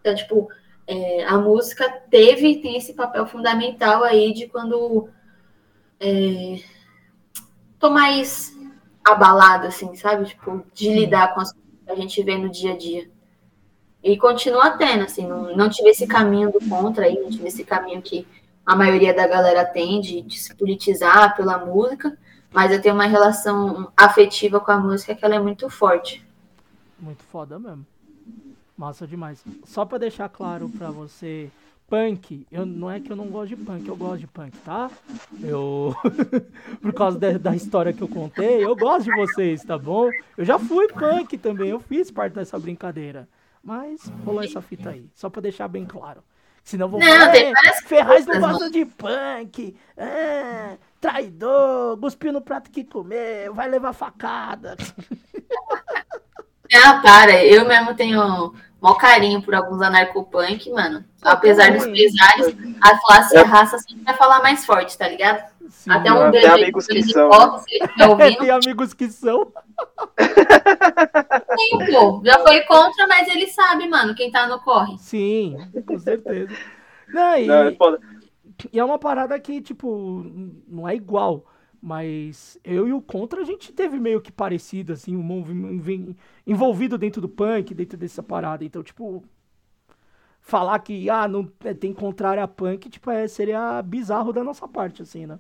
Então, 0.01 0.15
tipo, 0.15 0.49
é, 0.87 1.25
a 1.25 1.37
música 1.39 1.89
teve 2.11 2.61
tem 2.61 2.77
esse 2.77 2.95
papel 2.95 3.27
fundamental 3.27 4.05
aí 4.05 4.33
de 4.33 4.47
quando 4.47 5.09
é, 5.99 6.61
tô 7.79 7.91
mais 7.91 8.57
abalado, 9.05 9.67
assim, 9.67 9.95
sabe? 9.97 10.27
Tipo, 10.27 10.65
de 10.73 10.93
lidar 10.93 11.35
com 11.35 11.41
as 11.41 11.53
coisas 11.53 11.81
que 11.85 11.91
a 11.91 11.95
gente 11.95 12.23
vê 12.23 12.37
no 12.39 12.51
dia 12.51 12.73
a 12.73 12.77
dia. 12.77 13.11
E 14.03 14.17
continua 14.17 14.71
tendo, 14.73 15.05
assim, 15.05 15.27
não, 15.27 15.57
não 15.57 15.69
tive 15.69 15.91
esse 15.91 16.07
caminho 16.07 16.53
do 16.53 16.61
contra 16.69 17.07
aí, 17.07 17.19
não 17.19 17.31
tive 17.31 17.49
esse 17.49 17.65
caminho 17.65 18.01
que 18.01 18.27
a 18.65 18.77
maioria 18.77 19.15
da 19.15 19.27
galera 19.27 19.65
tem 19.65 20.01
de, 20.01 20.23
de 20.23 20.39
se 20.39 20.55
politizar 20.55 21.37
pela 21.37 21.59
música, 21.59 22.17
mas 22.53 22.73
eu 22.73 22.81
tenho 22.81 22.95
uma 22.95 23.07
relação 23.07 23.93
afetiva 23.97 24.61
com 24.61 24.71
a 24.71 24.79
música 24.79 25.15
que 25.15 25.25
ela 25.25 25.35
é 25.35 25.41
muito 25.41 25.69
forte. 25.69 26.25
Muito 26.99 27.23
foda 27.25 27.59
mesmo. 27.59 27.87
Massa 28.77 29.07
demais. 29.07 29.43
Só 29.65 29.85
pra 29.85 29.99
deixar 29.99 30.29
claro 30.29 30.69
pra 30.69 30.91
você, 30.91 31.51
punk, 31.89 32.47
eu, 32.53 32.67
não 32.67 32.91
é 32.91 33.01
que 33.01 33.11
eu 33.11 33.17
não 33.17 33.27
gosto 33.29 33.49
de 33.49 33.57
punk, 33.57 33.89
eu 33.89 33.97
gosto 33.97 34.19
de 34.19 34.27
punk, 34.27 34.57
tá? 34.59 34.91
Eu. 35.43 35.95
Por 36.83 36.93
causa 36.93 37.19
da, 37.19 37.39
da 37.39 37.55
história 37.57 37.93
que 37.93 38.03
eu 38.03 38.09
contei, 38.09 38.63
eu 38.65 38.77
gosto 38.77 39.05
de 39.05 39.17
vocês, 39.17 39.65
tá 39.65 39.79
bom? 39.79 40.11
Eu 40.37 40.45
já 40.45 40.59
fui 40.59 40.89
punk 40.89 41.39
também, 41.39 41.71
eu 41.71 41.81
fiz 41.81 42.11
parte 42.11 42.35
dessa 42.35 42.59
brincadeira. 42.59 43.27
Mas 43.63 44.13
rolou 44.25 44.43
essa 44.45 44.61
fita 44.61 44.91
aí, 44.91 45.09
só 45.15 45.29
pra 45.31 45.41
deixar 45.43 45.67
bem 45.69 45.85
claro. 45.85 46.23
Senão 46.63 46.89
vão 46.89 47.01
Não, 47.01 47.07
falar, 47.07 47.31
tem 47.33 47.47
"É, 47.47 47.53
várias 47.53 47.81
Ferraz 47.81 48.27
não 48.27 48.41
gosta 48.41 48.69
de 48.71 48.85
punk, 48.85 49.75
é, 49.97 50.77
traidor, 51.01 51.97
cuspiu 51.99 52.33
no 52.33 52.41
prato 52.41 52.71
que 52.71 52.85
comeu, 52.85 53.55
vai 53.55 53.69
levar 53.71 53.93
facada. 53.95 54.77
Ah, 56.85 57.01
para, 57.01 57.45
eu 57.45 57.65
mesmo 57.67 57.95
tenho 57.95 58.53
maior 58.87 58.99
carinho 58.99 59.43
por 59.43 59.55
alguns 59.55 59.83
anarcopunk, 59.83 60.71
mano. 60.71 61.05
Apesar 61.23 61.73
dos 61.73 61.85
também. 61.85 62.05
pesares, 62.05 62.57
a 62.81 62.99
classe 63.01 63.35
e 63.35 63.39
a 63.39 63.43
raça 63.43 63.79
sempre 63.79 64.05
vai 64.05 64.15
falar 64.15 64.43
mais 64.43 64.65
forte, 64.65 64.97
tá 64.97 65.09
ligado? 65.09 65.45
Sim, 65.69 65.91
Até 65.91 66.13
um 66.13 66.31
beijo 66.31 66.47
aí 66.47 66.63
amigos 66.63 66.87
que 66.87 67.03
são, 67.03 67.29
Costa, 67.29 67.59
se 67.59 67.75
ele 67.75 67.85
estiver 67.85 68.09
ouvindo. 68.09 68.39
Tem 68.39 68.51
amigos 68.51 68.95
que 68.95 69.11
são. 69.11 69.53
Tem, 70.17 71.93
pô. 71.93 72.23
Já 72.25 72.39
foi 72.39 72.61
contra, 72.63 73.07
mas 73.09 73.29
ele 73.29 73.49
sabe, 73.49 73.89
mano, 73.89 74.15
quem 74.15 74.31
tá 74.31 74.47
no 74.47 74.61
corre. 74.61 74.97
Sim, 74.99 75.57
com 75.85 75.99
certeza. 75.99 76.55
Não, 77.09 77.37
e, 77.37 77.47
Não, 77.47 77.65
é 77.65 77.73
foda. 77.73 77.99
e 78.73 78.79
é 78.79 78.85
uma 78.85 78.99
parada 78.99 79.39
que, 79.41 79.61
tipo, 79.61 80.25
não 80.69 80.89
é 80.89 80.95
igual. 80.95 81.45
Mas 81.87 82.59
eu 82.65 82.89
e 82.89 82.93
o 82.93 83.01
Contra, 83.01 83.41
a 83.41 83.45
gente 83.45 83.73
teve 83.73 83.97
meio 84.01 84.21
que 84.21 84.33
parecido, 84.33 84.93
assim, 84.93 85.15
um 85.15 85.23
movimento 85.23 86.17
envolvido 86.45 86.99
dentro 86.99 87.21
do 87.21 87.29
punk, 87.29 87.73
dentro 87.73 87.97
dessa 87.97 88.25
parada. 88.25 88.65
Então, 88.65 88.83
tipo, 88.83 89.23
falar 90.41 90.81
que, 90.81 91.09
ah, 91.09 91.29
não 91.29 91.49
é, 91.65 91.73
tem 91.73 91.95
contrário 91.95 92.43
a 92.43 92.49
punk, 92.49 92.91
tipo, 92.91 93.09
é, 93.09 93.29
seria 93.29 93.81
bizarro 93.83 94.33
da 94.33 94.43
nossa 94.43 94.67
parte, 94.67 95.03
assim, 95.03 95.27
né? 95.27 95.39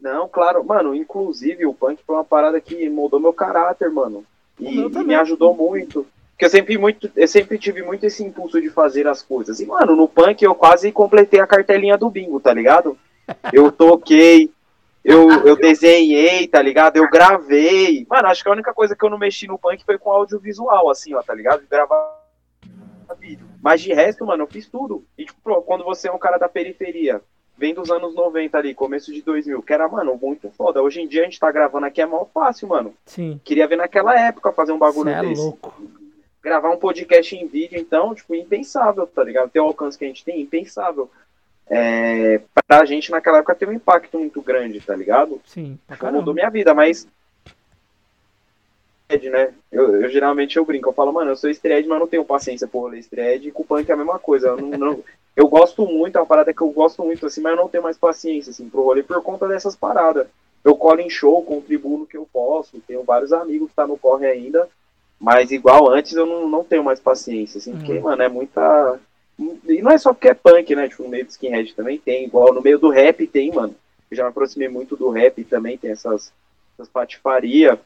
Não, 0.00 0.28
claro, 0.28 0.64
mano, 0.64 0.94
inclusive 0.94 1.66
o 1.66 1.74
punk 1.74 2.00
foi 2.06 2.14
uma 2.14 2.22
parada 2.22 2.60
que 2.60 2.88
moldou 2.88 3.18
meu 3.18 3.32
caráter, 3.32 3.90
mano. 3.90 4.24
E, 4.60 4.78
e 4.78 5.04
me 5.04 5.16
ajudou 5.16 5.52
muito. 5.52 6.06
Porque 6.30 6.44
eu 6.44 6.50
sempre, 6.50 6.78
muito, 6.78 7.10
eu 7.16 7.26
sempre 7.26 7.58
tive 7.58 7.82
muito 7.82 8.06
esse 8.06 8.22
impulso 8.22 8.60
de 8.60 8.70
fazer 8.70 9.08
as 9.08 9.20
coisas. 9.20 9.58
E, 9.58 9.66
mano, 9.66 9.96
no 9.96 10.06
punk 10.06 10.44
eu 10.44 10.54
quase 10.54 10.92
completei 10.92 11.40
a 11.40 11.46
cartelinha 11.46 11.98
do 11.98 12.08
bingo, 12.08 12.38
tá 12.38 12.54
ligado? 12.54 12.96
Eu 13.52 13.72
toquei, 13.72 14.52
eu, 15.06 15.30
eu 15.46 15.56
desenhei, 15.56 16.48
tá 16.48 16.60
ligado? 16.60 16.96
Eu 16.96 17.08
gravei. 17.08 18.04
Mano, 18.10 18.26
acho 18.26 18.42
que 18.42 18.48
a 18.48 18.52
única 18.52 18.74
coisa 18.74 18.96
que 18.96 19.04
eu 19.04 19.10
não 19.10 19.16
mexi 19.16 19.46
no 19.46 19.56
punk 19.56 19.84
foi 19.84 19.96
com 19.98 20.10
audiovisual, 20.10 20.90
assim, 20.90 21.14
ó, 21.14 21.22
tá 21.22 21.32
ligado? 21.32 21.60
De 21.60 21.68
gravar 21.68 22.16
vídeo. 23.20 23.46
Mas 23.62 23.80
de 23.80 23.92
resto, 23.92 24.26
mano, 24.26 24.42
eu 24.42 24.48
fiz 24.48 24.66
tudo. 24.66 25.04
E, 25.16 25.24
tipo, 25.24 25.62
quando 25.62 25.84
você 25.84 26.08
é 26.08 26.12
um 26.12 26.18
cara 26.18 26.38
da 26.38 26.48
periferia, 26.48 27.22
vem 27.56 27.72
dos 27.72 27.88
anos 27.88 28.16
90 28.16 28.58
ali, 28.58 28.74
começo 28.74 29.12
de 29.12 29.22
2000, 29.22 29.62
que 29.62 29.72
era, 29.72 29.88
mano, 29.88 30.18
muito 30.20 30.50
foda. 30.50 30.82
Hoje 30.82 31.00
em 31.00 31.06
dia 31.06 31.22
a 31.22 31.24
gente 31.24 31.38
tá 31.38 31.52
gravando 31.52 31.86
aqui 31.86 32.02
é 32.02 32.06
mal 32.06 32.28
fácil, 32.34 32.66
mano. 32.66 32.92
Sim. 33.04 33.40
Queria 33.44 33.68
ver 33.68 33.76
naquela 33.76 34.18
época 34.18 34.52
fazer 34.52 34.72
um 34.72 34.78
bagulho 34.78 35.10
Cê 35.10 35.16
é 35.16 35.20
desse. 35.22 35.40
louco. 35.40 35.72
Gravar 36.42 36.70
um 36.70 36.78
podcast 36.78 37.34
em 37.34 37.46
vídeo, 37.46 37.78
então, 37.78 38.12
tipo, 38.12 38.34
impensável, 38.34 39.06
tá 39.06 39.22
ligado? 39.22 39.50
Ter 39.50 39.60
o 39.60 39.66
alcance 39.66 39.96
que 39.96 40.04
a 40.04 40.08
gente 40.08 40.24
tem, 40.24 40.40
impensável. 40.40 41.08
É, 41.68 42.40
pra 42.66 42.84
gente 42.84 43.10
naquela 43.10 43.38
época 43.38 43.54
teve 43.54 43.72
um 43.72 43.76
impacto 43.76 44.18
muito 44.18 44.40
grande, 44.40 44.80
tá 44.80 44.94
ligado? 44.94 45.40
Sim. 45.44 45.78
Tipo, 45.90 46.12
mudou 46.12 46.32
minha 46.34 46.48
vida, 46.50 46.72
mas. 46.74 47.06
Né? 49.08 49.54
Eu, 49.70 50.02
eu 50.02 50.08
geralmente 50.08 50.56
eu 50.56 50.64
brinco, 50.64 50.88
eu 50.88 50.92
falo, 50.92 51.12
mano, 51.12 51.30
eu 51.30 51.36
sou 51.36 51.48
estreed, 51.48 51.86
mas 51.86 51.96
eu 51.96 52.00
não 52.00 52.08
tenho 52.08 52.24
paciência 52.24 52.66
por 52.66 52.80
rolê 52.80 52.98
estreed 52.98 53.46
e 53.46 53.52
com 53.52 53.62
o 53.62 53.66
punk 53.66 53.88
é 53.88 53.92
a 53.94 53.96
mesma 53.96 54.18
coisa. 54.18 54.48
Eu, 54.48 54.56
não, 54.56 54.70
não- 54.78 55.04
eu 55.36 55.46
gosto 55.48 55.86
muito, 55.86 56.16
é 56.16 56.20
uma 56.20 56.26
parada 56.26 56.52
que 56.52 56.60
eu 56.60 56.70
gosto 56.70 57.04
muito, 57.04 57.26
assim, 57.26 57.40
mas 57.40 57.52
eu 57.52 57.56
não 57.56 57.68
tenho 57.68 57.84
mais 57.84 57.96
paciência, 57.96 58.50
assim, 58.50 58.68
pro 58.68 58.82
rolê 58.82 59.02
por 59.02 59.22
conta 59.22 59.46
dessas 59.46 59.76
paradas. 59.76 60.26
Eu 60.64 60.74
colo 60.74 61.00
em 61.00 61.08
show, 61.10 61.44
contribuo 61.44 61.98
no 61.98 62.06
que 62.06 62.16
eu 62.16 62.28
posso, 62.32 62.80
tenho 62.80 63.04
vários 63.04 63.32
amigos 63.32 63.70
que 63.70 63.76
tá 63.76 63.86
no 63.86 63.96
corre 63.96 64.26
ainda, 64.26 64.68
mas 65.20 65.52
igual 65.52 65.88
antes 65.88 66.14
eu 66.14 66.26
não, 66.26 66.48
não 66.48 66.64
tenho 66.64 66.82
mais 66.82 66.98
paciência, 66.98 67.58
assim, 67.58 67.72
porque, 67.76 67.92
Uhum. 67.92 68.02
mano, 68.02 68.22
é 68.22 68.28
muita. 68.28 68.98
E 69.38 69.82
não 69.82 69.90
é 69.90 69.98
só 69.98 70.12
porque 70.14 70.28
é 70.28 70.34
punk, 70.34 70.74
né? 70.74 70.88
Tipo, 70.88 71.02
no 71.04 71.08
meio 71.10 71.24
do 71.24 71.30
skinhead 71.30 71.74
também 71.74 71.98
tem, 71.98 72.24
igual 72.24 72.54
no 72.54 72.62
meio 72.62 72.78
do 72.78 72.88
rap 72.88 73.26
tem, 73.26 73.52
mano. 73.52 73.74
Eu 74.10 74.16
já 74.16 74.22
me 74.22 74.30
aproximei 74.30 74.68
muito 74.68 74.96
do 74.96 75.10
rap 75.10 75.44
também, 75.44 75.76
tem 75.76 75.90
essas, 75.90 76.32
essas 76.74 76.88
patifarias. 76.88 77.78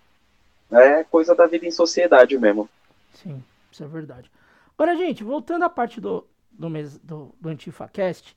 É 0.70 1.02
coisa 1.02 1.34
da 1.34 1.46
vida 1.46 1.66
em 1.66 1.70
sociedade 1.72 2.38
mesmo. 2.38 2.68
Sim, 3.14 3.42
isso 3.72 3.82
é 3.82 3.86
verdade. 3.88 4.30
Agora, 4.78 4.96
gente, 4.96 5.24
voltando 5.24 5.64
à 5.64 5.68
parte 5.68 6.00
do, 6.00 6.24
do, 6.52 6.70
mes- 6.70 6.98
do, 6.98 7.34
do 7.40 7.48
AntifaCast, 7.48 8.36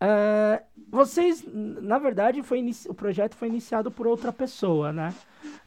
é, 0.00 0.62
vocês, 0.88 1.44
na 1.46 1.98
verdade, 1.98 2.42
foi 2.42 2.58
inici- 2.60 2.88
o 2.88 2.94
projeto 2.94 3.36
foi 3.36 3.48
iniciado 3.48 3.90
por 3.90 4.06
outra 4.06 4.32
pessoa, 4.32 4.92
né? 4.92 5.14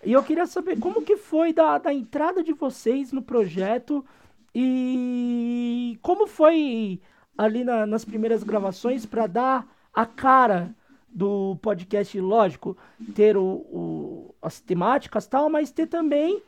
E 0.04 0.12
eu 0.12 0.24
queria 0.24 0.48
saber 0.48 0.80
como 0.80 1.02
que 1.04 1.18
foi 1.18 1.54
da, 1.54 1.78
da 1.78 1.94
entrada 1.94 2.44
de 2.44 2.54
vocês 2.54 3.12
no 3.12 3.22
projeto 3.22 4.04
e 4.60 6.00
como 6.02 6.26
foi 6.28 7.00
ali 7.38 7.64
na- 7.64 7.86
nas 7.86 8.04
primeiras 8.04 8.44
gravações 8.44 9.06
para 9.06 9.28
dar 9.28 9.68
a 9.94 10.06
cara 10.06 10.74
do 11.08 11.56
podcast, 11.62 12.20
lógico, 12.20 12.76
ter 13.14 13.38
o, 13.38 13.44
o- 13.46 14.36
as 14.42 14.60
temáticas 14.60 15.28
tal, 15.28 15.50
mas 15.50 15.72
ter 15.72 15.88
também 15.88 16.42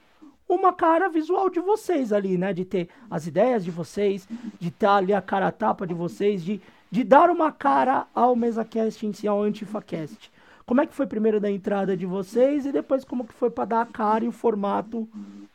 uma 0.47 0.73
cara 0.73 1.07
visual 1.09 1.49
de 1.49 1.59
vocês 1.59 2.11
ali, 2.11 2.37
né? 2.37 2.51
De 2.53 2.65
ter 2.65 2.89
as 3.09 3.27
ideias 3.27 3.63
de 3.63 3.69
vocês, 3.71 4.27
de 4.59 4.69
estar 4.69 4.95
ali 4.95 5.13
a 5.13 5.21
cara 5.21 5.47
a 5.47 5.51
tapa 5.51 5.85
de 5.85 5.93
vocês, 5.93 6.43
de, 6.43 6.59
de 6.91 7.03
dar 7.03 7.29
uma 7.29 7.51
cara 7.51 8.07
ao 8.13 8.35
MesaCast 8.35 9.05
em 9.05 9.13
si, 9.13 9.27
ao 9.27 9.43
AntifaCast. 9.43 10.31
Como 10.65 10.81
é 10.81 10.87
que 10.87 10.93
foi 10.95 11.05
primeiro 11.07 11.39
da 11.39 11.49
entrada 11.51 11.95
de 11.95 12.05
vocês 12.07 12.65
e 12.65 12.71
depois 12.71 13.03
como 13.05 13.25
que 13.25 13.33
foi 13.33 13.51
para 13.51 13.65
dar 13.65 13.81
a 13.81 13.85
cara 13.85 14.25
e 14.25 14.27
o 14.27 14.31
formato 14.31 15.07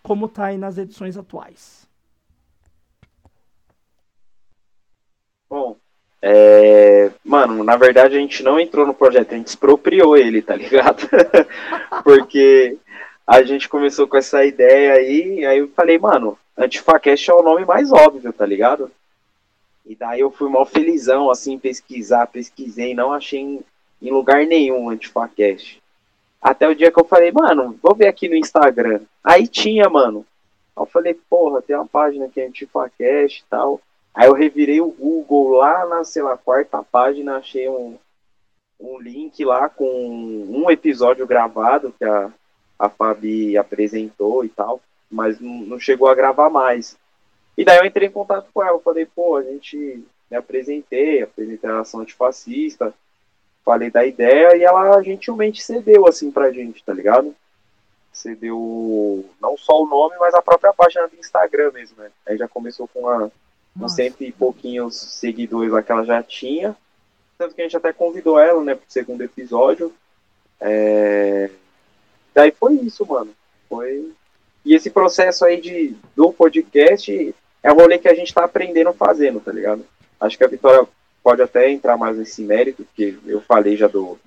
como 0.03 0.29
tá 0.29 0.47
aí 0.47 0.59
nas 0.59 0.79
edições 0.79 1.17
atuais? 1.17 1.84
Bom, 5.55 5.77
é... 6.21 7.13
mano, 7.25 7.63
na 7.63 7.77
verdade 7.77 8.17
a 8.17 8.19
gente 8.19 8.43
não 8.43 8.59
entrou 8.59 8.85
no 8.85 8.93
projeto, 8.93 9.33
a 9.33 9.37
gente 9.37 9.47
expropriou 9.47 10.17
ele, 10.17 10.43
tá 10.43 10.57
ligado? 10.57 11.09
Porque 12.03 12.77
a 13.25 13.41
gente 13.45 13.69
começou 13.69 14.09
com 14.09 14.17
essa 14.17 14.45
ideia 14.45 14.95
aí, 14.95 15.47
aí 15.47 15.59
eu 15.59 15.69
falei, 15.69 15.97
mano, 15.97 16.37
Antifacast 16.59 17.31
é 17.31 17.35
o 17.35 17.43
nome 17.43 17.65
mais 17.65 17.93
óbvio, 17.93 18.33
tá 18.33 18.45
ligado? 18.45 18.91
E 19.87 19.95
daí 19.95 20.19
eu 20.19 20.31
fui 20.33 20.51
mal 20.51 20.67
felizão, 20.67 21.31
assim, 21.31 21.57
pesquisar, 21.57 22.27
pesquisei, 22.27 22.93
não 22.93 23.13
achei 23.13 23.39
em, 23.39 23.61
em 24.03 24.11
lugar 24.11 24.45
nenhum 24.45 24.91
Antifacast. 24.91 25.81
Até 26.43 26.67
o 26.67 26.75
dia 26.75 26.91
que 26.91 26.99
eu 26.99 27.05
falei, 27.05 27.31
mano, 27.31 27.79
vou 27.81 27.95
ver 27.95 28.09
aqui 28.09 28.29
no 28.29 28.35
Instagram. 28.35 29.03
Aí 29.23 29.47
tinha, 29.47 29.89
mano. 29.89 30.27
Aí 30.77 30.83
eu 30.83 30.87
falei, 30.87 31.15
porra, 31.31 31.63
tem 31.63 31.77
uma 31.77 31.87
página 31.87 32.29
que 32.29 32.41
é 32.41 32.49
Antifacast 32.49 33.39
e 33.39 33.45
tal. 33.49 33.81
Aí 34.15 34.29
eu 34.29 34.33
revirei 34.33 34.81
o 34.81 34.93
Google 34.93 35.57
lá 35.57 35.85
na, 35.87 36.05
sei 36.05 36.23
lá, 36.23 36.37
quarta 36.37 36.83
página, 36.85 37.37
achei 37.37 37.69
um, 37.69 37.99
um 38.79 39.01
link 39.01 39.45
lá 39.45 39.69
com 39.69 39.85
um 39.85 40.71
episódio 40.71 41.27
gravado 41.27 41.93
que 41.99 42.05
a, 42.05 42.33
a 42.79 42.89
Fabi 42.89 43.57
apresentou 43.57 44.45
e 44.45 44.49
tal, 44.49 44.81
mas 45.11 45.41
não, 45.41 45.81
chegou 45.81 46.07
a 46.07 46.15
gravar 46.15 46.49
mais. 46.49 46.97
E 47.59 47.65
daí 47.65 47.79
eu 47.79 47.85
entrei 47.85 48.09
em 48.09 48.13
contato 48.13 48.49
com 48.55 48.63
ela, 48.63 48.79
falei, 48.81 49.05
pô, 49.05 49.37
a 49.37 49.43
gente 49.43 50.05
me 50.31 50.37
apresentei, 50.37 51.23
apresentei 51.23 51.69
a 51.69 51.81
ação 51.81 52.01
antifascista, 52.01 52.95
falei 53.65 53.91
da 53.91 54.07
ideia 54.07 54.57
e 54.57 54.63
ela 54.63 55.03
gentilmente 55.03 55.61
cedeu 55.61 56.07
assim 56.07 56.31
pra 56.31 56.53
gente, 56.53 56.85
tá 56.85 56.93
ligado? 56.93 57.35
Cedeu 58.13 59.25
não 59.41 59.57
só 59.57 59.83
o 59.83 59.87
nome, 59.87 60.15
mas 60.21 60.35
a 60.35 60.43
própria 60.43 60.73
página 60.73 61.09
do 61.09 61.17
Instagram 61.17 61.73
mesmo, 61.73 61.97
né? 62.01 62.11
Aí 62.27 62.37
já 62.37 62.47
começou 62.47 62.87
com 62.89 63.09
a, 63.09 63.31
uns 63.77 63.83
Nossa. 63.83 63.97
cento 63.97 64.23
e 64.23 64.33
pouquinhos 64.33 64.97
seguidores 64.97 65.73
lá 65.73 65.83
que 65.83 65.93
ela 65.93 66.05
já 66.05 66.23
tinha. 66.23 66.77
Tanto 67.37 67.55
que 67.55 67.61
a 67.61 67.65
gente 67.65 67.77
até 67.77 67.93
convidou 67.93 68.39
ela, 68.39 68.63
né, 68.63 68.75
pro 68.75 68.85
segundo 68.89 69.23
episódio. 69.23 69.93
É... 70.61 71.51
Daí 72.35 72.53
foi 72.53 72.75
isso, 72.75 73.05
mano. 73.07 73.31
Foi. 73.69 74.13
E 74.65 74.75
esse 74.75 74.91
processo 74.91 75.45
aí 75.45 75.61
de, 75.61 75.95
do 76.17 76.33
podcast 76.33 77.35
é 77.63 77.73
o 77.73 77.75
rolê 77.75 77.99
que 77.99 78.09
a 78.09 78.15
gente 78.15 78.33
tá 78.33 78.45
aprendendo 78.45 78.93
fazendo, 78.93 79.41
tá 79.41 79.53
ligado? 79.53 79.85
Acho 80.21 80.39
que 80.39 80.45
a 80.45 80.49
Vitória 80.49 80.87
pode 81.23 81.43
até 81.43 81.71
entrar 81.71 81.97
mais 81.97 82.17
nesse 82.17 82.43
mérito, 82.43 82.85
porque 82.85 83.17
eu 83.27 83.41
falei 83.41 83.77
já 83.77 83.89
do 83.89 84.19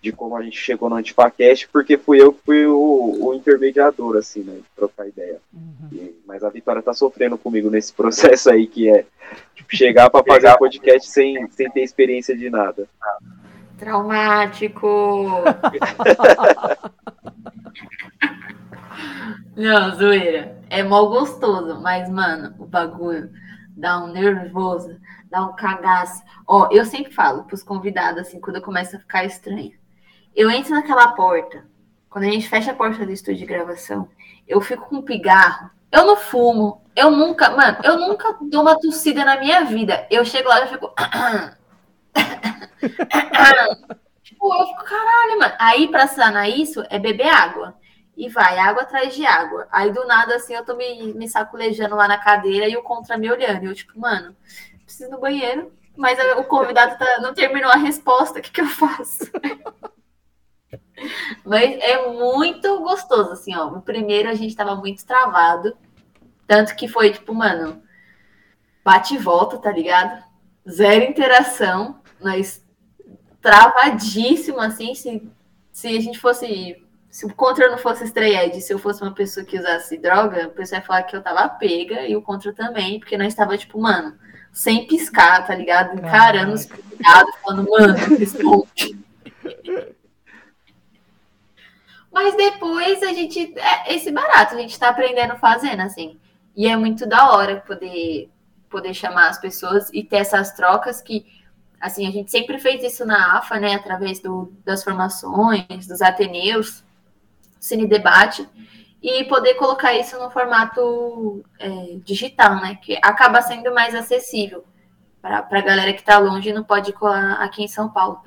de 0.00 0.12
como 0.12 0.36
a 0.36 0.42
gente 0.42 0.56
chegou 0.56 0.88
no 0.88 0.96
Antifacast, 0.96 1.68
porque 1.68 1.98
fui 1.98 2.20
eu 2.22 2.32
que 2.32 2.40
fui 2.44 2.66
o, 2.66 3.18
o 3.26 3.34
intermediador, 3.34 4.16
assim, 4.16 4.42
né, 4.44 4.54
de 4.54 4.64
trocar 4.76 5.08
ideia. 5.08 5.40
Uhum. 5.52 5.88
E- 5.92 6.14
mas 6.26 6.44
a 6.44 6.48
Vitória 6.48 6.82
tá 6.82 6.94
sofrendo 6.94 7.36
comigo 7.36 7.68
nesse 7.70 7.92
processo 7.94 8.50
aí, 8.50 8.66
que 8.66 8.88
é 8.88 9.04
tipo, 9.54 9.76
chegar 9.76 10.08
pra 10.10 10.22
fazer 10.22 10.50
um 10.50 10.56
podcast 10.56 11.08
sem, 11.10 11.50
sem 11.50 11.70
ter 11.70 11.82
experiência 11.82 12.36
de 12.36 12.48
nada. 12.48 12.86
Traumático. 13.78 15.28
Não, 19.56 19.94
zoeira. 19.96 20.56
É 20.70 20.82
mó 20.82 21.06
gostoso, 21.06 21.80
mas, 21.80 22.08
mano, 22.10 22.54
o 22.58 22.66
bagulho 22.66 23.30
dá 23.76 24.02
um 24.02 24.12
nervoso, 24.12 24.96
dá 25.30 25.44
um 25.44 25.54
cagaço. 25.54 26.22
Ó, 26.46 26.68
eu 26.70 26.84
sempre 26.84 27.12
falo 27.12 27.44
pros 27.44 27.62
convidados, 27.62 28.20
assim, 28.20 28.40
quando 28.40 28.56
eu 28.56 28.62
começo 28.62 28.96
a 28.96 28.98
ficar 28.98 29.24
estranho. 29.24 29.77
Eu 30.38 30.48
entro 30.52 30.70
naquela 30.70 31.08
porta, 31.08 31.66
quando 32.08 32.26
a 32.26 32.30
gente 32.30 32.48
fecha 32.48 32.70
a 32.70 32.74
porta 32.74 33.04
do 33.04 33.10
estúdio 33.10 33.40
de 33.40 33.44
gravação, 33.44 34.08
eu 34.46 34.60
fico 34.60 34.88
com 34.88 34.98
um 34.98 35.02
pigarro. 35.02 35.68
Eu 35.90 36.06
não 36.06 36.14
fumo. 36.16 36.80
Eu 36.94 37.10
nunca, 37.10 37.50
mano, 37.50 37.78
eu 37.82 37.98
nunca 37.98 38.36
dou 38.48 38.62
uma 38.62 38.78
tossida 38.78 39.24
na 39.24 39.40
minha 39.40 39.64
vida. 39.64 40.06
Eu 40.08 40.24
chego 40.24 40.48
lá 40.48 40.64
e 40.64 40.68
fico. 40.68 40.94
Tipo, 44.22 44.54
eu 44.54 44.66
fico, 44.68 44.84
caralho, 44.84 45.38
mano. 45.40 45.54
Aí, 45.58 45.88
pra 45.88 46.06
sanar 46.06 46.48
isso, 46.48 46.84
é 46.88 47.00
beber 47.00 47.26
água. 47.26 47.74
E 48.16 48.28
vai, 48.28 48.58
água 48.58 48.82
atrás 48.82 49.12
de 49.16 49.26
água. 49.26 49.66
Aí, 49.72 49.90
do 49.90 50.06
nada, 50.06 50.36
assim, 50.36 50.54
eu 50.54 50.64
tô 50.64 50.76
me, 50.76 51.14
me 51.14 51.26
lá 51.90 52.06
na 52.06 52.18
cadeira 52.18 52.68
e 52.68 52.76
o 52.76 52.82
contra 52.84 53.18
me 53.18 53.28
olhando. 53.28 53.64
Eu, 53.64 53.74
tipo, 53.74 53.98
mano, 53.98 54.36
preciso 54.84 55.10
no 55.10 55.18
banheiro. 55.18 55.72
Mas 55.96 56.16
o 56.36 56.44
convidado 56.44 56.96
tá- 56.96 57.18
não 57.20 57.34
terminou 57.34 57.72
a 57.72 57.76
resposta. 57.76 58.38
O 58.38 58.42
que, 58.42 58.52
que 58.52 58.60
eu 58.60 58.66
faço? 58.66 59.28
Mas 61.44 61.78
é 61.80 62.08
muito 62.08 62.80
gostoso, 62.80 63.32
assim, 63.32 63.54
ó. 63.54 63.68
O 63.68 63.82
primeiro 63.82 64.28
a 64.28 64.34
gente 64.34 64.56
tava 64.56 64.74
muito 64.76 65.04
travado. 65.04 65.76
Tanto 66.46 66.74
que 66.74 66.88
foi, 66.88 67.12
tipo, 67.12 67.34
mano, 67.34 67.82
bate 68.84 69.14
e 69.14 69.18
volta, 69.18 69.58
tá 69.58 69.70
ligado? 69.70 70.22
Zero 70.68 71.04
interação. 71.04 72.00
Nós 72.20 72.64
travadíssimo, 73.40 74.60
assim, 74.60 74.94
se, 74.94 75.30
se 75.72 75.88
a 75.88 76.00
gente 76.00 76.18
fosse. 76.18 76.84
Se 77.10 77.24
o 77.24 77.34
Contra 77.34 77.70
não 77.70 77.78
fosse 77.78 78.04
estreia, 78.04 78.52
se 78.60 78.72
eu 78.72 78.78
fosse 78.78 79.02
uma 79.02 79.14
pessoa 79.14 79.44
que 79.44 79.58
usasse 79.58 79.96
droga, 79.96 80.48
o 80.48 80.50
pessoal 80.50 80.80
ia 80.80 80.86
falar 80.86 81.02
que 81.04 81.16
eu 81.16 81.22
tava 81.22 81.48
pega 81.48 82.06
e 82.06 82.14
o 82.14 82.20
Contra 82.20 82.52
também, 82.52 83.00
porque 83.00 83.16
nós 83.16 83.34
tava, 83.34 83.56
tipo, 83.56 83.80
mano, 83.80 84.14
sem 84.52 84.86
piscar, 84.86 85.46
tá 85.46 85.54
ligado? 85.54 85.98
Encarando 85.98 86.52
os 86.52 86.66
convidados, 86.66 87.34
falando, 87.42 87.70
mano, 87.70 87.94
responde. 88.18 88.98
Mas 92.18 92.36
depois 92.36 93.00
a 93.04 93.12
gente. 93.12 93.54
É 93.56 93.94
esse 93.94 94.10
barato, 94.10 94.56
a 94.56 94.58
gente 94.58 94.76
tá 94.76 94.88
aprendendo 94.88 95.36
fazendo, 95.36 95.82
assim. 95.82 96.18
E 96.56 96.66
é 96.66 96.76
muito 96.76 97.06
da 97.06 97.30
hora 97.30 97.62
poder, 97.64 98.28
poder 98.68 98.92
chamar 98.92 99.28
as 99.28 99.38
pessoas 99.38 99.88
e 99.92 100.02
ter 100.02 100.16
essas 100.16 100.52
trocas 100.52 101.00
que 101.00 101.24
assim, 101.80 102.08
a 102.08 102.10
gente 102.10 102.28
sempre 102.28 102.58
fez 102.58 102.82
isso 102.82 103.06
na 103.06 103.38
AFA, 103.38 103.60
né, 103.60 103.76
através 103.76 104.18
do, 104.18 104.52
das 104.64 104.82
formações, 104.82 105.86
dos 105.86 106.02
Ateneus, 106.02 106.82
Cine 107.60 107.86
Debate, 107.86 108.48
e 109.00 109.22
poder 109.26 109.54
colocar 109.54 109.94
isso 109.94 110.18
no 110.18 110.28
formato 110.28 111.44
é, 111.56 111.98
digital, 112.04 112.56
né, 112.56 112.76
que 112.82 112.98
acaba 113.00 113.40
sendo 113.42 113.72
mais 113.72 113.94
acessível. 113.94 114.64
para 115.22 115.46
a 115.48 115.60
galera 115.60 115.92
que 115.92 116.00
está 116.00 116.18
longe 116.18 116.48
e 116.48 116.52
não 116.52 116.64
pode 116.64 116.92
colar 116.92 117.34
aqui 117.34 117.62
em 117.62 117.68
São 117.68 117.88
Paulo 117.88 118.20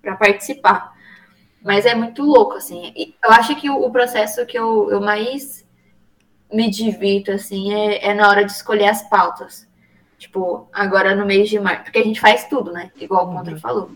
para 0.00 0.16
participar. 0.16 0.94
Mas 1.62 1.84
é 1.84 1.94
muito 1.94 2.22
louco, 2.22 2.54
assim. 2.54 3.14
Eu 3.22 3.30
acho 3.30 3.54
que 3.56 3.68
o, 3.68 3.90
processo 3.90 4.46
que 4.46 4.58
eu, 4.58 4.90
eu 4.90 5.00
mais 5.00 5.66
me 6.52 6.70
divirto, 6.70 7.30
assim, 7.30 7.72
é, 7.72 8.08
é, 8.08 8.14
na 8.14 8.28
hora 8.28 8.44
de 8.44 8.52
escolher 8.52 8.88
as 8.88 9.08
pautas. 9.08 9.68
Tipo, 10.18 10.68
agora 10.72 11.14
no 11.14 11.26
mês 11.26 11.48
de 11.48 11.58
março. 11.58 11.84
Porque 11.84 11.98
a 11.98 12.04
gente 12.04 12.20
faz 12.20 12.46
tudo, 12.46 12.72
né? 12.72 12.90
Igual 12.96 13.28
o 13.28 13.32
Contra 13.32 13.52
uhum. 13.52 13.60
falou. 13.60 13.90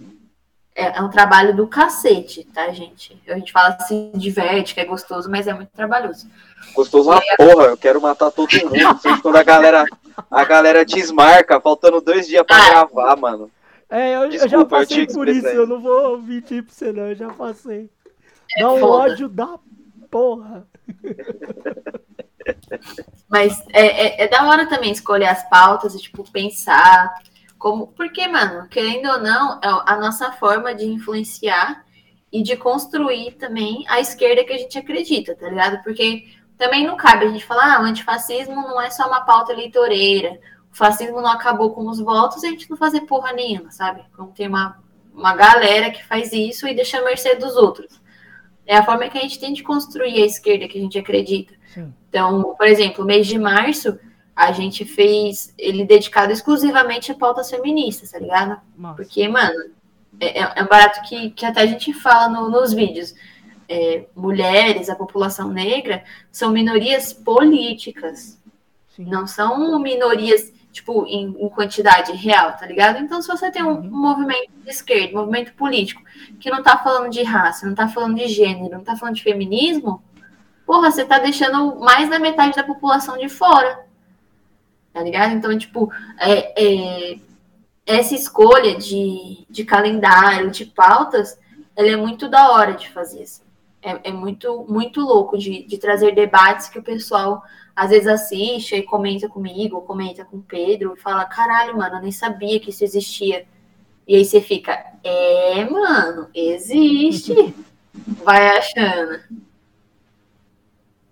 É, 0.75 0.99
é, 0.99 1.01
um 1.01 1.09
trabalho 1.09 1.55
do 1.55 1.69
cacete, 1.69 2.45
tá, 2.53 2.69
gente? 2.71 3.21
A 3.29 3.35
gente 3.35 3.53
fala 3.53 3.77
assim, 3.81 4.11
diverte, 4.15 4.75
que 4.75 4.81
é 4.81 4.85
gostoso, 4.85 5.31
mas 5.31 5.47
é 5.47 5.55
muito 5.55 5.71
trabalhoso. 5.71 6.29
Gostoso 6.75 7.11
uma 7.11 7.23
porra, 7.37 7.67
eu 7.67 7.77
quero 7.77 8.01
matar 8.01 8.31
todo 8.33 8.51
mundo. 8.51 9.21
quando 9.23 9.37
a 9.37 9.43
galera, 9.45 9.85
a 10.29 10.45
galera 10.45 10.85
desmarca, 10.85 11.61
faltando 11.61 12.01
dois 12.01 12.27
dias 12.27 12.45
pra 12.45 12.57
ah, 12.57 12.71
gravar, 12.71 13.17
mano. 13.17 13.51
É, 13.95 14.17
eu, 14.17 14.29
Desculpa, 14.29 14.45
eu 14.57 14.61
já 14.61 14.65
passei 14.65 15.03
eu 15.05 15.07
por 15.07 15.29
isso, 15.29 15.47
eu 15.47 15.69
não 15.69 15.81
vou 15.81 16.21
mentir 16.21 16.65
pra 16.65 16.75
você 16.75 16.93
não, 16.93 17.11
eu 17.11 17.15
já 17.15 17.33
passei. 17.33 17.89
É 18.57 18.63
Dá 18.63 18.73
um 18.73 18.81
foda. 18.81 19.13
ódio 19.13 19.29
da 19.29 19.57
porra. 20.11 20.67
Mas 23.31 23.63
é, 23.73 23.87
é, 23.87 24.25
é, 24.25 24.29
da 24.29 24.49
hora 24.49 24.69
também 24.69 24.91
escolher 24.91 25.27
as 25.27 25.49
pautas 25.49 25.95
e, 25.95 25.99
tipo, 25.99 26.29
pensar 26.29 27.15
como. 27.57 27.87
Porque, 27.87 28.27
mano, 28.27 28.69
querendo 28.69 29.09
ou 29.11 29.21
não, 29.21 29.61
é 29.63 29.69
a 29.87 29.97
nossa 29.97 30.33
forma 30.33 30.75
de 30.75 30.87
influenciar 30.87 31.85
e 32.33 32.43
de 32.43 32.57
construir 32.57 33.37
também 33.37 33.85
a 33.89 34.01
esquerda 34.01 34.43
que 34.43 34.53
a 34.53 34.59
gente 34.59 34.77
acredita, 34.77 35.37
tá 35.37 35.49
ligado? 35.49 35.81
Porque 35.85 36.25
também 36.59 36.85
não 36.85 36.97
cabe 36.97 37.27
a 37.27 37.29
gente 37.29 37.47
falar, 37.47 37.77
ah, 37.77 37.83
o 37.83 37.85
antifascismo 37.85 38.57
não 38.57 38.81
é 38.81 38.91
só 38.91 39.07
uma 39.07 39.21
pauta 39.21 39.53
eleitoreira, 39.53 40.37
o 40.75 40.77
fascismo 40.77 41.21
não 41.21 41.31
acabou 41.31 41.71
com 41.71 41.89
os 41.89 42.01
votos 42.01 42.43
e 42.43 42.49
a 42.49 42.51
gente 42.51 42.69
não 42.69 42.77
fazer 42.77 43.03
porra 43.03 43.33
nenhuma, 43.33 43.71
sabe? 43.71 44.03
Como 44.17 44.33
tem 44.33 44.49
uma, 44.49 44.83
uma 45.15 45.33
galera 45.33 45.93
que 45.93 46.05
faz 46.05 46.33
isso 46.33 46.67
e 46.67 46.75
deixa 46.75 46.99
a 46.99 47.05
mercê 47.05 47.37
dos 47.37 47.55
outros. 47.55 48.03
É 48.67 48.77
a 48.77 48.85
forma 48.85 49.09
que 49.09 49.17
a 49.17 49.21
gente 49.21 49.39
tem 49.39 49.53
de 49.53 49.63
construir 49.63 50.21
a 50.21 50.27
esquerda 50.27 50.67
que 50.67 50.77
a 50.77 50.81
gente 50.81 50.99
acredita. 50.99 51.55
Sim. 51.73 51.95
Então, 52.09 52.57
por 52.59 52.67
exemplo, 52.67 53.05
mês 53.05 53.29
de 53.29 53.39
março, 53.39 53.97
a 54.35 54.51
gente 54.51 54.85
fez 54.85 55.55
ele 55.57 55.85
dedicado 55.85 56.33
exclusivamente 56.33 57.13
a 57.13 57.15
pautas 57.15 57.49
feministas, 57.49 58.11
tá 58.11 58.19
ligado? 58.19 58.61
Nossa. 58.77 58.97
Porque, 58.97 59.29
mano, 59.29 59.71
é, 60.19 60.41
é, 60.41 60.53
é, 60.57 60.63
um 60.63 60.67
barato 60.67 61.09
que, 61.09 61.31
que 61.31 61.47
até 61.47 61.61
a 61.61 61.67
gente 61.67 61.93
fala 61.93 62.29
no, 62.29 62.51
nos 62.51 62.73
vídeos. 62.73 63.15
É, 63.69 64.07
mulheres, 64.15 64.91
a 64.91 64.97
população 64.97 65.51
negra, 65.51 66.05
são 66.33 66.51
minorias 66.51 67.13
políticas. 67.13 68.39
Sim. 68.95 69.07
Não 69.07 69.27
são 69.27 69.79
minorias, 69.79 70.53
tipo, 70.75 71.07
em, 71.07 71.37
em, 71.39 71.49
quantidade 71.49 72.11
real, 72.13 72.53
tá 72.57 72.67
ligado? 72.67 72.99
Então, 72.99 73.23
se 73.23 73.29
você 73.29 73.49
tem 73.49 73.63
um, 73.63 73.69
uhum. 73.69 73.87
um 73.87 74.03
movimento 74.03 74.51
de 74.65 74.69
esquerda, 74.69 75.15
um 75.15 75.21
movimento 75.21 75.55
político, 75.55 76.03
que 76.41 76.51
não 76.51 76.65
tá 76.65 76.77
falando 76.77 77.11
de 77.11 77.23
raça, 77.23 77.65
não 77.65 77.77
tá 77.77 77.87
falando 77.87 78.17
de 78.17 78.27
gênero, 78.27 78.75
não 78.75 78.83
tá 78.83 78.97
falando 78.97 79.15
de 79.15 79.23
feminismo, 79.23 80.03
porra, 80.67 80.91
você 80.91 81.05
tá 81.05 81.21
deixando 81.21 81.77
mais 81.79 82.11
da 82.11 82.19
metade 82.19 82.57
da 82.57 82.65
população 82.65 83.17
de 83.17 83.29
fora. 83.29 83.87
Tá 84.93 85.01
ligado? 85.01 85.33
Então, 85.35 85.57
tipo, 85.57 85.93
é, 86.19 86.63
é, 87.13 87.19
essa 87.87 88.17
escolha 88.17 88.77
de, 88.77 89.47
de 89.49 89.65
calendário, 89.65 90.51
de 90.51 90.65
pautas, 90.67 91.39
ela 91.77 91.89
é 91.89 91.97
muito 91.97 92.29
da 92.29 92.51
hora 92.51 92.73
de 92.73 92.89
fazer. 92.91 93.23
Assim. 93.23 93.44
É, 93.85 94.09
é 94.09 94.13
muito, 94.13 94.65
muito 94.67 95.01
louco 95.01 95.37
de, 95.37 95.63
de 95.65 95.77
trazer 95.77 96.15
debates 96.15 96.71
que 96.71 96.79
o 96.79 96.83
pessoal 96.83 97.43
às 97.77 97.91
vezes 97.91 98.07
assiste 98.07 98.75
e 98.77 98.83
comenta 98.83 99.29
comigo, 99.29 99.83
comenta 99.83 100.25
com 100.25 100.39
o 100.39 100.43
Pedro, 100.43 100.95
e 100.97 101.01
fala: 101.01 101.25
caralho, 101.27 101.77
mano, 101.77 101.97
eu 101.97 102.03
nem 102.03 102.13
sabia 102.13 102.59
que 102.59 102.71
isso 102.71 102.83
existia. 102.83 103.47
E 104.09 104.17
aí 104.17 104.25
você 104.25 104.41
fica: 104.41 104.73
é, 105.03 105.69
mano, 105.69 106.29
existe. 106.35 107.55
Vai 108.25 108.57
achando. 108.59 109.21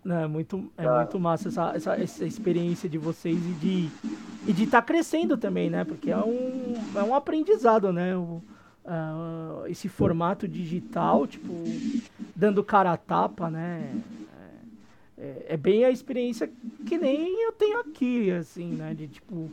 É 0.04 0.26
muito, 0.26 0.72
é 0.76 0.84
ah. 0.84 0.96
muito 0.96 1.20
massa 1.20 1.48
essa, 1.48 1.72
essa, 1.76 1.94
essa, 1.94 2.24
experiência 2.24 2.88
de 2.88 2.98
vocês 2.98 3.36
e 3.36 3.52
de 3.52 3.90
e 4.48 4.52
de 4.52 4.64
estar 4.64 4.80
tá 4.80 4.86
crescendo 4.86 5.36
também, 5.36 5.70
né? 5.70 5.84
Porque 5.84 6.10
é 6.10 6.16
um, 6.16 6.74
é 6.96 7.02
um 7.04 7.14
aprendizado, 7.14 7.92
né? 7.92 8.16
O, 8.16 8.42
uh, 8.84 9.66
esse 9.66 9.88
formato 9.88 10.46
digital, 10.48 11.26
tipo, 11.26 11.52
dando 12.34 12.62
cara 12.64 12.92
a 12.92 12.96
tapa, 12.96 13.50
né? 13.50 13.94
É, 15.18 15.22
é, 15.22 15.46
é, 15.50 15.56
bem 15.56 15.84
a 15.84 15.90
experiência 15.90 16.50
que 16.86 16.98
nem 16.98 17.44
eu 17.44 17.52
tenho 17.52 17.80
aqui, 17.80 18.30
assim, 18.30 18.68
né? 18.68 18.94
De 18.94 19.08
tipo 19.08 19.50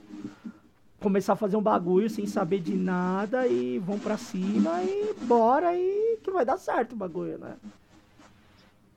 começar 1.00 1.34
a 1.34 1.38
fazer 1.38 1.56
um 1.56 1.62
bagulho 1.62 2.10
sem 2.10 2.26
saber 2.26 2.60
de 2.60 2.76
nada 2.76 3.48
e 3.48 3.80
vão 3.80 3.98
para 3.98 4.18
cima 4.18 4.84
e 4.84 5.14
bora 5.22 5.74
e 5.74 6.18
que 6.22 6.30
vai 6.30 6.44
dar 6.44 6.58
certo 6.58 6.92
o 6.92 6.98
bagulho, 6.98 7.38
né? 7.38 7.56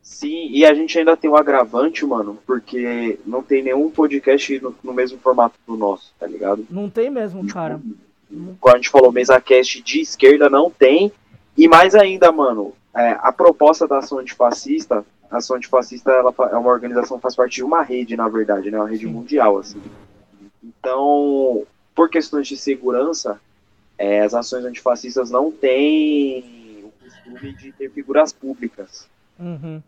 Sim, 0.03 0.49
e 0.51 0.65
a 0.65 0.75
gente 0.75 0.99
ainda 0.99 1.17
tem 1.17 1.31
o 1.31 1.35
um 1.35 1.37
agravante, 1.37 2.05
mano, 2.05 2.37
porque 2.45 3.21
não 3.25 3.41
tem 3.41 3.63
nenhum 3.63 3.89
podcast 3.89 4.59
no, 4.61 4.75
no, 4.83 4.93
mesmo 4.93 5.17
formato 5.19 5.55
do 5.65 5.77
nosso, 5.77 6.13
tá 6.19 6.27
ligado? 6.27 6.67
Não 6.69 6.91
tem 6.91 7.09
mesmo, 7.09 7.47
cara. 7.47 7.81
Como 8.61 8.75
a 8.75 8.77
gente 8.77 8.89
falou, 8.89 9.13
mesa 9.13 9.41
cast 9.41 9.83
de 9.83 10.01
esquerda 10.01 10.49
não 10.49 10.71
tem. 10.71 11.13
E 11.57 11.69
mais 11.69 11.95
ainda, 11.95 12.33
mano, 12.33 12.73
é, 12.95 13.17
a 13.21 13.31
proposta 13.33 13.87
da 13.87 13.99
ação 13.99 14.19
antifascista, 14.19 15.05
a 15.31 15.37
ação 15.37 15.57
antifascista 15.57 16.11
ela 16.11 16.35
é 16.51 16.57
uma 16.57 16.71
organização 16.71 17.19
que 17.19 17.23
faz 17.23 17.37
parte 17.37 17.57
de 17.57 17.65
uma 17.65 17.83
rede, 17.83 18.17
na 18.17 18.29
verdade, 18.29 18.71
né? 18.71 18.79
Uma 18.79 18.89
rede 18.89 19.07
mundial, 19.07 19.59
assim. 19.59 19.81
Então, 20.63 21.67
por 21.95 22.09
questões 22.09 22.49
de 22.49 22.57
segurança, 22.57 23.41
é, 23.99 24.21
as 24.21 24.35
ações 24.35 24.65
antifascistas 24.65 25.31
não 25.31 25.51
têm 25.51 26.85
o 26.85 26.93
costume 27.03 27.53
de 27.55 27.73
ter 27.73 27.91
figuras 27.91 28.33
públicas. 28.33 29.09
Uhum. 29.39 29.83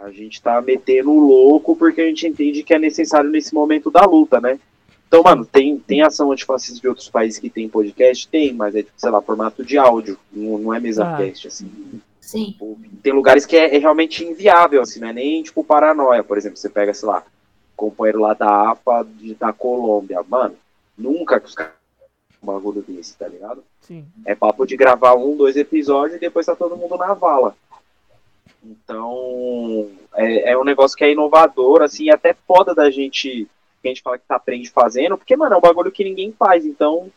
A 0.00 0.10
gente 0.10 0.40
tá 0.40 0.60
metendo 0.60 1.12
louco 1.12 1.74
porque 1.74 2.00
a 2.00 2.06
gente 2.06 2.26
entende 2.26 2.62
que 2.62 2.72
é 2.72 2.78
necessário 2.78 3.30
nesse 3.30 3.52
momento 3.52 3.90
da 3.90 4.04
luta, 4.04 4.40
né? 4.40 4.60
Então, 5.08 5.22
mano, 5.22 5.44
tem, 5.44 5.78
tem 5.78 6.02
ação 6.02 6.30
antifascista 6.30 6.80
de 6.80 6.86
outros 6.86 7.08
países 7.08 7.40
que 7.40 7.48
tem 7.48 7.68
podcast? 7.68 8.28
Tem, 8.28 8.52
mas 8.52 8.74
é, 8.76 8.84
sei 8.94 9.10
lá, 9.10 9.22
formato 9.22 9.64
de 9.64 9.78
áudio, 9.78 10.18
não, 10.30 10.58
não 10.58 10.74
é 10.74 10.78
mesa 10.78 11.04
ah. 11.04 11.16
cast, 11.16 11.48
assim. 11.48 12.00
Sim. 12.20 12.52
Tipo, 12.52 12.78
tem 13.02 13.12
lugares 13.12 13.46
que 13.46 13.56
é, 13.56 13.74
é, 13.74 13.78
realmente 13.78 14.22
inviável, 14.22 14.82
assim, 14.82 15.00
não 15.00 15.08
é 15.08 15.12
nem, 15.14 15.42
tipo, 15.42 15.64
paranoia, 15.64 16.22
por 16.22 16.36
exemplo, 16.36 16.58
você 16.58 16.68
pega, 16.68 16.92
sei 16.92 17.08
lá, 17.08 17.24
companheiro 17.74 18.20
lá 18.20 18.34
da 18.34 18.70
APA 18.70 19.06
de, 19.16 19.34
da 19.34 19.50
Colômbia, 19.50 20.22
mano, 20.28 20.54
nunca 20.96 21.40
que 21.40 21.46
os 21.46 21.54
caras 21.54 21.72
um 22.42 22.46
bagulho 22.46 22.82
desse, 22.82 23.16
tá 23.16 23.26
ligado? 23.26 23.64
Sim. 23.80 24.06
É 24.24 24.34
papo 24.34 24.66
de 24.66 24.76
gravar 24.76 25.14
um, 25.14 25.36
dois 25.36 25.56
episódios 25.56 26.16
e 26.16 26.20
depois 26.20 26.46
tá 26.46 26.54
todo 26.54 26.76
mundo 26.76 26.96
na 26.96 27.14
vala. 27.14 27.56
Então, 28.64 29.88
é, 30.14 30.52
é 30.52 30.58
um 30.58 30.64
negócio 30.64 30.96
que 30.96 31.04
é 31.04 31.12
inovador, 31.12 31.82
assim, 31.82 32.10
até 32.10 32.34
foda 32.46 32.74
da 32.74 32.90
gente, 32.90 33.48
que 33.80 33.88
a 33.88 33.90
gente 33.90 34.02
fala 34.02 34.18
que 34.18 34.26
tá 34.26 34.36
aprende 34.36 34.70
fazendo, 34.70 35.16
porque, 35.16 35.36
mano, 35.36 35.54
é 35.54 35.58
um 35.58 35.62
bagulho 35.62 35.92
que 35.92 36.04
ninguém 36.04 36.32
faz, 36.32 36.64
então 36.64 37.10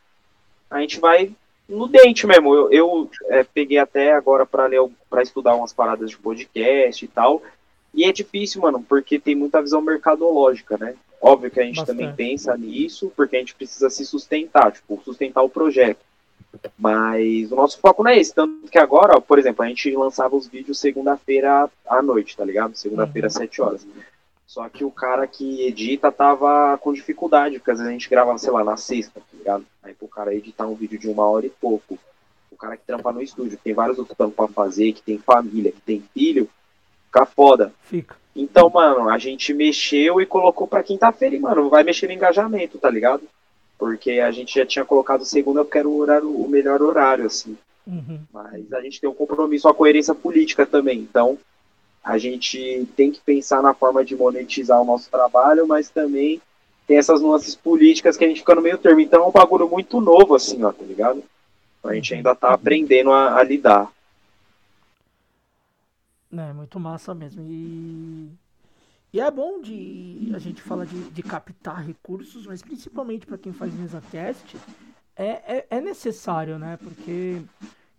a 0.70 0.80
gente 0.80 1.00
vai 1.00 1.32
no 1.68 1.88
dente 1.88 2.28
mesmo. 2.28 2.54
Eu, 2.54 2.72
eu 2.72 3.12
é, 3.30 3.44
peguei 3.44 3.78
até 3.78 4.14
agora 4.14 4.46
para 4.46 4.66
ler, 4.66 4.82
para 5.10 5.22
estudar 5.22 5.56
umas 5.56 5.74
paradas 5.74 6.10
de 6.10 6.18
podcast 6.18 7.04
e 7.04 7.08
tal, 7.08 7.42
e 7.94 8.06
é 8.06 8.12
difícil, 8.12 8.62
mano, 8.62 8.84
porque 8.88 9.20
tem 9.20 9.36
muita 9.36 9.62
visão 9.62 9.82
mercadológica, 9.82 10.78
né? 10.78 10.96
Óbvio 11.22 11.52
que 11.52 11.60
a 11.60 11.64
gente 11.64 11.78
Bastante. 11.78 11.98
também 11.98 12.16
pensa 12.16 12.58
nisso, 12.58 13.12
porque 13.16 13.36
a 13.36 13.40
gente 13.40 13.54
precisa 13.54 13.90
se 13.90 14.06
sustentar, 14.06 14.72
tipo, 14.72 15.00
sustentar 15.04 15.44
o 15.44 15.50
projeto. 15.50 16.00
Mas 16.78 17.52
o 17.52 17.56
nosso 17.56 17.80
foco 17.80 18.04
não 18.04 18.12
é 18.12 18.20
esse. 18.20 18.34
Tanto 18.34 18.70
que 18.70 18.78
agora, 18.78 19.16
ó, 19.16 19.22
por 19.22 19.38
exemplo, 19.38 19.64
a 19.64 19.68
gente 19.68 19.96
lançava 19.96 20.36
os 20.36 20.48
vídeos 20.48 20.80
segunda-feira 20.80 21.70
à 21.88 22.02
noite, 22.02 22.36
tá 22.36 22.44
ligado? 22.44 22.76
Segunda-feira 22.76 23.28
às 23.28 23.34
7 23.34 23.62
horas. 23.62 23.88
Só 24.52 24.68
que 24.68 24.84
o 24.84 24.92
cara 24.92 25.26
que 25.28 25.66
edita 25.66 26.12
tava 26.12 26.78
com 26.80 26.92
dificuldade, 26.92 27.58
porque 27.58 27.72
às 27.72 27.78
vezes 27.78 27.90
a 27.90 27.94
gente 27.94 28.10
gravava, 28.10 28.38
sei 28.38 28.52
lá, 28.52 28.64
na 28.64 28.76
sexta, 28.76 29.22
tá 29.22 29.38
ligado? 29.38 29.66
Aí 29.82 29.94
pro 29.94 30.10
cara 30.10 30.36
editar 30.36 30.68
um 30.68 30.76
vídeo 30.76 31.00
de 31.00 31.08
uma 31.08 31.26
hora 31.30 31.46
e 31.46 31.50
pouco. 31.50 31.98
O 32.52 32.58
cara 32.58 32.76
que 32.76 32.86
trampa 32.86 33.14
no 33.14 33.22
estúdio, 33.22 33.58
que 33.58 33.64
tem 33.64 33.74
vários 33.74 33.98
outros 33.98 34.18
trampos 34.18 34.36
pra 34.36 34.48
fazer, 34.50 34.92
que 34.92 35.02
tem 35.02 35.18
família, 35.18 35.72
que 35.72 35.80
tem 35.80 36.04
filho, 36.14 36.50
fica 37.06 37.26
foda. 37.26 37.74
Fica. 37.84 38.18
Então, 38.36 38.70
mano, 38.70 39.10
a 39.10 39.18
gente 39.18 39.54
mexeu 39.54 40.20
e 40.20 40.26
colocou 40.26 40.68
pra 40.68 40.84
quinta-feira 40.84 41.34
e, 41.34 41.40
mano, 41.40 41.70
vai 41.70 41.84
mexer 41.84 42.08
no 42.08 42.14
engajamento, 42.14 42.78
tá 42.78 42.90
ligado? 42.90 43.24
porque 43.82 44.20
a 44.20 44.30
gente 44.30 44.60
já 44.60 44.64
tinha 44.64 44.86
colocado 44.86 45.26
segunda 45.26 45.64
porque 45.66 45.80
era 45.80 45.90
o, 45.90 45.98
horário, 45.98 46.30
o 46.30 46.48
melhor 46.48 46.84
horário, 46.84 47.26
assim. 47.26 47.58
Uhum. 47.88 48.20
Mas 48.32 48.72
a 48.72 48.80
gente 48.80 49.02
tem 49.02 49.10
um 49.10 49.14
compromisso, 49.14 49.68
a 49.68 49.74
coerência 49.74 50.14
política 50.14 50.68
também. 50.68 51.00
Então, 51.00 51.36
a 52.04 52.18
gente 52.18 52.88
tem 52.96 53.12
que 53.12 53.22
pensar 53.22 53.62
na 53.62 53.74
forma 53.74 54.04
de 54.04 54.16
monetizar 54.16 54.82
o 54.82 54.86
nosso 54.86 55.10
trabalho, 55.10 55.68
mas 55.68 55.90
também 55.90 56.42
tem 56.88 56.98
essas 56.98 57.22
nuances 57.22 57.56
políticas 57.56 58.18
que 58.18 58.26
a 58.26 58.28
gente 58.28 58.40
fica 58.40 58.56
no 58.56 58.62
meio 58.62 58.78
termo. 58.78 59.00
Então, 59.00 59.24
é 59.24 59.28
um 59.28 59.32
bagulho 59.32 59.70
muito 59.70 60.02
novo, 60.02 60.36
assim, 60.36 60.64
ó, 60.64 60.72
tá 60.72 60.84
ligado? 60.84 61.24
A 61.84 61.94
gente 61.94 62.14
ainda 62.14 62.36
tá 62.36 62.54
aprendendo 62.54 63.12
a, 63.12 63.38
a 63.38 63.44
lidar. 63.44 63.92
É, 66.32 66.54
muito 66.54 66.80
massa 66.80 67.14
mesmo. 67.14 67.44
E 67.44 68.30
E 69.14 69.20
é 69.20 69.30
bom 69.30 69.62
de 69.62 70.32
a 70.34 70.40
gente 70.40 70.62
falar 70.62 70.86
de, 70.86 71.10
de 71.12 71.24
captar 71.24 71.86
recursos, 71.86 72.46
mas 72.48 72.62
principalmente 72.62 73.26
para 73.26 73.38
quem 73.38 73.52
faz 73.52 73.74
mesa 73.74 74.02
cast, 74.12 74.58
é, 75.16 75.28
é, 75.28 75.68
é, 75.70 75.82
necessário, 75.82 76.58
né? 76.58 76.78
Porque, 76.82 77.42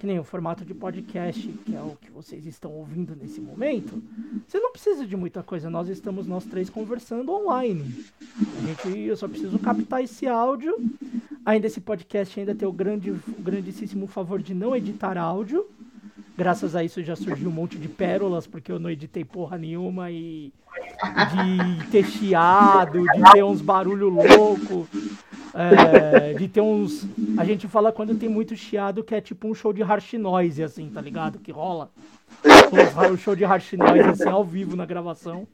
que 0.03 0.07
nem 0.09 0.19
o 0.19 0.25
formato 0.25 0.65
de 0.65 0.75
podcast, 0.75 1.47
que 1.65 1.77
é 1.77 1.81
o 1.81 1.97
que 2.01 2.11
vocês 2.11 2.45
estão 2.45 2.73
ouvindo 2.73 3.15
nesse 3.15 3.41
momento, 3.41 4.03
você 4.45 4.59
não 4.59 4.73
precisa 4.73 5.07
de 5.07 5.17
muita 5.17 5.45
coisa. 5.45 5.71
Nós 5.71 5.89
estamos 5.89 6.27
nós 6.27 6.45
três 6.45 6.69
conversando 6.69 7.31
online. 7.31 8.05
A 8.59 8.67
gente, 8.67 8.99
eu 8.99 9.17
só 9.17 9.29
preciso 9.29 9.61
captar 9.61 10.03
esse 10.03 10.27
áudio. 10.27 10.75
Ainda 11.47 11.69
esse 11.69 11.81
podcast 11.81 12.41
ainda 12.41 12.53
tem 12.53 12.67
o 12.67 12.73
grande, 12.73 13.13
o 13.13 13.23
grandíssimo 13.39 14.09
favor 14.09 14.43
de 14.43 14.53
não 14.53 14.75
editar 14.75 15.17
áudio. 15.17 15.69
Graças 16.37 16.75
a 16.75 16.83
isso 16.83 17.01
já 17.05 17.15
surgiu 17.15 17.49
um 17.49 17.53
monte 17.53 17.79
de 17.79 17.87
pérolas, 17.87 18.45
porque 18.45 18.73
eu 18.73 18.81
não 18.81 18.91
editei 18.91 19.25
porra 19.25 19.57
nenhuma 19.57 20.11
e 20.11 20.53
de 21.31 21.87
ter 21.93 22.05
chiado, 22.07 23.05
de 23.05 23.33
ter 23.33 23.45
uns 23.45 23.61
barulho 23.61 24.09
louco, 24.09 24.89
é, 25.55 26.35
de 26.35 26.49
ter 26.49 26.61
uns. 26.61 27.07
A 27.37 27.45
gente 27.45 27.69
fala 27.69 27.93
quando 27.93 28.15
tem 28.15 28.29
muito 28.29 28.57
chiado 28.57 29.05
que 29.05 29.15
é 29.15 29.21
tipo 29.21 29.49
um 29.49 29.55
show 29.55 29.73
de 29.73 29.83
harsh 29.83 30.15
noise, 30.15 30.63
assim, 30.63 30.89
tá 30.89 31.01
ligado? 31.01 31.39
Que 31.39 31.53
rola. 31.53 31.91
Um 33.13 33.17
show 33.17 33.37
de 33.37 33.45
harsh 33.45 33.73
noise, 33.75 34.09
assim, 34.09 34.29
ao 34.29 34.45
vivo 34.45 34.77
na 34.77 34.87
gravação. 34.87 35.47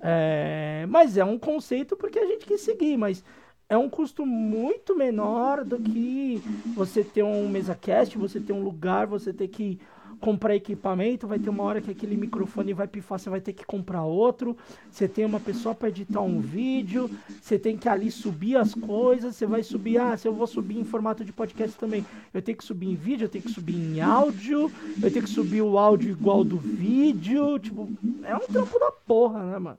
É, 0.00 0.84
mas 0.88 1.16
é 1.16 1.24
um 1.24 1.38
conceito 1.38 1.96
porque 1.96 2.18
a 2.18 2.26
gente 2.26 2.44
quis 2.44 2.60
seguir, 2.60 2.96
mas 2.96 3.24
é 3.68 3.76
um 3.76 3.88
custo 3.88 4.26
muito 4.26 4.96
menor 4.96 5.64
do 5.64 5.78
que 5.78 6.42
você 6.74 7.02
ter 7.02 7.22
um 7.22 7.48
mesa 7.48 7.74
cast, 7.74 8.18
você 8.18 8.38
ter 8.38 8.52
um 8.52 8.62
lugar, 8.62 9.06
você 9.06 9.32
ter 9.32 9.48
que 9.48 9.80
comprar 10.22 10.54
equipamento, 10.54 11.26
vai 11.26 11.38
ter 11.38 11.50
uma 11.50 11.64
hora 11.64 11.80
que 11.80 11.90
aquele 11.90 12.16
microfone 12.16 12.72
vai 12.72 12.86
pifar, 12.86 13.18
você 13.18 13.28
vai 13.28 13.40
ter 13.40 13.52
que 13.52 13.66
comprar 13.66 14.04
outro. 14.04 14.56
Você 14.88 15.08
tem 15.08 15.24
uma 15.24 15.40
pessoa 15.40 15.74
para 15.74 15.88
editar 15.88 16.20
um 16.20 16.40
vídeo, 16.40 17.10
você 17.40 17.58
tem 17.58 17.76
que 17.76 17.88
ali 17.88 18.08
subir 18.08 18.56
as 18.56 18.72
coisas, 18.72 19.34
você 19.34 19.44
vai 19.44 19.64
subir, 19.64 19.98
ah, 19.98 20.16
se 20.16 20.28
eu 20.28 20.32
vou 20.32 20.46
subir 20.46 20.78
em 20.78 20.84
formato 20.84 21.24
de 21.24 21.32
podcast 21.32 21.76
também, 21.76 22.06
eu 22.32 22.40
tenho 22.40 22.56
que 22.56 22.64
subir 22.64 22.88
em 22.88 22.94
vídeo, 22.94 23.24
eu 23.24 23.28
tenho 23.28 23.44
que 23.44 23.50
subir 23.50 23.74
em 23.74 24.00
áudio, 24.00 24.70
eu 25.02 25.10
tenho 25.10 25.24
que 25.24 25.30
subir 25.30 25.60
o 25.60 25.76
áudio 25.76 26.12
igual 26.12 26.44
do 26.44 26.56
vídeo, 26.56 27.58
tipo, 27.58 27.90
é 28.22 28.36
um 28.36 28.46
trampo 28.46 28.78
da 28.78 28.92
porra, 29.04 29.42
né, 29.42 29.58
mano? 29.58 29.78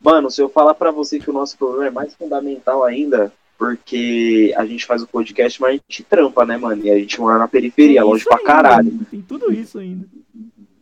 Mano, 0.00 0.30
se 0.30 0.40
eu 0.40 0.48
falar 0.48 0.72
para 0.72 0.90
você 0.90 1.18
que 1.18 1.28
o 1.28 1.34
nosso 1.34 1.58
problema 1.58 1.86
é 1.86 1.90
mais 1.90 2.14
fundamental 2.14 2.82
ainda, 2.82 3.30
porque 3.60 4.54
a 4.56 4.64
gente 4.64 4.86
faz 4.86 5.02
o 5.02 5.06
podcast, 5.06 5.60
mas 5.60 5.68
a 5.68 5.72
gente 5.74 6.02
trampa, 6.02 6.46
né, 6.46 6.56
mano? 6.56 6.82
E 6.82 6.90
a 6.90 6.98
gente 6.98 7.20
mora 7.20 7.36
na 7.36 7.46
periferia, 7.46 8.02
longe 8.02 8.24
pra 8.24 8.42
caralho. 8.42 8.90
Tem 9.10 9.20
tudo 9.20 9.52
isso 9.52 9.78
ainda. 9.78 10.08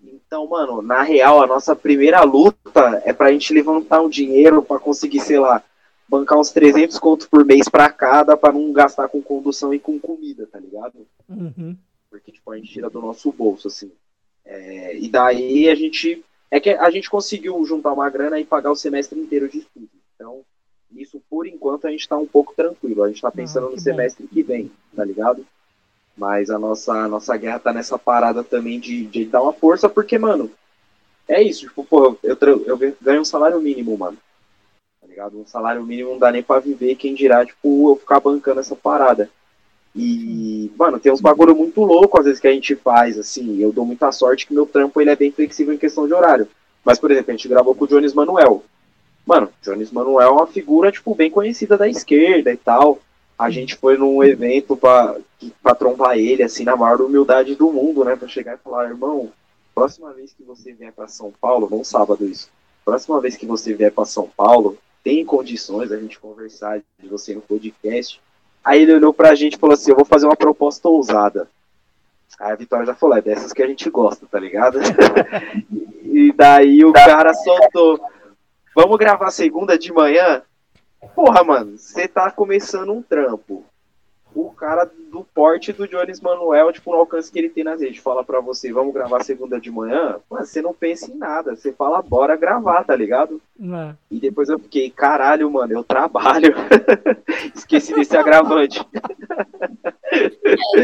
Então, 0.05 0.47
mano, 0.47 0.81
na 0.81 1.03
real, 1.03 1.43
a 1.43 1.47
nossa 1.49 1.75
primeira 1.75 2.23
luta 2.23 3.03
é 3.05 3.13
pra 3.13 3.33
gente 3.33 3.53
levantar 3.53 4.01
um 4.01 4.09
dinheiro 4.09 4.63
pra 4.63 4.79
conseguir, 4.79 5.19
sei 5.19 5.41
lá, 5.41 5.61
bancar 6.09 6.39
uns 6.39 6.53
300 6.53 6.97
contos 7.01 7.27
por 7.27 7.45
mês 7.45 7.69
pra 7.69 7.91
cada, 7.91 8.37
pra 8.37 8.53
não 8.53 8.73
gastar 8.73 9.09
com 9.09 9.21
condução 9.21 9.75
e 9.75 9.81
com 9.81 9.99
comida, 9.99 10.47
tá 10.47 10.61
ligado? 10.61 11.05
Uhum. 11.29 11.77
Porque, 12.09 12.31
tipo, 12.31 12.49
a 12.53 12.57
gente 12.57 12.73
tira 12.73 12.89
do 12.89 13.01
nosso 13.01 13.33
bolso, 13.33 13.67
assim. 13.67 13.91
É, 14.45 14.97
e 14.97 15.09
daí 15.09 15.69
a 15.69 15.75
gente. 15.75 16.25
É 16.49 16.61
que 16.61 16.71
a 16.71 16.91
gente 16.91 17.11
conseguiu 17.11 17.63
juntar 17.65 17.93
uma 17.93 18.09
grana 18.09 18.39
e 18.39 18.45
pagar 18.45 18.71
o 18.71 18.77
semestre 18.77 19.19
inteiro 19.19 19.49
de 19.49 19.59
estudo. 19.59 19.91
Então, 20.15 20.43
isso, 20.95 21.21
por 21.29 21.47
enquanto, 21.47 21.87
a 21.87 21.91
gente 21.91 22.01
está 22.01 22.17
um 22.17 22.27
pouco 22.27 22.55
tranquilo. 22.55 23.03
A 23.03 23.09
gente 23.09 23.17
está 23.17 23.31
pensando 23.31 23.69
ah, 23.69 23.71
no 23.71 23.79
semestre 23.79 24.27
que 24.27 24.43
vem, 24.43 24.71
tá 24.95 25.05
ligado? 25.05 25.47
Mas 26.17 26.51
a 26.51 26.59
nossa, 26.59 26.93
a 26.93 27.09
nossa 27.09 27.37
guerra 27.37 27.59
tá 27.59 27.73
nessa 27.73 27.99
parada 27.99 28.43
também 28.43 28.81
de, 28.81 29.05
de 29.07 29.25
dar 29.25 29.43
uma 29.43 29.53
força, 29.53 29.89
porque, 29.89 30.19
mano, 30.19 30.51
é 31.29 31.43
isso. 31.43 31.67
Tipo, 31.67 31.85
pô, 31.85 32.17
eu, 32.23 32.37
eu 32.67 32.95
ganho 33.01 33.21
um 33.21 33.25
salário 33.25 33.61
mínimo, 33.61 33.97
mano. 33.97 34.17
Tá 35.01 35.07
ligado? 35.07 35.39
Um 35.39 35.47
salário 35.47 35.85
mínimo 35.85 36.11
não 36.11 36.19
dá 36.19 36.33
nem 36.33 36.43
pra 36.43 36.59
viver, 36.59 36.97
quem 36.97 37.15
dirá, 37.15 37.45
tipo, 37.45 37.91
eu 37.91 37.97
ficar 37.97 38.21
bancando 38.21 38.61
essa 38.61 38.75
parada. 38.75 39.31
E, 39.95 40.71
mano, 40.77 40.99
tem 40.99 41.13
uns 41.13 41.21
bagulho 41.21 41.55
muito 41.55 41.83
louco 41.83 42.19
às 42.19 42.25
vezes 42.25 42.41
que 42.41 42.49
a 42.49 42.53
gente 42.53 42.75
faz, 42.77 43.19
assim. 43.19 43.59
Eu 43.61 43.73
dou 43.73 43.85
muita 43.85 44.11
sorte 44.13 44.47
que 44.47 44.55
meu 44.55 44.67
trampo 44.67 45.01
ele 45.01 45.11
é 45.11 45.17
bem 45.17 45.31
flexível 45.31 45.75
em 45.75 45.79
questão 45.79 46.07
de 46.07 46.15
horário. 46.15 46.49
Mas, 46.85 46.99
por 46.99 47.11
exemplo, 47.11 47.31
a 47.31 47.37
gente 47.37 47.49
gravou 47.49 47.75
com 47.75 47.85
o 47.85 47.89
Jones 47.89 48.15
Manuel. 48.15 48.65
Mano, 49.29 49.51
Jones 49.61 49.93
Manuel 49.93 50.27
é 50.27 50.31
uma 50.31 50.47
figura, 50.47 50.91
tipo, 50.91 51.15
bem 51.15 51.31
conhecida 51.31 51.77
da 51.77 51.87
esquerda 51.87 52.51
e 52.51 52.57
tal. 52.57 52.99
A 53.39 53.51
gente 53.51 53.77
foi 53.77 53.99
num 53.99 54.25
evento 54.25 54.75
pra, 54.75 55.17
trombar 55.79 56.17
ele, 56.17 56.43
assim, 56.43 56.65
na 56.65 56.75
maior 56.75 57.03
humildade 57.03 57.55
do 57.55 57.71
mundo, 57.71 58.03
né? 58.07 58.17
Pra 58.17 58.27
chegar 58.27 58.55
e 58.55 58.65
falar, 58.65 58.89
irmão, 58.89 59.31
próxima 59.75 60.15
vez 60.15 60.33
que 60.33 60.43
você 60.43 60.73
vier 60.73 60.95
para 60.95 61.09
São 61.09 61.31
Paulo, 61.39 61.69
não 61.71 61.85
sábado 61.85 62.25
isso, 62.25 62.49
próxima 62.83 63.21
vez 63.21 63.37
que 63.37 63.45
você 63.45 63.75
vier 63.75 63.93
para 63.93 64.07
São 64.07 64.31
Paulo, 64.35 64.79
tem 65.05 65.23
condições 65.27 65.93
a 65.93 65.99
gente 65.99 66.19
conversar 66.19 66.81
de 66.99 67.07
você 67.07 67.35
no 67.35 67.43
podcast. 67.43 68.19
Aí 68.65 68.81
ele 68.81 68.95
olhou 68.95 69.13
pra 69.13 69.35
gente 69.35 69.57
e 69.57 69.59
falou 69.59 69.75
assim, 69.75 69.91
eu 69.91 69.97
vou 69.97 70.07
fazer 70.07 70.25
uma 70.25 70.37
proposta 70.37 70.89
ousada. 70.89 71.51
Aí 72.41 72.53
a 72.53 72.57
Vitória 72.57 72.87
já 72.87 72.95
falou, 72.95 73.19
é 73.19 73.21
dessas 73.21 73.53
que 73.53 73.63
a 73.63 73.67
gente 73.67 73.91
gosta, 73.91 74.27
tá 74.27 74.41
ligado? 74.41 74.79
e 76.03 76.33
daí 76.33 76.83
o 76.83 76.95
cara 76.95 77.35
soltou 77.35 78.01
Vamos 78.81 78.97
gravar 78.97 79.33
segunda 79.33 79.77
de 79.77 79.93
manhã? 79.93 80.41
Porra, 81.13 81.43
mano, 81.43 81.77
você 81.77 82.07
tá 82.07 82.31
começando 82.31 82.93
um 82.93 83.03
trampo. 83.03 83.65
O 84.33 84.53
cara 84.53 84.89
do 85.11 85.25
porte 85.35 85.73
do 85.73 85.89
Jones 85.89 86.21
Manuel, 86.21 86.73
tipo, 86.73 86.93
no 86.93 86.99
alcance 86.99 87.33
que 87.33 87.41
ele 87.41 87.49
tem 87.49 87.65
nas 87.65 87.81
redes, 87.81 88.01
fala 88.01 88.23
pra 88.23 88.39
você, 88.39 88.73
vamos 88.73 88.95
gravar 88.95 89.25
segunda 89.25 89.61
de 89.61 89.69
manhã? 89.69 90.21
Mano, 90.31 90.47
você 90.47 90.63
não 90.63 90.73
pensa 90.73 91.11
em 91.11 91.17
nada. 91.17 91.57
Você 91.57 91.73
fala, 91.73 92.01
bora 92.01 92.37
gravar, 92.37 92.85
tá 92.85 92.95
ligado? 92.95 93.43
É. 93.61 93.95
E 94.13 94.21
depois 94.21 94.49
eu 94.49 94.61
fiquei, 94.61 94.89
caralho, 94.91 95.51
mano, 95.51 95.73
eu 95.73 95.83
trabalho. 95.83 96.55
Esqueci 97.53 97.93
desse 97.93 98.17
agravante. 98.17 98.81
É, 100.13 100.25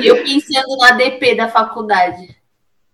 eu 0.02 0.16
pensando 0.16 0.76
no 0.76 0.82
ADP 0.82 1.36
da 1.36 1.48
faculdade. 1.48 2.36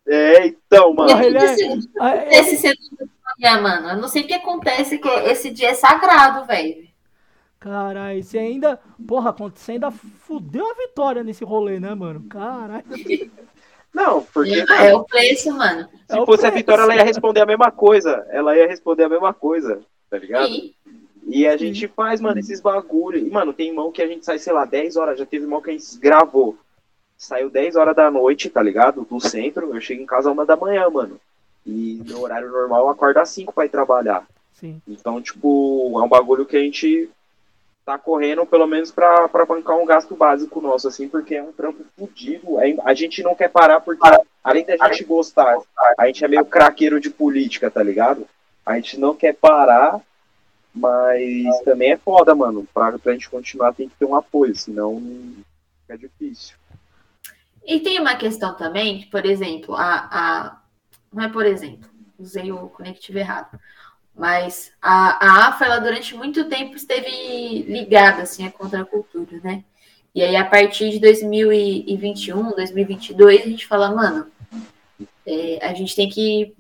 É, 0.06 0.46
então, 0.46 0.92
mano. 0.92 1.24
Ele 1.24 1.38
é... 1.38 2.38
Esse 2.38 2.56
segundo 2.58 3.08
dia, 3.40 3.60
mano. 3.60 3.88
Eu 3.88 3.96
não 3.96 4.08
sei 4.08 4.22
o 4.22 4.26
que 4.26 4.34
acontece, 4.34 4.98
que 4.98 5.08
esse 5.08 5.50
dia 5.50 5.70
é 5.70 5.74
sagrado, 5.74 6.46
velho. 6.46 6.88
Caralho, 7.58 8.22
você 8.22 8.38
ainda. 8.38 8.78
Porra, 9.06 9.32
você 9.32 9.72
ainda 9.72 9.90
fudeu 9.90 10.70
a 10.70 10.74
vitória 10.74 11.24
nesse 11.24 11.44
rolê, 11.44 11.80
né, 11.80 11.94
mano? 11.94 12.22
Caralho. 12.28 12.84
Não, 13.92 14.22
porque. 14.22 14.64
É, 14.70 14.90
é 14.90 14.94
o 14.94 15.04
preço, 15.04 15.52
mano. 15.52 15.88
Se 16.08 16.16
é 16.16 16.24
fosse 16.24 16.46
a 16.46 16.50
Vitória, 16.50 16.82
ela 16.82 16.94
ia 16.94 17.02
responder 17.02 17.40
a 17.40 17.46
mesma 17.46 17.72
coisa. 17.72 18.24
Ela 18.30 18.56
ia 18.56 18.68
responder 18.68 19.02
a 19.02 19.08
mesma 19.08 19.34
coisa, 19.34 19.80
tá 20.08 20.16
ligado? 20.16 20.46
Sim. 20.46 20.72
E 21.26 21.46
a 21.46 21.56
gente 21.56 21.88
faz, 21.88 22.20
mano, 22.20 22.38
esses 22.38 22.60
bagulho. 22.60 23.18
E, 23.18 23.28
mano, 23.28 23.52
tem 23.52 23.74
mão 23.74 23.90
que 23.90 24.00
a 24.00 24.06
gente 24.06 24.24
sai, 24.24 24.38
sei 24.38 24.52
lá, 24.52 24.64
10 24.64 24.96
horas. 24.96 25.18
Já 25.18 25.26
teve 25.26 25.44
mão 25.44 25.60
que 25.60 25.70
a 25.70 25.72
gente 25.72 25.98
gravou. 25.98 26.56
Saiu 27.16 27.50
10 27.50 27.74
horas 27.74 27.96
da 27.96 28.08
noite, 28.10 28.48
tá 28.48 28.62
ligado? 28.62 29.04
Do 29.04 29.18
centro. 29.18 29.74
Eu 29.74 29.80
chego 29.80 30.02
em 30.02 30.06
casa 30.06 30.30
uma 30.30 30.46
da 30.46 30.56
manhã, 30.56 30.88
mano. 30.88 31.20
E 31.66 32.02
no 32.06 32.22
horário 32.22 32.50
normal 32.50 32.82
eu 32.82 32.88
acordo 32.88 33.18
às 33.18 33.28
5 33.30 33.52
pra 33.52 33.66
ir 33.66 33.68
trabalhar. 33.68 34.26
Sim. 34.54 34.80
Então, 34.86 35.20
tipo, 35.20 35.98
é 36.00 36.02
um 36.02 36.08
bagulho 36.08 36.44
que 36.44 36.56
a 36.56 36.60
gente 36.60 37.08
tá 37.84 37.98
correndo 37.98 38.46
pelo 38.46 38.66
menos 38.66 38.90
pra, 38.90 39.28
pra 39.28 39.46
bancar 39.46 39.76
um 39.76 39.86
gasto 39.86 40.14
básico 40.14 40.60
nosso, 40.60 40.86
assim, 40.86 41.08
porque 41.08 41.34
é 41.34 41.42
um 41.42 41.52
trampo 41.52 41.84
fodido. 41.98 42.60
É, 42.60 42.74
a 42.84 42.94
gente 42.94 43.22
não 43.22 43.34
quer 43.34 43.48
parar 43.48 43.80
porque, 43.80 44.06
além 44.44 44.64
da 44.64 44.76
gente 44.88 45.04
gostar, 45.04 45.58
a 45.98 46.06
gente 46.06 46.24
é 46.24 46.28
meio 46.28 46.44
craqueiro 46.44 47.00
de 47.00 47.10
política, 47.10 47.70
tá 47.70 47.82
ligado? 47.82 48.26
A 48.64 48.76
gente 48.76 48.98
não 48.98 49.14
quer 49.14 49.34
parar, 49.34 50.00
mas 50.74 51.58
também 51.64 51.92
é 51.92 51.96
foda, 51.96 52.34
mano. 52.34 52.66
Pra, 52.72 52.98
pra 52.98 53.12
gente 53.12 53.30
continuar 53.30 53.72
tem 53.72 53.88
que 53.88 53.96
ter 53.96 54.04
um 54.04 54.14
apoio, 54.14 54.54
senão 54.54 55.02
é 55.88 55.96
difícil. 55.96 56.56
E 57.64 57.80
tem 57.80 58.00
uma 58.00 58.14
questão 58.16 58.56
também, 58.56 59.08
por 59.10 59.24
exemplo, 59.26 59.74
a, 59.74 60.08
a 60.10 60.59
não 61.12 61.24
é 61.24 61.28
por 61.28 61.46
exemplo, 61.46 61.88
usei 62.18 62.52
o 62.52 62.68
conectivo 62.68 63.18
errado, 63.18 63.58
mas 64.14 64.72
a, 64.82 65.26
a 65.26 65.48
AFA, 65.48 65.64
ela 65.64 65.78
durante 65.78 66.14
muito 66.14 66.44
tempo 66.44 66.76
esteve 66.76 67.62
ligada, 67.62 68.22
assim, 68.22 68.46
à 68.46 68.50
contracultura, 68.50 69.40
né? 69.42 69.64
E 70.14 70.22
aí, 70.22 70.34
a 70.34 70.44
partir 70.44 70.90
de 70.90 70.98
2021, 70.98 72.50
2022, 72.50 73.42
a 73.42 73.48
gente 73.48 73.66
fala, 73.66 73.94
mano, 73.94 74.26
é, 75.24 75.58
a 75.62 75.72
gente 75.72 75.94
tem 75.94 76.08
que... 76.08 76.52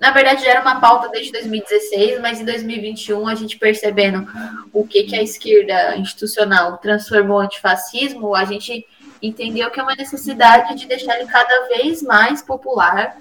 Na 0.00 0.10
verdade, 0.10 0.42
já 0.42 0.50
era 0.50 0.60
uma 0.60 0.80
pauta 0.80 1.08
desde 1.08 1.32
2016, 1.32 2.20
mas 2.20 2.40
em 2.40 2.44
2021, 2.44 3.26
a 3.26 3.34
gente 3.34 3.58
percebendo 3.58 4.26
o 4.72 4.86
que, 4.86 5.04
que 5.04 5.16
a 5.16 5.22
esquerda 5.22 5.96
institucional 5.96 6.78
transformou 6.78 7.38
antifascismo, 7.38 8.34
a 8.34 8.44
gente 8.44 8.84
entendeu 9.22 9.70
que 9.70 9.80
é 9.80 9.82
uma 9.82 9.96
necessidade 9.96 10.74
de 10.76 10.86
deixar 10.86 11.18
ele 11.18 11.28
cada 11.28 11.68
vez 11.68 12.02
mais 12.02 12.42
popular, 12.42 13.16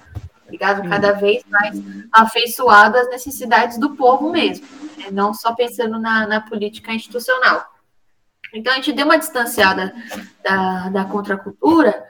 ligado? 0.51 0.87
Cada 0.87 1.11
vez 1.13 1.43
mais 1.49 1.81
afeiçoado 2.11 2.97
às 2.97 3.09
necessidades 3.09 3.77
do 3.77 3.95
povo 3.95 4.31
mesmo, 4.31 4.67
né? 4.97 5.07
não 5.11 5.33
só 5.33 5.53
pensando 5.53 5.99
na, 5.99 6.27
na, 6.27 6.41
política 6.41 6.93
institucional. 6.93 7.65
Então, 8.53 8.71
a 8.71 8.75
gente 8.75 8.93
deu 8.93 9.05
uma 9.05 9.17
distanciada 9.17 9.93
da, 10.43 10.89
da 10.89 11.05
contracultura, 11.05 12.05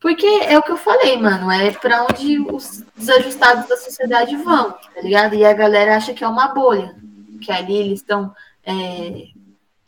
Porque 0.00 0.26
é 0.26 0.56
o 0.58 0.62
que 0.62 0.70
eu 0.70 0.76
falei, 0.76 1.16
mano, 1.16 1.50
é 1.50 1.72
para 1.72 2.04
onde 2.04 2.38
os 2.38 2.84
desajustados 2.96 3.68
da 3.68 3.76
sociedade 3.76 4.36
vão, 4.36 4.72
tá 4.72 5.00
ligado? 5.02 5.34
E 5.34 5.44
a 5.44 5.52
galera 5.52 5.96
acha 5.96 6.14
que 6.14 6.22
é 6.22 6.28
uma 6.28 6.48
bolha, 6.48 6.94
que 7.40 7.50
ali 7.50 7.76
eles 7.76 8.00
estão. 8.00 8.32
É, 8.64 9.28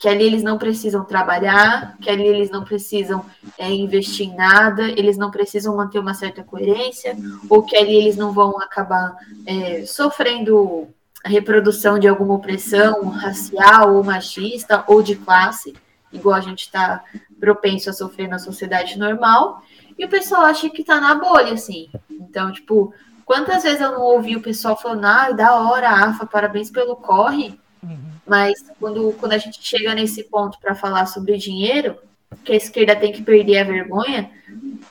que 0.01 0.09
ali 0.09 0.23
eles 0.23 0.41
não 0.41 0.57
precisam 0.57 1.05
trabalhar, 1.05 1.95
que 2.01 2.09
ali 2.09 2.25
eles 2.25 2.49
não 2.49 2.63
precisam 2.63 3.23
é, 3.55 3.69
investir 3.71 4.27
em 4.27 4.35
nada, 4.35 4.89
eles 4.89 5.15
não 5.15 5.29
precisam 5.29 5.77
manter 5.77 5.99
uma 5.99 6.15
certa 6.15 6.43
coerência, 6.43 7.15
ou 7.47 7.61
que 7.61 7.77
ali 7.77 7.95
eles 7.95 8.17
não 8.17 8.33
vão 8.33 8.59
acabar 8.59 9.15
é, 9.45 9.85
sofrendo 9.85 10.87
a 11.23 11.29
reprodução 11.29 11.99
de 11.99 12.07
alguma 12.07 12.33
opressão 12.33 13.09
racial 13.09 13.93
ou 13.93 14.03
machista 14.03 14.83
ou 14.87 15.03
de 15.03 15.15
classe, 15.15 15.75
igual 16.11 16.33
a 16.33 16.41
gente 16.41 16.61
está 16.61 17.03
propenso 17.39 17.91
a 17.91 17.93
sofrer 17.93 18.27
na 18.27 18.39
sociedade 18.39 18.97
normal, 18.97 19.61
e 19.99 20.03
o 20.03 20.09
pessoal 20.09 20.45
acha 20.45 20.67
que 20.67 20.81
está 20.81 20.99
na 20.99 21.13
bolha, 21.13 21.53
assim. 21.53 21.91
Então, 22.09 22.51
tipo, 22.51 22.91
quantas 23.23 23.61
vezes 23.61 23.81
eu 23.81 23.91
não 23.91 24.01
ouvi 24.01 24.35
o 24.35 24.41
pessoal 24.41 24.75
falando, 24.75 25.05
ah, 25.05 25.31
da 25.31 25.57
hora, 25.57 25.91
AFA, 25.91 26.25
parabéns 26.25 26.71
pelo 26.71 26.95
corre, 26.95 27.59
uhum. 27.83 28.11
Mas 28.31 28.63
quando, 28.79 29.11
quando 29.19 29.33
a 29.33 29.37
gente 29.37 29.59
chega 29.61 29.93
nesse 29.93 30.23
ponto 30.23 30.57
para 30.57 30.73
falar 30.73 31.05
sobre 31.05 31.37
dinheiro, 31.37 31.97
que 32.45 32.53
a 32.53 32.55
esquerda 32.55 32.95
tem 32.95 33.11
que 33.11 33.21
perder 33.21 33.57
a 33.57 33.63
vergonha 33.65 34.31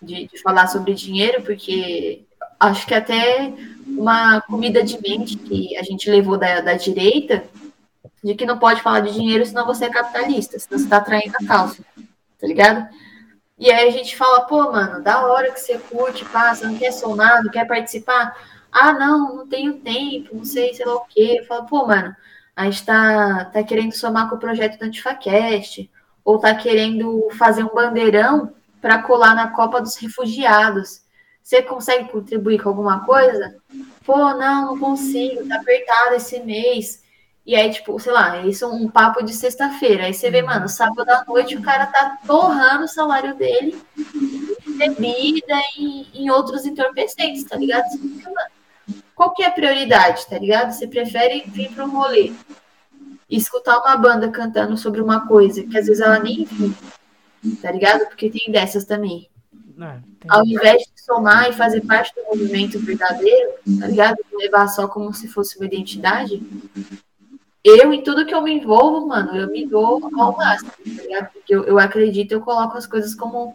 de, 0.03 0.29
de 0.29 0.43
falar 0.43 0.67
sobre 0.67 0.93
dinheiro, 0.93 1.41
porque 1.41 2.23
acho 2.61 2.87
que 2.87 2.93
até 2.93 3.51
uma 3.87 4.43
comida 4.43 4.83
de 4.83 5.01
mente 5.01 5.39
que 5.39 5.75
a 5.79 5.83
gente 5.83 6.11
levou 6.11 6.37
da, 6.37 6.61
da 6.61 6.75
direita, 6.75 7.43
de 8.23 8.35
que 8.35 8.45
não 8.45 8.59
pode 8.59 8.83
falar 8.83 9.01
de 9.01 9.15
dinheiro 9.15 9.47
senão 9.47 9.65
você 9.65 9.87
é 9.87 9.89
capitalista, 9.89 10.59
senão 10.59 10.79
você 10.79 10.85
está 10.85 11.01
traindo 11.01 11.33
a 11.41 11.47
calça, 11.47 11.83
tá 12.39 12.47
ligado? 12.47 12.87
E 13.59 13.73
aí 13.73 13.89
a 13.89 13.91
gente 13.91 14.19
fala, 14.19 14.43
pô, 14.43 14.71
mano, 14.71 15.03
da 15.03 15.27
hora 15.27 15.51
que 15.51 15.61
você 15.61 15.79
curte, 15.79 16.27
passa, 16.27 16.69
não 16.69 16.77
quer 16.77 16.93
somar, 16.93 17.43
não 17.43 17.51
quer 17.51 17.67
participar. 17.67 18.37
Ah, 18.71 18.93
não, 18.93 19.35
não 19.35 19.49
tenho 19.49 19.81
tempo, 19.81 20.37
não 20.37 20.45
sei, 20.45 20.75
sei 20.75 20.85
lá 20.85 20.97
o 20.97 21.07
quê. 21.07 21.43
Fala, 21.49 21.65
pô, 21.65 21.87
mano, 21.87 22.15
a 22.55 22.65
gente 22.65 22.85
tá, 22.85 23.47
tá 23.47 23.63
querendo 23.63 23.93
somar 23.93 24.29
com 24.29 24.37
o 24.37 24.39
projeto 24.39 24.79
do 24.79 24.85
Antifacast, 24.85 25.91
ou 26.25 26.39
tá 26.39 26.55
querendo 26.55 27.29
fazer 27.39 27.65
um 27.65 27.75
bandeirão 27.75 28.53
para 28.81 29.03
colar 29.03 29.35
na 29.35 29.49
Copa 29.49 29.81
dos 29.81 29.97
Refugiados. 29.97 31.03
Você 31.43 31.63
consegue 31.63 32.11
contribuir 32.11 32.63
com 32.63 32.69
alguma 32.69 33.05
coisa? 33.05 33.57
Pô, 34.05 34.17
não, 34.35 34.67
não 34.67 34.79
consigo, 34.79 35.49
tá 35.49 35.57
apertado 35.57 36.15
esse 36.15 36.41
mês. 36.41 37.03
E 37.47 37.57
aí, 37.57 37.71
tipo, 37.71 37.99
sei 37.99 38.13
lá, 38.13 38.45
isso 38.47 38.65
é 38.65 38.69
um 38.69 38.89
papo 38.89 39.25
de 39.25 39.33
sexta-feira. 39.33 40.05
Aí 40.05 40.15
você 40.15 40.31
vê, 40.31 40.43
mano, 40.43 40.69
sábado 40.69 41.09
à 41.09 41.25
noite 41.25 41.57
o 41.57 41.63
cara 41.63 41.87
tá 41.87 42.19
torrando 42.27 42.85
o 42.85 42.89
salário 42.89 43.35
dele 43.35 43.81
bebida 44.81 45.61
e 45.79 46.07
em 46.15 46.31
outros 46.31 46.65
entorpecentes, 46.65 47.45
tá 47.45 47.57
ligado? 47.57 47.85
Qual 49.21 49.35
que 49.35 49.43
é 49.43 49.49
a 49.49 49.51
prioridade, 49.51 50.27
tá 50.27 50.39
ligado? 50.39 50.73
Você 50.73 50.87
prefere 50.87 51.45
vir 51.47 51.71
para 51.73 51.85
um 51.85 51.91
rolê 51.91 52.33
e 53.29 53.37
escutar 53.37 53.79
uma 53.79 53.95
banda 53.95 54.31
cantando 54.31 54.79
sobre 54.79 54.99
uma 54.99 55.29
coisa 55.29 55.63
que 55.63 55.77
às 55.77 55.85
vezes 55.85 56.01
ela 56.01 56.19
nem 56.19 56.47
viu, 56.47 56.75
tá 57.61 57.71
ligado? 57.71 58.07
Porque 58.07 58.31
tem 58.31 58.51
dessas 58.51 58.87
também. 58.87 59.29
É, 59.79 60.01
Ao 60.27 60.43
invés 60.43 60.85
de 60.85 61.03
somar 61.03 61.51
e 61.51 61.53
fazer 61.53 61.83
parte 61.83 62.15
do 62.15 62.25
movimento 62.35 62.79
verdadeiro, 62.79 63.51
tá 63.79 63.89
ligado? 63.89 64.17
Levar 64.33 64.69
só 64.69 64.89
como 64.89 65.13
se 65.13 65.29
fosse 65.29 65.59
uma 65.59 65.67
identidade. 65.67 66.43
Eu, 67.63 67.93
em 67.93 68.03
tudo 68.03 68.25
que 68.25 68.35
eu 68.35 68.41
me 68.41 68.55
envolvo, 68.55 69.07
mano, 69.07 69.37
eu 69.37 69.51
me 69.51 69.67
dou 69.67 70.03
ao 70.19 70.35
máximo, 70.35 70.71
tá 70.71 71.03
ligado? 71.03 71.31
Porque 71.31 71.55
eu, 71.55 71.65
eu 71.65 71.79
acredito, 71.79 72.33
eu 72.33 72.41
coloco 72.41 72.79
as 72.79 72.87
coisas 72.87 73.15
como, 73.15 73.55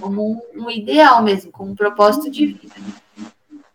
como 0.00 0.42
um, 0.56 0.64
um 0.64 0.70
ideal 0.72 1.22
mesmo, 1.22 1.52
como 1.52 1.70
um 1.70 1.76
propósito 1.76 2.28
de 2.28 2.46
vida. 2.46 2.74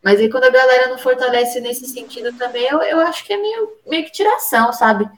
Mas 0.04 0.20
aí 0.20 0.30
quando 0.30 0.46
a 0.46 0.50
galera 0.50 0.88
não 0.88 0.98
fortalece 0.98 1.60
nesse 1.60 1.86
sentido 1.86 2.32
também, 2.38 2.68
eu, 2.68 2.82
eu 2.82 3.00
acho 3.02 3.26
que 3.26 3.34
é 3.34 3.38
meio, 3.38 3.74
meio 3.86 4.06
que 4.06 4.12
tiração, 4.12 4.72
sabe? 4.72 5.10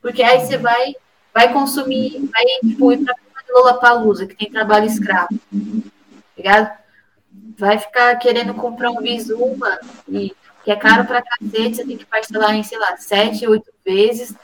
Porque 0.00 0.22
aí 0.22 0.40
você 0.40 0.56
vai, 0.56 0.94
vai 1.32 1.52
consumir, 1.52 2.18
vai 2.32 2.44
tipo, 2.66 2.92
ir 2.92 3.04
pra 3.04 3.14
Lola 3.54 3.74
Palusa, 3.74 4.26
que 4.26 4.34
tem 4.34 4.50
trabalho 4.50 4.86
escravo 4.86 5.28
ligado? 6.42 6.70
Vai 7.56 7.78
ficar 7.78 8.16
querendo 8.16 8.52
comprar 8.54 8.90
um 8.90 8.94
mano, 9.56 9.80
e, 10.08 10.34
que 10.64 10.70
é 10.70 10.76
caro 10.76 11.04
pra 11.04 11.22
cacete, 11.22 11.76
você 11.76 11.84
tem 11.84 11.96
que 11.96 12.04
parcelar 12.04 12.54
em, 12.54 12.62
sei 12.62 12.78
lá, 12.78 12.96
sete, 12.96 13.46
oito 13.46 13.72
vezes 13.84 14.34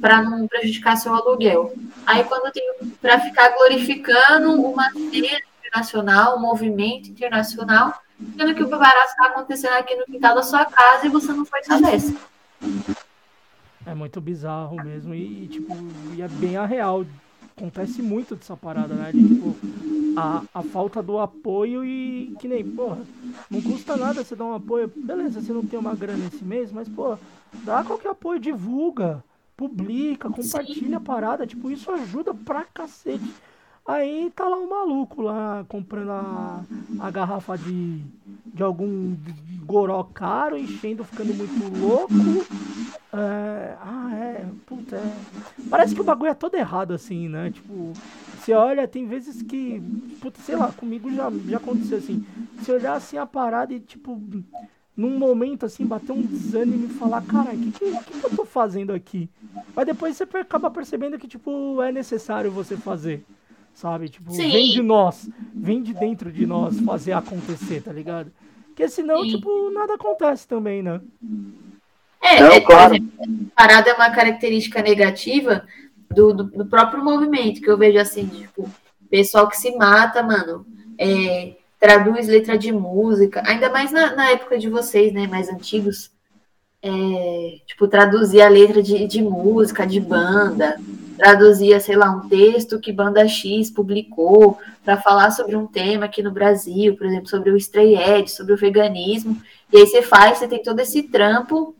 para 0.00 0.22
não 0.22 0.46
prejudicar 0.46 0.96
seu 0.96 1.14
aluguel. 1.14 1.74
Aí 2.06 2.24
quando 2.24 2.52
tem 2.52 2.62
para 3.00 3.20
ficar 3.20 3.50
glorificando 3.50 4.52
uma 4.62 4.90
cena 4.92 5.40
internacional, 5.58 6.36
um 6.36 6.40
movimento 6.40 7.10
internacional, 7.10 7.94
sendo 8.36 8.54
que 8.54 8.62
o 8.62 8.68
barato 8.68 9.10
está 9.10 9.26
acontecendo 9.26 9.74
aqui 9.74 9.94
no 9.94 10.04
quintal 10.04 10.34
da 10.34 10.42
sua 10.42 10.64
casa 10.64 11.06
e 11.06 11.10
você 11.10 11.32
não 11.32 11.44
foi 11.44 11.62
saber. 11.62 12.00
É 13.84 13.94
muito 13.94 14.20
bizarro 14.20 14.76
mesmo 14.82 15.14
e, 15.14 15.46
tipo, 15.46 15.72
e 16.14 16.22
é 16.22 16.28
bem 16.28 16.56
a 16.56 16.66
real. 16.66 17.06
Acontece 17.56 18.02
muito 18.02 18.34
dessa 18.34 18.56
parada, 18.56 18.94
né? 18.94 19.12
De, 19.12 19.28
tipo, 19.28 19.56
a, 20.16 20.42
a 20.52 20.62
falta 20.62 21.02
do 21.02 21.18
apoio 21.18 21.84
e 21.84 22.34
que 22.40 22.48
nem, 22.48 22.64
porra, 22.64 22.98
não 23.50 23.62
custa 23.62 23.96
nada 23.96 24.24
você 24.24 24.34
dar 24.34 24.44
um 24.44 24.54
apoio. 24.54 24.92
Beleza, 24.94 25.40
você 25.40 25.52
não 25.52 25.64
tem 25.64 25.78
uma 25.78 25.94
grana 25.94 26.26
esse 26.26 26.44
mês, 26.44 26.72
mas, 26.72 26.88
pô, 26.88 27.16
dá 27.64 27.84
qualquer 27.84 28.10
apoio, 28.10 28.40
divulga, 28.40 29.22
publica, 29.56 30.28
compartilha 30.28 30.96
a 30.96 31.00
parada. 31.00 31.46
Tipo, 31.46 31.70
isso 31.70 31.90
ajuda 31.90 32.34
pra 32.34 32.64
cacete. 32.64 33.32
Aí 33.86 34.32
tá 34.34 34.48
lá 34.48 34.56
o 34.56 34.68
maluco 34.68 35.22
lá 35.22 35.64
comprando 35.68 36.10
a, 36.10 36.64
a 36.98 37.10
garrafa 37.10 37.56
de, 37.56 38.02
de 38.52 38.62
algum 38.62 39.16
goró 39.64 40.02
caro, 40.02 40.58
enchendo, 40.58 41.04
ficando 41.04 41.32
muito 41.32 41.78
louco. 41.78 42.12
É, 43.12 43.76
ah, 43.80 44.10
é, 44.14 44.44
puta, 44.66 44.96
é. 44.96 45.16
Parece 45.70 45.94
que 45.94 46.00
o 46.00 46.04
bagulho 46.04 46.30
é 46.30 46.34
todo 46.34 46.56
errado 46.56 46.92
assim, 46.94 47.28
né? 47.28 47.50
Tipo, 47.50 47.92
você 48.36 48.52
olha, 48.52 48.88
tem 48.88 49.06
vezes 49.06 49.40
que, 49.40 49.80
puta, 50.20 50.40
sei 50.40 50.56
lá, 50.56 50.72
comigo 50.72 51.10
já, 51.12 51.30
já 51.48 51.56
aconteceu 51.58 51.98
assim. 51.98 52.26
Você 52.58 52.72
olhar 52.72 52.94
assim 52.94 53.18
a 53.18 53.26
parada 53.26 53.72
e, 53.72 53.78
tipo, 53.78 54.20
num 54.96 55.16
momento 55.16 55.64
assim, 55.64 55.86
bater 55.86 56.10
um 56.10 56.22
desânimo 56.22 56.86
e 56.86 56.94
falar, 56.94 57.22
cara, 57.22 57.54
o 57.54 57.58
que, 57.58 57.70
que, 57.70 57.92
que 57.92 58.24
eu 58.24 58.36
tô 58.36 58.44
fazendo 58.44 58.92
aqui? 58.92 59.30
Mas 59.74 59.86
depois 59.86 60.16
você 60.16 60.24
acaba 60.38 60.70
percebendo 60.70 61.18
que, 61.18 61.28
tipo, 61.28 61.80
é 61.82 61.92
necessário 61.92 62.50
você 62.50 62.76
fazer 62.76 63.24
sabe? 63.76 64.08
Tipo, 64.08 64.32
Sim. 64.32 64.50
vem 64.50 64.70
de 64.70 64.82
nós, 64.82 65.28
vem 65.54 65.82
de 65.82 65.92
dentro 65.92 66.32
de 66.32 66.46
nós 66.46 66.80
fazer 66.80 67.12
acontecer, 67.12 67.82
tá 67.82 67.92
ligado? 67.92 68.32
Porque 68.68 68.88
senão, 68.88 69.22
Sim. 69.22 69.36
tipo, 69.36 69.70
nada 69.70 69.94
acontece 69.94 70.48
também, 70.48 70.82
né? 70.82 70.98
É, 72.22 72.40
Não, 72.40 72.52
é, 72.52 72.60
claro. 72.60 72.94
parada 73.54 73.90
é 73.90 73.94
uma 73.94 74.10
característica 74.10 74.82
negativa 74.82 75.64
do, 76.10 76.32
do, 76.32 76.44
do, 76.44 76.66
próprio 76.66 77.04
movimento, 77.04 77.60
que 77.60 77.70
eu 77.70 77.76
vejo 77.76 77.98
assim, 77.98 78.26
tipo, 78.26 78.68
pessoal 79.10 79.46
que 79.46 79.58
se 79.58 79.76
mata, 79.76 80.22
mano, 80.22 80.66
é, 80.98 81.56
traduz 81.78 82.26
letra 82.28 82.56
de 82.56 82.72
música, 82.72 83.42
ainda 83.46 83.68
mais 83.68 83.92
na, 83.92 84.16
na 84.16 84.30
época 84.30 84.58
de 84.58 84.70
vocês, 84.70 85.12
né, 85.12 85.26
mais 85.26 85.50
antigos, 85.50 86.10
é, 86.82 87.58
tipo, 87.66 87.86
traduzir 87.86 88.40
a 88.40 88.48
letra 88.48 88.82
de, 88.82 89.06
de 89.06 89.20
música, 89.20 89.86
de 89.86 90.00
banda, 90.00 90.80
traduzia, 91.16 91.80
sei 91.80 91.96
lá, 91.96 92.10
um 92.10 92.28
texto 92.28 92.78
que 92.78 92.92
banda 92.92 93.26
X 93.26 93.70
publicou 93.70 94.58
para 94.84 94.96
falar 94.96 95.30
sobre 95.30 95.56
um 95.56 95.66
tema 95.66 96.04
aqui 96.04 96.22
no 96.22 96.30
Brasil, 96.30 96.96
por 96.96 97.06
exemplo, 97.06 97.28
sobre 97.28 97.50
o 97.50 97.56
stray 97.56 97.96
edge, 97.96 98.30
sobre 98.30 98.52
o 98.52 98.56
veganismo, 98.56 99.40
e 99.72 99.78
aí 99.78 99.86
você 99.86 100.02
faz, 100.02 100.38
você 100.38 100.46
tem 100.46 100.62
todo 100.62 100.80
esse 100.80 101.04
trampo, 101.04 101.74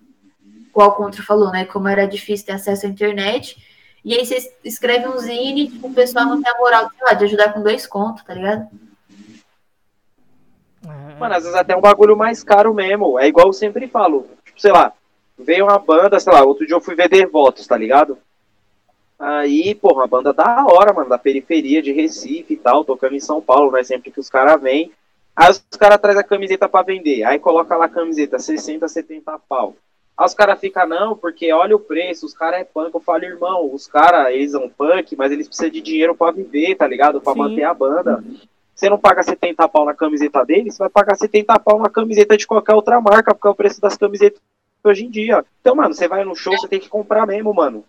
qual 0.72 0.90
o 0.90 0.92
Contra 0.92 1.22
falou, 1.22 1.50
né, 1.52 1.64
como 1.64 1.88
era 1.88 2.06
difícil 2.06 2.46
ter 2.46 2.52
acesso 2.52 2.86
à 2.86 2.88
internet, 2.88 3.56
e 4.04 4.14
aí 4.14 4.24
você 4.24 4.38
escreve 4.64 5.08
um 5.08 5.18
zine, 5.18 5.68
tipo, 5.68 5.88
o 5.88 5.94
pessoal 5.94 6.26
não 6.26 6.42
tem 6.42 6.52
a 6.52 6.58
moral, 6.58 6.90
lá, 7.02 7.12
de 7.12 7.24
ajudar 7.24 7.52
com 7.52 7.62
dois 7.62 7.86
contos, 7.86 8.24
tá 8.24 8.34
ligado? 8.34 8.66
É. 10.84 11.14
Mano, 11.18 11.34
às 11.34 11.42
vezes 11.42 11.58
até 11.58 11.76
um 11.76 11.80
bagulho 11.80 12.16
mais 12.16 12.42
caro 12.42 12.72
mesmo, 12.72 13.18
é 13.18 13.26
igual 13.26 13.48
eu 13.48 13.52
sempre 13.52 13.88
falo, 13.88 14.28
tipo, 14.44 14.60
sei 14.60 14.72
lá, 14.72 14.92
veio 15.38 15.64
uma 15.64 15.78
banda, 15.78 16.18
sei 16.18 16.32
lá, 16.32 16.42
outro 16.42 16.66
dia 16.66 16.76
eu 16.76 16.80
fui 16.80 16.94
ver 16.94 17.08
Devotos, 17.08 17.66
tá 17.66 17.76
ligado? 17.76 18.18
Aí, 19.18 19.74
porra, 19.74 20.02
uma 20.02 20.06
banda 20.06 20.32
da 20.32 20.66
hora, 20.66 20.92
mano, 20.92 21.08
da 21.08 21.18
periferia 21.18 21.80
de 21.80 21.90
Recife 21.90 22.52
e 22.52 22.56
tal, 22.56 22.84
tocando 22.84 23.14
em 23.14 23.20
São 23.20 23.40
Paulo, 23.40 23.72
né? 23.72 23.82
Sempre 23.82 24.10
que 24.10 24.20
os 24.20 24.28
caras 24.28 24.60
vêm. 24.60 24.92
Aí 25.34 25.50
os 25.50 25.62
caras 25.78 26.00
trazem 26.00 26.20
a 26.20 26.24
camiseta 26.24 26.68
para 26.68 26.84
vender. 26.84 27.24
Aí 27.24 27.38
coloca 27.38 27.76
lá 27.76 27.86
a 27.86 27.90
camiseta, 27.90 28.38
60, 28.38 28.86
70 28.86 29.38
pau. 29.48 29.74
Aí 30.16 30.26
os 30.26 30.34
caras 30.34 30.60
ficam, 30.60 30.86
não, 30.86 31.16
porque 31.16 31.50
olha 31.52 31.74
o 31.74 31.80
preço, 31.80 32.26
os 32.26 32.34
caras 32.34 32.60
é 32.60 32.64
punk. 32.64 32.94
Eu 32.94 33.00
falo, 33.00 33.24
irmão, 33.24 33.70
os 33.72 33.86
caras, 33.86 34.34
eles 34.34 34.52
são 34.52 34.68
punk, 34.68 35.16
mas 35.16 35.32
eles 35.32 35.46
precisam 35.46 35.70
de 35.70 35.80
dinheiro 35.80 36.14
para 36.14 36.32
viver, 36.32 36.74
tá 36.74 36.86
ligado? 36.86 37.20
Pra 37.20 37.32
Sim. 37.32 37.38
manter 37.38 37.64
a 37.64 37.72
banda. 37.72 38.22
Você 38.74 38.90
não 38.90 38.98
paga 38.98 39.22
70 39.22 39.66
pau 39.68 39.86
na 39.86 39.94
camiseta 39.94 40.44
deles, 40.44 40.74
você 40.74 40.80
vai 40.80 40.90
pagar 40.90 41.16
70 41.16 41.58
pau 41.60 41.78
na 41.78 41.88
camiseta 41.88 42.36
de 42.36 42.46
qualquer 42.46 42.74
outra 42.74 43.00
marca, 43.00 43.34
porque 43.34 43.48
é 43.48 43.50
o 43.50 43.54
preço 43.54 43.80
das 43.80 43.96
camisetas 43.96 44.40
hoje 44.84 45.06
em 45.06 45.10
dia. 45.10 45.42
Então, 45.62 45.74
mano, 45.74 45.94
você 45.94 46.06
vai 46.06 46.22
no 46.24 46.36
show, 46.36 46.54
você 46.56 46.68
tem 46.68 46.78
que 46.78 46.88
comprar 46.88 47.26
mesmo, 47.26 47.54
mano 47.54 47.82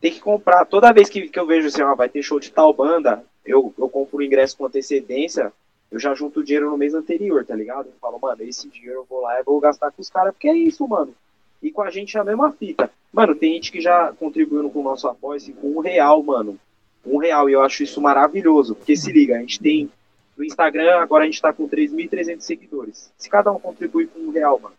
tem 0.00 0.12
que 0.12 0.20
comprar. 0.20 0.64
Toda 0.64 0.92
vez 0.92 1.08
que, 1.08 1.28
que 1.28 1.38
eu 1.38 1.46
vejo 1.46 1.68
assim, 1.68 1.82
ó, 1.82 1.94
vai 1.94 2.08
ter 2.08 2.22
show 2.22 2.38
de 2.38 2.50
tal 2.50 2.72
banda, 2.72 3.24
eu, 3.44 3.72
eu 3.78 3.88
compro 3.88 4.18
o 4.18 4.22
ingresso 4.22 4.56
com 4.56 4.66
antecedência, 4.66 5.52
eu 5.90 5.98
já 5.98 6.14
junto 6.14 6.40
o 6.40 6.44
dinheiro 6.44 6.70
no 6.70 6.76
mês 6.76 6.94
anterior, 6.94 7.44
tá 7.44 7.54
ligado? 7.54 7.86
Eu 7.86 7.94
falo, 8.00 8.18
mano, 8.20 8.42
esse 8.42 8.68
dinheiro 8.68 9.00
eu 9.00 9.06
vou 9.08 9.22
lá 9.22 9.40
e 9.40 9.42
vou 9.42 9.58
gastar 9.60 9.90
com 9.90 10.02
os 10.02 10.10
caras, 10.10 10.32
porque 10.32 10.48
é 10.48 10.56
isso, 10.56 10.86
mano. 10.86 11.14
E 11.62 11.70
com 11.72 11.82
a 11.82 11.90
gente 11.90 12.16
é 12.16 12.20
a 12.20 12.24
mesma 12.24 12.52
fita. 12.52 12.90
Mano, 13.12 13.34
tem 13.34 13.54
gente 13.54 13.72
que 13.72 13.80
já 13.80 14.12
contribuiu 14.12 14.70
com 14.70 14.80
o 14.80 14.84
nosso 14.84 15.08
apoio 15.08 15.36
assim, 15.36 15.52
com 15.52 15.68
um 15.68 15.80
real, 15.80 16.22
mano. 16.22 16.58
Um 17.04 17.16
real, 17.16 17.48
e 17.48 17.54
eu 17.54 17.62
acho 17.62 17.82
isso 17.82 18.00
maravilhoso. 18.00 18.74
Porque 18.74 18.94
se 18.94 19.10
liga, 19.10 19.36
a 19.36 19.40
gente 19.40 19.58
tem 19.58 19.90
no 20.36 20.44
Instagram, 20.44 20.98
agora 20.98 21.24
a 21.24 21.26
gente 21.26 21.42
tá 21.42 21.52
com 21.52 21.68
3.300 21.68 22.40
seguidores. 22.42 23.10
Se 23.16 23.28
cada 23.28 23.50
um 23.50 23.58
contribui 23.58 24.06
com 24.06 24.20
um 24.20 24.30
real, 24.30 24.60
mano, 24.60 24.74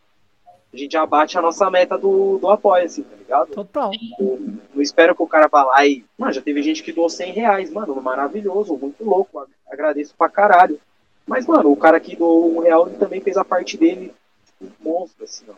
a 0.73 0.77
gente 0.77 0.91
já 0.91 1.05
bate 1.05 1.37
a 1.37 1.41
nossa 1.41 1.69
meta 1.69 1.97
do, 1.97 2.37
do 2.37 2.49
apoio, 2.49 2.85
assim, 2.85 3.03
tá 3.03 3.15
ligado? 3.15 3.47
Total. 3.49 3.91
Eu, 4.19 4.39
não 4.73 4.81
espero 4.81 5.15
que 5.15 5.23
o 5.23 5.27
cara 5.27 5.47
vá 5.47 5.63
lá 5.63 5.85
e. 5.85 6.05
Mano, 6.17 6.33
já 6.33 6.41
teve 6.41 6.61
gente 6.61 6.83
que 6.83 6.91
doou 6.91 7.09
100 7.09 7.33
reais, 7.33 7.71
mano, 7.71 7.99
maravilhoso, 8.01 8.77
muito 8.77 9.03
louco, 9.03 9.47
agradeço 9.69 10.13
pra 10.17 10.29
caralho. 10.29 10.79
Mas, 11.25 11.45
mano, 11.45 11.71
o 11.71 11.77
cara 11.77 11.99
que 11.99 12.15
doou 12.15 12.57
um 12.57 12.59
real 12.59 12.87
ele 12.87 12.97
também 12.97 13.21
fez 13.21 13.37
a 13.37 13.45
parte 13.45 13.77
dele, 13.77 14.13
tipo, 14.59 14.71
monstro, 14.81 15.23
assim, 15.23 15.45
ó. 15.49 15.53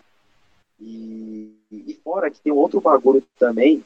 E, 0.79 1.53
e 1.71 1.99
fora 2.03 2.31
que 2.31 2.41
tem 2.41 2.51
outro 2.51 2.81
bagulho 2.81 3.23
também, 3.37 3.85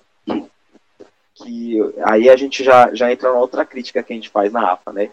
que 1.35 1.77
aí 2.03 2.29
a 2.29 2.35
gente 2.35 2.63
já, 2.63 2.93
já 2.93 3.11
entra 3.11 3.31
na 3.31 3.37
outra 3.37 3.65
crítica 3.65 4.01
que 4.01 4.13
a 4.13 4.15
gente 4.15 4.29
faz 4.29 4.53
na 4.53 4.71
AFA, 4.71 4.93
né? 4.93 5.11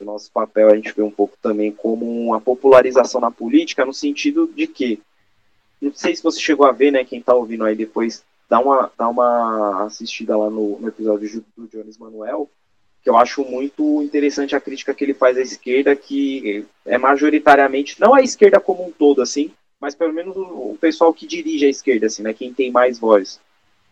O 0.00 0.04
nosso 0.04 0.30
papel 0.32 0.70
a 0.70 0.76
gente 0.76 0.92
vê 0.92 1.02
um 1.02 1.10
pouco 1.10 1.36
também 1.42 1.70
como 1.70 2.06
uma 2.06 2.40
popularização 2.40 3.20
na 3.20 3.30
política, 3.30 3.84
no 3.84 3.92
sentido 3.92 4.50
de 4.54 4.66
que, 4.66 5.00
não 5.80 5.92
sei 5.94 6.14
se 6.14 6.22
você 6.22 6.40
chegou 6.40 6.66
a 6.66 6.72
ver, 6.72 6.90
né, 6.90 7.04
quem 7.04 7.20
tá 7.20 7.34
ouvindo 7.34 7.64
aí 7.64 7.74
depois, 7.74 8.24
dá 8.48 8.58
uma, 8.58 8.90
dá 8.96 9.08
uma 9.08 9.84
assistida 9.84 10.36
lá 10.36 10.50
no, 10.50 10.78
no 10.78 10.88
episódio 10.88 11.44
do 11.56 11.66
Jones 11.68 11.98
Manuel, 11.98 12.48
que 13.02 13.10
eu 13.10 13.16
acho 13.16 13.44
muito 13.44 14.02
interessante 14.02 14.56
a 14.56 14.60
crítica 14.60 14.92
que 14.92 15.04
ele 15.04 15.14
faz 15.14 15.36
à 15.36 15.40
esquerda, 15.40 15.94
que 15.94 16.64
é 16.84 16.98
majoritariamente, 16.98 18.00
não 18.00 18.14
a 18.14 18.22
esquerda 18.22 18.58
como 18.58 18.86
um 18.86 18.90
todo, 18.90 19.22
assim, 19.22 19.52
mas 19.80 19.94
pelo 19.94 20.12
menos 20.12 20.36
o, 20.36 20.76
pessoal 20.80 21.14
que 21.14 21.26
dirige 21.26 21.66
a 21.66 21.70
esquerda, 21.70 22.06
assim, 22.06 22.22
né, 22.22 22.32
quem 22.32 22.52
tem 22.52 22.70
mais 22.70 22.98
voz. 22.98 23.40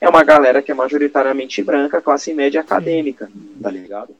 É 0.00 0.08
uma 0.08 0.24
galera 0.24 0.60
que 0.60 0.70
é 0.70 0.74
majoritariamente 0.74 1.62
branca, 1.62 2.02
classe 2.02 2.34
média 2.34 2.60
acadêmica, 2.60 3.30
tá 3.62 3.70
ligado? 3.70 4.14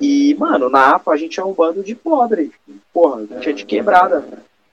E, 0.00 0.34
mano, 0.34 0.68
na 0.68 0.94
APA 0.94 1.12
a 1.12 1.16
gente 1.16 1.40
é 1.40 1.44
um 1.44 1.52
bando 1.52 1.82
de 1.82 1.94
pobre. 1.94 2.52
Porra, 2.92 3.22
a 3.22 3.34
gente 3.34 3.48
é 3.48 3.52
de 3.52 3.64
quebrada. 3.64 4.24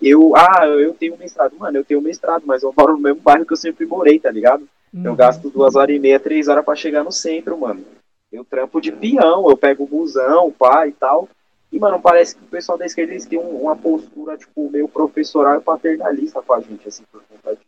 Eu, 0.04 0.36
ah, 0.36 0.66
eu 0.66 0.94
tenho 0.94 1.18
mestrado. 1.18 1.56
Mano, 1.58 1.78
eu 1.78 1.86
tenho 1.86 2.02
mestrado, 2.02 2.44
mas 2.46 2.62
eu 2.62 2.74
moro 2.78 2.94
no 2.94 3.00
mesmo 3.00 3.22
bairro 3.22 3.46
que 3.46 3.54
eu 3.54 3.58
sempre 3.58 3.86
morei, 3.86 4.20
tá 4.20 4.30
ligado? 4.30 4.68
Uhum. 4.94 5.06
Eu 5.06 5.16
gasto 5.16 5.50
duas 5.50 5.76
horas 5.76 5.96
e 5.96 6.00
meia, 6.00 6.20
três 6.20 6.48
horas 6.48 6.66
para 6.66 6.76
chegar 6.76 7.04
no 7.04 7.12
centro, 7.12 7.58
mano. 7.58 7.84
Eu 8.32 8.44
trampo 8.44 8.82
de 8.82 8.92
peão, 8.92 9.50
eu 9.50 9.56
pego 9.56 9.84
o 9.84 9.88
busão, 9.88 10.52
pá 10.52 10.88
e 10.88 10.92
tal. 10.92 11.30
E, 11.72 11.80
mano, 11.80 12.00
parece 12.00 12.36
que 12.36 12.44
o 12.44 12.48
pessoal 12.48 12.78
da 12.78 12.86
esquerda 12.86 13.14
eles 13.14 13.26
têm 13.26 13.40
uma 13.40 13.76
postura, 13.76 14.38
tipo, 14.38 14.70
meio 14.70 14.88
professoral 14.88 15.58
e 15.58 15.64
paternalista 15.64 16.42
com 16.42 16.54
a 16.54 16.60
gente, 16.60 16.88
assim, 16.88 17.04
por 17.12 17.24
conta 17.24 17.56
disso. 17.56 17.66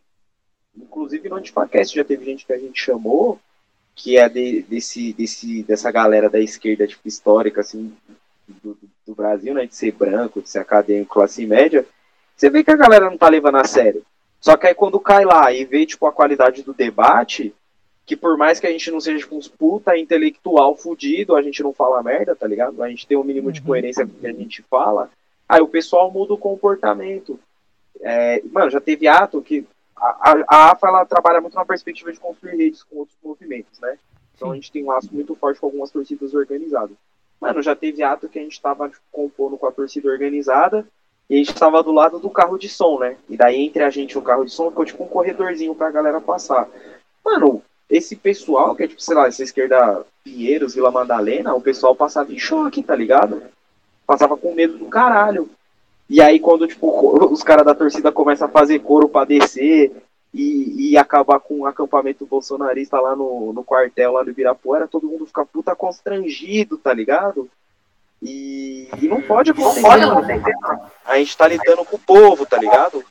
Inclusive 0.77 1.29
no 1.29 1.37
Antifacast 1.37 1.95
já 1.95 2.03
teve 2.03 2.25
gente 2.25 2.45
que 2.45 2.53
a 2.53 2.57
gente 2.57 2.79
chamou, 2.79 3.39
que 3.95 4.17
é 4.17 4.27
de, 4.27 4.61
desse, 4.63 5.13
desse, 5.13 5.63
dessa 5.63 5.89
galera 5.89 6.29
da 6.29 6.39
esquerda, 6.39 6.85
tipo, 6.85 7.07
histórica, 7.07 7.61
assim, 7.61 7.93
do, 8.61 8.77
do, 9.07 9.15
Brasil, 9.15 9.53
né, 9.53 9.65
de 9.65 9.75
ser 9.75 9.91
branco, 9.93 10.41
de 10.41 10.49
ser 10.49 10.59
acadêmico, 10.59 11.13
classe 11.13 11.45
média, 11.45 11.85
você 12.35 12.49
vê 12.49 12.63
que 12.63 12.71
a 12.71 12.75
galera 12.75 13.09
não 13.09 13.17
tá 13.17 13.29
levando 13.29 13.55
a 13.55 13.63
sério. 13.63 14.05
Só 14.39 14.57
que 14.57 14.67
aí 14.67 14.75
quando 14.75 14.99
cai 14.99 15.25
lá 15.25 15.51
e 15.51 15.65
vê, 15.65 15.85
tipo, 15.85 16.05
a 16.05 16.11
qualidade 16.11 16.61
do 16.61 16.73
debate, 16.73 17.53
que 18.05 18.15
por 18.15 18.37
mais 18.37 18.59
que 18.59 18.67
a 18.67 18.71
gente 18.71 18.91
não 18.91 18.99
seja 18.99 19.25
com 19.25 19.37
uns 19.37 19.47
puta 19.47 19.97
intelectual 19.97 20.75
fudido, 20.75 21.35
a 21.35 21.41
gente 21.41 21.63
não 21.63 21.73
fala 21.73 22.03
merda, 22.03 22.35
tá 22.35 22.45
ligado? 22.45 22.83
A 22.83 22.89
gente 22.89 23.07
tem 23.07 23.17
um 23.17 23.23
mínimo 23.23 23.51
de 23.51 23.61
uhum. 23.61 23.65
coerência 23.67 24.05
com 24.05 24.13
o 24.13 24.19
que 24.19 24.27
a 24.27 24.33
gente 24.33 24.61
fala, 24.63 25.09
aí 25.47 25.61
o 25.61 25.67
pessoal 25.67 26.11
muda 26.11 26.33
o 26.33 26.37
comportamento. 26.37 27.39
É, 28.01 28.41
mano, 28.51 28.69
já 28.69 28.81
teve 28.81 29.07
ato 29.07 29.41
que 29.41 29.65
a, 29.95 30.43
a, 30.47 30.71
AFA 30.71 30.87
ela 30.89 31.05
trabalha 31.05 31.41
muito 31.41 31.55
na 31.55 31.65
perspectiva 31.65 32.11
de 32.11 32.19
construir 32.19 32.57
redes 32.57 32.83
com 32.83 32.97
outros 32.97 33.17
movimentos, 33.23 33.79
né? 33.79 33.97
Então 34.35 34.51
a 34.51 34.55
gente 34.55 34.71
tem 34.71 34.83
um 34.83 34.87
laço 34.87 35.09
muito 35.11 35.33
forte 35.33 35.59
com 35.59 35.67
algumas 35.67 35.89
torcidas 35.89 36.33
organizadas. 36.33 36.95
Mano, 37.39 37.61
já 37.63 37.75
teve 37.75 38.03
ato 38.03 38.27
que 38.27 38.37
a 38.37 38.41
gente 38.41 38.61
tava 38.61 38.89
tipo, 38.89 39.01
compondo 39.11 39.57
com 39.57 39.65
a 39.65 39.71
torcida 39.71 40.09
organizada 40.09 40.85
e 41.29 41.35
a 41.35 41.37
gente 41.37 41.55
tava 41.55 41.81
do 41.81 41.91
lado 41.91 42.19
do 42.19 42.29
carro 42.29 42.57
de 42.57 42.69
som, 42.69 42.99
né? 42.99 43.17
E 43.27 43.35
daí 43.35 43.65
entre 43.65 43.83
a 43.83 43.89
gente 43.89 44.11
e 44.11 44.17
o 44.17 44.21
carro 44.21 44.45
de 44.45 44.51
som 44.51 44.69
ficou 44.69 44.85
tipo 44.85 45.03
um 45.03 45.07
corredorzinho 45.07 45.73
pra 45.73 45.91
galera 45.91 46.21
passar. 46.21 46.67
Mano, 47.23 47.63
esse 47.89 48.15
pessoal, 48.15 48.75
que 48.75 48.83
é 48.83 48.87
tipo, 48.87 49.01
sei 49.01 49.15
lá, 49.15 49.27
essa 49.27 49.43
esquerda 49.43 50.05
Pinheiros, 50.23 50.75
Vila 50.75 50.91
Madalena, 50.91 51.55
o 51.55 51.61
pessoal 51.61 51.95
passava 51.95 52.31
em 52.31 52.37
choque, 52.37 52.83
tá 52.83 52.95
ligado? 52.95 53.41
Passava 54.05 54.37
com 54.37 54.53
medo 54.53 54.77
do 54.77 54.85
caralho. 54.85 55.49
E 56.07 56.21
aí 56.21 56.39
quando, 56.39 56.67
tipo, 56.67 57.25
os 57.31 57.41
caras 57.41 57.65
da 57.65 57.73
torcida 57.73 58.11
começam 58.11 58.47
a 58.47 58.51
fazer 58.51 58.79
coro 58.79 59.09
pra 59.09 59.25
descer 59.25 59.91
e, 60.31 60.91
e 60.91 60.97
acabar 60.97 61.39
com 61.39 61.61
o 61.61 61.65
acampamento 61.65 62.25
bolsonarista 62.25 62.99
lá 62.99 63.15
no, 63.15 63.51
no 63.51 63.63
quartel, 63.63 64.11
lá 64.11 64.23
no 64.23 64.29
Ibirapuera, 64.29 64.87
todo 64.87 65.07
mundo 65.07 65.25
fica 65.25 65.45
puta 65.45 65.75
constrangido, 65.75 66.77
tá 66.77 66.93
ligado? 66.93 67.49
E, 68.21 68.89
e 69.01 69.07
não 69.07 69.21
pode 69.21 69.51
acontecer. 69.51 69.81
Não 69.81 69.89
pode 69.89 70.03
acontecer. 70.03 70.53
A 71.05 71.17
gente 71.17 71.37
tá 71.37 71.47
lidando 71.47 71.85
com 71.85 71.95
o 71.95 71.99
povo, 71.99 72.45
tá 72.45 72.57
ligado? 72.57 73.03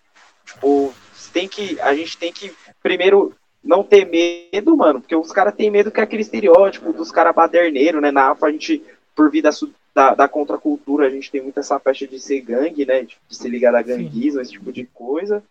Tipo, 0.44 0.92
tem 1.32 1.48
que, 1.48 1.78
a 1.80 1.94
gente 1.94 2.16
tem 2.16 2.32
que 2.32 2.54
primeiro 2.82 3.34
não 3.62 3.82
ter 3.82 4.06
medo, 4.06 4.76
mano, 4.76 5.00
porque 5.00 5.16
os 5.16 5.32
caras 5.32 5.54
têm 5.54 5.70
medo 5.70 5.90
que 5.90 5.98
é 5.98 6.02
aquele 6.02 6.22
estereótipo 6.22 6.92
dos 6.92 7.10
caras 7.10 7.34
baderneiros, 7.34 8.00
né? 8.00 8.10
Na 8.10 8.30
AFA 8.30 8.46
a 8.46 8.52
gente, 8.52 8.82
por 9.16 9.30
vida 9.30 9.50
da, 9.94 10.14
da 10.14 10.28
contracultura, 10.28 11.06
a 11.06 11.10
gente 11.10 11.30
tem 11.30 11.42
muito 11.42 11.58
essa 11.58 11.78
faixa 11.80 12.06
de 12.06 12.20
ser 12.20 12.40
gangue, 12.40 12.84
né? 12.86 13.02
De, 13.02 13.16
de 13.28 13.36
se 13.36 13.48
ligar 13.48 13.74
a 13.74 13.82
ganguismo, 13.82 14.40
esse 14.40 14.52
tipo 14.52 14.72
de 14.72 14.84
coisa. 14.84 15.42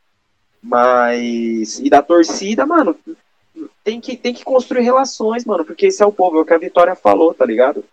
Mas. 0.62 1.80
E 1.80 1.90
da 1.90 2.02
torcida, 2.02 2.66
mano, 2.66 2.96
tem 3.84 4.00
que, 4.00 4.16
tem 4.16 4.34
que 4.34 4.46
construir 4.46 4.84
relações, 4.84 5.44
mano, 5.44 5.66
porque 5.66 5.88
esse 5.88 6.02
é 6.02 6.06
o 6.06 6.12
povo, 6.12 6.38
é 6.38 6.42
o 6.42 6.46
que 6.46 6.54
a 6.54 6.58
Vitória 6.58 6.96
falou, 6.96 7.34
tá 7.34 7.46
ligado? 7.46 7.84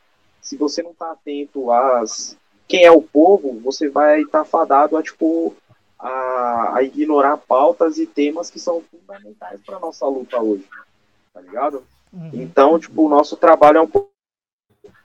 Se 0.41 0.57
você 0.57 0.83
não 0.83 0.95
tá 0.95 1.13
atento 1.13 1.71
às. 1.71 2.37
Quem 2.67 2.85
é 2.85 2.91
o 2.91 3.03
povo, 3.03 3.59
você 3.61 3.89
vai 3.89 4.23
estar 4.23 4.41
tá 4.41 4.45
fadado 4.45 4.97
a, 4.97 5.03
tipo, 5.03 5.55
a, 5.99 6.77
a 6.77 6.83
ignorar 6.83 7.37
pautas 7.37 7.99
e 7.99 8.07
temas 8.07 8.49
que 8.49 8.61
são 8.61 8.83
fundamentais 8.83 9.61
para 9.67 9.81
nossa 9.81 10.07
luta 10.07 10.41
hoje, 10.41 10.65
tá 11.35 11.41
ligado? 11.41 11.83
Uhum. 12.13 12.31
Então, 12.33 12.79
tipo, 12.79 13.05
o 13.05 13.09
nosso 13.09 13.37
trabalho 13.37 13.79
é 13.79 13.81
um 13.81 13.89
pouco 13.89 14.11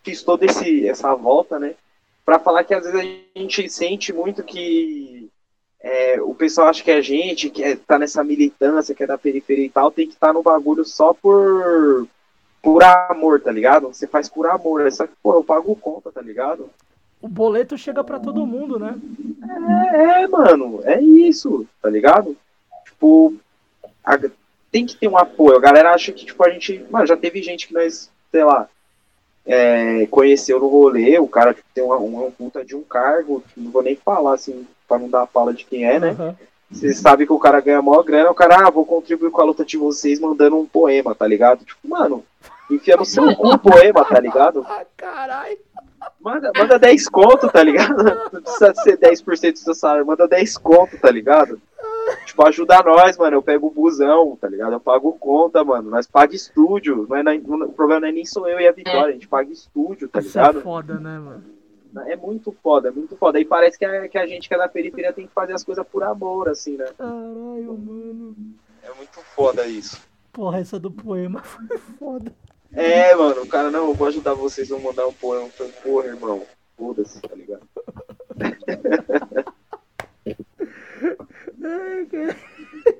fiz 0.05 0.21
toda 0.21 0.45
esse, 0.45 0.87
essa 0.87 1.13
volta, 1.15 1.57
né? 1.57 1.75
Para 2.23 2.39
falar 2.39 2.63
que 2.63 2.73
às 2.73 2.83
vezes 2.83 2.99
a 2.99 3.39
gente 3.39 3.67
sente 3.67 4.13
muito 4.13 4.43
que 4.43 5.29
é, 5.81 6.21
o 6.21 6.33
pessoal 6.33 6.67
acha 6.67 6.83
que 6.83 6.91
a 6.91 7.01
gente, 7.01 7.49
que 7.49 7.63
é, 7.63 7.75
tá 7.75 7.97
nessa 7.97 8.23
militância, 8.23 8.93
que 8.93 9.03
é 9.03 9.07
da 9.07 9.17
periferia 9.17 9.65
e 9.65 9.69
tal, 9.69 9.91
tem 9.91 10.07
que 10.07 10.13
estar 10.13 10.27
tá 10.27 10.33
no 10.33 10.43
bagulho 10.43 10.85
só 10.85 11.13
por 11.13 12.07
por 12.65 12.83
amor, 12.83 13.39
tá 13.39 13.51
ligado? 13.51 13.87
Você 13.87 14.07
faz 14.07 14.27
por 14.27 14.47
amor. 14.47 14.91
Só 14.91 15.05
que, 15.05 15.13
pô, 15.21 15.35
eu 15.35 15.43
pago 15.43 15.75
conta, 15.75 16.11
tá 16.11 16.21
ligado? 16.21 16.69
o 17.25 17.27
boleto 17.27 17.75
chega 17.75 18.03
para 18.03 18.19
todo 18.19 18.45
mundo, 18.45 18.77
né? 18.77 18.95
É, 19.93 20.21
é, 20.21 20.27
mano, 20.27 20.79
é 20.83 21.01
isso, 21.01 21.65
tá 21.81 21.89
ligado? 21.89 22.37
Tipo, 22.85 23.33
a, 24.03 24.15
tem 24.71 24.85
que 24.85 24.95
ter 24.95 25.07
um 25.07 25.17
apoio. 25.17 25.57
A 25.57 25.61
galera 25.61 25.91
acha 25.91 26.11
que, 26.11 26.23
tipo, 26.23 26.45
a 26.45 26.51
gente. 26.51 26.85
Mano, 26.91 27.07
já 27.07 27.17
teve 27.17 27.41
gente 27.41 27.67
que 27.67 27.73
nós, 27.73 28.11
sei 28.31 28.43
lá, 28.43 28.69
é, 29.43 30.05
conheceu 30.07 30.59
no 30.59 30.67
rolê, 30.67 31.17
o 31.17 31.27
cara 31.27 31.51
tipo, 31.51 31.67
tem 31.73 31.83
uma, 31.83 31.97
uma, 31.97 32.29
puta 32.29 32.63
de 32.63 32.75
um 32.75 32.83
cargo, 32.83 33.43
não 33.57 33.71
vou 33.71 33.81
nem 33.81 33.95
falar 33.95 34.35
assim, 34.35 34.67
pra 34.87 34.99
não 34.99 35.09
dar 35.09 35.23
a 35.23 35.27
fala 35.27 35.51
de 35.51 35.65
quem 35.65 35.83
é, 35.83 35.99
né? 35.99 36.15
Uhum. 36.19 36.35
Você 36.69 36.93
sabe 36.93 37.25
que 37.25 37.33
o 37.33 37.39
cara 37.39 37.59
ganha 37.59 37.81
maior 37.81 38.03
grana, 38.03 38.29
o 38.29 38.35
cara, 38.35 38.67
ah, 38.67 38.69
vou 38.69 38.85
contribuir 38.85 39.31
com 39.31 39.41
a 39.41 39.45
luta 39.45 39.65
de 39.65 39.77
vocês 39.77 40.19
mandando 40.19 40.57
um 40.57 40.65
poema, 40.65 41.15
tá 41.15 41.25
ligado? 41.25 41.65
Tipo, 41.65 41.87
mano, 41.87 42.23
enfia 42.69 42.97
no 42.97 43.05
seu 43.05 43.35
cu 43.35 43.57
poema, 43.59 44.03
tá 44.05 44.19
ligado? 44.19 44.65
Ah, 44.67 44.85
caralho. 44.95 45.57
Manda, 46.19 46.51
manda 46.55 46.79
10 46.79 47.09
conto, 47.09 47.49
tá 47.49 47.63
ligado? 47.63 48.03
Não 48.31 48.41
precisa 48.41 48.73
ser 48.75 48.97
10% 48.97 49.53
do 49.53 49.59
seu 49.59 49.73
salário, 49.73 50.05
manda 50.05 50.27
10 50.27 50.57
conto, 50.57 50.97
tá 50.99 51.09
ligado? 51.09 51.59
Tipo, 52.25 52.45
ajuda 52.45 52.83
nós, 52.83 53.17
mano. 53.17 53.37
Eu 53.37 53.41
pego 53.41 53.67
o 53.67 53.71
busão, 53.71 54.37
tá 54.39 54.47
ligado? 54.47 54.73
Eu 54.73 54.79
pago 54.79 55.11
conta, 55.13 55.63
mano. 55.63 55.89
Nós 55.89 56.07
paga 56.07 56.35
estúdio. 56.35 57.07
Não 57.09 57.17
é, 57.17 57.23
não, 57.23 57.35
o 57.67 57.73
problema 57.73 58.01
não 58.01 58.07
é 58.07 58.11
nem 58.11 58.25
sou 58.25 58.47
eu 58.47 58.59
e 58.59 58.67
a 58.67 58.71
Vitória, 58.71 59.09
a 59.09 59.11
gente 59.11 59.27
paga 59.27 59.51
estúdio, 59.51 60.07
tá 60.07 60.19
Isso 60.19 60.37
é 60.37 60.41
ligado? 60.41 60.59
É 60.59 60.61
foda, 60.61 60.95
né, 60.95 61.19
mano? 61.19 61.43
É 62.07 62.15
muito 62.15 62.51
foda, 62.61 62.89
é 62.89 62.91
muito 62.91 63.15
foda. 63.15 63.37
Aí 63.37 63.45
parece 63.45 63.79
que 63.79 63.85
a, 63.85 64.07
que 64.09 64.17
a 64.17 64.25
gente 64.25 64.49
que 64.49 64.53
é 64.53 64.57
da 64.57 64.67
periferia 64.67 65.13
tem 65.13 65.27
que 65.27 65.33
fazer 65.33 65.53
as 65.53 65.63
coisas 65.63 65.85
por 65.87 66.03
amor, 66.03 66.49
assim, 66.49 66.75
né? 66.75 66.85
Caralho, 66.97 67.77
mano. 67.77 68.35
É 68.83 68.93
muito 68.93 69.19
foda 69.33 69.65
isso. 69.65 70.01
Porra, 70.33 70.59
essa 70.59 70.77
do 70.77 70.91
poema 70.91 71.41
foi 71.43 71.77
foda. 71.97 72.33
É, 72.75 73.15
mano, 73.15 73.43
o 73.43 73.47
cara, 73.47 73.71
não, 73.71 73.87
eu 73.87 73.93
vou 73.93 74.07
ajudar 74.07 74.33
vocês, 74.33 74.67
vou 74.67 74.81
mandar 74.81 75.07
um 75.07 75.13
poema. 75.13 75.49
Falei, 75.49 75.71
porra, 75.83 76.07
irmão, 76.07 76.43
foda-se, 76.77 77.21
tá 77.21 77.33
ligado? 77.33 77.61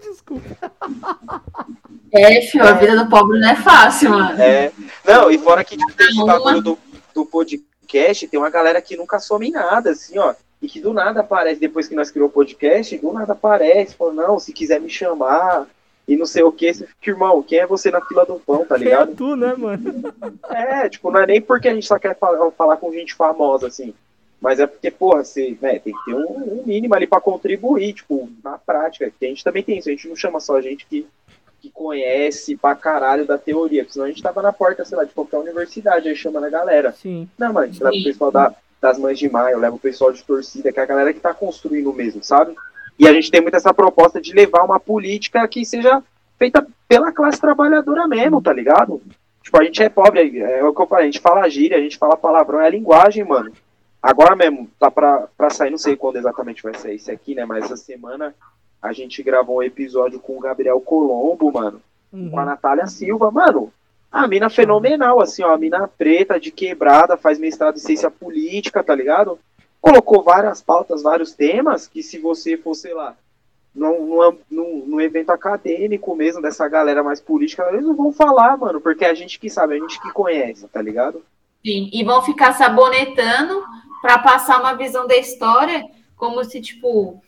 Desculpa. 0.02 0.72
É, 2.11 2.41
filho, 2.41 2.64
a 2.65 2.72
vida 2.73 3.03
do 3.03 3.10
pobre 3.10 3.39
não 3.39 3.49
é 3.49 3.56
fácil, 3.56 4.11
mano. 4.11 4.41
É. 4.41 4.72
Não, 5.03 5.30
e 5.30 5.38
fora 5.38 5.64
que 5.64 5.77
tipo, 5.77 5.93
tem 5.93 6.07
esse 6.07 6.26
bagulho 6.26 6.61
do, 6.61 6.80
do 7.14 7.26
podcast 7.26 8.27
tem 8.27 8.39
uma 8.39 8.49
galera 8.49 8.81
que 8.81 8.97
nunca 8.97 9.19
some 9.19 9.47
em 9.47 9.52
nada, 9.52 9.91
assim, 9.91 10.18
ó. 10.18 10.34
E 10.61 10.68
que 10.68 10.80
do 10.80 10.93
nada 10.93 11.19
aparece, 11.19 11.60
depois 11.60 11.88
que 11.88 11.95
nós 11.95 12.10
criou 12.10 12.27
o 12.27 12.31
podcast, 12.31 12.97
do 12.97 13.14
nada 13.14 13.34
aparece, 13.34 13.95
falou, 13.95 14.14
não, 14.14 14.39
se 14.39 14.53
quiser 14.53 14.80
me 14.80 14.89
chamar, 14.89 15.68
e 16.07 16.15
não 16.15 16.26
sei 16.26 16.44
o 16.44 16.52
que, 16.52 16.72
você 16.72 16.86
fica, 16.86 17.11
irmão, 17.11 17.41
quem 17.41 17.60
é 17.60 17.65
você 17.65 17.90
na 17.90 18.02
fila 18.02 18.26
do 18.26 18.40
pão, 18.40 18.64
tá 18.65 18.77
ligado? 18.77 19.07
Quem 19.07 19.14
é 19.14 19.18
tu, 19.18 19.36
né, 19.36 19.56
mano? 19.56 20.14
É, 20.49 20.88
tipo, 20.88 21.10
não 21.10 21.19
é 21.19 21.26
nem 21.26 21.41
porque 21.41 21.68
a 21.68 21.73
gente 21.73 21.88
só 21.88 21.98
quer 21.98 22.15
falar, 22.18 22.52
falar 22.52 22.77
com 22.77 22.94
gente 22.94 23.15
famosa, 23.15 23.68
assim. 23.68 23.94
Mas 24.40 24.60
é 24.60 24.68
porque, 24.68 24.91
porra, 24.91 25.23
você 25.23 25.57
né, 25.60 25.80
tem 25.80 25.94
que 25.94 26.06
ter 26.06 26.14
um, 26.14 26.60
um 26.60 26.64
mínimo 26.65 26.94
ali 26.94 27.07
para 27.07 27.19
contribuir, 27.19 27.94
tipo, 27.94 28.30
na 28.44 28.57
prática. 28.60 29.11
Que 29.19 29.26
a 29.26 29.30
gente 29.30 29.44
também 29.44 29.64
tem 29.64 29.80
isso, 29.80 29.90
a 29.90 29.91
gente 29.91 30.07
não 30.07 30.15
chama 30.15 30.40
só 30.40 30.61
gente 30.61 30.86
que, 30.86 31.07
que 31.60 31.72
conhece 31.72 32.56
pra 32.56 32.76
caralho 32.76 33.26
da 33.26 33.40
teoria, 33.40 33.82
porque 33.82 33.94
senão 33.94 34.06
a 34.06 34.10
gente 34.10 34.22
tava 34.22 34.44
na 34.44 34.53
porta, 34.53 34.86
sei 34.86 34.95
lá, 34.95 35.03
de 35.03 35.14
qualquer 35.14 35.38
universidade, 35.38 36.07
aí 36.07 36.15
chamando 36.15 36.44
a 36.44 36.49
galera. 36.49 36.91
Sim. 36.91 37.27
Não, 37.40 37.52
mano, 37.52 37.65
a 37.65 37.68
gente 37.72 37.84
leva 37.84 37.98
o 37.98 38.03
pessoal 38.03 38.32
da, 38.32 38.53
das 38.80 38.99
mães 38.99 39.18
de 39.18 39.27
maio, 39.27 39.57
leva 39.57 39.76
o 39.76 39.80
pessoal 39.80 40.11
de 40.11 40.23
torcida, 40.23 40.72
que 40.72 40.80
é 40.80 40.84
a 40.84 40.88
galera 40.88 41.11
que 41.11 41.19
tá 41.19 41.34
construindo 41.34 41.91
mesmo, 41.91 42.23
sabe? 42.23 42.56
E 42.97 43.07
a 43.07 43.13
gente 43.13 43.30
tem 43.30 43.41
muito 43.41 43.55
essa 43.55 43.73
proposta 43.73 44.22
de 44.22 44.34
levar 44.34 44.63
uma 44.63 44.80
política 44.80 45.47
que 45.47 45.65
seja 45.65 46.01
feita 46.38 46.65
pela 46.88 47.11
classe 47.11 47.39
trabalhadora 47.39 48.07
mesmo, 48.07 48.41
tá 48.41 48.53
ligado? 48.53 49.01
Tipo, 49.43 49.59
a 49.59 49.63
gente 49.63 49.84
é 49.84 49.89
pobre, 49.89 50.39
é 50.39 50.63
o 50.63 50.73
que 50.73 50.81
eu 50.81 50.88
falei, 50.88 51.03
a 51.03 51.11
gente 51.11 51.19
fala 51.19 51.49
gíria, 51.49 51.77
a 51.77 51.81
gente 51.81 51.97
fala 51.97 52.17
palavrão, 52.17 52.59
é 52.59 52.67
a 52.67 52.69
linguagem, 52.69 53.23
mano. 53.23 53.51
Agora 54.01 54.35
mesmo, 54.35 54.69
tá 54.80 54.89
pra, 54.89 55.27
pra 55.38 55.49
sair, 55.49 55.72
não 55.72 55.77
sei 55.77 55.95
quando 55.95 56.17
exatamente 56.17 56.63
vai 56.63 56.73
sair 56.76 56.95
isso 56.95 57.11
aqui, 57.11 57.35
né? 57.35 57.43
Mas 57.45 57.65
essa 57.65 57.77
semana 57.77 58.35
a 58.81 58.93
gente 58.93 59.23
gravou 59.23 59.57
um 59.57 59.63
episódio 59.63 60.19
com 60.19 60.38
o 60.38 60.39
Gabriel 60.39 60.80
Colombo, 60.80 61.51
mano. 61.51 61.81
Uhum. 62.13 62.30
Com 62.30 62.39
a 62.39 62.45
Natália 62.45 62.88
Silva, 62.88 63.31
mano. 63.31 63.73
A 64.11 64.27
mina 64.27 64.49
fenomenal, 64.49 65.19
assim, 65.19 65.43
ó. 65.43 65.53
A 65.53 65.57
mina 65.57 65.88
preta, 65.88 66.39
de 66.39 66.51
quebrada, 66.51 67.17
faz 67.17 67.39
mestrado 67.39 67.77
em 67.77 67.80
ciência 67.80 68.11
política, 68.11 68.84
tá 68.84 68.93
ligado? 68.93 69.39
Colocou 69.86 70.24
várias 70.24 70.64
pautas, 70.64 71.03
vários 71.03 71.34
temas, 71.34 71.88
que 71.88 72.02
se 72.02 72.18
você 72.18 72.57
for, 72.57 72.74
sei 72.74 72.95
lá, 72.95 73.16
num, 73.76 74.07
num, 74.07 74.38
num, 74.49 74.86
num 74.88 75.02
evento 75.02 75.30
acadêmico 75.30 76.16
mesmo, 76.16 76.41
dessa 76.41 76.68
galera 76.68 77.03
mais 77.03 77.22
política, 77.22 77.70
eles 77.70 77.86
não 77.86 77.95
vão 77.95 78.12
falar, 78.12 78.57
mano, 78.57 78.82
porque 78.82 79.06
é 79.06 79.12
a 79.12 79.14
gente 79.14 79.40
que 79.40 79.48
sabe, 79.48 79.76
a 79.76 79.80
gente 79.80 80.02
que 80.02 80.12
conhece, 80.12 80.68
tá 80.70 80.82
ligado? 80.82 81.24
Sim, 81.64 81.88
e 81.94 82.03
vão 82.03 82.24
ficar 82.24 82.53
sabonetando 82.53 83.64
para 84.02 84.18
passar 84.18 84.60
uma 84.60 84.74
visão 84.74 85.06
da 85.06 85.16
história, 85.18 85.86
como 86.16 86.44
se, 86.44 86.60
tipo, 86.60 87.22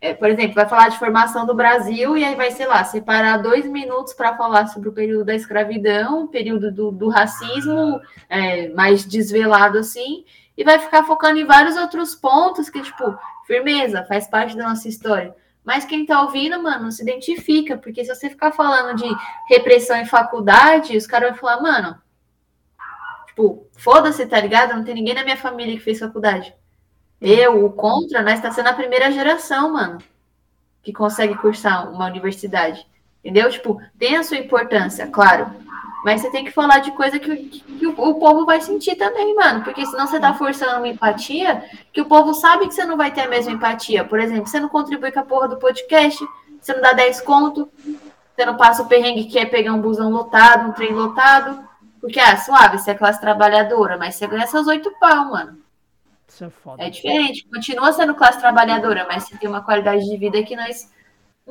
é, 0.00 0.12
por 0.12 0.28
exemplo, 0.28 0.56
vai 0.56 0.68
falar 0.68 0.88
de 0.88 0.98
formação 0.98 1.46
do 1.46 1.54
Brasil 1.54 2.16
e 2.16 2.24
aí 2.24 2.34
vai, 2.34 2.50
sei 2.50 2.66
lá, 2.66 2.82
separar 2.82 3.36
dois 3.36 3.64
minutos 3.64 4.12
para 4.12 4.36
falar 4.36 4.66
sobre 4.66 4.88
o 4.88 4.92
período 4.92 5.24
da 5.24 5.36
escravidão, 5.36 6.24
o 6.24 6.28
período 6.28 6.72
do, 6.72 6.90
do 6.90 7.08
racismo, 7.08 8.00
é, 8.28 8.68
mais 8.70 9.04
desvelado 9.04 9.78
assim, 9.78 10.24
e 10.56 10.64
vai 10.64 10.78
ficar 10.78 11.04
focando 11.04 11.38
em 11.38 11.44
vários 11.44 11.76
outros 11.76 12.14
pontos 12.14 12.68
que, 12.68 12.82
tipo, 12.82 13.18
firmeza, 13.46 14.04
faz 14.04 14.28
parte 14.28 14.56
da 14.56 14.68
nossa 14.68 14.88
história. 14.88 15.34
Mas 15.64 15.84
quem 15.84 16.04
tá 16.04 16.22
ouvindo, 16.22 16.60
mano, 16.60 16.84
não 16.84 16.90
se 16.90 17.02
identifica, 17.02 17.78
porque 17.78 18.04
se 18.04 18.14
você 18.14 18.28
ficar 18.28 18.52
falando 18.52 18.96
de 18.96 19.08
repressão 19.48 19.96
em 19.96 20.04
faculdade, 20.04 20.96
os 20.96 21.06
caras 21.06 21.30
vão 21.30 21.38
falar, 21.38 21.62
mano, 21.62 22.02
tipo, 23.26 23.66
foda-se, 23.76 24.26
tá 24.26 24.40
ligado? 24.40 24.74
Não 24.74 24.84
tem 24.84 24.94
ninguém 24.94 25.14
na 25.14 25.24
minha 25.24 25.36
família 25.36 25.76
que 25.76 25.84
fez 25.84 26.00
faculdade. 26.00 26.54
Eu, 27.20 27.64
o 27.64 27.72
contra, 27.72 28.22
nós 28.22 28.34
está 28.34 28.50
sendo 28.50 28.68
a 28.68 28.72
primeira 28.72 29.12
geração, 29.12 29.72
mano, 29.72 29.98
que 30.82 30.92
consegue 30.92 31.36
cursar 31.36 31.88
uma 31.92 32.06
universidade. 32.06 32.84
Entendeu? 33.24 33.50
Tipo, 33.50 33.80
tem 33.98 34.16
a 34.16 34.22
sua 34.22 34.36
importância, 34.36 35.06
claro. 35.06 35.46
Mas 36.04 36.20
você 36.20 36.30
tem 36.30 36.44
que 36.44 36.50
falar 36.50 36.80
de 36.80 36.90
coisa 36.92 37.18
que, 37.18 37.36
que 37.36 37.86
o, 37.86 37.90
o, 37.90 38.14
povo 38.16 38.44
vai 38.44 38.60
sentir 38.60 38.96
também, 38.96 39.34
mano. 39.36 39.62
Porque 39.62 39.86
senão 39.86 40.06
você 40.06 40.18
tá 40.18 40.34
forçando 40.34 40.78
uma 40.78 40.88
empatia 40.88 41.64
que 41.92 42.00
o 42.00 42.06
povo 42.06 42.34
sabe 42.34 42.66
que 42.66 42.74
você 42.74 42.84
não 42.84 42.96
vai 42.96 43.12
ter 43.12 43.22
a 43.22 43.28
mesma 43.28 43.52
empatia. 43.52 44.04
Por 44.04 44.18
exemplo, 44.18 44.46
você 44.48 44.58
não 44.58 44.68
contribui 44.68 45.12
com 45.12 45.20
a 45.20 45.24
porra 45.24 45.48
do 45.48 45.58
podcast, 45.58 46.24
você 46.60 46.74
não 46.74 46.82
dá 46.82 46.92
10 46.92 47.20
conto, 47.20 47.70
você 48.34 48.44
não 48.44 48.56
passa 48.56 48.82
o 48.82 48.88
perrengue 48.88 49.26
que 49.26 49.38
é 49.38 49.46
pegar 49.46 49.72
um 49.72 49.80
busão 49.80 50.10
lotado, 50.10 50.70
um 50.70 50.72
trem 50.72 50.92
lotado. 50.92 51.62
Porque, 52.00 52.18
ah, 52.18 52.36
suave, 52.36 52.78
você 52.78 52.90
é 52.90 52.94
classe 52.94 53.20
trabalhadora, 53.20 53.96
mas 53.96 54.16
você 54.16 54.26
ganha 54.26 54.46
seus 54.48 54.66
oito 54.66 54.90
pau, 54.98 55.26
mano. 55.26 55.62
Isso 56.26 56.44
é 56.44 56.50
foda. 56.50 56.82
É 56.82 56.90
diferente. 56.90 57.46
Continua 57.48 57.92
sendo 57.92 58.14
classe 58.14 58.40
trabalhadora, 58.40 59.06
mas 59.08 59.24
você 59.24 59.36
tem 59.36 59.48
uma 59.48 59.62
qualidade 59.62 60.04
de 60.04 60.16
vida 60.16 60.42
que 60.42 60.56
nós. 60.56 60.90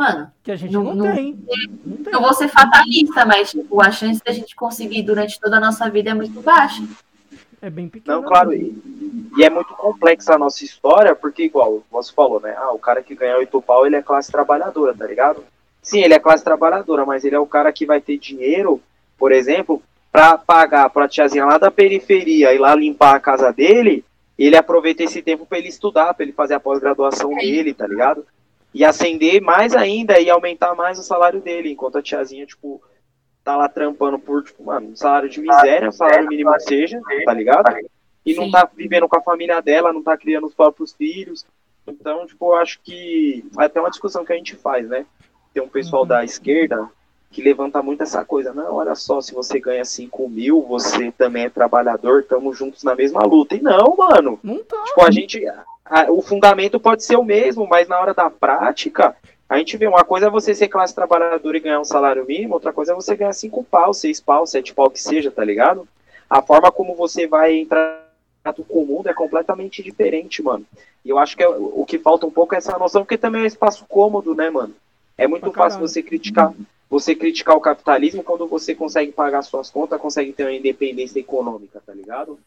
Mano. 0.02 0.32
Que 0.42 0.52
a 0.52 0.56
gente 0.56 0.74
não, 0.74 0.96
não, 0.96 1.14
tem. 1.14 1.38
não 1.86 1.98
tem. 1.98 2.12
Não 2.12 2.22
vou 2.22 2.34
ser 2.34 2.48
fatalista, 2.48 3.24
mas 3.24 3.52
tipo, 3.52 3.80
a 3.80 3.92
chance 3.92 4.20
da 4.26 4.32
gente 4.32 4.56
conseguir 4.56 5.04
durante 5.04 5.40
toda 5.40 5.58
a 5.58 5.60
nossa 5.60 5.88
vida 5.92 6.10
é 6.10 6.14
muito 6.16 6.42
baixa. 6.42 6.82
É 7.62 7.70
bem 7.70 7.88
pequena. 7.88 8.18
Não, 8.18 8.24
claro. 8.24 8.52
E, 8.52 8.76
e, 9.38 9.44
é 9.44 9.50
muito 9.52 9.76
complexa 9.76 10.34
a 10.34 10.40
nossa 10.40 10.66
história, 10.66 11.16
porque, 11.16 11.44
igual 11.44 11.84
você 11.92 12.12
falou, 12.12 12.42
né? 12.42 12.56
Ah, 12.58 12.72
o 12.72 12.80
cara 12.80 13.04
que 13.04 13.14
ganha 13.14 13.38
oito 13.38 13.62
pau, 13.62 13.86
ele 13.86 13.96
é 13.96 14.02
classe 14.02 14.32
trabalhadora, 14.32 14.96
tá 14.96 15.06
ligado? 15.06 15.44
Sim, 15.84 16.02
ele 16.02 16.16
é 16.16 16.20
classe 16.20 16.44
trabalhadora, 16.44 17.06
mas 17.06 17.24
ele 17.24 17.36
é 17.36 17.40
o 17.40 17.46
cara 17.46 17.72
que 17.72 17.86
vai 17.86 18.02
ter 18.02 18.18
dinheiro, 18.18 18.82
por 19.20 19.32
exemplo, 19.32 19.84
para 20.12 20.36
pagar 20.36 20.90
pra 20.90 21.08
tiazinha 21.08 21.46
lá 21.46 21.60
da 21.60 21.70
periferia 21.70 22.52
e 22.52 22.58
lá 22.58 22.74
limpar 22.74 23.16
a 23.16 23.20
casa 23.20 23.54
dele 23.54 24.04
ele 24.36 24.56
aproveita 24.56 25.04
esse 25.04 25.22
tempo 25.22 25.46
para 25.46 25.60
ele 25.60 25.68
estudar, 25.68 26.16
para 26.16 26.24
ele 26.24 26.34
fazer 26.34 26.56
a 26.56 26.60
pós-graduação 26.60 27.36
dele, 27.36 27.76
tá 27.76 27.86
ligado? 27.86 28.26
E 28.74 28.86
ascender 28.86 29.42
mais 29.42 29.76
ainda 29.76 30.20
e 30.20 30.30
aumentar 30.30 30.76
mais 30.76 30.98
o 30.98 31.04
salário 31.04 31.42
dele, 31.42 31.72
enquanto 31.72 31.98
a 31.98 32.02
tiazinha, 32.02 32.46
tipo, 32.46 32.82
tá 33.44 33.56
lá 33.56 33.68
trampando 33.68 34.18
por, 34.18 34.44
tipo, 34.44 34.64
mano, 34.64 34.90
um 34.90 34.96
salário 34.96 35.30
de 35.30 35.42
miséria, 35.42 35.90
um 35.90 35.92
salário 35.92 36.28
mínimo 36.28 36.54
que 36.54 36.62
seja, 36.62 37.02
tá 37.26 37.34
ligado? 37.34 37.76
E 38.26 38.34
não 38.36 38.50
tá 38.50 38.70
vivendo 38.74 39.08
com 39.08 39.18
a 39.18 39.22
família 39.22 39.62
dela, 39.62 39.92
não 39.92 40.04
tá 40.04 40.16
criando 40.16 40.48
os 40.48 40.54
próprios 40.54 40.94
filhos. 40.94 41.46
Então, 41.88 42.26
tipo, 42.26 42.46
eu 42.46 42.56
acho 42.56 42.80
que 42.84 43.44
é 43.60 43.66
até 43.66 43.80
uma 43.80 43.90
discussão 43.90 44.24
que 44.24 44.32
a 44.32 44.36
gente 44.36 44.56
faz, 44.56 44.88
né? 44.88 45.06
Tem 45.54 45.62
um 45.62 45.68
pessoal 45.68 46.04
uhum. 46.04 46.08
da 46.08 46.24
esquerda 46.24 46.90
que 47.32 47.42
levanta 47.42 47.82
muito 47.82 48.04
essa 48.04 48.24
coisa. 48.24 48.54
Não, 48.54 48.76
olha 48.76 48.94
só, 48.94 49.22
se 49.22 49.34
você 49.34 49.60
ganha 49.60 49.84
5 49.84 50.30
mil, 50.30 50.62
você 50.62 51.12
também 51.12 51.46
é 51.46 51.50
trabalhador, 51.50 52.22
estamos 52.22 52.58
juntos 52.58 52.84
na 52.84 52.94
mesma 52.94 53.22
luta. 53.24 53.56
E 53.56 53.62
não, 53.62 53.96
mano. 53.98 54.40
Não 54.44 54.64
tá. 54.64 54.84
Tipo, 54.84 55.02
a 55.02 55.12
gente. 55.12 55.42
A, 55.92 56.10
o 56.10 56.22
fundamento 56.22 56.80
pode 56.80 57.04
ser 57.04 57.18
o 57.18 57.24
mesmo, 57.24 57.68
mas 57.68 57.90
na 57.90 58.00
hora 58.00 58.14
da 58.14 58.30
prática, 58.30 59.14
a 59.50 59.58
gente 59.58 59.76
vê 59.76 59.86
uma 59.86 60.06
coisa 60.06 60.28
é 60.28 60.30
você 60.30 60.56
ser 60.56 60.70
classe 60.70 60.96
trabalhadora 60.96 61.58
e 61.58 61.60
ganhar 61.60 61.82
um 61.82 61.86
salário 61.86 62.26
mínimo, 62.26 62.54
outra 62.54 62.72
coisa 62.72 62.94
é 62.94 62.96
você 62.96 63.14
ganhar 63.14 63.34
5 63.34 63.62
pau, 63.66 63.94
6 63.94 64.22
pau, 64.22 64.48
7 64.48 64.74
pau 64.74 64.90
que 64.90 65.02
seja, 65.02 65.30
tá 65.30 65.44
ligado? 65.44 65.86
A 66.30 66.42
forma 66.42 66.72
como 66.72 66.96
você 66.96 67.28
vai 67.28 67.58
entrar 67.58 68.08
com 68.70 68.80
o 68.80 68.86
mundo 68.86 69.10
é 69.10 69.14
completamente 69.14 69.84
diferente, 69.84 70.42
mano. 70.42 70.66
E 71.04 71.10
eu 71.10 71.20
acho 71.20 71.36
que 71.36 71.44
é, 71.44 71.50
o 71.50 71.84
que 71.86 72.00
falta 72.00 72.26
um 72.26 72.32
pouco 72.32 72.56
é 72.56 72.60
essa 72.60 72.80
noção, 72.80 73.02
porque 73.02 73.18
também 73.18 73.42
é 73.42 73.44
um 73.44 73.48
espaço 73.48 73.86
cômodo, 73.90 74.34
né, 74.34 74.50
mano? 74.50 74.74
É 75.18 75.28
muito 75.28 75.52
fácil 75.52 75.82
você 75.82 76.02
criticar 76.02 76.54
você 76.90 77.16
criticar 77.16 77.56
o 77.56 77.62
capitalismo 77.62 78.22
quando 78.22 78.46
você 78.48 78.76
consegue 78.76 79.14
pagar 79.14 79.42
suas 79.44 79.70
contas, 79.70 80.00
consegue 80.00 80.34
ter 80.34 80.44
uma 80.44 80.52
independência 80.52 81.22
econômica, 81.22 81.82
tá 81.86 81.94
ligado? 81.94 82.38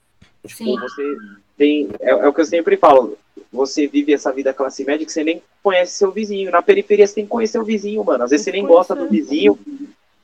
Tipo, 0.46 0.64
Sim. 0.64 0.78
você 0.78 1.16
tem. 1.56 1.88
É, 2.00 2.10
é, 2.10 2.28
o 2.28 2.32
que 2.32 2.40
eu 2.40 2.44
sempre 2.44 2.76
falo. 2.76 3.18
Você 3.52 3.86
vive 3.86 4.12
essa 4.12 4.32
vida 4.32 4.52
classe 4.52 4.84
média 4.84 5.06
que 5.06 5.12
você 5.12 5.22
nem 5.22 5.42
conhece 5.62 5.96
seu 5.96 6.10
vizinho. 6.10 6.50
Na 6.50 6.60
periferia 6.60 7.06
você 7.06 7.14
tem 7.14 7.24
que 7.24 7.30
conhecer 7.30 7.58
o 7.58 7.64
vizinho, 7.64 8.04
mano. 8.04 8.24
Às 8.24 8.30
vezes 8.30 8.44
você 8.44 8.52
nem 8.52 8.66
gosta 8.66 8.94
do 8.94 9.08
vizinho. 9.08 9.58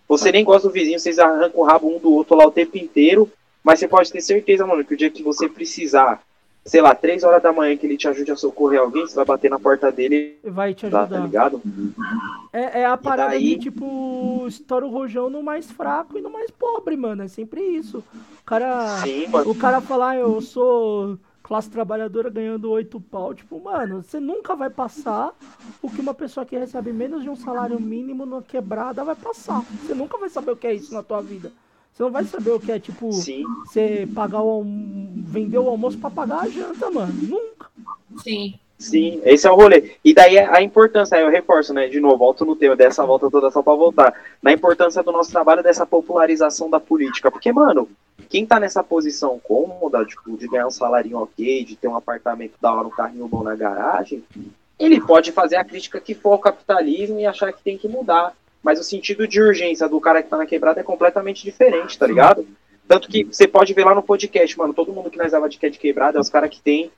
Você 0.09 0.33
nem 0.33 0.45
gosta 0.45 0.67
do 0.67 0.75
vizinho, 0.75 0.99
vocês 0.99 1.21
arrancam 1.21 1.61
o 1.61 1.65
rabo 1.65 1.89
um 1.89 2.01
do 2.01 2.13
outro 2.13 2.37
lá 2.37 2.45
o 2.45 2.51
tempo 2.51 2.77
inteiro. 2.77 3.31
Mas 3.63 3.79
você 3.79 3.87
pode 3.87 4.11
ter 4.11 4.21
certeza, 4.21 4.67
mano, 4.67 4.85
que 4.85 4.95
o 4.95 4.97
dia 4.97 5.11
que 5.11 5.23
você 5.23 5.49
precisar 5.49 6.21
sei 6.65 6.81
lá, 6.81 6.95
três 6.95 7.23
horas 7.23 7.43
da 7.43 7.53
manhã 7.53 7.77
que 7.77 7.87
ele 7.87 7.97
te 7.97 8.09
ajude 8.09 8.31
a 8.31 8.37
socorrer 8.37 8.81
alguém, 8.81 9.07
você 9.07 9.15
vai 9.15 9.25
bater 9.25 9.51
na 9.51 9.59
porta 9.59 9.91
dele 9.91 10.39
vai 10.45 10.75
te 10.75 10.87
ajudar, 10.87 11.09
tá 11.09 11.19
ligado? 11.19 11.63
É, 12.53 12.81
é 12.81 12.87
a 12.87 12.97
parada 12.97 13.31
daí... 13.31 13.57
de, 13.57 13.71
tipo, 13.71 14.45
estoura 14.47 14.87
o 14.87 14.91
rojão 14.91 15.31
no 15.31 15.43
mais 15.43 15.71
fraco 15.71 16.19
e 16.19 16.21
no 16.21 16.31
mais 16.31 16.51
pobre, 16.51 16.97
mano, 16.97 17.23
é 17.23 17.29
sempre 17.29 17.61
isso. 17.61 18.05
O 18.41 18.45
cara, 18.45 18.99
Sim, 18.99 19.29
mano. 19.29 19.51
o 19.51 19.55
cara 19.55 19.81
falar, 19.81 20.11
ah, 20.11 20.17
eu 20.17 20.41
sou 20.41 21.19
classe 21.43 21.69
trabalhadora 21.69 22.31
ganhando 22.31 22.71
oito 22.71 23.01
pau, 23.01 23.35
tipo, 23.35 23.61
mano, 23.61 24.03
você 24.03 24.21
nunca 24.21 24.55
vai 24.55 24.71
passar 24.71 25.33
o 25.83 25.91
que 25.91 26.01
uma 26.01 26.15
pessoa 26.15 26.47
que 26.47 26.57
recebe 26.57 26.93
menos 26.93 27.25
de 27.25 27.29
um 27.29 27.35
salário 27.35 27.81
mínimo 27.81 28.25
na 28.25 28.41
quebrada 28.41 29.03
vai 29.03 29.17
passar. 29.17 29.65
Você 29.83 29.93
nunca 29.95 30.17
vai 30.17 30.29
saber 30.29 30.53
o 30.53 30.57
que 30.57 30.67
é 30.67 30.75
isso 30.75 30.95
na 30.95 31.03
tua 31.03 31.21
vida. 31.21 31.51
Você 31.93 32.03
não 32.03 32.11
vai 32.11 32.25
saber 32.25 32.51
o 32.51 32.61
que 32.61 32.73
é, 32.73 32.79
tipo, 32.79 33.13
Sim. 33.13 33.45
você 33.65 34.09
pagar 34.15 34.43
o 34.43 34.65
vender 35.17 35.59
o 35.59 35.69
almoço 35.69 35.99
para 35.99 36.11
pagar 36.11 36.41
a 36.45 36.49
janta, 36.49 36.91
mano. 36.91 37.13
Nunca. 37.13 37.69
Sim. 38.23 38.55
Sim, 38.81 39.21
esse 39.25 39.47
é 39.47 39.51
o 39.51 39.55
rolê. 39.55 39.93
E 40.03 40.15
daí 40.15 40.39
a 40.39 40.63
importância, 40.63 41.15
aí 41.15 41.23
eu 41.23 41.29
reforço, 41.29 41.75
né? 41.75 41.87
De 41.87 42.01
novo, 42.01 42.17
volto 42.17 42.47
no 42.47 42.57
tema 42.57 42.75
dessa 42.75 43.05
volta 43.05 43.31
toda 43.31 43.51
só 43.51 43.63
pra 43.63 43.75
voltar. 43.75 44.15
Na 44.43 44.55
importância 44.55 45.03
do 45.03 45.13
nosso 45.13 45.31
trabalho 45.31 45.63
dessa 45.63 45.85
popularização 45.85 46.71
da 46.71 46.81
política. 46.81 47.31
Porque, 47.31 47.53
mano, 47.53 47.87
quem 48.31 48.47
tá 48.47 48.59
nessa 48.59 48.83
posição 48.83 49.39
cômoda, 49.39 50.03
tipo, 50.07 50.35
de 50.35 50.49
ganhar 50.49 50.67
um 50.67 50.71
salário 50.71 51.19
ok, 51.19 51.63
de 51.63 51.77
ter 51.77 51.89
um 51.89 51.97
apartamento 51.97 52.55
da 52.59 52.73
hora, 52.73 52.89
um 52.89 52.91
carrinho 52.91 53.29
bom 53.29 53.43
na 53.43 53.55
garagem, 53.55 54.25
ele 54.79 54.99
pode 54.99 55.31
fazer 55.31 55.57
a 55.57 55.65
crítica 55.65 56.01
que 56.01 56.15
for 56.15 56.33
ao 56.33 56.39
capitalismo 56.39 57.21
e 57.21 57.27
achar 57.27 57.53
que 57.53 57.63
tem 57.63 57.77
que 57.77 57.87
mudar. 57.87 58.33
Mas 58.63 58.79
o 58.79 58.85
sentido 58.85 59.27
de 59.27 59.41
urgência 59.41 59.89
do 59.89 60.01
cara 60.01 60.23
que 60.23 60.29
tá 60.29 60.37
na 60.37 60.47
quebrada 60.47 60.81
é 60.81 60.85
completamente 60.85 61.43
diferente, 61.43 61.99
tá 61.99 62.07
ligado? 62.07 62.47
Tanto 62.87 63.09
que 63.09 63.25
você 63.25 63.47
pode 63.47 63.73
ver 63.73 63.85
lá 63.85 63.95
no 63.95 64.03
podcast, 64.03 64.59
mano, 64.59 64.75
todo 64.75 64.93
mundo 64.93 65.11
que 65.11 65.19
nós 65.19 65.33
dava 65.33 65.49
de 65.49 65.59
de 65.59 65.79
quebrada 65.79 66.19
é 66.19 66.21
os 66.21 66.29
caras 66.29 66.51
que 66.51 66.61
tem 66.61 66.91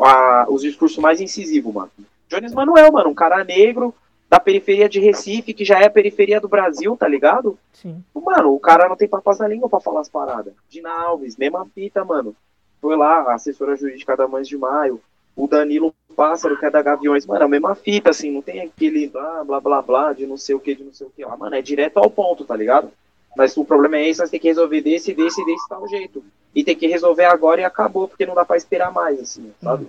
a, 0.00 0.46
os 0.48 0.62
discursos 0.62 0.98
mais 0.98 1.20
incisivos, 1.20 1.74
mano. 1.74 1.90
Jones 2.28 2.54
Manuel, 2.54 2.92
mano, 2.92 3.10
um 3.10 3.14
cara 3.14 3.44
negro 3.44 3.94
da 4.32 4.40
periferia 4.40 4.88
de 4.88 4.98
Recife, 4.98 5.52
que 5.52 5.64
já 5.64 5.78
é 5.78 5.86
a 5.86 5.90
periferia 5.90 6.40
do 6.40 6.48
Brasil, 6.48 6.96
tá 6.96 7.06
ligado? 7.06 7.58
Sim. 7.72 8.02
Mano, 8.14 8.54
o 8.54 8.58
cara 8.58 8.88
não 8.88 8.96
tem 8.96 9.06
papas 9.06 9.38
na 9.38 9.46
língua 9.46 9.68
pra 9.68 9.80
falar 9.80 10.00
as 10.00 10.08
paradas. 10.08 10.54
Dina 10.70 10.90
Alves, 10.90 11.36
mesma 11.36 11.66
fita, 11.74 12.02
mano. 12.02 12.34
Foi 12.80 12.96
lá, 12.96 13.22
a 13.22 13.34
assessora 13.34 13.76
jurídica 13.76 14.16
da 14.16 14.26
Mães 14.26 14.48
de 14.48 14.56
Maio. 14.56 15.02
O 15.36 15.46
Danilo 15.46 15.94
Pássaro, 16.12 16.58
que 16.58 16.64
é 16.64 16.70
da 16.70 16.82
Gaviões, 16.82 17.26
mano, 17.26 17.44
a 17.44 17.48
mesma 17.48 17.74
fita, 17.74 18.10
assim, 18.10 18.30
não 18.30 18.42
tem 18.42 18.60
aquele 18.60 19.08
blá, 19.08 19.44
blá, 19.44 19.60
blá, 19.60 19.82
blá, 19.82 20.12
de 20.12 20.26
não 20.26 20.36
sei 20.36 20.54
o 20.54 20.60
que, 20.60 20.74
de 20.74 20.84
não 20.84 20.92
sei 20.92 21.06
o 21.06 21.10
que 21.10 21.24
lá. 21.24 21.36
Mano, 21.36 21.56
é 21.56 21.62
direto 21.62 21.98
ao 21.98 22.10
ponto, 22.10 22.44
tá 22.44 22.54
ligado? 22.54 22.90
Mas 23.36 23.56
o 23.56 23.64
problema 23.64 23.96
é 23.96 24.08
esse, 24.08 24.20
nós 24.20 24.30
temos 24.30 24.42
que 24.42 24.48
resolver 24.48 24.80
desse, 24.82 25.14
desse, 25.14 25.44
desse 25.44 25.68
tal 25.68 25.88
jeito. 25.88 26.22
E 26.54 26.62
tem 26.62 26.76
que 26.76 26.86
resolver 26.86 27.24
agora 27.24 27.62
e 27.62 27.64
acabou, 27.64 28.06
porque 28.06 28.26
não 28.26 28.34
dá 28.34 28.44
pra 28.44 28.56
esperar 28.56 28.92
mais, 28.92 29.18
assim, 29.18 29.52
sabe? 29.62 29.88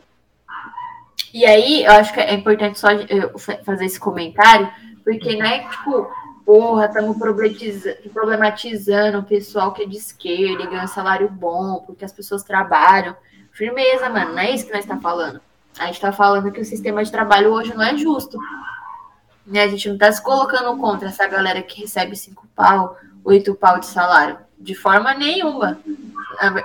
E 1.33 1.45
aí, 1.45 1.83
eu 1.83 1.91
acho 1.91 2.13
que 2.13 2.19
é 2.19 2.33
importante 2.33 2.79
só 2.79 2.87
fazer 3.65 3.85
esse 3.85 3.99
comentário, 3.99 4.69
porque 5.03 5.35
não 5.35 5.45
é 5.45 5.67
tipo, 5.67 6.07
porra, 6.45 6.85
estamos 6.85 7.17
problematizando 7.17 9.19
o 9.19 9.23
pessoal 9.23 9.73
que 9.73 9.83
é 9.83 9.85
de 9.85 9.97
esquerda 9.97 10.63
e 10.63 10.67
ganha 10.67 10.87
salário 10.87 11.27
bom, 11.27 11.83
porque 11.85 12.05
as 12.05 12.13
pessoas 12.13 12.43
trabalham. 12.43 13.15
Firmeza, 13.51 14.09
mano, 14.09 14.33
não 14.33 14.39
é 14.39 14.51
isso 14.51 14.65
que 14.65 14.71
nós 14.71 14.81
estamos 14.81 15.03
tá 15.03 15.09
falando. 15.09 15.41
A 15.79 15.85
gente 15.87 15.95
está 15.95 16.11
falando 16.11 16.51
que 16.51 16.61
o 16.61 16.65
sistema 16.65 17.03
de 17.03 17.11
trabalho 17.11 17.51
hoje 17.51 17.73
não 17.73 17.83
é 17.83 17.97
justo. 17.97 18.37
Né? 19.45 19.63
A 19.63 19.67
gente 19.67 19.87
não 19.87 19.95
está 19.95 20.11
se 20.11 20.21
colocando 20.21 20.77
contra 20.77 21.09
essa 21.09 21.27
galera 21.27 21.61
que 21.61 21.81
recebe 21.81 22.15
cinco 22.15 22.47
pau, 22.55 22.97
oito 23.23 23.55
pau 23.55 23.79
de 23.79 23.87
salário. 23.87 24.37
De 24.57 24.75
forma 24.75 25.13
nenhuma. 25.13 25.79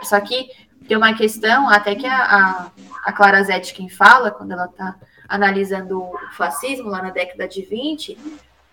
Só 0.02 0.20
que 0.20 0.50
tem 0.86 0.96
uma 0.96 1.14
questão, 1.14 1.68
até 1.68 1.94
que 1.94 2.06
a, 2.06 2.22
a, 2.22 2.70
a 3.04 3.12
Clara 3.12 3.42
Zetkin 3.42 3.88
fala, 3.88 4.30
quando 4.30 4.52
ela 4.52 4.66
está 4.66 4.96
analisando 5.28 6.00
o 6.00 6.18
fascismo 6.32 6.88
lá 6.88 7.02
na 7.02 7.10
década 7.10 7.46
de 7.46 7.62
20, 7.62 8.16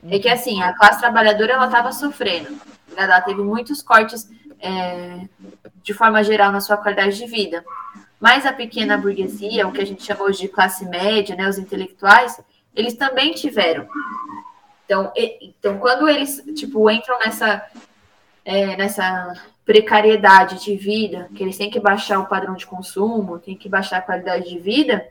é 0.09 0.19
que 0.19 0.29
assim, 0.29 0.61
a 0.61 0.73
classe 0.73 0.99
trabalhadora 0.99 1.53
ela 1.53 1.65
estava 1.65 1.91
sofrendo. 1.91 2.51
Né? 2.51 3.03
Ela 3.03 3.21
teve 3.21 3.41
muitos 3.41 3.81
cortes 3.81 4.29
é, 4.59 5.27
de 5.83 5.93
forma 5.93 6.23
geral 6.23 6.51
na 6.51 6.61
sua 6.61 6.77
qualidade 6.77 7.17
de 7.17 7.25
vida. 7.25 7.63
Mas 8.19 8.45
a 8.45 8.53
pequena 8.53 8.97
burguesia, 8.97 9.67
o 9.67 9.71
que 9.71 9.81
a 9.81 9.85
gente 9.85 10.03
chama 10.03 10.23
hoje 10.23 10.41
de 10.41 10.47
classe 10.47 10.85
média, 10.85 11.35
né, 11.35 11.47
os 11.47 11.57
intelectuais, 11.57 12.39
eles 12.75 12.93
também 12.93 13.33
tiveram. 13.33 13.87
Então, 14.85 15.11
e, 15.15 15.49
então 15.49 15.77
quando 15.77 16.07
eles 16.07 16.43
tipo 16.55 16.89
entram 16.89 17.17
nessa 17.19 17.65
é, 18.43 18.77
nessa 18.77 19.33
precariedade 19.65 20.63
de 20.63 20.75
vida, 20.75 21.27
que 21.35 21.41
eles 21.41 21.57
têm 21.57 21.71
que 21.71 21.79
baixar 21.79 22.19
o 22.19 22.27
padrão 22.27 22.53
de 22.53 22.67
consumo, 22.67 23.39
têm 23.39 23.57
que 23.57 23.67
baixar 23.67 23.97
a 23.97 24.01
qualidade 24.01 24.47
de 24.47 24.59
vida, 24.59 25.07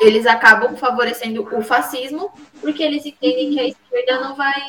eles 0.00 0.26
acabam 0.26 0.76
favorecendo 0.76 1.46
o 1.54 1.62
fascismo, 1.62 2.30
porque 2.60 2.82
eles 2.82 3.04
entendem 3.04 3.50
que 3.50 3.60
a 3.60 3.68
esquerda 3.68 4.20
não 4.20 4.34
vai 4.34 4.60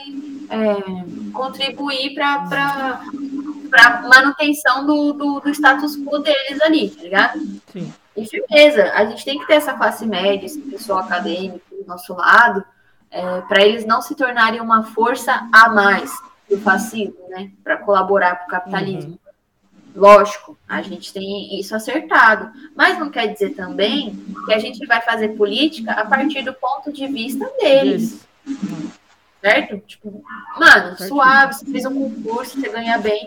é, 0.49 1.31
contribuir 1.31 2.13
para 2.13 3.01
para 3.67 4.01
manutenção 4.01 4.85
do, 4.85 5.13
do, 5.13 5.39
do, 5.39 5.49
status 5.49 5.97
quo 5.97 6.19
deles 6.19 6.61
ali, 6.61 6.89
tá 6.89 7.03
ligado? 7.03 7.39
Sim. 7.71 7.93
E 8.15 8.25
firmeza, 8.25 8.91
a 8.93 9.05
gente 9.05 9.23
tem 9.23 9.37
que 9.39 9.45
ter 9.45 9.55
essa 9.55 9.73
classe 9.73 10.05
média, 10.05 10.45
esse 10.45 10.59
pessoal 10.59 10.99
acadêmico 10.99 11.63
do 11.71 11.87
nosso 11.87 12.13
lado, 12.13 12.63
é, 13.11 13.41
para 13.41 13.63
eles 13.63 13.85
não 13.85 14.01
se 14.01 14.15
tornarem 14.15 14.59
uma 14.59 14.83
força 14.83 15.47
a 15.51 15.69
mais 15.69 16.11
do 16.49 16.59
fascismo, 16.59 17.29
né? 17.29 17.51
Para 17.63 17.77
colaborar 17.77 18.35
para 18.35 18.45
o 18.45 18.49
capitalismo. 18.49 19.11
Uhum. 19.11 19.17
Lógico, 19.95 20.57
a 20.67 20.81
gente 20.81 21.11
tem 21.11 21.59
isso 21.59 21.75
acertado, 21.75 22.51
mas 22.75 22.99
não 22.99 23.09
quer 23.09 23.27
dizer 23.27 23.51
também 23.51 24.15
que 24.45 24.53
a 24.53 24.59
gente 24.59 24.85
vai 24.85 25.01
fazer 25.01 25.29
política 25.29 25.91
a 25.91 26.05
partir 26.05 26.43
do 26.43 26.53
ponto 26.53 26.91
de 26.91 27.07
vista 27.07 27.49
deles. 27.59 28.25
Uhum 28.45 28.89
certo? 29.47 29.77
Tipo, 29.87 30.23
mano, 30.59 30.97
suave, 30.97 31.53
você 31.53 31.65
fez 31.65 31.85
um 31.85 31.93
concurso, 31.93 32.59
você 32.59 32.69
ganha 32.69 32.97
bem. 32.97 33.25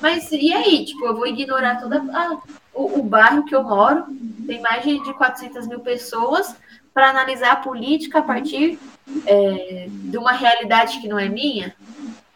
Mas 0.00 0.30
e 0.30 0.52
aí? 0.52 0.84
Tipo, 0.84 1.06
eu 1.06 1.16
vou 1.16 1.26
ignorar 1.26 1.80
toda 1.80 1.96
a, 1.96 2.38
o, 2.74 3.00
o, 3.00 3.02
bairro 3.02 3.44
que 3.44 3.54
eu 3.54 3.62
moro, 3.62 4.04
tem 4.46 4.60
mais 4.60 4.84
de, 4.84 5.02
de 5.02 5.14
400 5.14 5.66
mil 5.66 5.80
pessoas, 5.80 6.54
para 6.92 7.08
analisar 7.08 7.52
a 7.52 7.56
política 7.56 8.18
a 8.18 8.22
partir 8.22 8.78
é, 9.26 9.86
de 9.88 10.18
uma 10.18 10.32
realidade 10.32 11.00
que 11.00 11.08
não 11.08 11.18
é 11.18 11.28
minha? 11.28 11.74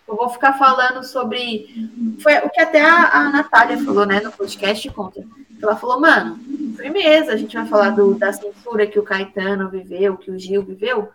Eu 0.09 0.17
vou 0.17 0.31
ficar 0.31 0.55
falando 0.55 1.05
sobre. 1.05 1.91
Foi 2.23 2.39
o 2.39 2.49
que 2.49 2.61
até 2.61 2.81
a, 2.81 3.11
a 3.11 3.31
Natália 3.31 3.77
falou, 3.85 4.07
né, 4.07 4.21
no 4.21 4.33
podcast 4.33 4.89
contra. 4.91 5.23
Ela 5.61 5.77
falou, 5.77 6.01
mano, 6.01 6.39
firmeza, 6.77 7.33
a 7.33 7.37
gente 7.37 7.57
vai 7.57 7.67
falar 7.67 7.91
do, 7.91 8.15
da 8.15 8.33
censura 8.33 8.87
que 8.87 8.99
o 8.99 9.03
Caetano 9.03 9.69
viveu, 9.69 10.17
que 10.17 10.31
o 10.31 10.39
Gil 10.39 10.63
viveu 10.63 11.11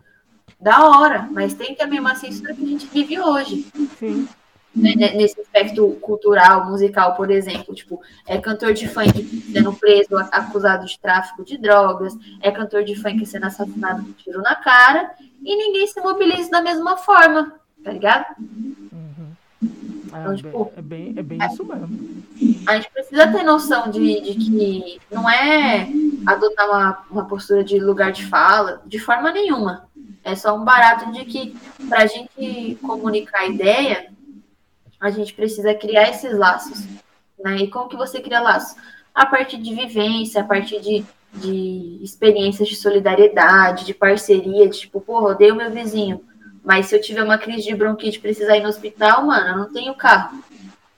da 0.61 0.87
hora, 0.87 1.27
mas 1.31 1.53
tem 1.53 1.75
também 1.75 1.99
uma 1.99 2.15
censura 2.15 2.53
que 2.53 2.63
a 2.63 2.67
gente 2.67 2.85
vive 2.87 3.19
hoje. 3.19 3.65
Sim. 3.97 4.27
Né, 4.73 4.93
nesse 4.95 5.41
aspecto 5.41 5.85
cultural, 5.99 6.69
musical, 6.69 7.15
por 7.15 7.29
exemplo, 7.29 7.75
tipo, 7.75 7.99
é 8.25 8.37
cantor 8.37 8.73
de 8.73 8.87
funk 8.87 9.25
sendo 9.51 9.73
preso, 9.73 10.15
acusado 10.31 10.85
de 10.85 10.97
tráfico 10.97 11.43
de 11.43 11.57
drogas, 11.57 12.17
é 12.39 12.49
cantor 12.51 12.85
de 12.85 12.95
funk 12.95 13.25
sendo 13.25 13.47
assassinado 13.47 14.01
com 14.01 14.13
tiro 14.13 14.41
na 14.41 14.55
cara, 14.55 15.11
e 15.43 15.57
ninguém 15.57 15.85
se 15.87 15.99
mobiliza 15.99 16.49
da 16.51 16.61
mesma 16.61 16.95
forma, 16.95 17.53
tá 17.83 17.91
ligado? 17.91 18.27
Uhum. 18.39 19.35
Então, 20.05 20.31
é, 20.31 20.35
tipo, 20.35 20.73
é 20.77 20.81
bem, 20.81 21.13
é 21.17 21.23
bem 21.23 21.39
isso 21.51 21.65
mesmo. 21.65 22.23
A 22.65 22.75
gente 22.75 22.91
precisa 22.91 23.27
ter 23.27 23.43
noção 23.43 23.91
de, 23.91 24.21
de 24.21 24.35
que 24.35 25.01
não 25.11 25.29
é 25.29 25.89
adotar 26.25 26.69
uma, 26.69 27.03
uma 27.11 27.25
postura 27.25 27.61
de 27.61 27.77
lugar 27.77 28.13
de 28.13 28.25
fala, 28.25 28.81
de 28.85 28.99
forma 28.99 29.31
nenhuma. 29.31 29.89
É 30.23 30.35
só 30.35 30.55
um 30.55 30.63
barato 30.63 31.11
de 31.11 31.25
que, 31.25 31.55
para 31.89 32.03
a 32.03 32.07
gente 32.07 32.77
comunicar 32.81 33.41
a 33.41 33.47
ideia, 33.47 34.11
a 34.99 35.09
gente 35.09 35.33
precisa 35.33 35.73
criar 35.73 36.09
esses 36.09 36.37
laços. 36.37 36.85
Né? 37.39 37.57
E 37.57 37.67
como 37.67 37.89
que 37.89 37.97
você 37.97 38.21
cria 38.21 38.39
laços? 38.39 38.77
A 39.13 39.25
partir 39.25 39.57
de 39.57 39.73
vivência, 39.73 40.41
a 40.41 40.43
partir 40.43 40.79
de, 40.79 41.03
de 41.33 41.99
experiências 42.01 42.69
de 42.69 42.75
solidariedade, 42.75 43.85
de 43.85 43.93
parceria, 43.93 44.69
de 44.69 44.79
tipo, 44.79 45.01
pô, 45.01 45.23
odeio 45.29 45.55
meu 45.55 45.71
vizinho. 45.71 46.23
Mas 46.63 46.85
se 46.85 46.95
eu 46.95 47.01
tiver 47.01 47.23
uma 47.23 47.39
crise 47.39 47.63
de 47.63 47.75
bronquite 47.75 48.19
e 48.19 48.21
precisar 48.21 48.55
ir 48.55 48.63
no 48.63 48.69
hospital, 48.69 49.25
mano, 49.25 49.47
eu 49.47 49.57
não 49.57 49.73
tenho 49.73 49.95
carro. 49.95 50.43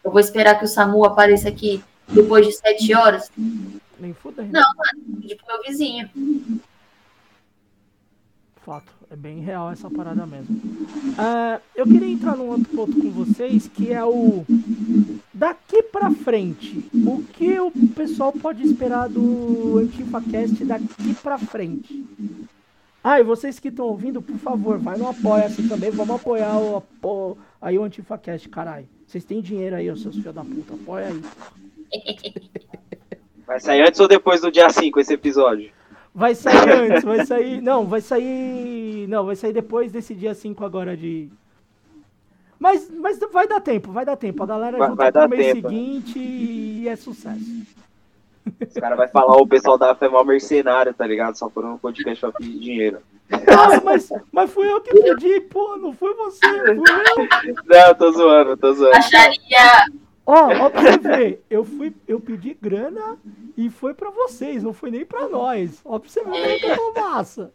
Eu 0.03 0.11
vou 0.11 0.19
esperar 0.19 0.59
que 0.59 0.65
o 0.65 0.67
SAMU 0.67 1.05
apareça 1.05 1.47
aqui 1.47 1.81
depois 2.09 2.45
de 2.45 2.51
sete 2.51 2.93
horas? 2.93 3.31
Nem 3.97 4.13
fudendo. 4.13 4.51
Não, 4.51 4.61
mano, 4.75 5.21
pedir 5.21 5.37
pro 5.37 5.47
meu 5.47 5.63
vizinho. 5.63 6.09
Fato. 8.57 8.91
É 9.13 9.15
bem 9.15 9.41
real 9.41 9.71
essa 9.71 9.91
parada 9.91 10.25
mesmo. 10.25 10.55
Uh, 10.55 11.61
eu 11.75 11.85
queria 11.85 12.07
entrar 12.07 12.35
num 12.35 12.47
outro 12.47 12.65
ponto 12.75 12.99
com 12.99 13.11
vocês, 13.11 13.67
que 13.67 13.93
é 13.93 14.03
o 14.03 14.43
daqui 15.31 15.83
pra 15.83 16.09
frente. 16.09 16.83
O 16.95 17.21
que 17.21 17.59
o 17.59 17.71
pessoal 17.95 18.33
pode 18.33 18.63
esperar 18.63 19.07
do 19.07 19.77
AntifaCast 19.77 20.65
daqui 20.65 21.13
pra 21.21 21.37
frente? 21.37 22.03
Ah, 23.03 23.19
e 23.19 23.23
vocês 23.23 23.59
que 23.59 23.67
estão 23.67 23.85
ouvindo, 23.85 24.19
por 24.19 24.39
favor, 24.39 24.79
vai 24.79 24.97
no 24.97 25.07
Apoia-se 25.07 25.69
também. 25.69 25.91
Vamos 25.91 26.15
apoiar 26.15 26.57
o, 26.57 27.37
aí 27.61 27.77
o 27.77 27.83
AntifaCast, 27.83 28.49
caralho. 28.49 28.89
Vocês 29.05 29.23
têm 29.23 29.41
dinheiro 29.41 29.75
aí, 29.75 29.95
seus 29.95 30.15
filhos 30.15 30.33
da 30.33 30.43
puta. 30.43 30.73
Apoia 30.73 31.09
aí. 31.09 31.21
Vai 33.45 33.59
sair 33.59 33.83
antes 33.83 33.99
ou 33.99 34.07
depois 34.07 34.41
do 34.41 34.51
dia 34.51 34.71
5 34.71 34.99
esse 34.99 35.13
episódio? 35.13 35.69
Vai 36.13 36.35
sair 36.35 36.71
antes, 36.71 37.03
vai 37.03 37.25
sair. 37.25 37.61
Não, 37.61 37.85
vai 37.85 38.01
sair. 38.01 39.07
Não, 39.07 39.25
vai 39.25 39.35
sair 39.35 39.53
depois 39.53 39.91
desse 39.91 40.13
dia 40.13 40.35
5 40.35 40.63
agora 40.63 40.95
de. 40.95 41.29
Mas, 42.59 42.89
mas 42.89 43.19
vai 43.31 43.47
dar 43.47 43.59
tempo, 43.59 43.91
vai 43.91 44.05
dar 44.05 44.15
tempo. 44.15 44.43
A 44.43 44.45
galera 44.45 44.77
vai, 44.77 44.89
junta 44.89 45.03
vai 45.03 45.11
pro 45.11 45.29
mês 45.29 45.53
tempo, 45.53 45.67
né? 45.67 45.73
seguinte 45.73 46.19
né? 46.19 46.25
e 46.25 46.87
é 46.87 46.95
sucesso. 46.95 47.63
Os 48.45 48.73
caras 48.73 48.97
vão 48.97 49.07
falar, 49.07 49.37
o 49.37 49.47
pessoal 49.47 49.77
da 49.77 49.95
fé 49.95 50.07
mal 50.07 50.23
mercenário, 50.23 50.93
tá 50.93 51.07
ligado? 51.07 51.35
Só 51.35 51.49
por 51.49 51.65
um 51.65 51.77
podcast 51.77 52.21
pra 52.21 52.31
pedir 52.31 52.59
dinheiro. 52.59 52.99
Ah, 53.31 53.81
mas, 53.83 54.09
mas 54.31 54.51
fui 54.51 54.71
eu 54.71 54.81
que 54.81 54.93
pedi, 54.93 55.39
pô, 55.41 55.77
não 55.77 55.93
foi 55.93 56.13
você, 56.13 56.39
fui 56.45 56.75
eu. 56.77 57.53
Não, 57.65 57.95
tô 57.95 58.11
zoando, 58.11 58.57
tô 58.57 58.73
zoando. 58.73 58.95
Acharia 58.95 59.87
Ó, 60.25 60.33
ó 60.33 60.69
pra 60.69 60.81
você 60.81 60.97
ver, 60.97 61.45
eu, 61.49 61.65
fui, 61.65 61.93
eu 62.07 62.19
pedi 62.19 62.53
grana 62.53 63.17
e 63.57 63.69
foi 63.69 63.93
pra 63.93 64.09
vocês, 64.09 64.63
não 64.63 64.73
foi 64.73 64.89
nem 64.89 65.05
pra 65.05 65.27
nós. 65.27 65.81
Ó, 65.83 65.99
pra 65.99 66.09
você 66.09 66.23
ver 66.23 66.59
que 66.59 66.65
eu 66.65 66.75
tô 66.75 66.93
massa. 67.01 67.53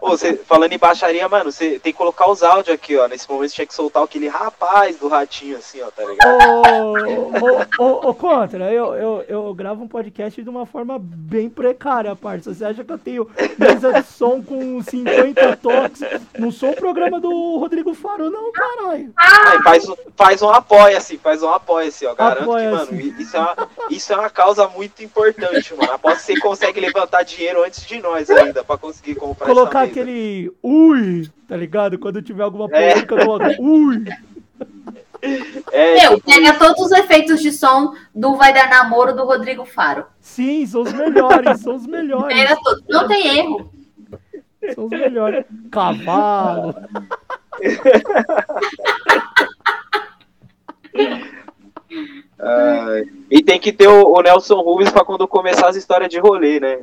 Ô, 0.00 0.10
você, 0.10 0.36
falando 0.36 0.72
em 0.72 0.78
baixaria, 0.78 1.28
mano, 1.28 1.50
você 1.50 1.78
tem 1.78 1.92
que 1.92 1.98
colocar 1.98 2.30
os 2.30 2.42
áudios 2.42 2.74
aqui, 2.74 2.96
ó. 2.96 3.06
Nesse 3.06 3.28
momento 3.28 3.50
você 3.50 3.56
tinha 3.56 3.66
que 3.66 3.74
soltar 3.74 4.02
aquele 4.02 4.28
rapaz 4.28 4.96
do 4.96 5.08
ratinho, 5.08 5.56
assim, 5.58 5.80
ó, 5.82 5.90
tá 5.90 6.04
ligado? 6.04 6.38
Ô, 7.78 7.84
ô, 7.84 8.10
ô, 8.10 8.14
Contra, 8.14 8.72
eu, 8.72 8.94
eu, 8.94 9.24
eu 9.28 9.54
gravo 9.54 9.82
um 9.82 9.88
podcast 9.88 10.42
de 10.42 10.48
uma 10.48 10.66
forma 10.66 10.98
bem 10.98 11.48
precária, 11.48 12.14
parça. 12.16 12.54
Você 12.54 12.64
acha 12.64 12.84
que 12.84 12.92
eu 12.92 12.98
tenho 12.98 13.30
mesa 13.58 13.92
de 13.92 14.02
som 14.06 14.42
com 14.42 14.82
50 14.82 15.56
toques? 15.56 16.00
Não 16.38 16.50
sou 16.50 16.70
o 16.70 16.76
programa 16.76 17.20
do 17.20 17.58
Rodrigo 17.58 17.94
Faro, 17.94 18.30
não, 18.30 18.50
caralho. 18.52 19.12
Aí 19.16 19.62
faz, 19.62 19.86
faz 20.16 20.42
um 20.42 20.50
apoia-se, 20.50 21.18
faz 21.18 21.42
um 21.42 21.50
apoia-se, 21.50 22.06
ó. 22.06 22.14
Garanto 22.14 22.42
apoia 22.42 22.70
que, 22.70 22.76
mano, 22.76 23.00
isso 23.20 23.36
é, 23.36 23.40
uma, 23.40 23.56
isso 23.90 24.12
é 24.12 24.16
uma 24.16 24.30
causa 24.30 24.68
muito 24.68 25.02
importante, 25.02 25.74
mano. 25.74 25.98
Que 25.98 26.14
você 26.14 26.38
consegue 26.38 26.80
levantar 26.80 27.22
dinheiro 27.22 27.64
antes 27.64 27.84
de 27.86 28.00
nós 28.00 28.30
ainda, 28.30 28.64
pra 28.64 28.78
conseguir 28.78 29.14
comprar 29.14 29.25
Colocar 29.34 29.82
aquele 29.82 30.52
ui, 30.62 31.28
tá 31.48 31.56
ligado? 31.56 31.98
Quando 31.98 32.22
tiver 32.22 32.42
alguma 32.42 32.68
polêmica, 32.68 33.14
é. 33.14 33.24
eu 33.24 33.62
ui. 33.62 34.04
É, 35.72 35.94
Meu, 36.02 36.16
tipo 36.16 36.30
pega 36.30 36.54
todos 36.58 36.86
os 36.86 36.92
efeitos 36.92 37.40
de 37.40 37.50
som 37.50 37.94
do 38.14 38.36
Vai 38.36 38.52
Dar 38.52 38.68
Namoro 38.68 39.14
do 39.14 39.24
Rodrigo 39.24 39.64
Faro. 39.64 40.04
Sim, 40.20 40.66
são 40.66 40.82
os 40.82 40.92
melhores, 40.92 41.60
são 41.60 41.74
os 41.76 41.86
melhores. 41.86 42.36
Pega 42.36 42.56
todos, 42.62 42.84
não 42.88 43.08
tem 43.08 43.38
erro. 43.38 43.70
São 44.74 44.84
os 44.84 44.90
melhores. 44.90 45.44
Cavalo. 45.70 46.74
e 53.30 53.42
tem 53.42 53.58
que 53.58 53.72
ter 53.72 53.88
o, 53.88 54.12
o 54.12 54.20
Nelson 54.20 54.60
Rubens 54.60 54.90
para 54.90 55.04
quando 55.04 55.26
começar 55.26 55.68
as 55.68 55.76
histórias 55.76 56.10
de 56.10 56.18
rolê, 56.18 56.60
né? 56.60 56.80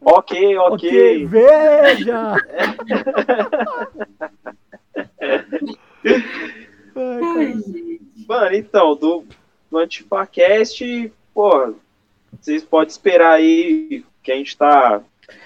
Ok, 0.00 0.58
ok. 0.58 0.74
okay 0.74 1.26
veja! 1.26 2.36
Ai, 6.96 7.54
Mano, 8.28 8.54
então, 8.54 8.94
do, 8.94 9.24
do 9.70 9.78
Antifacast, 9.78 11.12
pô, 11.34 11.74
vocês 12.40 12.62
podem 12.62 12.88
esperar 12.88 13.32
aí 13.32 14.04
que 14.22 14.32
a 14.32 14.36
gente 14.36 14.56
tá. 14.56 15.02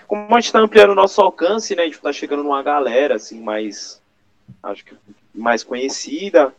Como 0.07 0.35
a 0.35 0.41
gente 0.41 0.53
tá 0.53 0.61
ampliando 0.61 0.91
o 0.91 0.95
nosso 0.95 1.21
alcance, 1.21 1.75
né? 1.75 1.83
A 1.83 1.87
gente 1.87 2.01
tá 2.01 2.13
chegando 2.13 2.43
numa 2.43 2.63
galera, 2.63 3.17
assim, 3.17 3.41
mais. 3.41 4.01
Acho 4.63 4.85
que 4.85 4.95
mais 5.35 5.65
conhecida. 5.65 6.55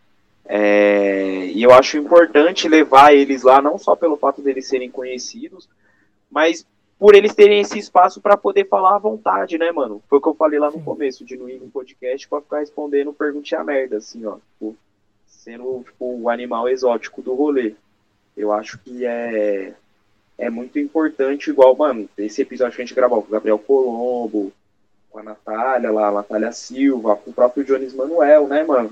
É, 0.48 1.48
e 1.48 1.64
eu 1.64 1.72
acho 1.72 1.98
importante 1.98 2.68
levar 2.68 3.14
eles 3.14 3.42
lá, 3.44 3.62
não 3.62 3.78
só 3.78 3.96
pelo 3.96 4.18
fato 4.18 4.42
deles 4.42 4.68
serem 4.68 4.92
conhecidos, 4.92 5.68
mas 6.30 6.66
por 7.06 7.14
eles 7.14 7.36
terem 7.36 7.60
esse 7.60 7.78
espaço 7.78 8.20
para 8.20 8.36
poder 8.36 8.68
falar 8.68 8.96
à 8.96 8.98
vontade, 8.98 9.60
né, 9.60 9.72
mano? 9.72 10.02
Foi 10.10 10.18
o 10.18 10.22
que 10.24 10.28
eu 10.28 10.34
falei 10.34 10.58
lá 10.58 10.72
no 10.72 10.82
começo, 10.82 11.24
de 11.24 11.38
não 11.38 11.48
ir 11.48 11.60
no 11.60 11.70
podcast 11.70 12.28
pra 12.28 12.42
ficar 12.42 12.62
respondendo 12.62 13.14
pergunte 13.14 13.54
a 13.54 13.64
merda, 13.64 13.98
assim, 13.98 14.26
ó. 14.26 14.38
Tipo, 14.38 14.76
sendo 15.28 15.84
tipo, 15.86 16.20
o 16.20 16.28
animal 16.32 16.68
exótico 16.68 17.22
do 17.22 17.36
rolê. 17.36 17.76
Eu 18.36 18.52
acho 18.52 18.80
que 18.80 19.06
é, 19.06 19.76
é 20.36 20.50
muito 20.50 20.80
importante, 20.80 21.52
igual, 21.52 21.76
mano, 21.76 22.10
esse 22.18 22.42
episódio 22.42 22.76
que 22.76 22.82
a 22.82 22.86
gente 22.86 22.96
gravou 22.96 23.22
com 23.22 23.28
o 23.28 23.32
Gabriel 23.32 23.60
Colombo, 23.60 24.52
com 25.12 25.20
a 25.20 25.24
Natália 25.24 25.92
lá, 25.92 26.08
a 26.08 26.12
Natália 26.12 26.52
Silva, 26.52 27.18
com 27.18 27.30
o 27.30 27.34
próprio 27.34 27.64
Jones 27.64 27.94
Manuel, 27.94 28.48
né, 28.48 28.64
mano? 28.64 28.92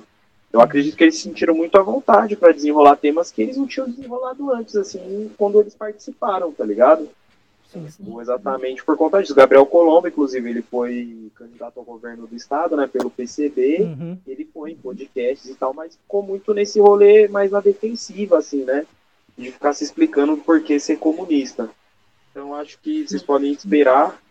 Eu 0.52 0.62
acredito 0.62 0.96
que 0.96 1.04
eles 1.04 1.16
se 1.16 1.24
sentiram 1.24 1.56
muito 1.56 1.80
à 1.80 1.82
vontade 1.82 2.36
para 2.36 2.54
desenrolar 2.54 2.96
temas 2.96 3.32
que 3.32 3.42
eles 3.42 3.58
não 3.58 3.66
tinham 3.66 3.90
desenrolado 3.90 4.54
antes, 4.54 4.76
assim, 4.76 5.32
quando 5.36 5.60
eles 5.60 5.74
participaram, 5.74 6.52
tá 6.52 6.64
ligado? 6.64 7.10
Sim, 7.74 7.90
sim. 7.90 8.20
Exatamente 8.22 8.84
por 8.84 8.96
conta 8.96 9.22
disso. 9.22 9.36
Gabriel 9.36 9.66
Colombo, 9.66 10.08
inclusive, 10.08 10.50
ele 10.50 10.62
foi 10.62 11.32
candidato 11.36 11.80
ao 11.80 11.84
governo 11.84 12.28
do 12.28 12.36
estado, 12.36 12.78
né, 12.78 12.88
pelo 12.88 13.10
PCB. 13.10 13.82
Uhum. 13.82 14.18
Ele 14.28 14.48
foi 14.54 14.72
em 14.72 14.76
podcasts 14.76 15.50
e 15.50 15.56
tal, 15.56 15.74
mas 15.74 15.96
ficou 15.96 16.22
muito 16.22 16.54
nesse 16.54 16.80
rolê 16.80 17.28
mais 17.28 17.52
na 17.52 17.60
defensiva, 17.60 18.38
assim, 18.38 18.64
né? 18.64 18.86
De 19.38 19.52
ficar 19.52 19.74
se 19.74 19.84
explicando 19.84 20.38
por 20.38 20.62
que 20.62 20.80
ser 20.80 20.98
comunista. 20.98 21.70
Então, 22.32 22.54
acho 22.56 22.78
que 22.80 23.08
vocês 23.08 23.24
podem 23.24 23.52
esperar 23.52 24.22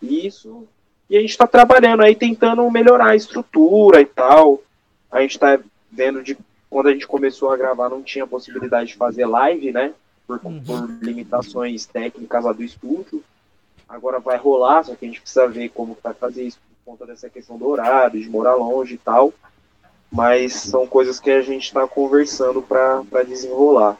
isso. 0.00 0.66
E 1.08 1.16
a 1.16 1.20
gente 1.20 1.30
está 1.30 1.46
trabalhando 1.46 2.02
aí, 2.02 2.14
tentando 2.14 2.68
melhorar 2.70 3.08
a 3.08 3.16
estrutura 3.16 4.00
e 4.00 4.06
tal. 4.06 4.62
A 5.10 5.20
gente 5.20 5.32
está 5.32 5.58
vendo 5.90 6.22
de 6.22 6.36
quando 6.70 6.88
a 6.88 6.92
gente 6.92 7.06
começou 7.06 7.50
a 7.50 7.56
gravar, 7.56 7.90
não 7.90 8.02
tinha 8.02 8.26
possibilidade 8.26 8.90
de 8.90 8.96
fazer 8.96 9.26
live, 9.26 9.72
né? 9.72 9.92
Por, 10.26 10.40
uhum. 10.44 10.62
por 10.62 10.88
limitações 11.02 11.86
técnicas 11.86 12.44
lá 12.44 12.52
do 12.52 12.62
estúdio. 12.62 13.22
Agora 13.88 14.18
vai 14.18 14.36
rolar, 14.36 14.84
só 14.84 14.94
que 14.94 15.04
a 15.04 15.08
gente 15.08 15.20
precisa 15.20 15.46
ver 15.46 15.68
como 15.70 15.96
vai 16.02 16.14
fazer 16.14 16.44
isso 16.44 16.58
por 16.58 16.92
conta 16.92 17.06
dessa 17.06 17.28
questão 17.28 17.58
do 17.58 17.68
horário, 17.68 18.20
de 18.20 18.28
morar 18.28 18.54
longe 18.54 18.94
e 18.94 18.98
tal. 18.98 19.32
Mas 20.10 20.54
são 20.54 20.86
coisas 20.86 21.18
que 21.18 21.30
a 21.30 21.42
gente 21.42 21.64
está 21.64 21.86
conversando 21.86 22.62
para 22.62 23.22
desenrolar. 23.26 23.98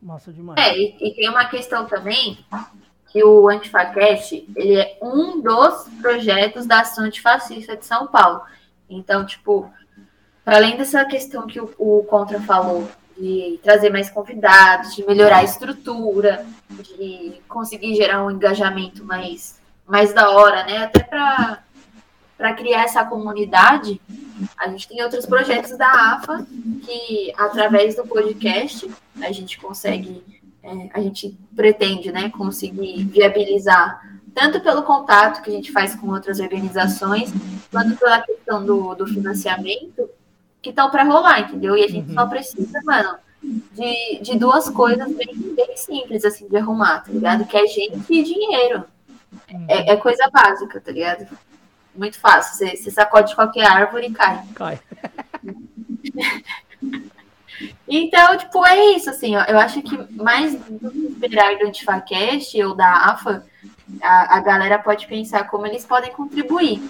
Massa 0.00 0.32
demais. 0.32 0.58
É, 0.58 0.76
e, 0.76 0.96
e, 0.98 1.14
tem 1.14 1.28
uma 1.28 1.44
questão 1.46 1.86
também 1.86 2.44
que 3.08 3.22
o 3.22 3.48
Antifacast, 3.48 4.48
ele 4.56 4.76
é 4.76 4.98
um 5.02 5.40
dos 5.40 5.88
projetos 6.00 6.64
da 6.64 6.80
Ação 6.80 7.04
Antifascista 7.04 7.76
de 7.76 7.84
São 7.84 8.06
Paulo. 8.06 8.40
Então, 8.88 9.26
tipo, 9.26 9.70
para 10.44 10.56
além 10.56 10.76
dessa 10.76 11.04
questão 11.04 11.46
que 11.46 11.60
o, 11.60 11.70
o 11.76 12.04
Contra 12.04 12.40
falou 12.40 12.88
de 13.20 13.60
trazer 13.62 13.90
mais 13.90 14.08
convidados, 14.08 14.94
de 14.96 15.06
melhorar 15.06 15.38
a 15.38 15.44
estrutura, 15.44 16.46
de 16.70 17.40
conseguir 17.46 17.94
gerar 17.94 18.24
um 18.24 18.30
engajamento 18.30 19.04
mais, 19.04 19.60
mais 19.86 20.14
da 20.14 20.30
hora, 20.30 20.64
né? 20.64 20.78
Até 20.78 21.02
para 21.02 22.54
criar 22.54 22.84
essa 22.84 23.04
comunidade, 23.04 24.00
a 24.56 24.68
gente 24.68 24.88
tem 24.88 25.02
outros 25.02 25.26
projetos 25.26 25.76
da 25.76 26.14
AFA 26.14 26.46
que, 26.82 27.30
através 27.36 27.94
do 27.94 28.06
podcast, 28.06 28.90
a 29.20 29.30
gente 29.30 29.60
consegue, 29.60 30.24
é, 30.62 30.88
a 30.94 31.00
gente 31.00 31.38
pretende, 31.54 32.10
né, 32.10 32.30
conseguir 32.30 33.04
viabilizar 33.04 34.00
tanto 34.34 34.60
pelo 34.60 34.82
contato 34.82 35.42
que 35.42 35.50
a 35.50 35.52
gente 35.52 35.72
faz 35.72 35.94
com 35.94 36.08
outras 36.08 36.40
organizações, 36.40 37.30
quanto 37.70 37.96
pela 37.96 38.22
questão 38.22 38.64
do, 38.64 38.94
do 38.94 39.06
financiamento, 39.06 40.08
que 40.62 40.70
estão 40.70 40.90
para 40.90 41.04
rolar, 41.04 41.40
entendeu? 41.40 41.76
E 41.76 41.84
a 41.84 41.88
gente 41.88 42.08
uhum. 42.08 42.14
só 42.14 42.26
precisa, 42.26 42.80
mano, 42.84 43.16
de, 43.42 44.20
de 44.20 44.38
duas 44.38 44.68
coisas 44.68 45.06
bem, 45.14 45.34
bem 45.54 45.76
simples, 45.76 46.24
assim, 46.24 46.48
de 46.48 46.56
arrumar, 46.56 47.00
tá 47.00 47.12
ligado? 47.12 47.46
Que 47.46 47.56
é 47.56 47.66
gente 47.66 48.04
e 48.10 48.22
dinheiro. 48.22 48.84
É, 49.68 49.92
é 49.92 49.96
coisa 49.96 50.28
básica, 50.30 50.80
tá 50.80 50.92
ligado? 50.92 51.26
Muito 51.94 52.18
fácil. 52.18 52.56
Você, 52.56 52.76
você 52.76 52.90
sacode 52.90 53.34
qualquer 53.34 53.66
árvore 53.66 54.08
e 54.08 54.12
cai. 54.12 54.42
Cai. 54.54 54.80
Então, 57.86 58.38
tipo, 58.38 58.64
é 58.64 58.96
isso, 58.96 59.10
assim, 59.10 59.36
ó, 59.36 59.44
eu 59.44 59.58
acho 59.58 59.82
que 59.82 59.96
mais 60.14 60.54
do 60.54 60.90
que 60.90 60.98
esperar 60.98 61.58
do 61.58 61.66
Antifacast 61.66 62.62
ou 62.62 62.74
da 62.74 63.10
AFA, 63.10 63.44
a, 64.02 64.36
a 64.36 64.40
galera 64.40 64.78
pode 64.78 65.06
pensar 65.06 65.44
como 65.48 65.66
eles 65.66 65.84
podem 65.84 66.12
contribuir. 66.12 66.80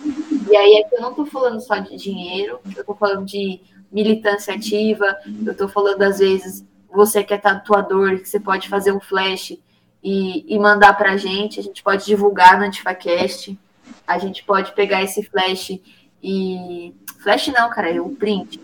E 0.50 0.56
aí 0.56 0.74
é 0.74 0.88
que 0.88 0.96
eu 0.96 1.00
não 1.00 1.14
tô 1.14 1.24
falando 1.24 1.60
só 1.60 1.76
de 1.78 1.96
dinheiro, 1.96 2.60
eu 2.76 2.84
tô 2.84 2.94
falando 2.94 3.24
de 3.24 3.60
militância 3.90 4.54
ativa, 4.54 5.16
eu 5.44 5.56
tô 5.56 5.68
falando 5.68 6.02
às 6.02 6.18
vezes, 6.18 6.64
você 6.92 7.22
que 7.24 7.34
é 7.34 7.38
tatuador, 7.38 8.18
que 8.18 8.28
você 8.28 8.38
pode 8.38 8.68
fazer 8.68 8.92
um 8.92 9.00
flash 9.00 9.58
e, 10.02 10.54
e 10.54 10.58
mandar 10.58 10.94
pra 10.94 11.16
gente, 11.16 11.60
a 11.60 11.62
gente 11.62 11.82
pode 11.82 12.04
divulgar 12.04 12.58
no 12.58 12.64
Antifacast, 12.64 13.58
a 14.06 14.18
gente 14.18 14.44
pode 14.44 14.72
pegar 14.72 15.02
esse 15.02 15.22
flash 15.22 15.78
e... 16.22 16.94
Flash 17.22 17.48
não, 17.48 17.68
cara, 17.68 17.90
é 17.90 18.00
um 18.00 18.14
print. 18.14 18.60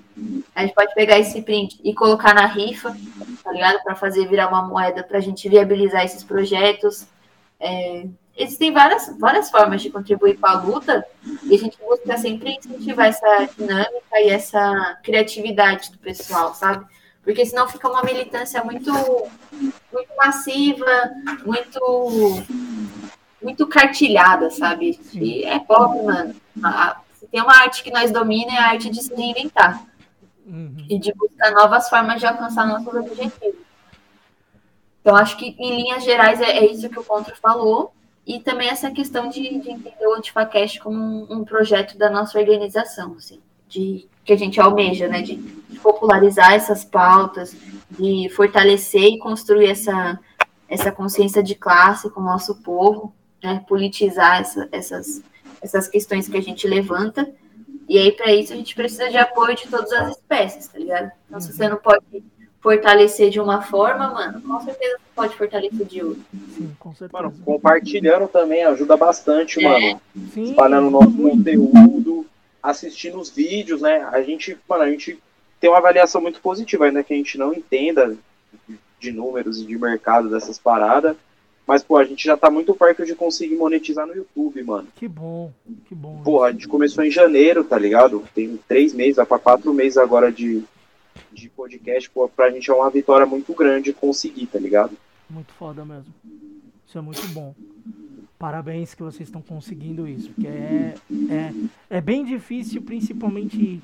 A 0.54 0.62
gente 0.62 0.74
pode 0.74 0.94
pegar 0.94 1.18
esse 1.18 1.42
print 1.42 1.78
e 1.84 1.92
colocar 1.92 2.34
na 2.34 2.46
rifa, 2.46 2.96
tá 3.44 3.52
ligado? 3.52 3.82
Para 3.82 3.94
fazer 3.94 4.26
virar 4.26 4.48
uma 4.48 4.62
moeda 4.62 5.02
para 5.02 5.18
a 5.18 5.20
gente 5.20 5.46
viabilizar 5.46 6.04
esses 6.04 6.24
projetos. 6.24 7.06
É, 7.60 8.06
existem 8.36 8.72
várias, 8.72 9.16
várias 9.18 9.50
formas 9.50 9.82
de 9.82 9.90
contribuir 9.90 10.38
com 10.38 10.46
a 10.46 10.60
luta 10.60 11.04
e 11.44 11.54
a 11.54 11.58
gente 11.58 11.78
busca 11.78 12.16
sempre 12.18 12.56
incentivar 12.56 13.06
essa 13.06 13.48
dinâmica 13.56 14.20
e 14.20 14.28
essa 14.28 14.98
criatividade 15.02 15.90
do 15.90 15.98
pessoal, 15.98 16.54
sabe? 16.54 16.84
Porque 17.24 17.44
senão 17.44 17.66
fica 17.66 17.88
uma 17.88 18.04
militância 18.04 18.62
muito, 18.62 18.92
muito 18.92 20.16
massiva, 20.16 21.10
muito, 21.44 22.44
muito 23.42 23.66
cartilhada, 23.66 24.50
sabe? 24.50 25.00
E 25.12 25.42
é 25.44 25.58
pop, 25.58 26.04
mano. 26.04 26.34
Se 27.14 27.26
tem 27.26 27.42
uma 27.42 27.56
arte 27.56 27.82
que 27.82 27.90
nós 27.90 28.12
domina 28.12 28.52
é 28.52 28.58
a 28.58 28.68
arte 28.68 28.88
de 28.90 29.02
se 29.02 29.12
reinventar. 29.12 29.84
Uhum. 30.46 30.86
E 30.88 30.96
de 31.00 31.12
buscar 31.14 31.50
novas 31.50 31.88
formas 31.88 32.20
de 32.20 32.26
alcançar 32.26 32.64
nossos 32.68 32.94
objetivos. 32.94 33.66
Então, 35.00 35.16
acho 35.16 35.36
que, 35.36 35.56
em 35.58 35.82
linhas 35.82 36.04
gerais, 36.04 36.40
é, 36.40 36.58
é 36.58 36.66
isso 36.66 36.88
que 36.88 36.98
o 36.98 37.04
Contra 37.04 37.34
falou. 37.34 37.92
E 38.26 38.40
também 38.40 38.68
essa 38.68 38.90
questão 38.90 39.28
de, 39.28 39.40
de 39.60 39.70
entender 39.70 40.06
o 40.06 40.14
Antifacast 40.14 40.80
como 40.80 40.98
um, 40.98 41.26
um, 41.30 41.44
projeto 41.44 41.96
da 41.96 42.10
nossa 42.10 42.38
organização, 42.38 43.14
assim, 43.14 43.40
de, 43.68 44.08
que 44.24 44.32
a 44.32 44.36
gente 44.36 44.60
almeja, 44.60 45.06
né? 45.06 45.22
De, 45.22 45.36
de, 45.36 45.78
popularizar 45.78 46.52
essas 46.52 46.84
pautas, 46.84 47.56
de 47.90 48.28
fortalecer 48.34 49.04
e 49.04 49.18
construir 49.18 49.70
essa, 49.70 50.18
essa 50.68 50.90
consciência 50.90 51.40
de 51.40 51.54
classe 51.54 52.10
com 52.10 52.20
o 52.20 52.24
nosso 52.24 52.60
povo, 52.62 53.14
né, 53.40 53.64
politizar 53.68 54.40
essa, 54.40 54.68
essas, 54.72 55.22
essas 55.62 55.86
questões 55.86 56.28
que 56.28 56.36
a 56.36 56.42
gente 56.42 56.66
levanta. 56.66 57.30
E 57.88 57.96
aí, 57.96 58.10
para 58.10 58.32
isso, 58.32 58.52
a 58.52 58.56
gente 58.56 58.74
precisa 58.74 59.08
de 59.08 59.16
apoio 59.16 59.54
de 59.54 59.68
todas 59.68 59.92
as 59.92 60.16
espécies, 60.16 60.66
tá 60.66 60.78
ligado? 60.78 61.12
Então, 61.28 61.40
se 61.40 61.52
você 61.52 61.68
não 61.68 61.76
pode 61.76 62.02
fortalecer 62.66 63.30
de 63.30 63.38
uma 63.38 63.62
forma, 63.62 64.10
mano, 64.10 64.42
com 64.42 64.60
certeza 64.60 64.96
você 64.96 65.04
pode 65.14 65.36
fortalecer 65.36 65.86
de 65.86 66.02
outra. 66.02 66.22
Sim, 66.56 66.72
com 66.80 66.92
certeza. 66.92 67.22
Mano, 67.22 67.32
compartilhando 67.44 68.26
também 68.26 68.64
ajuda 68.64 68.96
bastante, 68.96 69.64
É. 69.64 69.68
mano. 69.68 70.00
Sim, 70.34 70.50
Espalhando 70.50 70.88
o 70.88 70.90
nosso 70.90 71.12
conteúdo, 71.16 72.26
assistindo 72.60 73.20
os 73.20 73.30
vídeos, 73.30 73.80
né? 73.80 74.04
A 74.10 74.20
gente, 74.20 74.58
mano, 74.68 74.82
a 74.82 74.90
gente 74.90 75.16
tem 75.60 75.70
uma 75.70 75.78
avaliação 75.78 76.20
muito 76.20 76.40
positiva, 76.40 76.86
ainda 76.86 77.04
que 77.04 77.14
a 77.14 77.16
gente 77.16 77.38
não 77.38 77.54
entenda 77.54 78.16
de 78.98 79.12
números 79.12 79.60
e 79.60 79.64
de 79.64 79.78
mercado 79.78 80.28
dessas 80.28 80.58
paradas. 80.58 81.16
Mas, 81.64 81.84
pô, 81.84 81.96
a 81.96 82.04
gente 82.04 82.24
já 82.24 82.36
tá 82.36 82.50
muito 82.50 82.74
perto 82.74 83.06
de 83.06 83.14
conseguir 83.14 83.54
monetizar 83.54 84.08
no 84.08 84.14
YouTube, 84.16 84.60
mano. 84.64 84.88
Que 84.96 85.06
bom, 85.06 85.52
que 85.88 85.94
bom. 85.94 86.20
Porra, 86.24 86.48
a 86.48 86.52
gente 86.52 86.66
começou 86.66 87.04
em 87.04 87.10
janeiro, 87.12 87.62
tá 87.62 87.78
ligado? 87.78 88.24
Tem 88.34 88.58
três 88.66 88.92
meses, 88.92 89.16
vai 89.16 89.26
pra 89.26 89.38
quatro 89.38 89.72
meses 89.72 89.96
agora 89.96 90.32
de, 90.32 90.64
de 91.40 91.48
podcast. 91.48 92.10
Pô, 92.10 92.28
pra 92.28 92.50
gente 92.50 92.70
é 92.70 92.74
uma 92.74 92.90
vitória 92.90 93.26
muito 93.26 93.54
grande 93.54 93.92
conseguir, 93.92 94.46
tá 94.46 94.58
ligado? 94.58 94.96
Muito 95.28 95.52
foda 95.52 95.84
mesmo. 95.84 96.12
Isso 96.86 96.98
é 96.98 97.00
muito 97.00 97.26
bom. 97.28 97.54
Parabéns 98.38 98.94
que 98.94 99.02
vocês 99.02 99.28
estão 99.28 99.40
conseguindo 99.40 100.06
isso, 100.06 100.30
porque 100.30 100.46
é, 100.46 100.94
é, 101.30 101.54
é 101.88 102.00
bem 102.02 102.22
difícil, 102.22 102.82
principalmente 102.82 103.80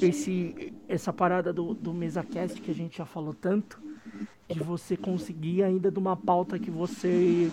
esse, 0.00 0.72
essa 0.88 1.12
parada 1.12 1.52
do, 1.52 1.74
do 1.74 1.92
MesaCast 1.92 2.60
que 2.60 2.70
a 2.70 2.74
gente 2.74 2.98
já 2.98 3.04
falou 3.04 3.34
tanto, 3.34 3.82
de 4.48 4.60
você 4.60 4.96
conseguir 4.96 5.64
ainda 5.64 5.90
de 5.90 5.98
uma 5.98 6.16
pauta 6.16 6.58
que 6.58 6.70
você 6.70 7.50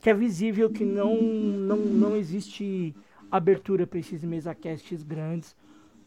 que 0.00 0.08
é 0.08 0.14
visível 0.14 0.70
que 0.70 0.84
não 0.84 1.20
não, 1.20 1.76
não 1.76 2.16
existe 2.16 2.94
abertura 3.30 3.86
para 3.86 3.98
esses 3.98 4.22
MesaCasts 4.22 5.02
grandes, 5.02 5.56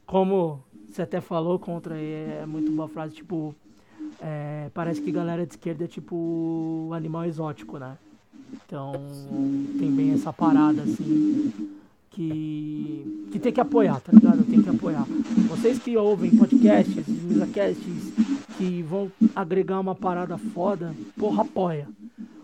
como 0.05 0.63
você 0.91 1.01
até 1.01 1.22
falou 1.22 1.57
contra 1.57 1.97
é 1.97 2.45
muito 2.45 2.72
boa 2.72 2.88
frase, 2.88 3.15
tipo 3.15 3.55
é, 4.19 4.69
parece 4.73 5.01
que 5.01 5.11
galera 5.11 5.45
de 5.45 5.53
esquerda 5.53 5.85
é 5.85 5.88
tipo 5.88 6.89
animal 6.93 7.26
exótico, 7.26 7.77
né? 7.77 7.97
Então 8.53 8.93
tem 9.80 9.89
bem 9.91 10.13
essa 10.13 10.34
parada 10.34 10.81
assim 10.81 11.72
que, 12.09 13.30
que 13.31 13.39
tem 13.39 13.53
que 13.53 13.61
apoiar, 13.61 14.01
tá 14.01 14.11
ligado? 14.11 14.43
Tem 14.43 14.61
que 14.61 14.69
apoiar. 14.69 15.05
Vocês 15.47 15.80
que 15.80 15.95
ouvem 15.95 16.35
podcasts, 16.35 17.07
misacasts, 17.07 18.13
que 18.57 18.81
vão 18.84 19.09
agregar 19.35 19.80
uma 19.80 19.95
parada 19.95 20.38
foda, 20.38 20.93
porra, 21.18 21.43
apoia. 21.43 21.88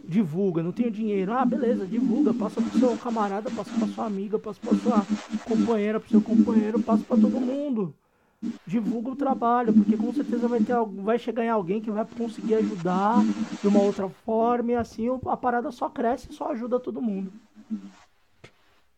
Divulga, 0.08 0.64
não 0.64 0.72
tenho 0.72 0.90
dinheiro. 0.90 1.34
Ah, 1.34 1.46
beleza, 1.46 1.86
divulga, 1.86 2.34
passa 2.34 2.62
pro 2.62 2.80
seu 2.80 2.96
camarada, 2.96 3.52
passa 3.52 3.72
pra 3.78 3.88
sua 3.90 4.06
amiga, 4.06 4.40
passa 4.40 4.60
pra 4.62 4.78
sua 4.78 5.06
companheira, 5.44 6.00
pro 6.00 6.10
seu 6.10 6.22
companheiro, 6.22 6.80
passa 6.80 7.04
pra 7.04 7.18
todo 7.18 7.42
mundo 7.42 7.94
divulga 8.66 9.12
o 9.12 9.16
trabalho, 9.16 9.74
porque 9.74 9.98
com 9.98 10.14
certeza 10.14 10.48
vai 10.48 10.60
ter 10.60 10.76
vai 11.02 11.18
chegar 11.18 11.44
em 11.44 11.50
alguém 11.50 11.82
que 11.82 11.90
vai 11.90 12.06
conseguir 12.18 12.56
ajudar 12.56 13.24
de 13.62 13.68
uma 13.68 13.82
outra 13.82 14.08
forma 14.10 14.72
e 14.72 14.76
assim 14.76 15.08
a 15.26 15.38
parada 15.38 15.72
só 15.72 15.90
cresce 15.90 16.28
e 16.30 16.34
só 16.34 16.52
ajuda 16.52 16.80
todo 16.80 17.02
mundo. 17.02 17.32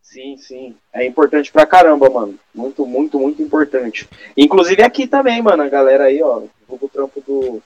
Sim, 0.02 0.36
sim. 0.36 0.76
É 0.92 1.06
importante 1.06 1.52
pra 1.52 1.64
caramba, 1.64 2.10
mano. 2.10 2.38
Muito, 2.52 2.84
muito, 2.84 3.18
muito 3.18 3.40
importante. 3.40 4.08
Inclusive 4.36 4.82
aqui 4.82 5.06
também, 5.06 5.40
mano. 5.40 5.62
A 5.62 5.68
galera 5.68 6.04
aí, 6.04 6.20
ó. 6.20 6.42
Divulga 6.60 6.86
o 6.86 6.88
trampo 6.88 7.20
do, 7.20 7.62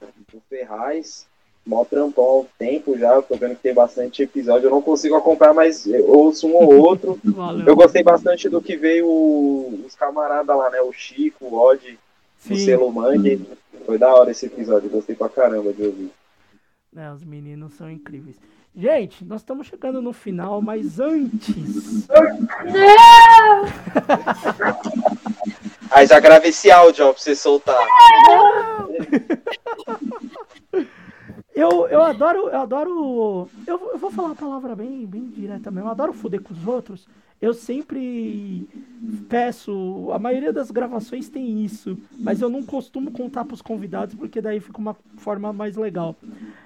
do 0.00 0.40
Ferraz. 0.48 1.26
Mó 1.70 1.84
trampão 1.84 2.24
há 2.24 2.38
um 2.40 2.46
tempo 2.58 2.98
já. 2.98 3.14
Eu 3.14 3.22
tô 3.22 3.36
vendo 3.36 3.54
que 3.54 3.62
tem 3.62 3.72
bastante 3.72 4.24
episódio. 4.24 4.66
Eu 4.66 4.70
não 4.72 4.82
consigo 4.82 5.14
acompanhar, 5.14 5.54
mas 5.54 5.86
eu 5.86 6.04
ouço 6.10 6.48
um 6.48 6.54
ou 6.56 6.78
outro. 6.80 7.16
Valeu. 7.24 7.64
Eu 7.64 7.76
gostei 7.76 8.02
bastante 8.02 8.48
do 8.48 8.60
que 8.60 8.76
veio 8.76 9.06
o- 9.06 9.84
os 9.86 9.94
camaradas 9.94 10.56
lá, 10.56 10.68
né? 10.70 10.80
O 10.80 10.92
Chico, 10.92 11.44
o 11.44 11.54
Odd, 11.54 11.92
o 12.44 12.48
Sim, 12.48 12.56
Selo 12.56 12.90
Mangue. 12.92 13.46
Foi 13.86 13.96
da 13.98 14.12
hora 14.12 14.32
esse 14.32 14.46
episódio. 14.46 14.90
Gostei 14.90 15.14
pra 15.14 15.28
caramba 15.28 15.72
de 15.72 15.84
ouvir. 15.84 16.10
né, 16.92 17.12
os 17.12 17.22
meninos 17.22 17.74
são 17.74 17.88
incríveis. 17.88 18.34
Gente, 18.74 19.24
nós 19.24 19.40
estamos 19.42 19.66
chegando 19.68 20.02
no 20.02 20.12
final, 20.12 20.60
mas 20.62 20.98
antes, 21.00 22.08
Aí 25.90 26.06
já 26.06 26.18
grava 26.20 26.46
esse 26.46 26.70
áudio, 26.70 27.06
ó, 27.06 27.12
pra 27.12 27.20
você 27.20 27.34
soltar. 27.34 27.76
eu, 31.60 31.88
eu 31.88 32.02
adoro, 32.02 32.48
eu 32.48 32.60
adoro, 32.60 33.48
eu, 33.66 33.90
eu 33.92 33.98
vou 33.98 34.10
falar 34.10 34.28
uma 34.28 34.36
palavra 34.36 34.74
bem, 34.74 35.06
bem 35.06 35.28
direta 35.28 35.70
mesmo, 35.70 35.88
eu 35.88 35.92
adoro 35.92 36.12
foder 36.12 36.40
com 36.40 36.52
os 36.52 36.66
outros. 36.66 37.06
Eu 37.40 37.54
sempre 37.54 38.68
peço, 39.26 40.10
a 40.12 40.18
maioria 40.18 40.52
das 40.52 40.70
gravações 40.70 41.30
tem 41.30 41.64
isso, 41.64 41.96
mas 42.18 42.42
eu 42.42 42.50
não 42.50 42.62
costumo 42.62 43.10
contar 43.10 43.46
para 43.46 43.54
os 43.54 43.62
convidados 43.62 44.14
porque 44.14 44.42
daí 44.42 44.60
fica 44.60 44.78
uma 44.78 44.94
forma 45.16 45.50
mais 45.50 45.74
legal. 45.74 46.14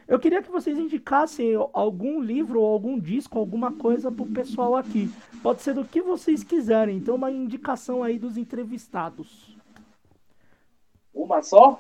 Eu 0.09 0.19
queria 0.19 0.43
que 0.43 0.51
vocês 0.51 0.77
indicassem 0.77 1.55
algum 1.73 2.21
livro 2.21 2.61
ou 2.61 2.67
algum 2.67 2.99
disco, 2.99 3.39
alguma 3.39 3.71
coisa 3.71 4.11
pro 4.11 4.27
pessoal 4.27 4.75
aqui. 4.75 5.09
Pode 5.45 5.63
ser 5.63 5.75
do 5.75 5.85
que 5.85 6.03
vocês 6.03 6.43
quiserem. 6.43 6.97
Então, 6.97 7.15
uma 7.15 7.31
indicação 7.31 8.03
aí 8.03 8.19
dos 8.19 8.37
entrevistados. 8.37 9.54
Uma 11.15 11.43
só? 11.43 11.79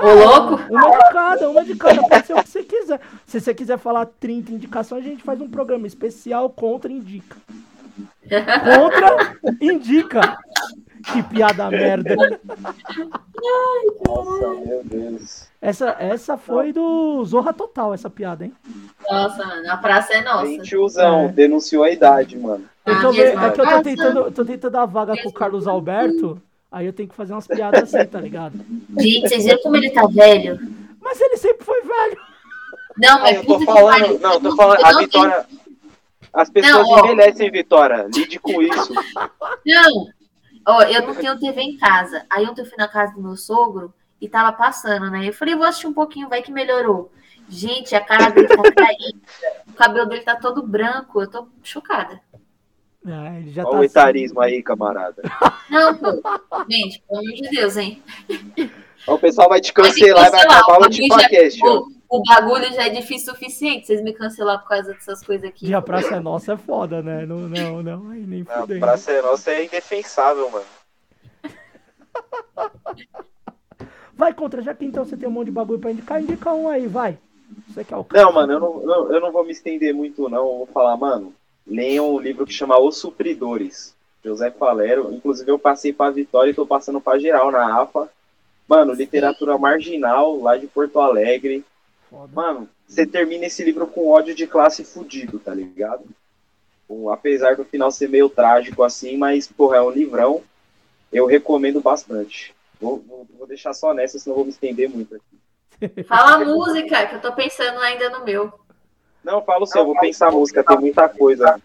Ô, 0.00 0.04
louco! 0.12 0.62
Uma 0.72 0.90
de 0.98 1.12
cada, 1.12 1.50
uma 1.50 1.64
de 1.64 1.76
cada. 1.76 2.02
Pode 2.02 2.26
ser 2.26 2.32
o 2.34 2.42
que 2.42 2.48
você 2.48 2.62
quiser. 2.64 3.00
Se 3.26 3.40
você 3.40 3.54
quiser 3.54 3.78
falar 3.78 4.06
30 4.18 4.52
indicações, 4.52 5.04
a 5.04 5.08
gente 5.08 5.22
faz 5.22 5.40
um 5.40 5.48
programa 5.48 5.86
especial 5.86 6.50
contra 6.50 6.90
indica. 6.90 7.36
Contra 8.28 9.36
indica. 9.60 10.36
Que 11.12 11.22
piada 11.22 11.70
merda. 11.70 12.16
Nossa, 14.06 14.48
meu 14.66 14.82
Deus. 14.84 15.48
Essa, 15.60 15.96
essa 15.98 16.36
foi 16.36 16.72
do 16.72 17.22
Zorra 17.24 17.52
Total, 17.52 17.94
essa 17.94 18.10
piada, 18.10 18.44
hein? 18.44 18.52
Nossa, 19.10 19.44
mano, 19.46 19.70
a 19.70 19.76
praça 19.76 20.14
é 20.14 20.22
nossa. 20.22 20.42
Bem 20.44 20.60
tiozão, 20.60 21.20
É. 21.26 21.28
denunciou 21.28 21.84
a 21.84 21.90
idade, 21.90 22.36
mano. 22.38 22.64
É 22.84 22.90
que, 22.94 22.96
Ah, 23.00 23.02
eu, 23.04 23.12
ve- 23.12 23.22
mesmo. 23.22 23.40
é 23.44 23.50
que 23.50 23.60
eu 23.60 23.68
tô 23.68 23.82
tentando, 23.82 24.30
tô 24.32 24.44
tentando 24.44 24.72
dar 24.72 24.84
vaga 24.86 25.14
pro 25.16 25.32
Carlos 25.32 25.66
Alberto, 25.66 26.40
aí 26.74 26.86
eu 26.86 26.92
tenho 26.92 27.08
que 27.08 27.14
fazer 27.14 27.32
umas 27.32 27.46
piadas 27.46 27.94
assim, 27.94 28.06
tá 28.06 28.20
ligado? 28.20 28.58
Gente, 28.98 29.28
vocês 29.28 29.44
viram 29.44 29.58
como 29.62 29.76
ele 29.76 29.90
tá 29.90 30.06
velho? 30.06 30.58
Mas 31.00 31.20
ele 31.20 31.36
sempre 31.36 31.64
foi 31.64 31.80
velho. 31.82 32.20
Não, 32.96 33.16
Ah, 33.16 33.20
mas 33.20 33.36
eu 33.36 33.44
tô 33.44 33.58
que 33.58 33.64
falando, 33.64 34.18
não, 34.18 34.40
tô 34.40 34.56
falando, 34.56 34.84
a 34.84 34.92
não 34.92 35.00
Vitória. 35.00 35.46
As 36.32 36.50
pessoas 36.50 36.88
Não, 36.88 36.98
envelhecem, 36.98 37.50
Vitória. 37.50 38.08
Lide 38.12 38.40
com 38.40 38.60
isso. 38.60 38.92
Não, 39.64 40.08
ó, 40.66 40.82
eu 40.82 41.06
não 41.06 41.14
tenho 41.14 41.38
TV 41.38 41.60
em 41.60 41.76
casa. 41.76 42.26
Aí 42.28 42.44
ontem 42.44 42.62
eu 42.62 42.66
fui 42.66 42.76
na 42.76 42.88
casa 42.88 43.14
do 43.14 43.22
meu 43.22 43.36
sogro 43.36 43.94
e 44.20 44.28
tava 44.28 44.52
passando, 44.52 45.10
né? 45.10 45.28
Eu 45.28 45.32
falei, 45.32 45.54
vou 45.54 45.64
assistir 45.64 45.86
um 45.86 45.92
pouquinho, 45.92 46.28
vai 46.28 46.42
que 46.42 46.50
melhorou. 46.50 47.12
Gente, 47.48 47.94
a 47.94 48.00
cara 48.00 48.30
dele 48.30 48.48
tá 48.48 48.62
caída, 48.62 49.18
o 49.68 49.72
cabelo 49.74 50.06
dele 50.06 50.22
tá 50.22 50.34
todo 50.34 50.66
branco, 50.66 51.20
eu 51.20 51.30
tô 51.30 51.46
chocada. 51.62 52.20
Ah, 53.06 53.38
ele 53.38 53.50
já 53.50 53.62
Olha 53.62 53.70
tá 53.70 53.76
o 53.76 53.80
assim. 53.80 53.86
etarismo 53.90 54.40
aí, 54.40 54.62
camarada. 54.62 55.22
Não, 55.70 55.94
pô. 55.94 56.06
Gente, 56.70 57.02
pelo 57.06 57.20
amor 57.20 57.32
de 57.34 57.50
Deus, 57.50 57.76
hein? 57.76 58.02
O 59.06 59.18
pessoal 59.18 59.48
vai 59.48 59.60
te 59.60 59.72
cancelar 59.72 60.28
e 60.28 60.30
vai 60.30 60.40
acabar 60.40 60.62
o 60.62 60.80
bagulho 60.80 60.92
já- 60.92 61.02
Tipacast, 61.18 61.60
ó. 61.62 61.80
o, 61.80 62.18
o 62.18 62.22
bagulho 62.22 62.72
já 62.72 62.86
é 62.86 62.88
difícil 62.88 63.32
o 63.32 63.36
suficiente. 63.36 63.86
Vocês 63.86 64.02
me 64.02 64.14
cancelar 64.14 64.58
por 64.62 64.68
causa 64.70 64.94
dessas 64.94 65.22
coisas 65.22 65.46
aqui. 65.48 65.66
E 65.66 65.74
a 65.74 65.82
Praça 65.82 66.14
é 66.16 66.20
Nossa 66.20 66.54
é 66.54 66.56
foda, 66.56 67.02
né? 67.02 67.26
Não, 67.26 67.40
não, 67.40 67.82
não, 67.82 68.10
aí 68.10 68.20
nem 68.26 68.42
Não, 68.42 68.60
fudendo. 68.62 68.80
pra 68.80 68.96
ser 68.96 69.22
nossa 69.22 69.50
é 69.50 69.64
indefensável, 69.66 70.50
mano. 70.50 70.64
Vai 74.16 74.32
contra, 74.32 74.62
já 74.62 74.72
que 74.72 74.84
então 74.84 75.04
você 75.04 75.16
tem 75.16 75.28
um 75.28 75.32
monte 75.32 75.46
de 75.46 75.50
bagulho 75.52 75.80
pra 75.80 75.90
indicar, 75.90 76.22
indica 76.22 76.52
um 76.54 76.68
aí, 76.68 76.86
vai. 76.86 77.18
Você 77.68 77.82
quer 77.84 77.96
o 77.96 78.04
cara? 78.04 78.24
Não, 78.24 78.32
mano, 78.32 78.52
eu 78.52 78.60
não, 78.60 79.12
eu 79.12 79.20
não 79.20 79.32
vou 79.32 79.44
me 79.44 79.50
estender 79.50 79.92
muito, 79.92 80.28
não. 80.28 80.38
Eu 80.38 80.56
vou 80.58 80.66
falar, 80.72 80.96
mano, 80.96 81.34
leiam 81.66 82.14
um 82.14 82.18
livro 82.18 82.46
que 82.46 82.52
chama 82.52 82.78
Os 82.78 82.98
Supridores, 82.98 83.94
José 84.24 84.50
Falero. 84.50 85.12
Inclusive, 85.12 85.50
eu 85.50 85.58
passei 85.58 85.92
pra 85.92 86.10
Vitória 86.10 86.50
e 86.50 86.54
tô 86.54 86.66
passando 86.66 87.00
pra 87.00 87.18
geral 87.18 87.50
na 87.50 87.80
AFA. 87.80 88.08
Mano, 88.68 88.92
literatura 88.94 89.58
marginal, 89.58 90.40
lá 90.40 90.56
de 90.56 90.66
Porto 90.66 90.98
Alegre. 91.00 91.64
Foda. 92.10 92.30
Mano, 92.34 92.68
você 92.86 93.06
termina 93.06 93.46
esse 93.46 93.62
livro 93.64 93.86
com 93.86 94.08
ódio 94.08 94.34
de 94.34 94.46
classe 94.46 94.84
fudido, 94.84 95.38
tá 95.38 95.54
ligado? 95.54 96.04
O- 96.88 97.10
apesar 97.10 97.56
do 97.56 97.64
final 97.64 97.90
ser 97.90 98.08
meio 98.08 98.28
trágico 98.28 98.82
assim, 98.82 99.16
mas, 99.16 99.46
porra, 99.46 99.76
é 99.78 99.82
um 99.82 99.90
livrão. 99.90 100.42
Eu 101.12 101.26
recomendo 101.26 101.80
bastante. 101.80 102.54
Vou, 102.80 102.98
vou- 103.06 103.26
vou 103.38 103.46
deixar 103.46 103.72
só 103.74 103.92
nessa, 103.94 104.18
senão 104.18 104.34
eu 104.34 104.36
vou 104.36 104.44
me 104.44 104.50
estender 104.50 104.88
muito 104.88 105.14
aqui. 105.14 106.04
Fala 106.04 106.36
a 106.36 106.44
música, 106.44 107.06
que 107.06 107.14
eu 107.16 107.20
tô 107.20 107.32
pensando 107.32 107.78
ainda 107.80 108.08
no 108.10 108.24
meu. 108.24 108.52
Não, 109.24 109.42
falo 109.42 109.66
seu, 109.66 109.80
eu 109.82 109.86
vou 109.86 109.98
pensar 109.98 110.28
a 110.28 110.32
música, 110.32 110.62
tem 110.62 110.78
muita 110.78 111.08
coisa. 111.08 111.60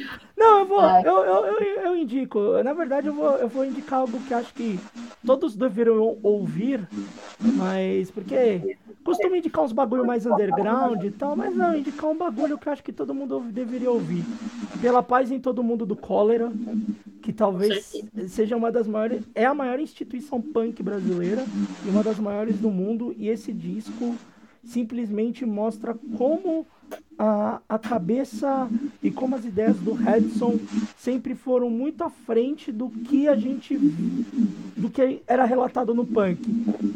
Não, 0.40 0.60
eu 0.60 0.66
vou, 0.66 0.80
Vai. 0.80 1.06
eu, 1.06 1.18
eu, 1.18 1.44
eu, 1.44 1.80
eu 1.82 1.96
indico. 1.96 2.62
Na 2.64 2.72
verdade, 2.72 3.08
eu 3.08 3.12
vou, 3.12 3.36
eu 3.36 3.46
vou 3.46 3.62
indicar 3.62 4.00
algo 4.00 4.18
que 4.20 4.32
acho 4.32 4.54
que 4.54 4.80
todos 5.24 5.54
deveriam 5.54 6.16
ouvir, 6.22 6.88
mas 7.38 8.10
porque 8.10 8.78
costumo 9.04 9.36
indicar 9.36 9.62
uns 9.62 9.72
bagulho 9.72 10.06
mais 10.06 10.24
underground 10.24 11.04
e 11.04 11.10
tal, 11.10 11.36
mas 11.36 11.54
não, 11.54 11.76
indicar 11.76 12.08
um 12.08 12.16
bagulho 12.16 12.56
que 12.56 12.66
eu 12.66 12.72
acho 12.72 12.82
que 12.82 12.92
todo 12.92 13.12
mundo 13.12 13.40
deveria 13.50 13.90
ouvir. 13.90 14.24
Pela 14.80 15.02
Paz 15.02 15.30
em 15.30 15.38
Todo 15.38 15.62
Mundo 15.62 15.84
do 15.84 15.94
Cólera, 15.94 16.50
que 17.20 17.34
talvez 17.34 18.02
seja 18.28 18.56
uma 18.56 18.72
das 18.72 18.86
maiores, 18.86 19.22
é 19.34 19.44
a 19.44 19.52
maior 19.52 19.78
instituição 19.78 20.40
punk 20.40 20.82
brasileira 20.82 21.44
e 21.84 21.90
uma 21.90 22.02
das 22.02 22.18
maiores 22.18 22.58
do 22.58 22.70
mundo, 22.70 23.14
e 23.18 23.28
esse 23.28 23.52
disco 23.52 24.16
simplesmente 24.64 25.44
mostra 25.44 25.94
como 26.16 26.66
a, 27.18 27.60
a 27.68 27.78
cabeça 27.78 28.68
e 29.02 29.10
como 29.10 29.36
as 29.36 29.44
ideias 29.44 29.76
do 29.78 29.92
Redson 29.92 30.58
sempre 30.96 31.34
foram 31.34 31.68
muito 31.68 32.02
à 32.02 32.08
frente 32.08 32.72
do 32.72 32.88
que 32.88 33.28
a 33.28 33.36
gente 33.36 33.76
do 33.76 34.88
que 34.88 35.22
era 35.26 35.44
relatado 35.44 35.94
no 35.94 36.06
punk. 36.06 36.40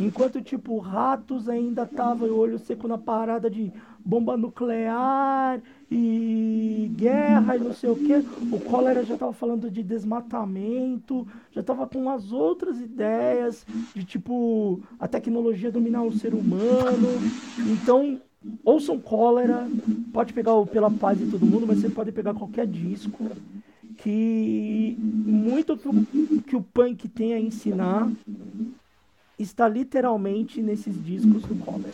Enquanto 0.00 0.40
tipo 0.40 0.78
Ratos 0.78 1.48
ainda 1.48 1.84
tava 1.84 2.24
o 2.24 2.38
olho 2.38 2.58
seco 2.58 2.88
na 2.88 2.96
parada 2.96 3.50
de 3.50 3.70
bomba 4.04 4.36
nuclear 4.36 5.60
e 5.90 6.90
guerra 6.96 7.56
e 7.56 7.60
não 7.60 7.72
sei 7.72 7.90
o 7.90 7.96
que. 7.96 8.14
O 8.50 8.60
Cólera 8.60 9.04
já 9.04 9.16
tava 9.16 9.32
falando 9.32 9.70
de 9.70 9.82
desmatamento, 9.82 11.26
já 11.50 11.62
tava 11.62 11.86
com 11.86 12.08
as 12.10 12.32
outras 12.32 12.80
ideias 12.80 13.66
de 13.94 14.04
tipo 14.04 14.80
a 14.98 15.06
tecnologia 15.06 15.70
dominar 15.70 16.02
o 16.02 16.12
ser 16.12 16.34
humano. 16.34 17.08
Então, 17.58 18.20
ouçam 18.64 18.98
Cólera, 18.98 19.66
pode 20.12 20.32
pegar 20.32 20.54
o 20.54 20.66
Pela 20.66 20.90
Paz 20.90 21.18
de 21.18 21.30
Todo 21.30 21.46
Mundo, 21.46 21.66
mas 21.66 21.80
você 21.80 21.88
pode 21.88 22.12
pegar 22.12 22.34
qualquer 22.34 22.66
disco 22.66 23.30
que 23.98 24.96
muito 24.98 25.76
que 25.76 25.88
o, 25.88 26.42
que 26.42 26.56
o 26.56 26.62
punk 26.62 27.08
tem 27.08 27.34
a 27.34 27.40
ensinar 27.40 28.10
está 29.38 29.68
literalmente 29.68 30.60
nesses 30.62 31.02
discos 31.02 31.42
do 31.42 31.54
Cólera. 31.64 31.92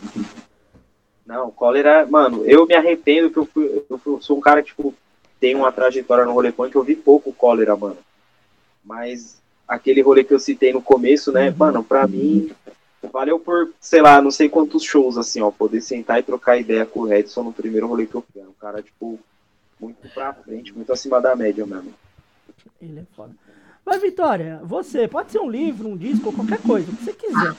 Não, 1.26 1.50
cólera, 1.50 2.04
mano, 2.06 2.44
eu 2.44 2.66
me 2.66 2.74
arrependo 2.74 3.30
que 3.30 3.38
eu, 3.38 3.46
fui, 3.46 3.84
eu 3.88 4.20
sou 4.20 4.36
um 4.36 4.40
cara 4.40 4.62
que, 4.62 4.70
tipo, 4.70 4.92
tem 5.38 5.54
uma 5.54 5.70
trajetória 5.70 6.24
no 6.24 6.32
rolê 6.32 6.50
punk, 6.50 6.74
eu 6.74 6.82
vi 6.82 6.96
pouco 6.96 7.32
cólera, 7.32 7.76
mano. 7.76 7.98
Mas 8.84 9.40
aquele 9.68 10.02
rolê 10.02 10.24
que 10.24 10.34
eu 10.34 10.40
citei 10.40 10.72
no 10.72 10.82
começo, 10.82 11.30
né, 11.30 11.50
uhum. 11.50 11.56
mano, 11.56 11.84
pra 11.84 12.08
mim, 12.08 12.50
valeu 13.08 13.38
por, 13.38 13.72
sei 13.80 14.02
lá, 14.02 14.20
não 14.20 14.30
sei 14.30 14.48
quantos 14.48 14.82
shows, 14.82 15.16
assim, 15.16 15.40
ó, 15.40 15.50
poder 15.50 15.80
sentar 15.80 16.18
e 16.18 16.22
trocar 16.22 16.58
ideia 16.58 16.84
com 16.84 17.00
o 17.00 17.06
Redson 17.06 17.44
no 17.44 17.52
primeiro 17.52 17.86
rolê 17.86 18.06
que 18.06 18.14
eu 18.14 18.24
fui. 18.32 18.42
Um 18.42 18.52
cara, 18.60 18.82
tipo, 18.82 19.18
muito 19.80 20.08
pra 20.12 20.32
frente, 20.32 20.72
muito 20.72 20.92
acima 20.92 21.20
da 21.20 21.34
média 21.34 21.64
mesmo. 21.64 21.94
Ele 22.80 23.00
é 23.00 23.04
foda. 23.14 23.34
Mas, 23.84 24.02
Vitória, 24.02 24.60
você, 24.62 25.08
pode 25.08 25.32
ser 25.32 25.40
um 25.40 25.50
livro, 25.50 25.88
um 25.88 25.96
disco, 25.96 26.32
qualquer 26.32 26.60
coisa, 26.62 26.90
o 26.90 26.96
que 26.96 27.04
você 27.04 27.12
quiser. 27.12 27.56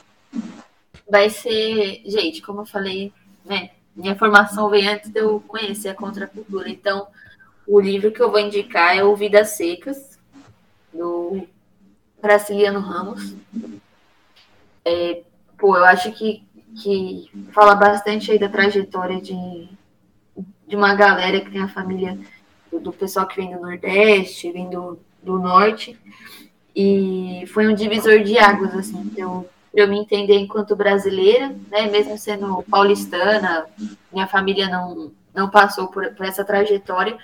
Vai 1.10 1.30
ser, 1.30 2.02
gente, 2.06 2.42
como 2.42 2.62
eu 2.62 2.66
falei 2.66 3.12
né? 3.46 3.72
Minha 3.96 4.16
formação 4.16 4.70
vem 4.70 4.88
antes 4.88 5.10
de 5.10 5.20
eu 5.20 5.42
conhecer 5.48 5.90
a 5.90 5.96
contracultura. 5.96 6.70
Então, 6.70 7.08
o 7.68 7.80
livro 7.80 8.12
que 8.12 8.22
eu 8.22 8.32
vou 8.32 8.40
indicar 8.40 8.96
é 8.98 9.04
O 9.04 9.16
Vidas 9.16 9.50
Secas, 9.50 10.18
do 10.94 11.46
Brasiliano 12.22 12.80
Ramos. 12.80 13.36
É, 14.86 15.24
pô, 15.62 15.78
eu 15.78 15.86
acho 15.86 16.12
que, 16.12 16.44
que 16.82 17.30
fala 17.54 17.76
bastante 17.76 18.32
aí 18.32 18.40
da 18.40 18.50
trajetória 18.50 19.22
de, 19.22 19.70
de 20.68 20.76
uma 20.76 20.96
galera 20.96 21.40
que 21.40 21.52
tem 21.52 21.62
a 21.62 21.68
família 21.68 22.18
do, 22.72 22.80
do 22.80 22.92
pessoal 22.92 23.28
que 23.28 23.36
vem 23.36 23.56
do 23.56 23.62
Nordeste, 23.62 24.52
vem 24.52 24.70
do, 24.70 24.98
do 25.22 25.38
Norte. 25.38 25.98
E 26.76 27.44
foi 27.54 27.68
um 27.68 27.76
divisor 27.76 28.24
de 28.24 28.40
águas, 28.40 28.74
assim. 28.74 29.12
Eu 29.16 29.48
eu 29.74 29.88
me 29.88 29.98
entender 29.98 30.38
enquanto 30.38 30.76
brasileira, 30.76 31.56
né? 31.70 31.88
Mesmo 31.90 32.18
sendo 32.18 32.62
paulistana, 32.64 33.66
minha 34.12 34.28
família 34.28 34.68
não, 34.68 35.12
não 35.34 35.50
passou 35.50 35.88
por, 35.88 36.14
por 36.14 36.26
essa 36.26 36.44
trajetória, 36.44 37.18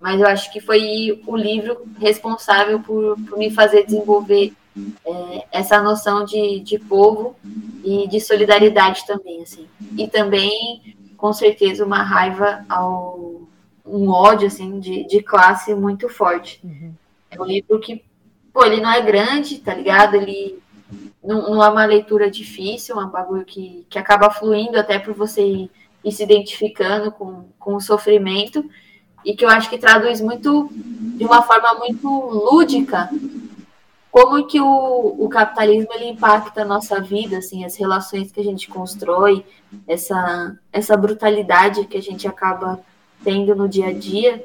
mas 0.00 0.20
eu 0.20 0.26
acho 0.28 0.52
que 0.52 0.60
foi 0.60 1.20
o 1.26 1.36
livro 1.36 1.84
responsável 1.98 2.78
por, 2.80 3.16
por 3.28 3.36
me 3.36 3.50
fazer 3.50 3.84
desenvolver 3.84 4.52
é, 5.04 5.46
essa 5.52 5.82
noção 5.82 6.24
de, 6.24 6.60
de 6.60 6.78
povo 6.78 7.36
e 7.84 8.08
de 8.08 8.20
solidariedade 8.20 9.06
também, 9.06 9.42
assim. 9.42 9.66
E 9.96 10.08
também, 10.08 10.96
com 11.16 11.32
certeza, 11.32 11.84
uma 11.84 12.02
raiva 12.02 12.64
ao 12.68 13.42
um 13.84 14.08
ódio 14.10 14.46
assim 14.46 14.78
de, 14.78 15.04
de 15.06 15.22
classe 15.22 15.74
muito 15.74 16.08
forte. 16.08 16.60
Uhum. 16.62 16.92
É 17.30 17.40
um 17.40 17.44
livro 17.44 17.80
que, 17.80 18.04
pô, 18.52 18.64
ele 18.64 18.80
não 18.80 18.90
é 18.90 19.00
grande, 19.00 19.58
tá 19.58 19.74
ligado? 19.74 20.14
Ele 20.14 20.58
não, 21.22 21.50
não 21.50 21.64
é 21.64 21.68
uma 21.68 21.84
leitura 21.84 22.30
difícil, 22.30 23.00
é 23.00 23.04
um 23.04 23.10
bagulho 23.10 23.44
que, 23.44 23.86
que 23.88 23.98
acaba 23.98 24.30
fluindo 24.30 24.78
até 24.78 24.98
por 24.98 25.14
você 25.14 25.44
ir, 25.44 25.70
ir 26.04 26.12
se 26.12 26.22
identificando 26.22 27.10
com, 27.10 27.44
com 27.58 27.74
o 27.74 27.80
sofrimento 27.80 28.64
e 29.24 29.34
que 29.34 29.44
eu 29.44 29.48
acho 29.48 29.70
que 29.70 29.78
traduz 29.78 30.20
muito 30.20 30.68
de 30.72 31.24
uma 31.24 31.42
forma 31.42 31.74
muito 31.74 32.08
lúdica 32.08 33.08
como 34.12 34.46
que 34.46 34.60
o, 34.60 35.16
o 35.18 35.28
capitalismo 35.28 35.88
ele 35.94 36.10
impacta 36.10 36.62
a 36.62 36.64
nossa 36.64 37.00
vida, 37.00 37.38
assim, 37.38 37.64
as 37.64 37.74
relações 37.76 38.30
que 38.30 38.40
a 38.40 38.44
gente 38.44 38.68
constrói, 38.68 39.44
essa, 39.88 40.56
essa 40.72 40.96
brutalidade 40.96 41.86
que 41.86 41.96
a 41.96 42.02
gente 42.02 42.28
acaba 42.28 42.78
tendo 43.24 43.56
no 43.56 43.68
dia 43.68 43.88
a 43.88 43.92
dia, 43.92 44.44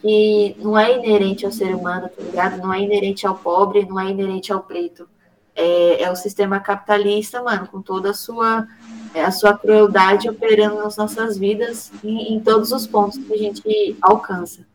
que 0.00 0.56
não 0.58 0.78
é 0.78 0.96
inerente 0.96 1.44
ao 1.44 1.52
ser 1.52 1.74
humano, 1.74 2.08
tá 2.08 2.22
ligado? 2.22 2.56
Não 2.56 2.72
é 2.72 2.80
inerente 2.80 3.26
ao 3.26 3.34
pobre, 3.34 3.84
não 3.84 4.00
é 4.00 4.08
inerente 4.10 4.50
ao 4.50 4.60
preto 4.60 5.06
é, 5.54 6.02
é 6.02 6.10
o 6.10 6.16
sistema 6.16 6.58
capitalista, 6.60 7.42
mano, 7.42 7.68
com 7.68 7.80
toda 7.80 8.10
a 8.10 8.14
sua, 8.14 8.66
a 9.14 9.30
sua 9.30 9.56
crueldade 9.56 10.28
operando 10.28 10.76
nas 10.76 10.96
nossas 10.96 11.38
vidas 11.38 11.92
em, 12.02 12.34
em 12.34 12.40
todos 12.40 12.72
os 12.72 12.86
pontos 12.86 13.18
que 13.18 13.32
a 13.32 13.38
gente 13.38 13.96
alcança. 14.02 14.66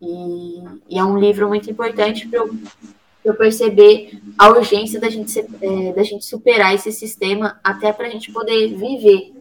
E, 0.00 0.62
e 0.88 0.98
é 0.98 1.04
um 1.04 1.18
livro 1.18 1.48
muito 1.48 1.70
importante 1.70 2.26
para 2.26 2.38
eu, 2.38 2.54
eu 3.24 3.34
perceber 3.34 4.20
a 4.38 4.48
urgência 4.50 5.00
da 5.00 5.08
gente, 5.08 5.38
é, 5.38 5.92
da 5.92 6.02
gente 6.02 6.24
superar 6.24 6.74
esse 6.74 6.92
sistema 6.92 7.58
até 7.64 7.92
para 7.92 8.06
a 8.06 8.10
gente 8.10 8.30
poder 8.32 8.74
viver, 8.74 9.32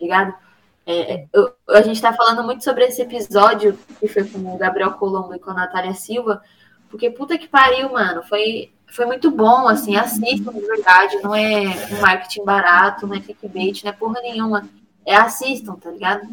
ligado? 0.00 0.34
É, 0.84 1.26
eu, 1.32 1.54
a 1.70 1.80
gente 1.80 1.96
está 1.96 2.12
falando 2.12 2.42
muito 2.42 2.64
sobre 2.64 2.84
esse 2.84 3.00
episódio 3.00 3.78
que 4.00 4.08
foi 4.08 4.24
com 4.24 4.38
o 4.54 4.58
Gabriel 4.58 4.92
Colombo 4.92 5.34
e 5.34 5.38
com 5.38 5.50
a 5.50 5.54
Natália 5.54 5.94
Silva, 5.94 6.42
porque 6.90 7.08
puta 7.08 7.38
que 7.38 7.48
pariu, 7.48 7.90
mano, 7.92 8.22
foi 8.24 8.70
foi 8.92 9.06
muito 9.06 9.30
bom, 9.30 9.66
assim, 9.68 9.96
assistam 9.96 10.52
de 10.52 10.60
verdade, 10.60 11.16
não 11.22 11.34
é 11.34 11.62
um 11.90 12.00
marketing 12.02 12.44
barato, 12.44 13.06
não 13.06 13.16
é 13.16 13.20
clickbait, 13.20 13.82
não 13.82 13.90
é 13.90 13.94
porra 13.94 14.20
nenhuma. 14.20 14.68
É 15.06 15.16
assistam, 15.16 15.76
tá 15.76 15.90
ligado? 15.90 16.28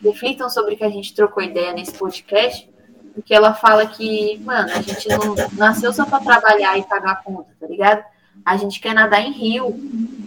Reflitam 0.00 0.48
sobre 0.48 0.74
o 0.74 0.76
que 0.76 0.84
a 0.84 0.88
gente 0.88 1.12
trocou 1.12 1.42
ideia 1.42 1.72
nesse 1.72 1.92
podcast, 1.92 2.70
porque 3.14 3.34
ela 3.34 3.54
fala 3.54 3.86
que, 3.86 4.38
mano, 4.44 4.70
a 4.72 4.80
gente 4.80 5.08
não 5.08 5.34
nasceu 5.52 5.92
só 5.92 6.04
para 6.06 6.24
trabalhar 6.24 6.78
e 6.78 6.84
pagar 6.84 7.22
conta, 7.22 7.48
tá 7.60 7.66
ligado? 7.66 8.04
A 8.44 8.56
gente 8.56 8.80
quer 8.80 8.94
nadar 8.94 9.20
em 9.20 9.32
rio, 9.32 9.74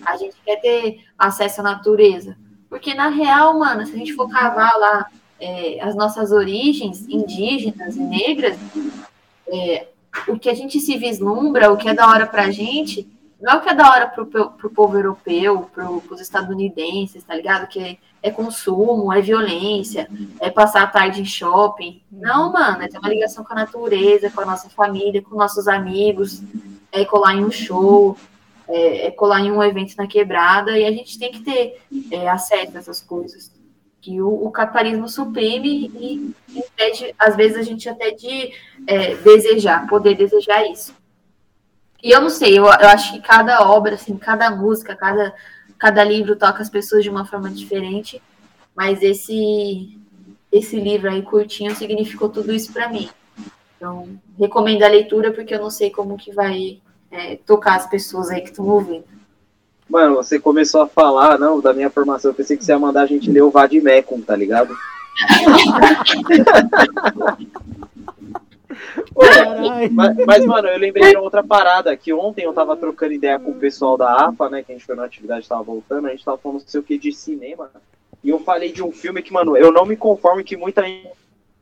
a 0.06 0.16
gente 0.18 0.36
quer 0.45 0.57
ter 0.57 1.03
acesso 1.18 1.62
à 1.62 1.64
natureza. 1.64 2.38
Porque 2.70 2.94
na 2.94 3.10
real, 3.10 3.57
mano, 3.57 3.86
se 3.86 3.94
a 3.94 3.98
gente 3.98 4.14
for 4.14 4.30
cavar 4.30 4.78
lá 4.78 5.07
é, 5.40 5.80
as 5.82 5.95
nossas 5.95 6.32
origens 6.32 7.07
indígenas 7.10 7.95
e 7.95 8.02
negras, 8.02 8.57
é, 9.48 9.88
o 10.28 10.40
que 10.40 10.49
a 10.49 10.53
gente 10.53 10.80
se 10.80 10.98
vislumbra, 10.98 11.72
o 11.72 11.78
que 11.78 11.90
é 11.90 11.94
da 11.94 12.07
hora 12.07 12.26
para 12.26 12.44
a 12.44 12.52
gente, 12.52 13.07
não 13.41 13.53
é 13.53 13.56
o 13.57 13.62
que 13.62 13.70
é 13.70 13.74
da 13.74 13.90
hora 13.90 14.07
para 14.07 14.24
o 14.24 14.70
povo 14.70 14.98
europeu, 14.98 15.70
para 15.74 15.90
os 15.90 16.22
estadunidenses, 16.22 17.24
tá 17.24 17.36
ligado? 17.36 17.68
Que 17.68 17.99
é, 18.24 18.32
consumo, 18.32 19.12
é 19.14 19.22
violência, 19.22 20.10
é 20.40 20.49
passar 20.49 20.84
a 20.84 20.88
tarde 20.88 21.22
em 21.22 21.26
shopping. 21.26 22.02
Não, 22.12 22.52
mano, 22.52 22.82
é 22.82 22.88
ter 22.88 22.98
uma 22.98 23.10
ligação 23.10 23.44
com 23.44 23.53
a 23.53 23.57
natureza, 23.57 24.30
com 24.30 24.41
a 24.41 24.45
nossa 24.45 24.70
família, 24.70 25.22
com 25.22 25.36
nossos 25.36 25.68
amigos, 25.68 26.41
é 26.91 27.03
colar 27.06 27.36
em 27.36 27.45
um 27.45 27.52
show, 27.52 28.18
é, 28.68 29.07
é 29.07 29.12
colar 29.12 29.41
em 29.41 29.52
um 29.52 29.62
evento 29.62 29.95
na 29.98 30.07
quebrada, 30.07 30.78
e 30.78 30.86
a 30.86 30.91
gente 30.91 31.20
tem 31.20 31.32
que 31.32 31.41
ter 31.41 31.82
é, 32.12 32.30
acesso 32.30 32.76
a 32.76 32.80
essas 32.80 33.02
coisas 33.02 33.53
que 34.06 34.22
o, 34.22 34.45
o 34.45 34.52
capitalismo 34.52 35.10
suprime 35.10 35.91
e 35.95 36.32
impede, 36.56 37.14
às 37.18 37.36
vezes, 37.36 37.57
a 37.57 37.64
gente 37.64 37.90
até 37.90 38.12
de 38.12 38.53
é, 38.86 39.16
desejar, 39.16 39.88
poder 39.88 40.14
desejar 40.14 40.64
isso. 40.68 40.94
E 42.06 42.11
eu 42.11 42.22
não 42.22 42.30
sei, 42.30 42.60
eu, 42.60 42.65
eu 42.65 42.90
acho 42.90 43.14
que 43.14 43.19
cada 43.19 43.68
obra, 43.68 43.95
assim, 43.95 44.15
cada 44.15 44.52
música, 44.52 44.95
cada, 44.95 45.34
cada 45.76 46.03
livro 46.03 46.36
toca 46.36 46.61
as 46.61 46.69
pessoas 46.69 47.03
de 47.03 47.10
uma 47.10 47.26
forma 47.26 47.49
diferente, 47.49 48.22
mas 48.76 49.02
esse 49.02 49.98
esse 50.52 50.80
livro 50.80 51.10
aí 51.10 51.23
curtinho 51.23 51.76
significou 51.76 52.30
tudo 52.30 52.53
isso 52.53 52.72
para 52.72 52.90
mim. 52.90 53.10
Então, 53.76 54.07
recomendo 54.40 54.84
a 54.84 54.88
leitura 54.88 55.34
porque 55.34 55.56
eu 55.56 55.60
não 55.60 55.72
sei 55.72 55.90
como 55.90 56.15
que 56.15 56.32
vai 56.32 56.80
é, 57.10 57.38
tocar 57.38 57.76
as 57.76 57.88
pessoas 57.88 58.30
aí 58.30 58.41
que 58.41 58.52
estão 58.52 58.68
ouvindo. 58.68 59.06
Mano, 59.90 60.18
você 60.18 60.40
começou 60.40 60.84
a 60.84 60.88
falar, 60.88 61.40
não, 61.40 61.60
da 61.60 61.73
minha 61.73 61.90
formação, 61.90 62.30
eu 62.30 62.36
pensei 62.36 62.56
que 62.56 62.64
você 62.64 62.72
ia 62.72 62.77
mandar 62.77 63.02
a 63.02 63.07
gente 63.07 63.32
ler 63.32 63.41
o 63.41 63.49
Vadimecum, 63.49 64.22
tá 64.22 64.36
ligado? 64.36 64.77
mas, 69.92 70.16
mas, 70.26 70.46
mano, 70.46 70.68
eu 70.68 70.78
lembrei 70.78 71.12
de 71.12 71.18
outra 71.18 71.44
parada, 71.44 71.96
que 71.96 72.14
ontem 72.14 72.46
eu 72.46 72.54
tava 72.54 72.76
trocando 72.76 73.14
ideia 73.14 73.40
com 73.40 73.52
o 73.52 73.56
pessoal 73.56 73.98
da 73.98 74.26
APA, 74.26 74.50
né, 74.50 74.64
que 74.64 74.72
a 74.72 74.76
gente 74.76 74.86
foi 74.86 74.96
na 74.96 75.06
atividade, 75.06 75.48
tava 75.48 75.64
voltando, 75.64 76.08
a 76.08 76.12
gente 76.12 76.26
tava 76.26 76.38
falando 76.38 76.60
não 76.60 76.68
sei 76.68 76.80
o 76.80 76.84
que 76.84 76.98
de 76.98 77.12
cinema, 77.12 77.70
e 78.24 78.30
eu 78.30 78.40
falei 78.40 78.72
de 78.72 78.84
um 78.84 78.92
filme 78.92 79.22
que, 79.22 79.32
mano, 79.32 79.56
eu 79.56 79.72
não 79.72 79.86
me 79.86 79.96
conformo 79.96 80.44
que 80.44 80.58
muita 80.58 80.82
gente 80.84 81.12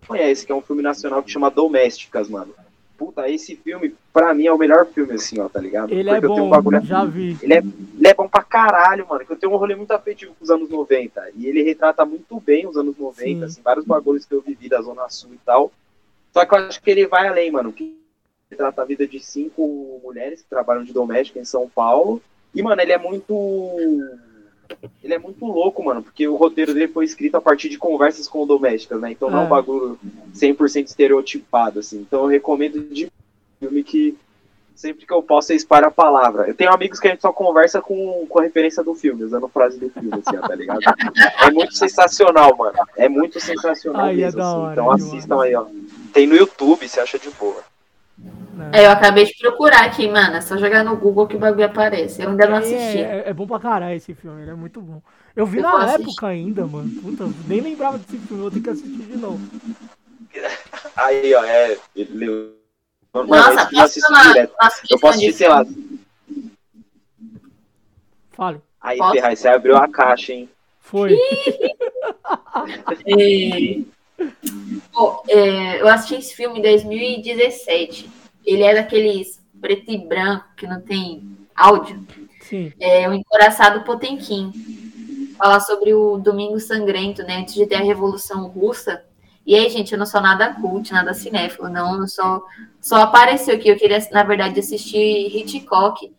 conhece, 0.07 0.45
que 0.45 0.52
é 0.52 0.56
um 0.56 0.61
filme 0.61 0.81
nacional 0.81 1.22
que 1.22 1.31
chama 1.31 1.52
Domésticas, 1.52 2.30
mano. 2.30 2.53
Puta, 2.98 3.27
esse 3.27 3.56
filme, 3.56 3.94
pra 4.14 4.34
mim, 4.34 4.45
é 4.45 4.53
o 4.53 4.57
melhor 4.57 4.85
filme, 4.85 5.14
assim, 5.14 5.40
ó, 5.40 5.49
tá 5.49 5.60
ligado? 5.60 5.91
Ele 5.91 6.10
é 6.10 6.14
Porque 6.14 6.26
é 6.26 6.30
bom, 6.30 6.48
um 6.48 6.49
bagulho... 6.49 6.81
já 6.85 7.03
vi. 7.03 7.38
Ele 7.41 7.53
é, 7.53 7.57
ele 7.57 8.07
é 8.07 8.14
bom 8.14 8.30
pra 8.30 8.44
caralho, 8.44 9.06
mano, 9.10 9.26
que 9.26 9.31
eu 9.34 9.35
tenho 9.35 9.52
um 9.52 9.57
rolê 9.57 9.76
muito 9.76 9.91
afetivo 9.91 10.34
com 10.35 10.44
os 10.44 10.49
anos 10.49 10.69
90, 10.69 11.31
e 11.35 11.48
ele 11.48 11.64
retrata 11.64 12.06
muito 12.06 12.40
bem 12.40 12.68
os 12.68 12.77
anos 12.77 12.98
90, 12.98 13.23
Sim. 13.23 13.44
assim, 13.44 13.61
vários 13.61 13.85
bagulhos 13.85 14.26
que 14.26 14.34
eu 14.34 14.41
vivi 14.41 14.69
da 14.69 14.81
Zona 14.81 15.10
Sul 15.10 15.31
e 15.34 15.40
tal. 15.45 15.72
Só 16.34 16.45
que 16.45 16.53
eu 16.53 16.60
acho 16.60 16.81
que 16.81 16.89
ele 16.89 17.07
vai 17.07 17.27
além, 17.27 17.51
mano, 17.51 17.72
que 17.72 18.01
retrata 18.49 18.81
a 18.81 18.85
vida 18.85 19.07
de 19.07 19.19
cinco 19.19 20.01
mulheres 20.03 20.41
que 20.41 20.49
trabalham 20.49 20.84
de 20.84 20.91
doméstica 20.91 21.39
em 21.39 21.45
São 21.45 21.69
Paulo, 21.69 22.22
e, 22.53 22.61
mano, 22.61 22.81
ele 22.81 22.91
é 22.91 22.97
muito 22.97 23.34
ele 25.03 25.14
é 25.14 25.19
muito 25.19 25.45
louco, 25.45 25.84
mano, 25.84 26.01
porque 26.01 26.27
o 26.27 26.35
roteiro 26.35 26.73
dele 26.73 26.88
foi 26.88 27.05
escrito 27.05 27.35
a 27.35 27.41
partir 27.41 27.69
de 27.69 27.77
conversas 27.77 28.27
com 28.27 28.47
domésticas, 28.47 28.99
né? 28.99 29.11
Então 29.11 29.30
não 29.30 29.39
é 29.39 29.41
um 29.41 29.45
é. 29.45 29.49
bagulho 29.49 29.99
100% 30.34 30.88
estereotipado, 30.88 31.80
assim. 31.80 31.99
Então 31.99 32.22
eu 32.22 32.27
recomendo 32.27 32.80
de 32.80 33.11
filme 33.60 33.84
que 33.84 34.18
sempre 34.76 35.05
que 35.05 35.14
eu 35.14 35.22
posso 35.22 35.51
eu 35.51 35.57
espalho 35.57 35.88
a 35.88 35.91
palavra. 35.91 36.47
Eu 36.47 36.55
tenho 36.55 36.73
amigos 36.73 36.99
que 36.99 37.07
a 37.07 37.11
gente 37.11 37.22
só 37.22 37.31
conversa 37.31 37.81
com, 37.81 38.26
com 38.27 38.39
a 38.39 38.43
referência 38.43 38.84
do 38.84 38.95
filme, 38.95 39.23
usando 39.23 39.47
frase 39.47 39.80
do 39.80 39.89
filme, 39.89 40.10
assim, 40.14 40.38
tá 40.38 40.55
ligado? 40.55 40.80
É 41.41 41.51
muito 41.51 41.76
sensacional, 41.76 42.55
mano. 42.57 42.77
É 42.97 43.07
muito 43.07 43.39
sensacional 43.39 44.05
Ai, 44.05 44.14
é 44.14 44.18
mesmo, 44.18 44.41
é 44.41 44.43
assim. 44.43 44.55
Hora, 44.55 44.72
então 44.73 44.91
assistam 44.91 45.41
aí, 45.41 45.55
ó. 45.55 45.65
Tem 46.14 46.27
no 46.27 46.35
YouTube, 46.35 46.88
você 46.88 46.99
acha 46.99 47.18
de 47.18 47.30
boa. 47.31 47.64
É, 48.72 48.85
eu 48.85 48.91
acabei 48.91 49.26
de 49.26 49.35
procurar 49.38 49.84
aqui, 49.84 50.07
mano. 50.07 50.35
É 50.35 50.41
só 50.41 50.56
jogar 50.57 50.84
no 50.84 50.95
Google 50.95 51.27
que 51.27 51.35
o 51.35 51.40
bagulho 51.40 51.65
aparece. 51.65 52.22
Eu 52.22 52.30
ainda 52.30 52.48
não 52.48 52.57
assisti. 52.57 52.99
É, 52.99 53.23
é, 53.26 53.30
é 53.30 53.34
bom 53.34 53.48
pra 53.48 53.60
caralho 53.60 53.95
esse 53.95 54.14
filme, 54.14 54.44
ele 54.44 54.52
é 54.52 54.56
muito 54.56 54.80
bom. 54.80 55.02
Eu 55.35 55.48
vi 55.48 55.57
eu 55.57 55.64
na 55.64 55.94
época 55.94 56.03
assistir. 56.03 56.26
ainda, 56.26 56.68
mano. 56.68 56.90
Puta, 57.02 57.26
nem 57.48 57.60
lembrava 57.60 57.98
desse 57.98 58.18
filme, 58.18 58.44
vou 58.44 58.52
ter 58.52 58.61
que 58.61 58.69
assistir 58.69 58.91
de 58.91 59.18
novo. 59.18 59.41
Aí, 60.95 61.34
ó, 61.34 61.44
é. 61.44 61.77
Ele... 61.95 62.53
Nossa, 63.14 63.69
eu 63.73 63.81
assisto 63.81 64.14
direto. 64.14 64.53
Eu 64.90 64.99
posso 64.99 65.18
assistir, 65.18 65.34
sei 65.34 65.48
lá. 65.48 65.65
Fale. 68.31 68.61
Aí, 68.80 68.98
Ferraz, 68.98 69.40
você 69.40 69.48
abriu 69.48 69.77
a 69.77 69.88
caixa, 69.88 70.34
hein? 70.34 70.49
Foi. 70.80 71.18
Pô, 74.93 75.23
é, 75.27 75.81
eu 75.81 75.87
assisti 75.87 76.15
esse 76.15 76.35
filme 76.35 76.59
em 76.59 76.61
2017. 76.61 78.09
Ele 78.45 78.61
é 78.61 78.75
daqueles 78.75 79.41
preto 79.59 79.89
e 79.89 79.97
branco 79.97 80.45
que 80.55 80.67
não 80.67 80.79
tem 80.79 81.35
áudio. 81.55 82.05
Sim. 82.41 82.71
É 82.79 83.09
o 83.09 83.13
Encoraçado 83.13 83.83
Potemkin. 83.83 84.51
Fala 85.37 85.59
sobre 85.59 85.93
o 85.93 86.17
Domingo 86.17 86.59
Sangrento, 86.59 87.23
né? 87.23 87.37
Antes 87.37 87.55
de 87.55 87.65
ter 87.65 87.75
a 87.75 87.83
Revolução 87.83 88.47
Russa. 88.47 89.03
E 89.45 89.55
aí, 89.55 89.69
gente, 89.69 89.91
eu 89.91 89.99
não 89.99 90.05
sou 90.05 90.21
nada 90.21 90.53
cult, 90.53 90.91
nada 90.93 91.13
cinéfilo, 91.13 91.69
não. 91.69 91.99
Eu 91.99 92.07
só, 92.07 92.43
só 92.79 92.97
apareceu 92.97 93.57
que 93.57 93.69
eu 93.69 93.75
queria, 93.75 93.97
na 94.11 94.23
verdade, 94.23 94.59
assistir 94.59 95.35
Hitchcock. 95.35 96.13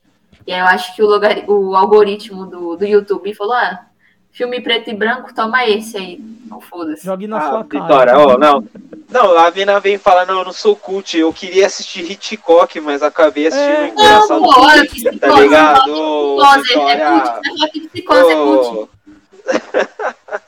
E 0.47 0.53
aí 0.53 0.61
eu 0.61 0.67
acho 0.67 0.95
que 0.95 1.03
o, 1.03 1.07
lugar, 1.07 1.49
o 1.49 1.75
algoritmo 1.77 2.45
do, 2.45 2.77
do 2.77 2.85
YouTube 2.85 3.33
falou: 3.35 3.55
ah, 3.55 3.87
filme 4.35 4.61
preto 4.61 4.91
e 4.91 4.95
branco, 4.95 5.33
toma 5.33 5.65
esse 5.65 5.97
aí. 5.97 6.21
Não 6.47 6.61
foda-se. 6.61 7.05
Jogue 7.07 7.27
na 7.27 7.39
ah, 7.39 7.51
sua 7.51 7.65
cara. 7.65 7.85
Vitória, 7.85 8.19
ó, 8.19 8.37
não. 8.37 8.69
Não, 9.09 9.39
a 9.39 9.49
Vina 9.49 9.79
vem 9.79 9.97
falando, 9.97 10.29
não, 10.29 10.39
eu 10.41 10.45
não 10.47 10.53
sou 10.53 10.75
cult, 10.75 11.17
eu 11.17 11.33
queria 11.33 11.67
assistir 11.67 12.11
Hitchcock, 12.11 12.81
mas 12.81 13.03
acabei 13.03 13.47
assistindo 13.47 13.71
é. 13.71 13.89
Engraçado. 13.91 14.41
Não, 14.41 14.49
olha, 14.49 14.85
psicose, 14.87 15.19
tá 15.21 15.41
ligado? 15.41 15.85
Psicose, 15.85 16.73
é 16.91 17.89
psicose 17.89 18.33
é 18.33 18.35
cult. 18.35 18.91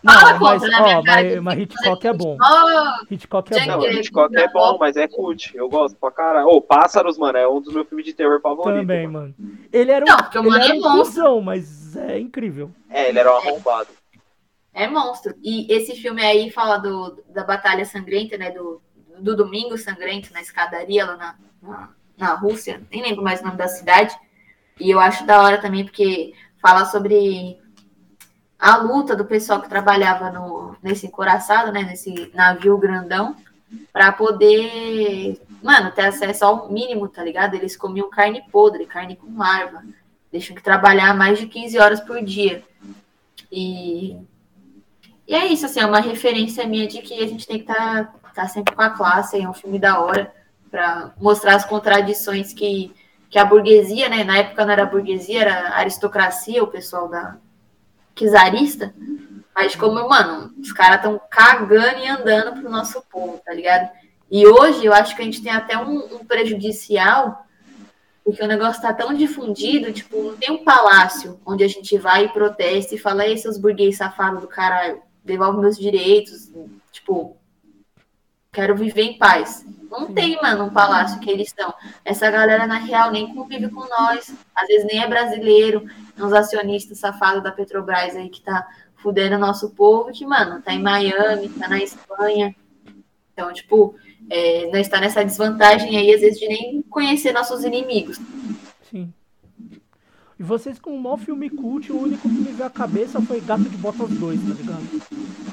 Não, 0.02 0.38
mas, 0.40 0.62
ó, 0.62 1.02
mas, 1.04 1.40
mas 1.42 1.58
Hitchcock 1.60 2.06
é 2.06 2.12
bom. 2.12 2.36
Hitchcock 3.10 3.54
é 3.54 3.66
bom. 3.66 3.86
Hitchcock 3.86 4.36
é 4.36 4.48
bom, 4.48 4.78
mas 4.80 4.96
é 4.96 5.06
cult. 5.06 5.56
Eu 5.56 5.68
gosto 5.68 5.96
pra 5.96 6.10
caralho. 6.10 6.48
Ô, 6.48 6.60
Pássaros, 6.60 7.18
mano, 7.18 7.38
é 7.38 7.46
um 7.46 7.60
dos 7.60 7.72
meus 7.72 7.86
filmes 7.88 8.06
de 8.06 8.14
terror 8.14 8.40
favoritos. 8.40 8.80
Também, 8.80 9.06
mano. 9.06 9.34
Ele 9.72 9.92
era 9.92 10.04
um, 10.04 10.42
não, 10.42 10.54
ele 10.54 10.64
era 10.64 10.74
é 10.74 10.78
um 10.78 10.80
cuzão, 10.80 11.40
mas 11.40 11.75
é 11.96 12.18
incrível. 12.18 12.70
É, 12.88 13.08
ele 13.08 13.18
era 13.18 13.32
um 13.32 13.36
arrombado. 13.36 13.88
É 14.72 14.86
monstro. 14.86 15.34
E 15.42 15.72
esse 15.72 15.96
filme 15.96 16.22
aí 16.22 16.50
fala 16.50 16.76
do, 16.76 17.22
da 17.28 17.42
Batalha 17.42 17.84
Sangrenta, 17.84 18.36
né? 18.36 18.50
Do, 18.50 18.82
do 19.18 19.34
Domingo 19.34 19.78
Sangrento 19.78 20.32
na 20.32 20.42
escadaria 20.42 21.06
lá 21.06 21.16
na, 21.16 21.34
na, 21.62 21.90
na 22.16 22.34
Rússia. 22.34 22.82
Nem 22.90 23.02
lembro 23.02 23.22
mais 23.24 23.40
o 23.40 23.44
nome 23.44 23.56
da 23.56 23.68
cidade. 23.68 24.14
E 24.78 24.90
eu 24.90 25.00
acho 25.00 25.26
da 25.26 25.42
hora 25.42 25.58
também, 25.58 25.84
porque 25.84 26.34
fala 26.60 26.84
sobre 26.84 27.58
a 28.58 28.76
luta 28.76 29.16
do 29.16 29.24
pessoal 29.24 29.62
que 29.62 29.68
trabalhava 29.68 30.30
no, 30.30 30.76
nesse 30.82 31.06
encoraçado, 31.06 31.72
né? 31.72 31.82
Nesse 31.82 32.30
navio 32.34 32.76
grandão, 32.76 33.34
para 33.92 34.12
poder, 34.12 35.40
mano, 35.62 35.90
ter 35.90 36.06
acesso 36.06 36.44
ao 36.44 36.70
mínimo, 36.70 37.08
tá 37.08 37.22
ligado? 37.22 37.54
Eles 37.54 37.76
comiam 37.76 38.10
carne 38.10 38.42
podre, 38.50 38.86
carne 38.86 39.16
com 39.16 39.38
larva. 39.38 39.82
Deixam 40.36 40.54
que 40.54 40.62
trabalhar 40.62 41.16
mais 41.16 41.38
de 41.38 41.46
15 41.46 41.78
horas 41.78 42.00
por 42.00 42.22
dia. 42.22 42.62
E 43.50 44.16
e 45.26 45.34
é 45.34 45.46
isso, 45.46 45.66
assim, 45.66 45.80
é 45.80 45.86
uma 45.86 46.00
referência 46.00 46.66
minha 46.66 46.86
de 46.86 47.02
que 47.02 47.14
a 47.14 47.26
gente 47.26 47.46
tem 47.46 47.58
que 47.58 47.70
estar 47.70 48.04
tá, 48.04 48.30
tá 48.32 48.48
sempre 48.48 48.74
com 48.74 48.82
a 48.82 48.90
classe, 48.90 49.40
é 49.40 49.48
um 49.48 49.54
filme 49.54 49.78
da 49.78 49.98
hora, 49.98 50.32
para 50.70 51.12
mostrar 51.18 51.56
as 51.56 51.64
contradições 51.64 52.52
que, 52.52 52.94
que 53.28 53.38
a 53.38 53.44
burguesia, 53.44 54.08
né? 54.08 54.22
Na 54.22 54.38
época 54.38 54.64
não 54.64 54.72
era 54.72 54.86
burguesia, 54.86 55.40
era 55.40 55.76
aristocracia, 55.76 56.62
o 56.62 56.68
pessoal 56.68 57.08
da 57.08 57.36
czarista. 58.14 58.94
Mas 59.54 59.74
como, 59.74 60.08
mano, 60.08 60.54
os 60.60 60.72
caras 60.72 60.98
estão 60.98 61.20
cagando 61.28 61.98
e 61.98 62.08
andando 62.08 62.60
pro 62.60 62.70
nosso 62.70 63.02
povo, 63.10 63.40
tá 63.44 63.52
ligado? 63.52 63.90
E 64.30 64.46
hoje 64.46 64.84
eu 64.84 64.92
acho 64.92 65.16
que 65.16 65.22
a 65.22 65.24
gente 65.24 65.42
tem 65.42 65.52
até 65.52 65.76
um, 65.76 66.16
um 66.16 66.24
prejudicial, 66.24 67.45
porque 68.26 68.42
o 68.42 68.48
negócio 68.48 68.82
tá 68.82 68.92
tão 68.92 69.14
difundido, 69.14 69.92
tipo, 69.92 70.20
não 70.20 70.36
tem 70.36 70.50
um 70.50 70.64
palácio 70.64 71.38
onde 71.46 71.62
a 71.62 71.68
gente 71.68 71.96
vai 71.96 72.24
e 72.24 72.28
protesta 72.28 72.92
e 72.92 72.98
fala, 72.98 73.24
ei, 73.24 73.38
seus 73.38 73.56
burguês 73.56 73.98
safados 73.98 74.40
do 74.40 74.48
caralho 74.48 75.00
devolve 75.24 75.60
meus 75.60 75.78
direitos, 75.78 76.50
tipo, 76.90 77.36
quero 78.50 78.74
viver 78.74 79.02
em 79.02 79.16
paz. 79.16 79.64
Não 79.88 80.12
tem, 80.12 80.34
mano, 80.42 80.64
um 80.64 80.70
palácio 80.70 81.20
que 81.20 81.30
eles 81.30 81.46
estão. 81.46 81.72
Essa 82.04 82.28
galera, 82.28 82.66
na 82.66 82.78
real, 82.78 83.12
nem 83.12 83.32
convive 83.32 83.68
com 83.68 83.88
nós. 83.88 84.34
Às 84.56 84.66
vezes 84.66 84.86
nem 84.86 85.00
é 85.00 85.06
brasileiro. 85.06 85.88
É 86.18 86.24
uns 86.24 86.32
acionistas 86.32 86.98
safados 86.98 87.44
da 87.44 87.52
Petrobras 87.52 88.16
aí 88.16 88.28
que 88.28 88.40
tá 88.40 88.66
fudendo 88.96 89.36
o 89.36 89.38
nosso 89.38 89.70
povo, 89.70 90.10
que, 90.10 90.26
mano, 90.26 90.60
tá 90.60 90.72
em 90.72 90.82
Miami, 90.82 91.48
tá 91.50 91.68
na 91.68 91.78
Espanha. 91.78 92.56
Então, 93.32 93.52
tipo, 93.52 93.94
é, 94.30 94.66
nós 94.72 94.82
está 94.82 95.00
nessa 95.00 95.24
desvantagem 95.24 95.96
aí, 95.96 96.12
às 96.14 96.20
vezes, 96.20 96.38
de 96.38 96.48
nem 96.48 96.82
conhecer 96.90 97.32
nossos 97.32 97.64
inimigos. 97.64 98.18
Sim. 98.90 99.12
E 100.38 100.42
vocês 100.42 100.78
com 100.78 100.90
o 100.90 101.00
maior 101.00 101.16
filme 101.16 101.48
cult, 101.48 101.90
o 101.90 101.98
único 101.98 102.28
que 102.28 102.34
me 102.34 102.52
veio 102.52 102.66
à 102.66 102.70
cabeça 102.70 103.20
foi 103.22 103.40
Gato 103.40 103.62
de 103.62 103.76
Botas 103.78 104.10
2, 104.10 104.40
tá 104.40 104.54
ligado? 104.54 104.82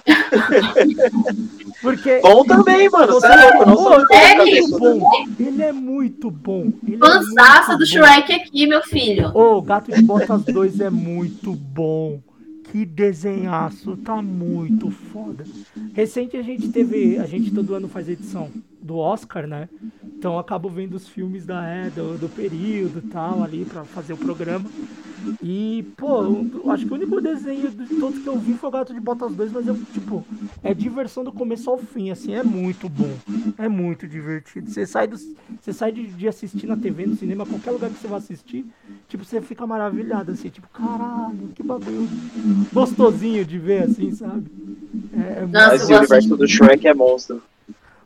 Porque. 1.82 2.20
Bom 2.22 2.44
também, 2.44 2.90
mano. 2.90 3.14
Você 3.14 3.28
é, 3.28 3.50
louco, 3.50 3.66
não 3.66 4.06
é, 4.12 4.36
muito 4.36 4.80
bom. 4.80 5.12
Ele 5.40 5.64
é 5.64 5.72
muito 5.72 6.30
bom. 6.32 6.72
Pançaça 7.00 7.74
é 7.74 7.78
do 7.78 7.86
Shrek 7.86 8.34
aqui, 8.34 8.68
meu 8.68 8.82
filho. 8.84 9.32
Ô, 9.34 9.58
oh, 9.58 9.62
Gato 9.62 9.90
de 9.92 10.02
Botas 10.02 10.44
2 10.44 10.82
é 10.82 10.90
muito 10.90 11.54
bom. 11.54 12.20
Que 12.74 12.88
desenhaço, 12.88 13.96
tá 13.98 14.20
muito 14.20 14.90
foda. 14.90 15.44
Recente 15.94 16.36
a 16.36 16.42
gente 16.42 16.70
teve, 16.70 17.20
a 17.20 17.28
gente 17.28 17.52
todo 17.52 17.76
ano 17.76 17.88
faz 17.88 18.10
edição 18.10 18.50
do 18.84 18.98
Oscar, 18.98 19.48
né? 19.48 19.70
Então 20.04 20.34
eu 20.34 20.40
acabo 20.40 20.70
vendo 20.70 20.96
os 20.96 21.08
filmes 21.08 21.46
da 21.46 21.66
é, 21.66 21.90
do, 21.90 22.18
do 22.18 22.30
período 22.30 23.00
e 23.00 23.08
tal 23.10 23.42
ali 23.42 23.66
para 23.66 23.84
fazer 23.86 24.14
o 24.14 24.18
programa. 24.18 24.70
E, 25.42 25.86
pô, 25.96 26.24
eu, 26.24 26.72
acho 26.72 26.86
que 26.86 26.92
o 26.92 26.96
único 26.96 27.22
desenho 27.22 27.72
de 27.72 27.96
todos 27.96 28.22
que 28.22 28.28
eu 28.28 28.38
vi 28.38 28.54
foi 28.56 28.68
o 28.68 28.72
Gato 28.72 28.94
de 28.94 29.00
Botas 29.00 29.34
2, 29.34 29.54
mas 29.54 29.68
eu, 29.68 29.78
tipo, 29.94 30.26
é 30.62 30.74
diversão 30.74 31.24
do 31.24 31.32
começo 31.32 31.70
ao 31.70 31.78
fim, 31.78 32.12
assim, 32.12 32.34
é 32.34 32.44
muito 32.44 32.90
bom. 32.90 33.12
É 33.58 33.70
muito 33.70 34.06
divertido. 34.06 34.70
Você 34.70 34.86
sai, 34.86 35.08
do, 35.08 35.18
você 35.18 35.72
sai 35.72 35.94
de, 35.94 36.08
de 36.08 36.28
assistir 36.28 36.68
na 36.68 36.76
TV, 36.76 37.06
no 37.06 37.16
cinema, 37.16 37.46
qualquer 37.46 37.72
lugar 37.72 37.90
que 37.90 38.00
você 38.00 38.08
vai 38.08 38.18
assistir, 38.18 38.66
tipo, 39.08 39.24
você 39.24 39.42
fica 39.42 39.66
maravilhado, 39.66 40.32
assim, 40.34 40.50
tipo, 40.50 40.68
caralho, 40.70 41.50
que 41.56 41.64
bagulho 41.64 42.08
gostosinho 42.74 43.46
de 43.46 43.58
ver, 43.58 43.84
assim, 43.84 44.12
sabe? 44.14 44.52
É, 45.14 45.44
é 45.44 45.46
Nossa, 45.46 45.68
Mas 45.70 45.90
o 45.90 45.96
universo 45.96 46.36
do 46.36 46.48
Shrek 46.48 46.86
é 46.86 46.94
monstro. 46.94 47.42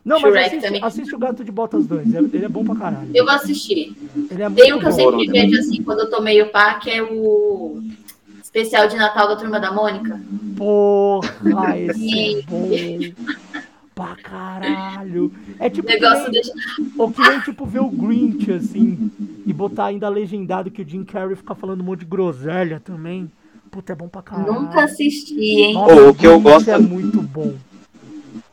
Não, 0.04 0.20
mas 0.20 0.34
assiste, 0.36 0.60
também. 0.62 0.82
assiste 0.82 1.14
o 1.14 1.18
Gato 1.18 1.44
de 1.44 1.52
Botas 1.52 1.86
2, 1.86 2.14
ele 2.14 2.44
é 2.44 2.48
bom 2.48 2.64
pra 2.64 2.74
caralho. 2.76 3.10
Eu 3.14 3.24
vou 3.26 3.34
assistir. 3.34 3.94
Ele 4.30 4.42
é 4.42 4.48
Tem 4.50 4.72
um 4.72 4.78
que 4.78 4.86
eu 4.86 4.92
sempre 4.92 5.26
vejo 5.26 5.58
assim, 5.58 5.82
quando 5.82 6.00
eu 6.00 6.10
tô 6.10 6.22
meio 6.22 6.50
pá, 6.50 6.74
que 6.74 6.90
é 6.90 7.02
o 7.02 7.82
especial 8.42 8.88
de 8.88 8.96
Natal 8.96 9.28
da 9.28 9.36
Turma 9.36 9.60
da 9.60 9.70
Mônica. 9.72 10.18
Porra, 10.56 11.28
esse 11.78 12.36
é 12.38 12.42
bom. 12.42 13.28
pra 13.94 14.16
caralho. 14.16 15.32
É 15.58 15.68
tipo. 15.68 15.86
Negócio 15.88 16.24
que 16.26 16.40
nem, 16.40 16.92
Ou 16.96 17.10
que 17.10 17.20
nem 17.28 17.40
tipo 17.40 17.66
ver 17.66 17.80
o 17.80 17.88
Grinch, 17.90 18.50
assim, 18.52 19.10
e 19.44 19.52
botar 19.52 19.86
ainda 19.86 20.08
legendado 20.08 20.70
que 20.70 20.82
o 20.82 20.88
Jim 20.88 21.04
Carrey 21.04 21.36
fica 21.36 21.54
falando 21.54 21.80
um 21.80 21.84
monte 21.84 22.00
de 22.00 22.06
groselha 22.06 22.80
também. 22.80 23.30
Puta, 23.70 23.92
é 23.92 23.96
bom 23.96 24.08
pra 24.08 24.22
caralho. 24.22 24.50
Nunca 24.52 24.84
assisti, 24.84 25.34
hein? 25.38 25.74
Nossa, 25.74 26.08
o 26.08 26.14
que 26.14 26.26
eu 26.26 26.40
Grinch 26.40 26.54
gosto- 26.54 26.70
é 26.70 26.78
muito 26.78 27.20
bom. 27.20 27.52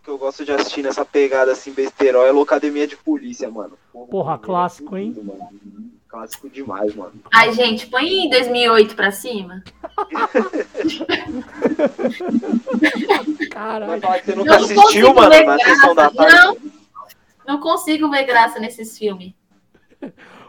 Que 0.06 0.12
eu 0.12 0.20
gosto 0.20 0.46
de 0.46 0.52
assistir 0.52 0.84
nessa 0.84 1.04
pegada 1.04 1.52
assim, 1.52 1.72
besterol, 1.72 2.24
é 2.28 2.32
Locademia 2.32 2.86
de 2.86 2.96
Polícia, 2.96 3.50
mano. 3.50 3.76
Porra, 4.12 4.36
é 4.36 4.38
clássico, 4.38 4.96
hein? 4.96 5.12
fudido, 5.16 5.26
mano. 5.26 5.50
Clássico 6.08 6.48
demais, 6.48 6.96
mano. 6.96 7.14
Ai, 7.34 7.52
gente, 7.54 7.88
põe 7.88 8.30
2008 8.30 8.96
pra 8.96 9.12
cima. 9.12 9.64
Vai 13.38 13.48
Caralho. 13.50 14.00
falar 14.00 14.20
que 14.20 14.26
você 14.28 14.36
nunca 14.36 14.52
não 14.52 14.58
assistiu, 14.64 14.84
consigo 14.84 15.16
mano, 15.16 15.30
ver 15.32 15.46
na 15.48 15.58
sessão 15.58 15.96
da 15.96 16.10
graça. 16.12 16.38
tarde. 16.38 16.72
Não, 17.48 17.56
não 17.56 17.60
consigo 17.60 18.08
ver 18.12 18.26
graça 18.26 18.60
nesses 18.60 18.96
filmes. 18.96 19.34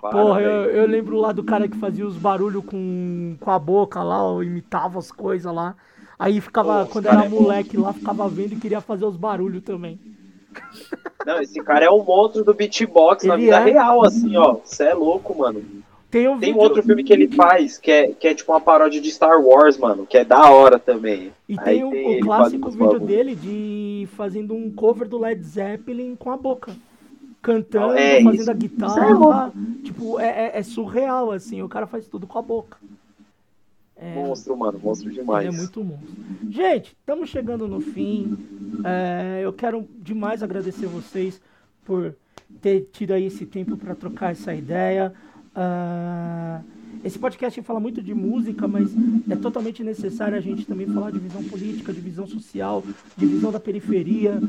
Porra, 0.02 0.42
eu, 0.42 0.70
eu 0.70 0.86
lembro 0.86 1.16
lá 1.16 1.32
do 1.32 1.42
cara 1.42 1.66
que 1.66 1.78
fazia 1.78 2.06
os 2.06 2.18
barulhos 2.18 2.62
com, 2.66 3.38
com 3.40 3.50
a 3.50 3.58
boca 3.58 4.02
lá, 4.02 4.18
imitava 4.44 4.98
as 4.98 5.10
coisas 5.10 5.50
lá. 5.52 5.74
Aí 6.18 6.40
ficava, 6.40 6.86
Pô, 6.86 6.92
quando 6.92 7.06
era 7.06 7.24
é 7.24 7.28
bom. 7.28 7.40
moleque 7.40 7.76
lá, 7.76 7.92
ficava 7.92 8.28
vendo 8.28 8.52
e 8.54 8.56
queria 8.56 8.80
fazer 8.80 9.04
os 9.04 9.16
barulhos 9.16 9.62
também. 9.62 10.00
Não, 11.24 11.40
esse 11.40 11.62
cara 11.62 11.84
é 11.84 11.90
o 11.90 12.02
monstro 12.02 12.44
do 12.44 12.54
beatbox 12.54 13.24
na 13.24 13.34
Ele 13.34 13.44
vida 13.44 13.56
é. 13.56 13.64
real, 13.64 14.04
assim, 14.04 14.36
ó. 14.36 14.54
Você 14.64 14.84
é 14.84 14.94
louco, 14.94 15.36
mano. 15.36 15.62
Tem 16.10 16.28
um 16.28 16.38
Tem 16.38 16.52
vídeo, 16.52 16.60
outro 16.62 16.82
filme 16.82 17.02
que 17.04 17.12
ele 17.12 17.28
faz, 17.28 17.78
que 17.78 17.90
é, 17.90 18.12
que 18.12 18.28
é 18.28 18.34
tipo 18.34 18.52
uma 18.52 18.60
paródia 18.60 19.00
de 19.00 19.10
Star 19.10 19.40
Wars, 19.40 19.76
mano, 19.76 20.06
que 20.06 20.16
é 20.16 20.24
da 20.24 20.50
hora 20.50 20.78
também. 20.78 21.32
e 21.48 21.56
Aí 21.56 21.64
tem 21.64 21.84
o, 21.84 21.90
tem 21.90 22.20
o 22.20 22.20
clássico 22.20 22.70
vídeo 22.70 23.00
bagulho. 23.00 23.00
dele 23.00 23.34
de 23.34 24.08
fazendo 24.16 24.54
um 24.54 24.70
cover 24.70 25.08
do 25.08 25.18
Led 25.18 25.42
Zeppelin 25.42 26.16
com 26.16 26.30
a 26.30 26.36
boca. 26.36 26.76
Cantando, 27.42 27.94
É, 27.94 28.22
fazendo 28.22 28.40
isso. 28.42 28.50
a 28.50 28.54
é 28.54 28.56
guitarra. 28.56 29.52
tipo, 29.82 30.18
é, 30.20 30.26
é- 30.48 30.58
é 30.58 30.62
surreal, 30.62 31.30
assim, 31.32 31.62
o 31.62 31.68
cara 31.68 31.86
faz 31.86 32.08
tudo 32.08 32.26
com 32.26 32.38
a 32.38 32.42
boca. 32.42 32.78
É, 33.96 34.14
Monstro, 34.14 34.56
mano, 34.56 34.78
monstro 34.78 35.10
demais. 35.10 35.46
Ele 35.46 35.54
é 35.54 35.58
muito 35.58 35.82
monstro. 35.82 36.14
Gente, 36.50 36.96
estamos 36.98 37.30
chegando 37.30 37.66
no 37.66 37.80
fim. 37.80 38.36
É, 38.84 39.40
eu 39.42 39.52
quero 39.52 39.88
demais 39.98 40.42
agradecer 40.42 40.86
vocês 40.86 41.40
por 41.84 42.14
ter 42.60 42.88
tido 42.92 43.12
aí 43.12 43.24
esse 43.24 43.46
tempo 43.46 43.76
para 43.76 43.94
trocar 43.94 44.32
essa 44.32 44.54
ideia. 44.54 45.14
Ah, 45.54 46.60
esse 47.02 47.18
podcast 47.18 47.60
fala 47.62 47.80
muito 47.80 48.02
de 48.02 48.12
música, 48.12 48.66
mas 48.68 48.90
é 49.30 49.36
totalmente 49.36 49.82
necessário 49.82 50.36
a 50.36 50.40
gente 50.40 50.66
também 50.66 50.86
falar 50.86 51.10
de 51.10 51.18
visão 51.18 51.42
política, 51.44 51.92
de 51.92 52.00
visão 52.00 52.26
social, 52.26 52.82
de 53.16 53.26
visão 53.26 53.52
da 53.52 53.60
periferia, 53.60 54.40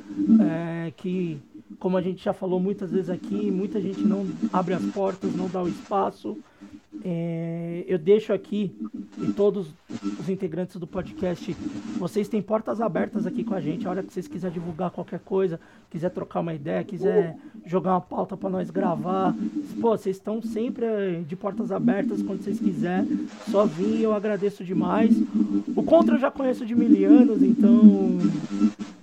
é, 0.42 0.92
que, 0.98 1.38
como 1.80 1.98
a 1.98 2.02
gente 2.02 2.24
já 2.24 2.34
falou 2.34 2.60
muitas 2.60 2.92
vezes 2.92 3.10
aqui, 3.10 3.52
muita 3.52 3.80
gente 3.80 4.02
não 4.02 4.26
abre 4.52 4.74
as 4.74 4.84
portas, 4.88 5.36
não 5.36 5.48
dá 5.48 5.62
o 5.62 5.68
espaço. 5.68 6.38
É, 7.04 7.84
eu 7.88 7.98
deixo 7.98 8.34
aqui 8.34 8.74
e 9.22 9.32
todos 9.34 9.68
os 10.20 10.30
integrantes 10.30 10.78
do 10.78 10.88
podcast, 10.88 11.56
vocês 12.00 12.28
têm 12.28 12.42
portas 12.42 12.82
abertas 12.82 13.28
aqui 13.28 13.44
com 13.44 13.54
a 13.54 13.62
gente. 13.62 13.86
A 13.86 13.92
hora 13.92 14.04
que 14.04 14.12
vocês 14.12 14.28
quiserem 14.28 14.54
divulgar 14.54 14.90
qualquer 14.92 15.20
coisa, 15.20 15.60
quiser 15.92 16.10
trocar 16.10 16.40
uma 16.40 16.54
ideia, 16.54 16.84
quiser 16.84 17.36
jogar 17.66 17.92
uma 17.92 18.02
pauta 18.02 18.36
para 18.36 18.50
nós 18.50 18.70
gravar, 18.72 19.36
pô, 19.80 19.96
vocês 19.98 20.16
estão 20.16 20.42
sempre 20.42 20.86
eh, 20.86 21.22
de 21.28 21.36
portas 21.36 21.72
abertas 21.72 22.24
quando 22.24 22.42
vocês 22.42 22.60
quiserem. 22.60 23.28
Só 23.52 23.66
vir, 23.66 24.02
eu 24.02 24.14
agradeço 24.14 24.64
demais. 24.64 25.16
O 25.76 25.84
Contra 25.84 26.16
eu 26.16 26.20
já 26.20 26.32
conheço 26.32 26.66
de 26.66 26.74
mil 26.74 27.10
anos, 27.10 27.44
então 27.44 28.18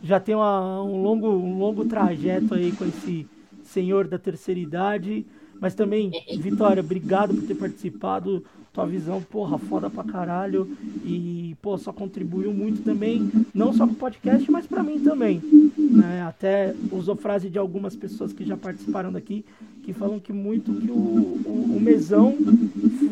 já 0.02 0.19
tem 0.19 0.35
uma- 0.35 0.82
um, 0.82 1.02
longo, 1.02 1.28
um 1.28 1.59
longo 1.59 1.85
trajeto 1.85 2.55
aí 2.55 2.73
com 2.73 2.85
esse 2.86 3.27
senhor 3.62 4.09
da 4.09 4.19
terceira 4.19 4.59
idade. 4.61 5.24
Mas 5.64 5.74
também, 5.74 6.10
Vitória, 6.40 6.82
obrigado 6.82 7.32
por 7.32 7.46
ter 7.46 7.54
participado. 7.54 8.44
Tua 8.74 8.86
visão, 8.86 9.22
porra, 9.22 9.56
foda 9.56 9.88
pra 9.88 10.02
caralho. 10.02 10.68
E, 11.05 11.56
pô, 11.62 11.78
só 11.78 11.92
contribuiu 11.92 12.52
muito 12.52 12.82
também, 12.82 13.30
não 13.55 13.72
só 13.72 13.86
pro 13.86 13.94
podcast, 13.94 14.51
mas 14.51 14.66
pra 14.66 14.82
mim 14.82 14.98
também. 14.98 15.40
Né? 15.78 16.22
Até 16.22 16.74
usou 16.90 17.14
frase 17.14 17.48
de 17.48 17.56
algumas 17.56 17.94
pessoas 17.94 18.32
que 18.32 18.44
já 18.44 18.56
participaram 18.56 19.12
daqui, 19.12 19.44
que 19.84 19.92
falam 19.92 20.18
que 20.18 20.32
muito 20.32 20.72
que 20.74 20.90
o, 20.90 20.94
o, 20.94 21.76
o 21.76 21.80
mesão 21.80 22.36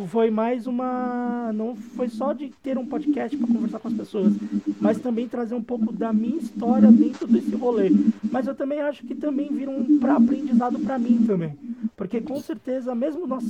foi 0.08 0.30
mais 0.30 0.66
uma. 0.66 1.52
Não 1.54 1.76
foi 1.76 2.08
só 2.08 2.32
de 2.32 2.50
ter 2.62 2.76
um 2.76 2.84
podcast 2.84 3.36
para 3.36 3.46
conversar 3.46 3.78
com 3.78 3.88
as 3.88 3.94
pessoas, 3.94 4.34
mas 4.80 4.98
também 4.98 5.28
trazer 5.28 5.54
um 5.54 5.62
pouco 5.62 5.92
da 5.92 6.12
minha 6.12 6.38
história 6.38 6.90
dentro 6.90 7.26
desse 7.26 7.54
rolê. 7.54 7.90
Mas 8.30 8.46
eu 8.46 8.54
também 8.54 8.80
acho 8.80 9.06
que 9.06 9.14
também 9.14 9.52
vira 9.52 9.70
um 9.70 9.98
pra 9.98 10.16
aprendizado 10.16 10.78
para 10.80 10.98
mim 10.98 11.24
também. 11.26 11.56
Porque 11.96 12.20
com 12.20 12.40
certeza, 12.40 12.94
mesmo 12.94 13.26
nós, 13.26 13.44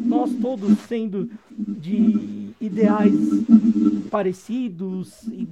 nós 0.00 0.32
todos 0.34 0.76
sendo 0.80 1.30
de 1.50 2.50
ideais 2.60 3.12
parecidos, 4.10 5.22
e- 5.24 5.46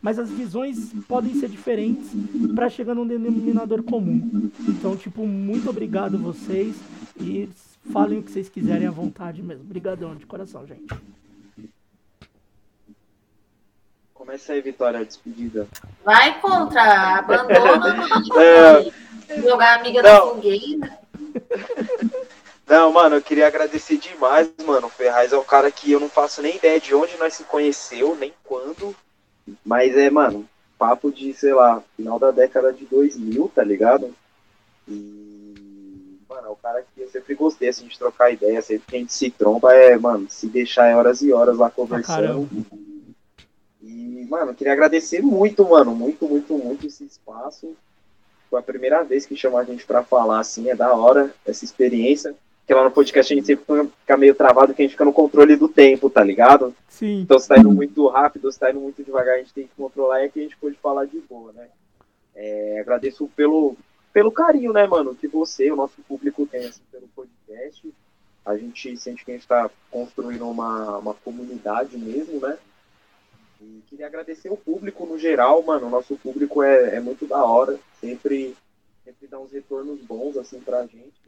mas 0.00 0.18
as 0.18 0.30
visões 0.30 0.92
podem 1.08 1.34
ser 1.34 1.48
diferentes 1.48 2.10
para 2.54 2.68
chegar 2.68 2.94
num 2.94 3.06
denominador 3.06 3.82
comum. 3.82 4.50
Então, 4.68 4.96
tipo, 4.96 5.26
muito 5.26 5.68
obrigado 5.70 6.18
vocês 6.18 6.76
e 7.20 7.48
falem 7.92 8.18
o 8.18 8.22
que 8.22 8.30
vocês 8.30 8.48
quiserem 8.48 8.86
à 8.86 8.90
vontade 8.90 9.42
mesmo. 9.42 9.64
Obrigadão 9.64 10.14
de 10.14 10.26
coração, 10.26 10.66
gente. 10.66 10.86
Começa 14.12 14.52
aí, 14.52 14.60
Vitória, 14.62 15.00
a 15.00 15.04
despedida. 15.04 15.66
Vai 16.04 16.40
contra, 16.40 17.18
abandona 17.18 17.94
É, 19.28 19.40
jogar 19.40 19.80
amiga 19.80 20.02
Não. 20.02 20.10
da 20.10 20.20
fogueira. 20.34 20.98
Não, 22.66 22.92
mano, 22.92 23.16
eu 23.16 23.22
queria 23.22 23.46
agradecer 23.46 23.98
demais, 23.98 24.50
mano. 24.64 24.86
O 24.86 24.90
Ferraz 24.90 25.32
é 25.32 25.36
o 25.36 25.44
cara 25.44 25.70
que 25.70 25.92
eu 25.92 26.00
não 26.00 26.08
faço 26.08 26.40
nem 26.40 26.56
ideia 26.56 26.80
de 26.80 26.94
onde 26.94 27.16
nós 27.18 27.34
se 27.34 27.44
conheceu, 27.44 28.16
nem 28.16 28.32
quando. 28.42 28.94
Mas 29.64 29.96
é, 29.96 30.08
mano, 30.08 30.48
papo 30.78 31.12
de, 31.12 31.32
sei 31.34 31.52
lá, 31.52 31.82
final 31.96 32.18
da 32.18 32.30
década 32.30 32.72
de 32.72 32.86
2000, 32.86 33.50
tá 33.54 33.62
ligado? 33.62 34.14
E, 34.88 36.18
mano, 36.28 36.46
é 36.46 36.50
o 36.50 36.56
cara 36.56 36.82
que 36.82 37.02
eu 37.02 37.08
sempre 37.08 37.34
gostei, 37.34 37.68
assim, 37.68 37.86
de 37.86 37.98
trocar 37.98 38.32
ideia. 38.32 38.62
Sempre 38.62 38.86
que 38.86 38.96
a 38.96 38.98
gente 38.98 39.12
se 39.12 39.30
tromba, 39.30 39.74
é, 39.74 39.96
mano, 39.98 40.26
se 40.30 40.46
deixar 40.46 40.86
é 40.86 40.96
horas 40.96 41.20
e 41.20 41.32
horas 41.32 41.58
lá 41.58 41.70
conversando. 41.70 42.16
caramba. 42.16 42.48
E, 43.82 44.26
mano, 44.28 44.52
eu 44.52 44.54
queria 44.54 44.72
agradecer 44.72 45.20
muito, 45.20 45.68
mano, 45.68 45.94
muito, 45.94 46.26
muito, 46.26 46.56
muito 46.56 46.86
esse 46.86 47.04
espaço. 47.04 47.76
Foi 48.48 48.60
a 48.60 48.62
primeira 48.62 49.02
vez 49.04 49.26
que 49.26 49.36
chamou 49.36 49.58
a 49.58 49.64
gente 49.64 49.84
pra 49.84 50.02
falar, 50.02 50.40
assim, 50.40 50.70
é 50.70 50.74
da 50.74 50.94
hora 50.94 51.34
essa 51.44 51.64
experiência. 51.64 52.34
Porque 52.64 52.72
lá 52.72 52.82
no 52.82 52.90
podcast 52.90 53.30
a 53.30 53.36
gente 53.36 53.46
sempre 53.46 53.64
fica 54.00 54.16
meio 54.16 54.34
travado 54.34 54.72
que 54.72 54.80
a 54.80 54.84
gente 54.86 54.92
fica 54.92 55.04
no 55.04 55.12
controle 55.12 55.54
do 55.54 55.68
tempo, 55.68 56.08
tá 56.08 56.24
ligado? 56.24 56.74
Sim. 56.88 57.20
Então 57.20 57.38
se 57.38 57.46
tá 57.46 57.58
indo 57.58 57.70
muito 57.70 58.08
rápido, 58.08 58.50
se 58.50 58.58
tá 58.58 58.70
indo 58.70 58.80
muito 58.80 59.04
devagar, 59.04 59.34
a 59.34 59.38
gente 59.38 59.52
tem 59.52 59.66
que 59.66 59.74
controlar 59.76 60.22
e 60.22 60.26
aqui 60.26 60.40
a 60.40 60.42
gente 60.44 60.56
pode 60.56 60.74
falar 60.76 61.04
de 61.04 61.20
boa, 61.20 61.52
né? 61.52 61.68
É, 62.34 62.80
agradeço 62.80 63.28
pelo, 63.36 63.76
pelo 64.14 64.32
carinho, 64.32 64.72
né, 64.72 64.86
mano, 64.86 65.14
que 65.14 65.28
você, 65.28 65.70
o 65.70 65.76
nosso 65.76 66.00
público 66.08 66.46
tem 66.46 66.64
assim, 66.64 66.80
pelo 66.90 67.06
podcast. 67.08 67.92
A 68.46 68.56
gente 68.56 68.96
sente 68.96 69.26
que 69.26 69.30
a 69.30 69.34
gente 69.34 69.46
tá 69.46 69.70
construindo 69.90 70.48
uma, 70.48 70.96
uma 70.98 71.14
comunidade 71.14 71.98
mesmo, 71.98 72.40
né? 72.40 72.56
E 73.60 73.82
queria 73.88 74.06
agradecer 74.06 74.50
o 74.50 74.56
público 74.56 75.04
no 75.04 75.18
geral, 75.18 75.62
mano. 75.62 75.86
O 75.86 75.90
nosso 75.90 76.16
público 76.16 76.62
é, 76.62 76.96
é 76.96 77.00
muito 77.00 77.26
da 77.26 77.44
hora. 77.44 77.78
Sempre, 78.00 78.56
sempre 79.04 79.26
dá 79.26 79.38
uns 79.38 79.52
retornos 79.52 80.00
bons, 80.00 80.36
assim, 80.36 80.60
pra 80.60 80.82
gente. 80.86 81.23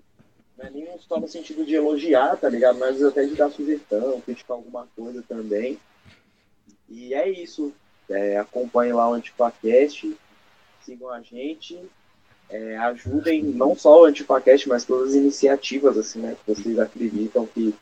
Não 0.56 0.66
é 0.66 0.70
nem 0.70 0.88
só 1.06 1.20
no 1.20 1.28
sentido 1.28 1.64
de 1.64 1.74
elogiar, 1.74 2.36
tá 2.36 2.48
ligado? 2.48 2.78
Mas 2.78 3.02
até 3.02 3.24
de 3.24 3.34
dar 3.34 3.50
sugestão, 3.50 4.20
criticar 4.22 4.56
alguma 4.56 4.88
coisa 4.96 5.22
também. 5.28 5.78
E 6.88 7.12
é 7.12 7.28
isso. 7.28 7.72
É, 8.08 8.38
acompanhem 8.38 8.92
lá 8.92 9.10
o 9.10 9.14
Antipacast, 9.14 10.16
sigam 10.84 11.10
a 11.10 11.20
gente, 11.20 11.76
é, 12.48 12.76
ajudem 12.76 13.42
não 13.42 13.74
só 13.74 14.02
o 14.02 14.04
Antipacast, 14.04 14.68
mas 14.68 14.84
todas 14.84 15.10
as 15.10 15.14
iniciativas, 15.14 15.98
assim, 15.98 16.20
né? 16.20 16.36
Que 16.36 16.54
vocês 16.54 16.78
acreditam 16.78 17.46
que, 17.46 17.74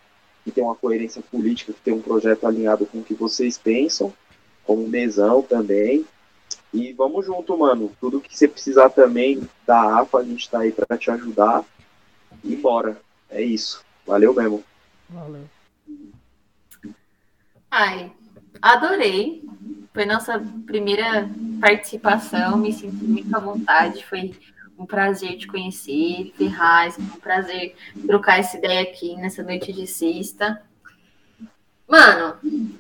que 0.43 0.51
tem 0.51 0.65
uma 0.65 0.75
coerência 0.75 1.23
política, 1.31 1.73
que 1.73 1.81
tem 1.81 1.95
um 1.95 2.01
projeto 2.01 2.47
alinhado 2.47 2.87
com 2.87 2.99
o 2.99 3.05
que 3.05 3.15
vocês 3.15 3.59
pensam, 3.59 4.13
como 4.65 4.89
Mesão 4.89 5.43
também. 5.43 6.07
E 6.73 6.93
vamos 6.93 7.27
junto, 7.27 7.57
mano. 7.57 7.93
Tudo 8.01 8.21
que 8.21 8.37
você 8.37 8.49
precisar 8.49 8.89
também 8.91 9.41
da 9.67 10.01
AFA, 10.01 10.19
a 10.19 10.25
gente 10.25 10.51
tá 10.51 10.61
aí 10.61 10.73
pra 10.73 10.97
te 10.97 11.11
ajudar. 11.11 11.65
E 12.43 12.57
bora. 12.57 13.01
É 13.31 13.43
isso. 13.43 13.85
Valeu 14.07 14.35
mesmo. 14.35 14.65
Valeu. 15.09 15.45
Ai, 17.71 18.13
adorei. 18.61 19.43
Foi 19.93 20.05
nossa 20.05 20.43
primeira 20.67 21.31
participação, 21.61 22.57
me 22.57 22.73
senti 22.73 23.05
muito 23.05 23.35
à 23.35 23.39
vontade. 23.39 24.05
Foi 24.05 24.35
um 24.79 24.85
prazer 24.85 25.37
te 25.37 25.47
conhecer, 25.47 26.33
Ferraz, 26.37 26.99
um 26.99 27.21
prazer 27.21 27.77
trocar 28.07 28.41
essa 28.41 28.57
ideia 28.57 28.83
aqui 28.83 29.15
nessa 29.17 29.43
noite 29.43 29.73
de 29.73 29.87
sexta. 29.87 30.61
Mano, 31.87 32.37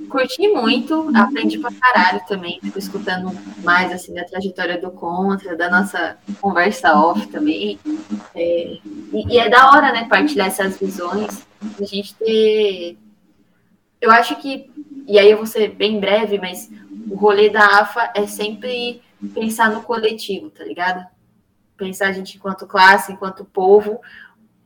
curti 0.08 0.48
muito, 0.48 1.10
aprendi 1.14 1.58
pra 1.58 1.70
caralho 1.70 2.22
também, 2.26 2.58
tipo, 2.60 2.78
escutando 2.78 3.30
mais, 3.62 3.92
assim, 3.92 4.14
da 4.14 4.24
trajetória 4.24 4.80
do 4.80 4.90
Contra, 4.90 5.56
da 5.56 5.68
nossa 5.68 6.16
conversa 6.40 6.94
off 6.94 7.26
também. 7.26 7.78
É, 8.34 8.78
e, 9.12 9.34
e, 9.34 9.38
é 9.38 9.48
da 9.48 9.70
hora, 9.70 9.92
né, 9.92 10.08
partilhar 10.08 10.46
essas 10.46 10.78
visões, 10.78 11.46
a 11.78 11.84
gente 11.84 12.14
ter... 12.14 12.96
Eu 14.00 14.10
acho 14.10 14.36
que, 14.36 14.70
e 15.06 15.18
aí 15.18 15.30
eu 15.30 15.36
vou 15.36 15.46
ser 15.46 15.68
bem 15.74 16.00
breve, 16.00 16.38
mas 16.38 16.70
o 17.08 17.14
rolê 17.14 17.50
da 17.50 17.80
AFA 17.80 18.10
é 18.14 18.26
sempre 18.26 19.02
pensar 19.34 19.70
no 19.70 19.82
coletivo, 19.82 20.50
tá 20.50 20.64
ligado? 20.64 21.06
Pensar 21.76 22.08
a 22.08 22.12
gente 22.12 22.36
enquanto 22.36 22.66
classe, 22.66 23.12
enquanto 23.12 23.44
povo, 23.44 24.00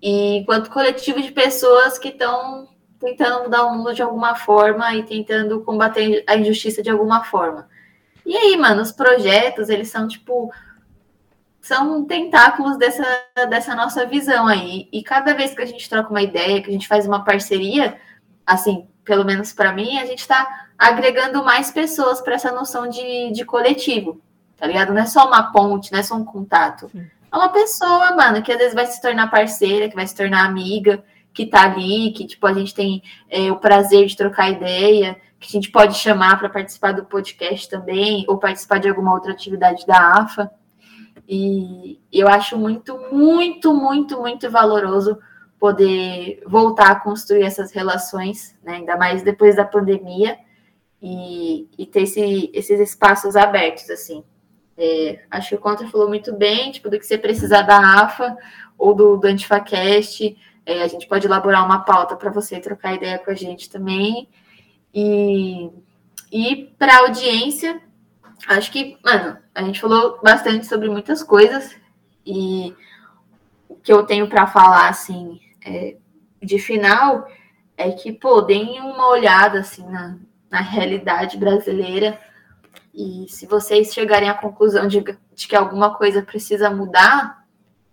e 0.01 0.39
enquanto 0.39 0.71
coletivo 0.71 1.21
de 1.21 1.33
pessoas 1.33 1.99
que 1.99 2.09
estão 2.09 2.69
tentando 3.01 3.45
mudar 3.45 3.65
o 3.65 3.75
mundo 3.75 3.95
de 3.95 4.03
alguma 4.03 4.35
forma 4.35 4.95
e 4.95 5.03
tentando 5.03 5.61
combater 5.63 6.25
a 6.27 6.37
injustiça 6.37 6.83
de 6.83 6.91
alguma 6.91 7.25
forma. 7.25 7.69
E 8.27 8.37
aí, 8.37 8.57
mano, 8.57 8.83
os 8.83 8.93
projetos, 8.93 9.69
eles 9.69 9.89
são 9.89 10.07
tipo 10.07 10.53
são 11.61 12.05
tentáculos 12.07 12.79
dessa, 12.79 13.05
dessa 13.49 13.75
nossa 13.75 14.07
visão 14.07 14.47
aí. 14.47 14.89
E 14.91 15.03
cada 15.03 15.35
vez 15.35 15.55
que 15.55 15.61
a 15.61 15.67
gente 15.67 15.89
troca 15.89 16.09
uma 16.09 16.23
ideia, 16.23 16.63
que 16.63 16.71
a 16.71 16.73
gente 16.73 16.89
faz 16.89 17.07
uma 17.07 17.25
parceria, 17.25 18.01
assim, 18.47 18.89
pelo 19.05 19.23
menos 19.23 19.53
para 19.53 19.73
mim, 19.73 19.99
a 19.99 20.07
gente 20.07 20.21
está 20.21 20.67
agregando 20.79 21.45
mais 21.45 21.71
pessoas 21.71 22.23
para 22.23 22.35
essa 22.35 22.51
noção 22.53 22.89
de, 22.89 23.33
de 23.33 23.45
coletivo, 23.45 24.19
tá 24.57 24.67
ligado? 24.67 24.95
Não 24.95 25.03
é 25.03 25.07
só 25.07 25.27
uma 25.27 25.53
ponte, 25.53 25.93
não 25.93 25.99
é 25.99 26.03
só 26.03 26.15
um 26.15 26.25
contato. 26.25 26.91
É 26.95 27.37
uma 27.37 27.51
pessoa, 27.51 28.15
mano, 28.15 28.41
que 28.41 28.51
às 28.51 28.59
vezes 28.59 28.75
vai 28.75 28.87
se 28.87 29.03
tornar 29.03 29.31
parceira, 29.31 29.89
que 29.89 29.95
vai 29.95 30.07
se 30.07 30.15
tornar 30.15 30.47
amiga, 30.47 31.05
que 31.39 31.47
tá 31.47 31.63
ali, 31.63 32.11
que 32.11 32.27
tipo 32.27 32.45
a 32.49 32.53
gente 32.53 32.75
tem 32.75 33.01
é, 33.31 33.53
o 33.53 33.57
prazer 33.57 34.07
de 34.07 34.17
trocar 34.17 34.51
ideia, 34.51 35.17
que 35.39 35.47
a 35.47 35.53
gente 35.53 35.71
pode 35.71 35.97
chamar 35.97 36.37
para 36.37 36.49
participar 36.49 36.91
do 36.91 37.05
podcast 37.05 37.71
também, 37.71 38.25
ou 38.27 38.39
participar 38.39 38.79
de 38.79 38.89
alguma 38.89 39.15
outra 39.15 39.31
atividade 39.31 39.87
da 39.87 40.15
AFA. 40.15 40.51
E 41.29 42.01
eu 42.13 42.27
acho 42.27 42.59
muito, 42.59 42.99
muito, 43.13 43.73
muito, 43.73 44.19
muito 44.19 44.51
valoroso 44.51 45.17
poder 45.61 46.43
voltar 46.45 46.91
a 46.91 46.99
construir 46.99 47.45
essas 47.45 47.71
relações, 47.71 48.59
né? 48.65 48.79
ainda 48.79 48.97
mais 48.97 49.23
depois 49.23 49.55
da 49.55 49.65
pandemia, 49.65 50.37
e, 51.01 51.69
e 51.79 51.87
ter 51.87 52.03
esse, 52.03 52.51
esses 52.53 52.81
espaços 52.81 53.37
abertos, 53.37 53.89
assim. 53.91 54.25
É, 54.77 55.21
acho 55.31 55.51
que 55.51 55.55
o 55.55 55.61
Contra 55.61 55.87
falou 55.87 56.09
muito 56.09 56.35
bem, 56.35 56.73
tipo, 56.73 56.91
do 56.91 56.99
que 56.99 57.07
você 57.07 57.17
precisar 57.17 57.63
da 57.63 58.01
AFA 58.03 58.37
ou 58.77 58.93
do, 58.93 59.17
do 59.17 59.29
Antifacast, 59.29 60.37
é, 60.69 60.83
a 60.83 60.87
gente 60.87 61.09
pode 61.09 61.27
elaborar 61.27 61.65
uma 61.65 61.81
pauta 61.81 62.15
para 62.15 62.31
você 62.31 62.61
trocar 62.61 62.95
ideia 62.95 63.19
com 63.19 63.31
a 63.31 63.35
gente 63.35 63.71
também. 63.71 64.29
E, 64.93 65.71
e 66.31 66.57
para 66.79 66.99
audiência, 66.99 67.81
acho 68.47 68.71
que, 68.71 68.99
mano, 69.03 69.39
a 69.55 69.63
gente 69.63 69.81
falou 69.81 70.21
bastante 70.23 70.67
sobre 70.67 70.91
muitas 70.91 71.23
coisas 71.23 71.75
e 72.25 72.77
o 73.67 73.77
que 73.77 73.91
eu 73.91 74.05
tenho 74.05 74.29
para 74.29 74.47
falar, 74.47 74.91
assim, 74.91 75.41
é, 75.65 75.97
de 76.43 76.59
final 76.59 77.27
é 77.75 77.91
que, 77.91 78.13
pô, 78.13 78.43
deem 78.43 78.79
uma 78.79 79.09
olhada, 79.09 79.61
assim, 79.61 79.87
na, 79.87 80.19
na 80.51 80.61
realidade 80.61 81.39
brasileira 81.39 82.21
e 82.93 83.25
se 83.31 83.47
vocês 83.47 83.95
chegarem 83.95 84.29
à 84.29 84.35
conclusão 84.35 84.87
de, 84.87 85.03
de 85.35 85.49
que 85.49 85.57
alguma 85.57 85.95
coisa 85.95 86.21
precisa 86.21 86.69
mudar, 86.69 87.43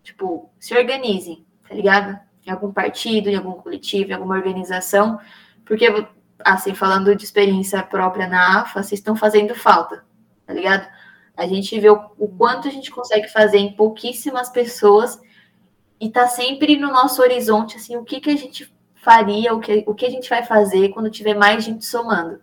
tipo, 0.03 0.51
se 0.59 0.77
organizem, 0.77 1.45
tá 1.65 1.73
ligado? 1.73 2.24
Em 2.45 2.51
algum 2.51 2.71
partido, 2.71 3.29
em 3.29 3.35
algum 3.35 3.53
coletivo, 3.53 4.11
em 4.11 4.13
alguma 4.13 4.35
organização, 4.35 5.19
porque, 5.65 5.87
assim, 6.39 6.75
falando 6.75 7.15
de 7.15 7.23
experiência 7.23 7.81
própria 7.81 8.27
na 8.27 8.61
AFA, 8.61 8.83
vocês 8.83 8.99
estão 8.99 9.15
fazendo 9.15 9.55
falta, 9.55 10.05
tá 10.45 10.53
ligado? 10.53 10.87
A 11.35 11.47
gente 11.47 11.77
vê 11.79 11.89
o, 11.89 12.11
o 12.17 12.27
quanto 12.27 12.67
a 12.67 12.71
gente 12.71 12.91
consegue 12.91 13.27
fazer 13.27 13.57
em 13.57 13.73
pouquíssimas 13.73 14.49
pessoas 14.49 15.19
e 15.99 16.09
tá 16.09 16.27
sempre 16.27 16.77
no 16.77 16.87
nosso 16.89 17.21
horizonte, 17.21 17.77
assim, 17.77 17.97
o 17.97 18.03
que, 18.03 18.19
que 18.19 18.29
a 18.29 18.37
gente 18.37 18.71
faria, 18.95 19.53
o 19.53 19.59
que, 19.59 19.83
o 19.87 19.93
que 19.93 20.05
a 20.05 20.09
gente 20.09 20.29
vai 20.29 20.43
fazer 20.43 20.89
quando 20.89 21.09
tiver 21.09 21.33
mais 21.33 21.63
gente 21.63 21.85
somando. 21.85 22.39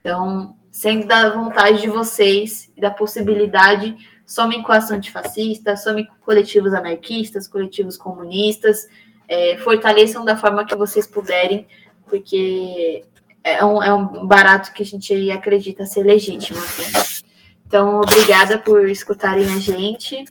Então, 0.00 0.56
sendo 0.70 1.06
da 1.06 1.30
vontade 1.30 1.80
de 1.82 1.88
vocês 1.88 2.72
e 2.76 2.80
da 2.80 2.90
possibilidade, 2.90 3.96
somem 4.24 4.62
com 4.62 4.72
ação 4.72 4.96
antifascista, 4.96 5.76
somem 5.76 6.06
com 6.06 6.14
coletivos 6.24 6.72
anarquistas, 6.72 7.48
coletivos 7.48 7.96
comunistas, 7.96 8.88
é, 9.30 9.56
fortaleçam 9.58 10.24
da 10.24 10.36
forma 10.36 10.66
que 10.66 10.74
vocês 10.74 11.06
puderem, 11.06 11.64
porque 12.08 13.04
é 13.44 13.64
um, 13.64 13.80
é 13.80 13.94
um 13.94 14.26
barato 14.26 14.72
que 14.72 14.82
a 14.82 14.86
gente 14.86 15.30
acredita 15.30 15.86
ser 15.86 16.02
legítimo. 16.02 16.58
Assim. 16.58 17.22
Então, 17.64 18.00
obrigada 18.00 18.58
por 18.58 18.88
escutarem 18.88 19.44
a 19.44 19.58
gente. 19.60 20.24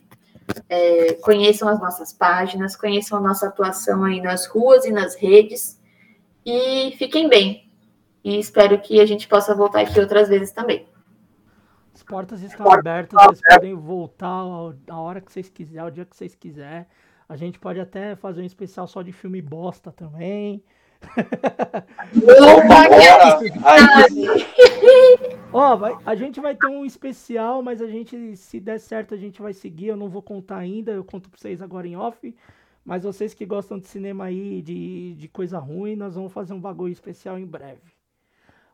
É, 0.68 1.14
conheçam 1.14 1.66
as 1.66 1.80
nossas 1.80 2.12
páginas, 2.12 2.76
conheçam 2.76 3.16
a 3.16 3.22
nossa 3.22 3.46
atuação 3.46 4.04
aí 4.04 4.20
nas 4.20 4.46
ruas 4.46 4.84
e 4.84 4.92
nas 4.92 5.16
redes. 5.16 5.80
E 6.44 6.94
fiquem 6.98 7.26
bem. 7.26 7.70
E 8.22 8.38
espero 8.38 8.78
que 8.78 9.00
a 9.00 9.06
gente 9.06 9.26
possa 9.26 9.54
voltar 9.54 9.80
aqui 9.80 9.98
outras 9.98 10.28
vezes 10.28 10.52
também. 10.52 10.86
As 11.94 12.02
portas 12.02 12.42
estão 12.42 12.70
abertas, 12.70 13.18
vocês 13.18 13.54
podem 13.54 13.74
voltar 13.74 14.44
a 14.90 15.00
hora 15.00 15.22
que 15.22 15.32
vocês 15.32 15.48
quiserem, 15.48 15.88
o 15.88 15.90
dia 15.90 16.04
que 16.04 16.14
vocês 16.14 16.34
quiserem. 16.34 16.84
A 17.30 17.36
gente 17.36 17.60
pode 17.60 17.78
até 17.78 18.16
fazer 18.16 18.42
um 18.42 18.44
especial 18.44 18.88
só 18.88 19.02
de 19.02 19.12
filme 19.12 19.40
bosta 19.40 19.92
também. 19.92 20.64
Ó, 25.52 25.76
vai, 25.76 25.96
a 26.04 26.16
gente 26.16 26.40
vai 26.40 26.56
ter 26.56 26.66
um 26.66 26.84
especial, 26.84 27.62
mas 27.62 27.80
a 27.80 27.86
gente, 27.86 28.36
se 28.36 28.58
der 28.58 28.80
certo, 28.80 29.14
a 29.14 29.16
gente 29.16 29.40
vai 29.40 29.52
seguir. 29.52 29.86
Eu 29.86 29.96
não 29.96 30.08
vou 30.08 30.20
contar 30.22 30.56
ainda, 30.56 30.90
eu 30.90 31.04
conto 31.04 31.30
pra 31.30 31.38
vocês 31.38 31.62
agora 31.62 31.86
em 31.86 31.94
off. 31.94 32.34
Mas 32.84 33.04
vocês 33.04 33.32
que 33.32 33.46
gostam 33.46 33.78
de 33.78 33.86
cinema 33.86 34.24
aí, 34.24 34.60
de, 34.60 35.14
de 35.14 35.28
coisa 35.28 35.60
ruim, 35.60 35.94
nós 35.94 36.16
vamos 36.16 36.32
fazer 36.32 36.52
um 36.52 36.60
bagulho 36.60 36.92
especial 36.92 37.38
em 37.38 37.46
breve. 37.46 37.92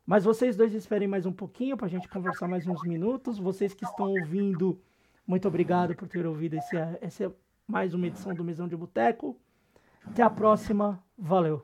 Mas 0.06 0.24
vocês 0.24 0.56
dois 0.56 0.72
esperem 0.72 1.06
mais 1.06 1.26
um 1.26 1.32
pouquinho 1.32 1.76
pra 1.76 1.88
gente 1.88 2.08
conversar 2.08 2.48
mais 2.48 2.66
uns 2.66 2.82
minutos. 2.84 3.38
Vocês 3.38 3.74
que 3.74 3.84
estão 3.84 4.08
ouvindo, 4.08 4.80
muito 5.26 5.46
obrigado 5.46 5.94
por 5.94 6.08
ter 6.08 6.24
ouvido 6.24 6.56
esse, 6.56 6.74
esse 7.02 7.30
mais 7.66 7.94
uma 7.94 8.06
edição 8.06 8.32
do 8.32 8.44
Mesão 8.44 8.68
de 8.68 8.76
Boteco. 8.76 9.36
Até 10.05 10.22
a 10.22 10.30
próxima. 10.30 11.02
Valeu. 11.18 11.62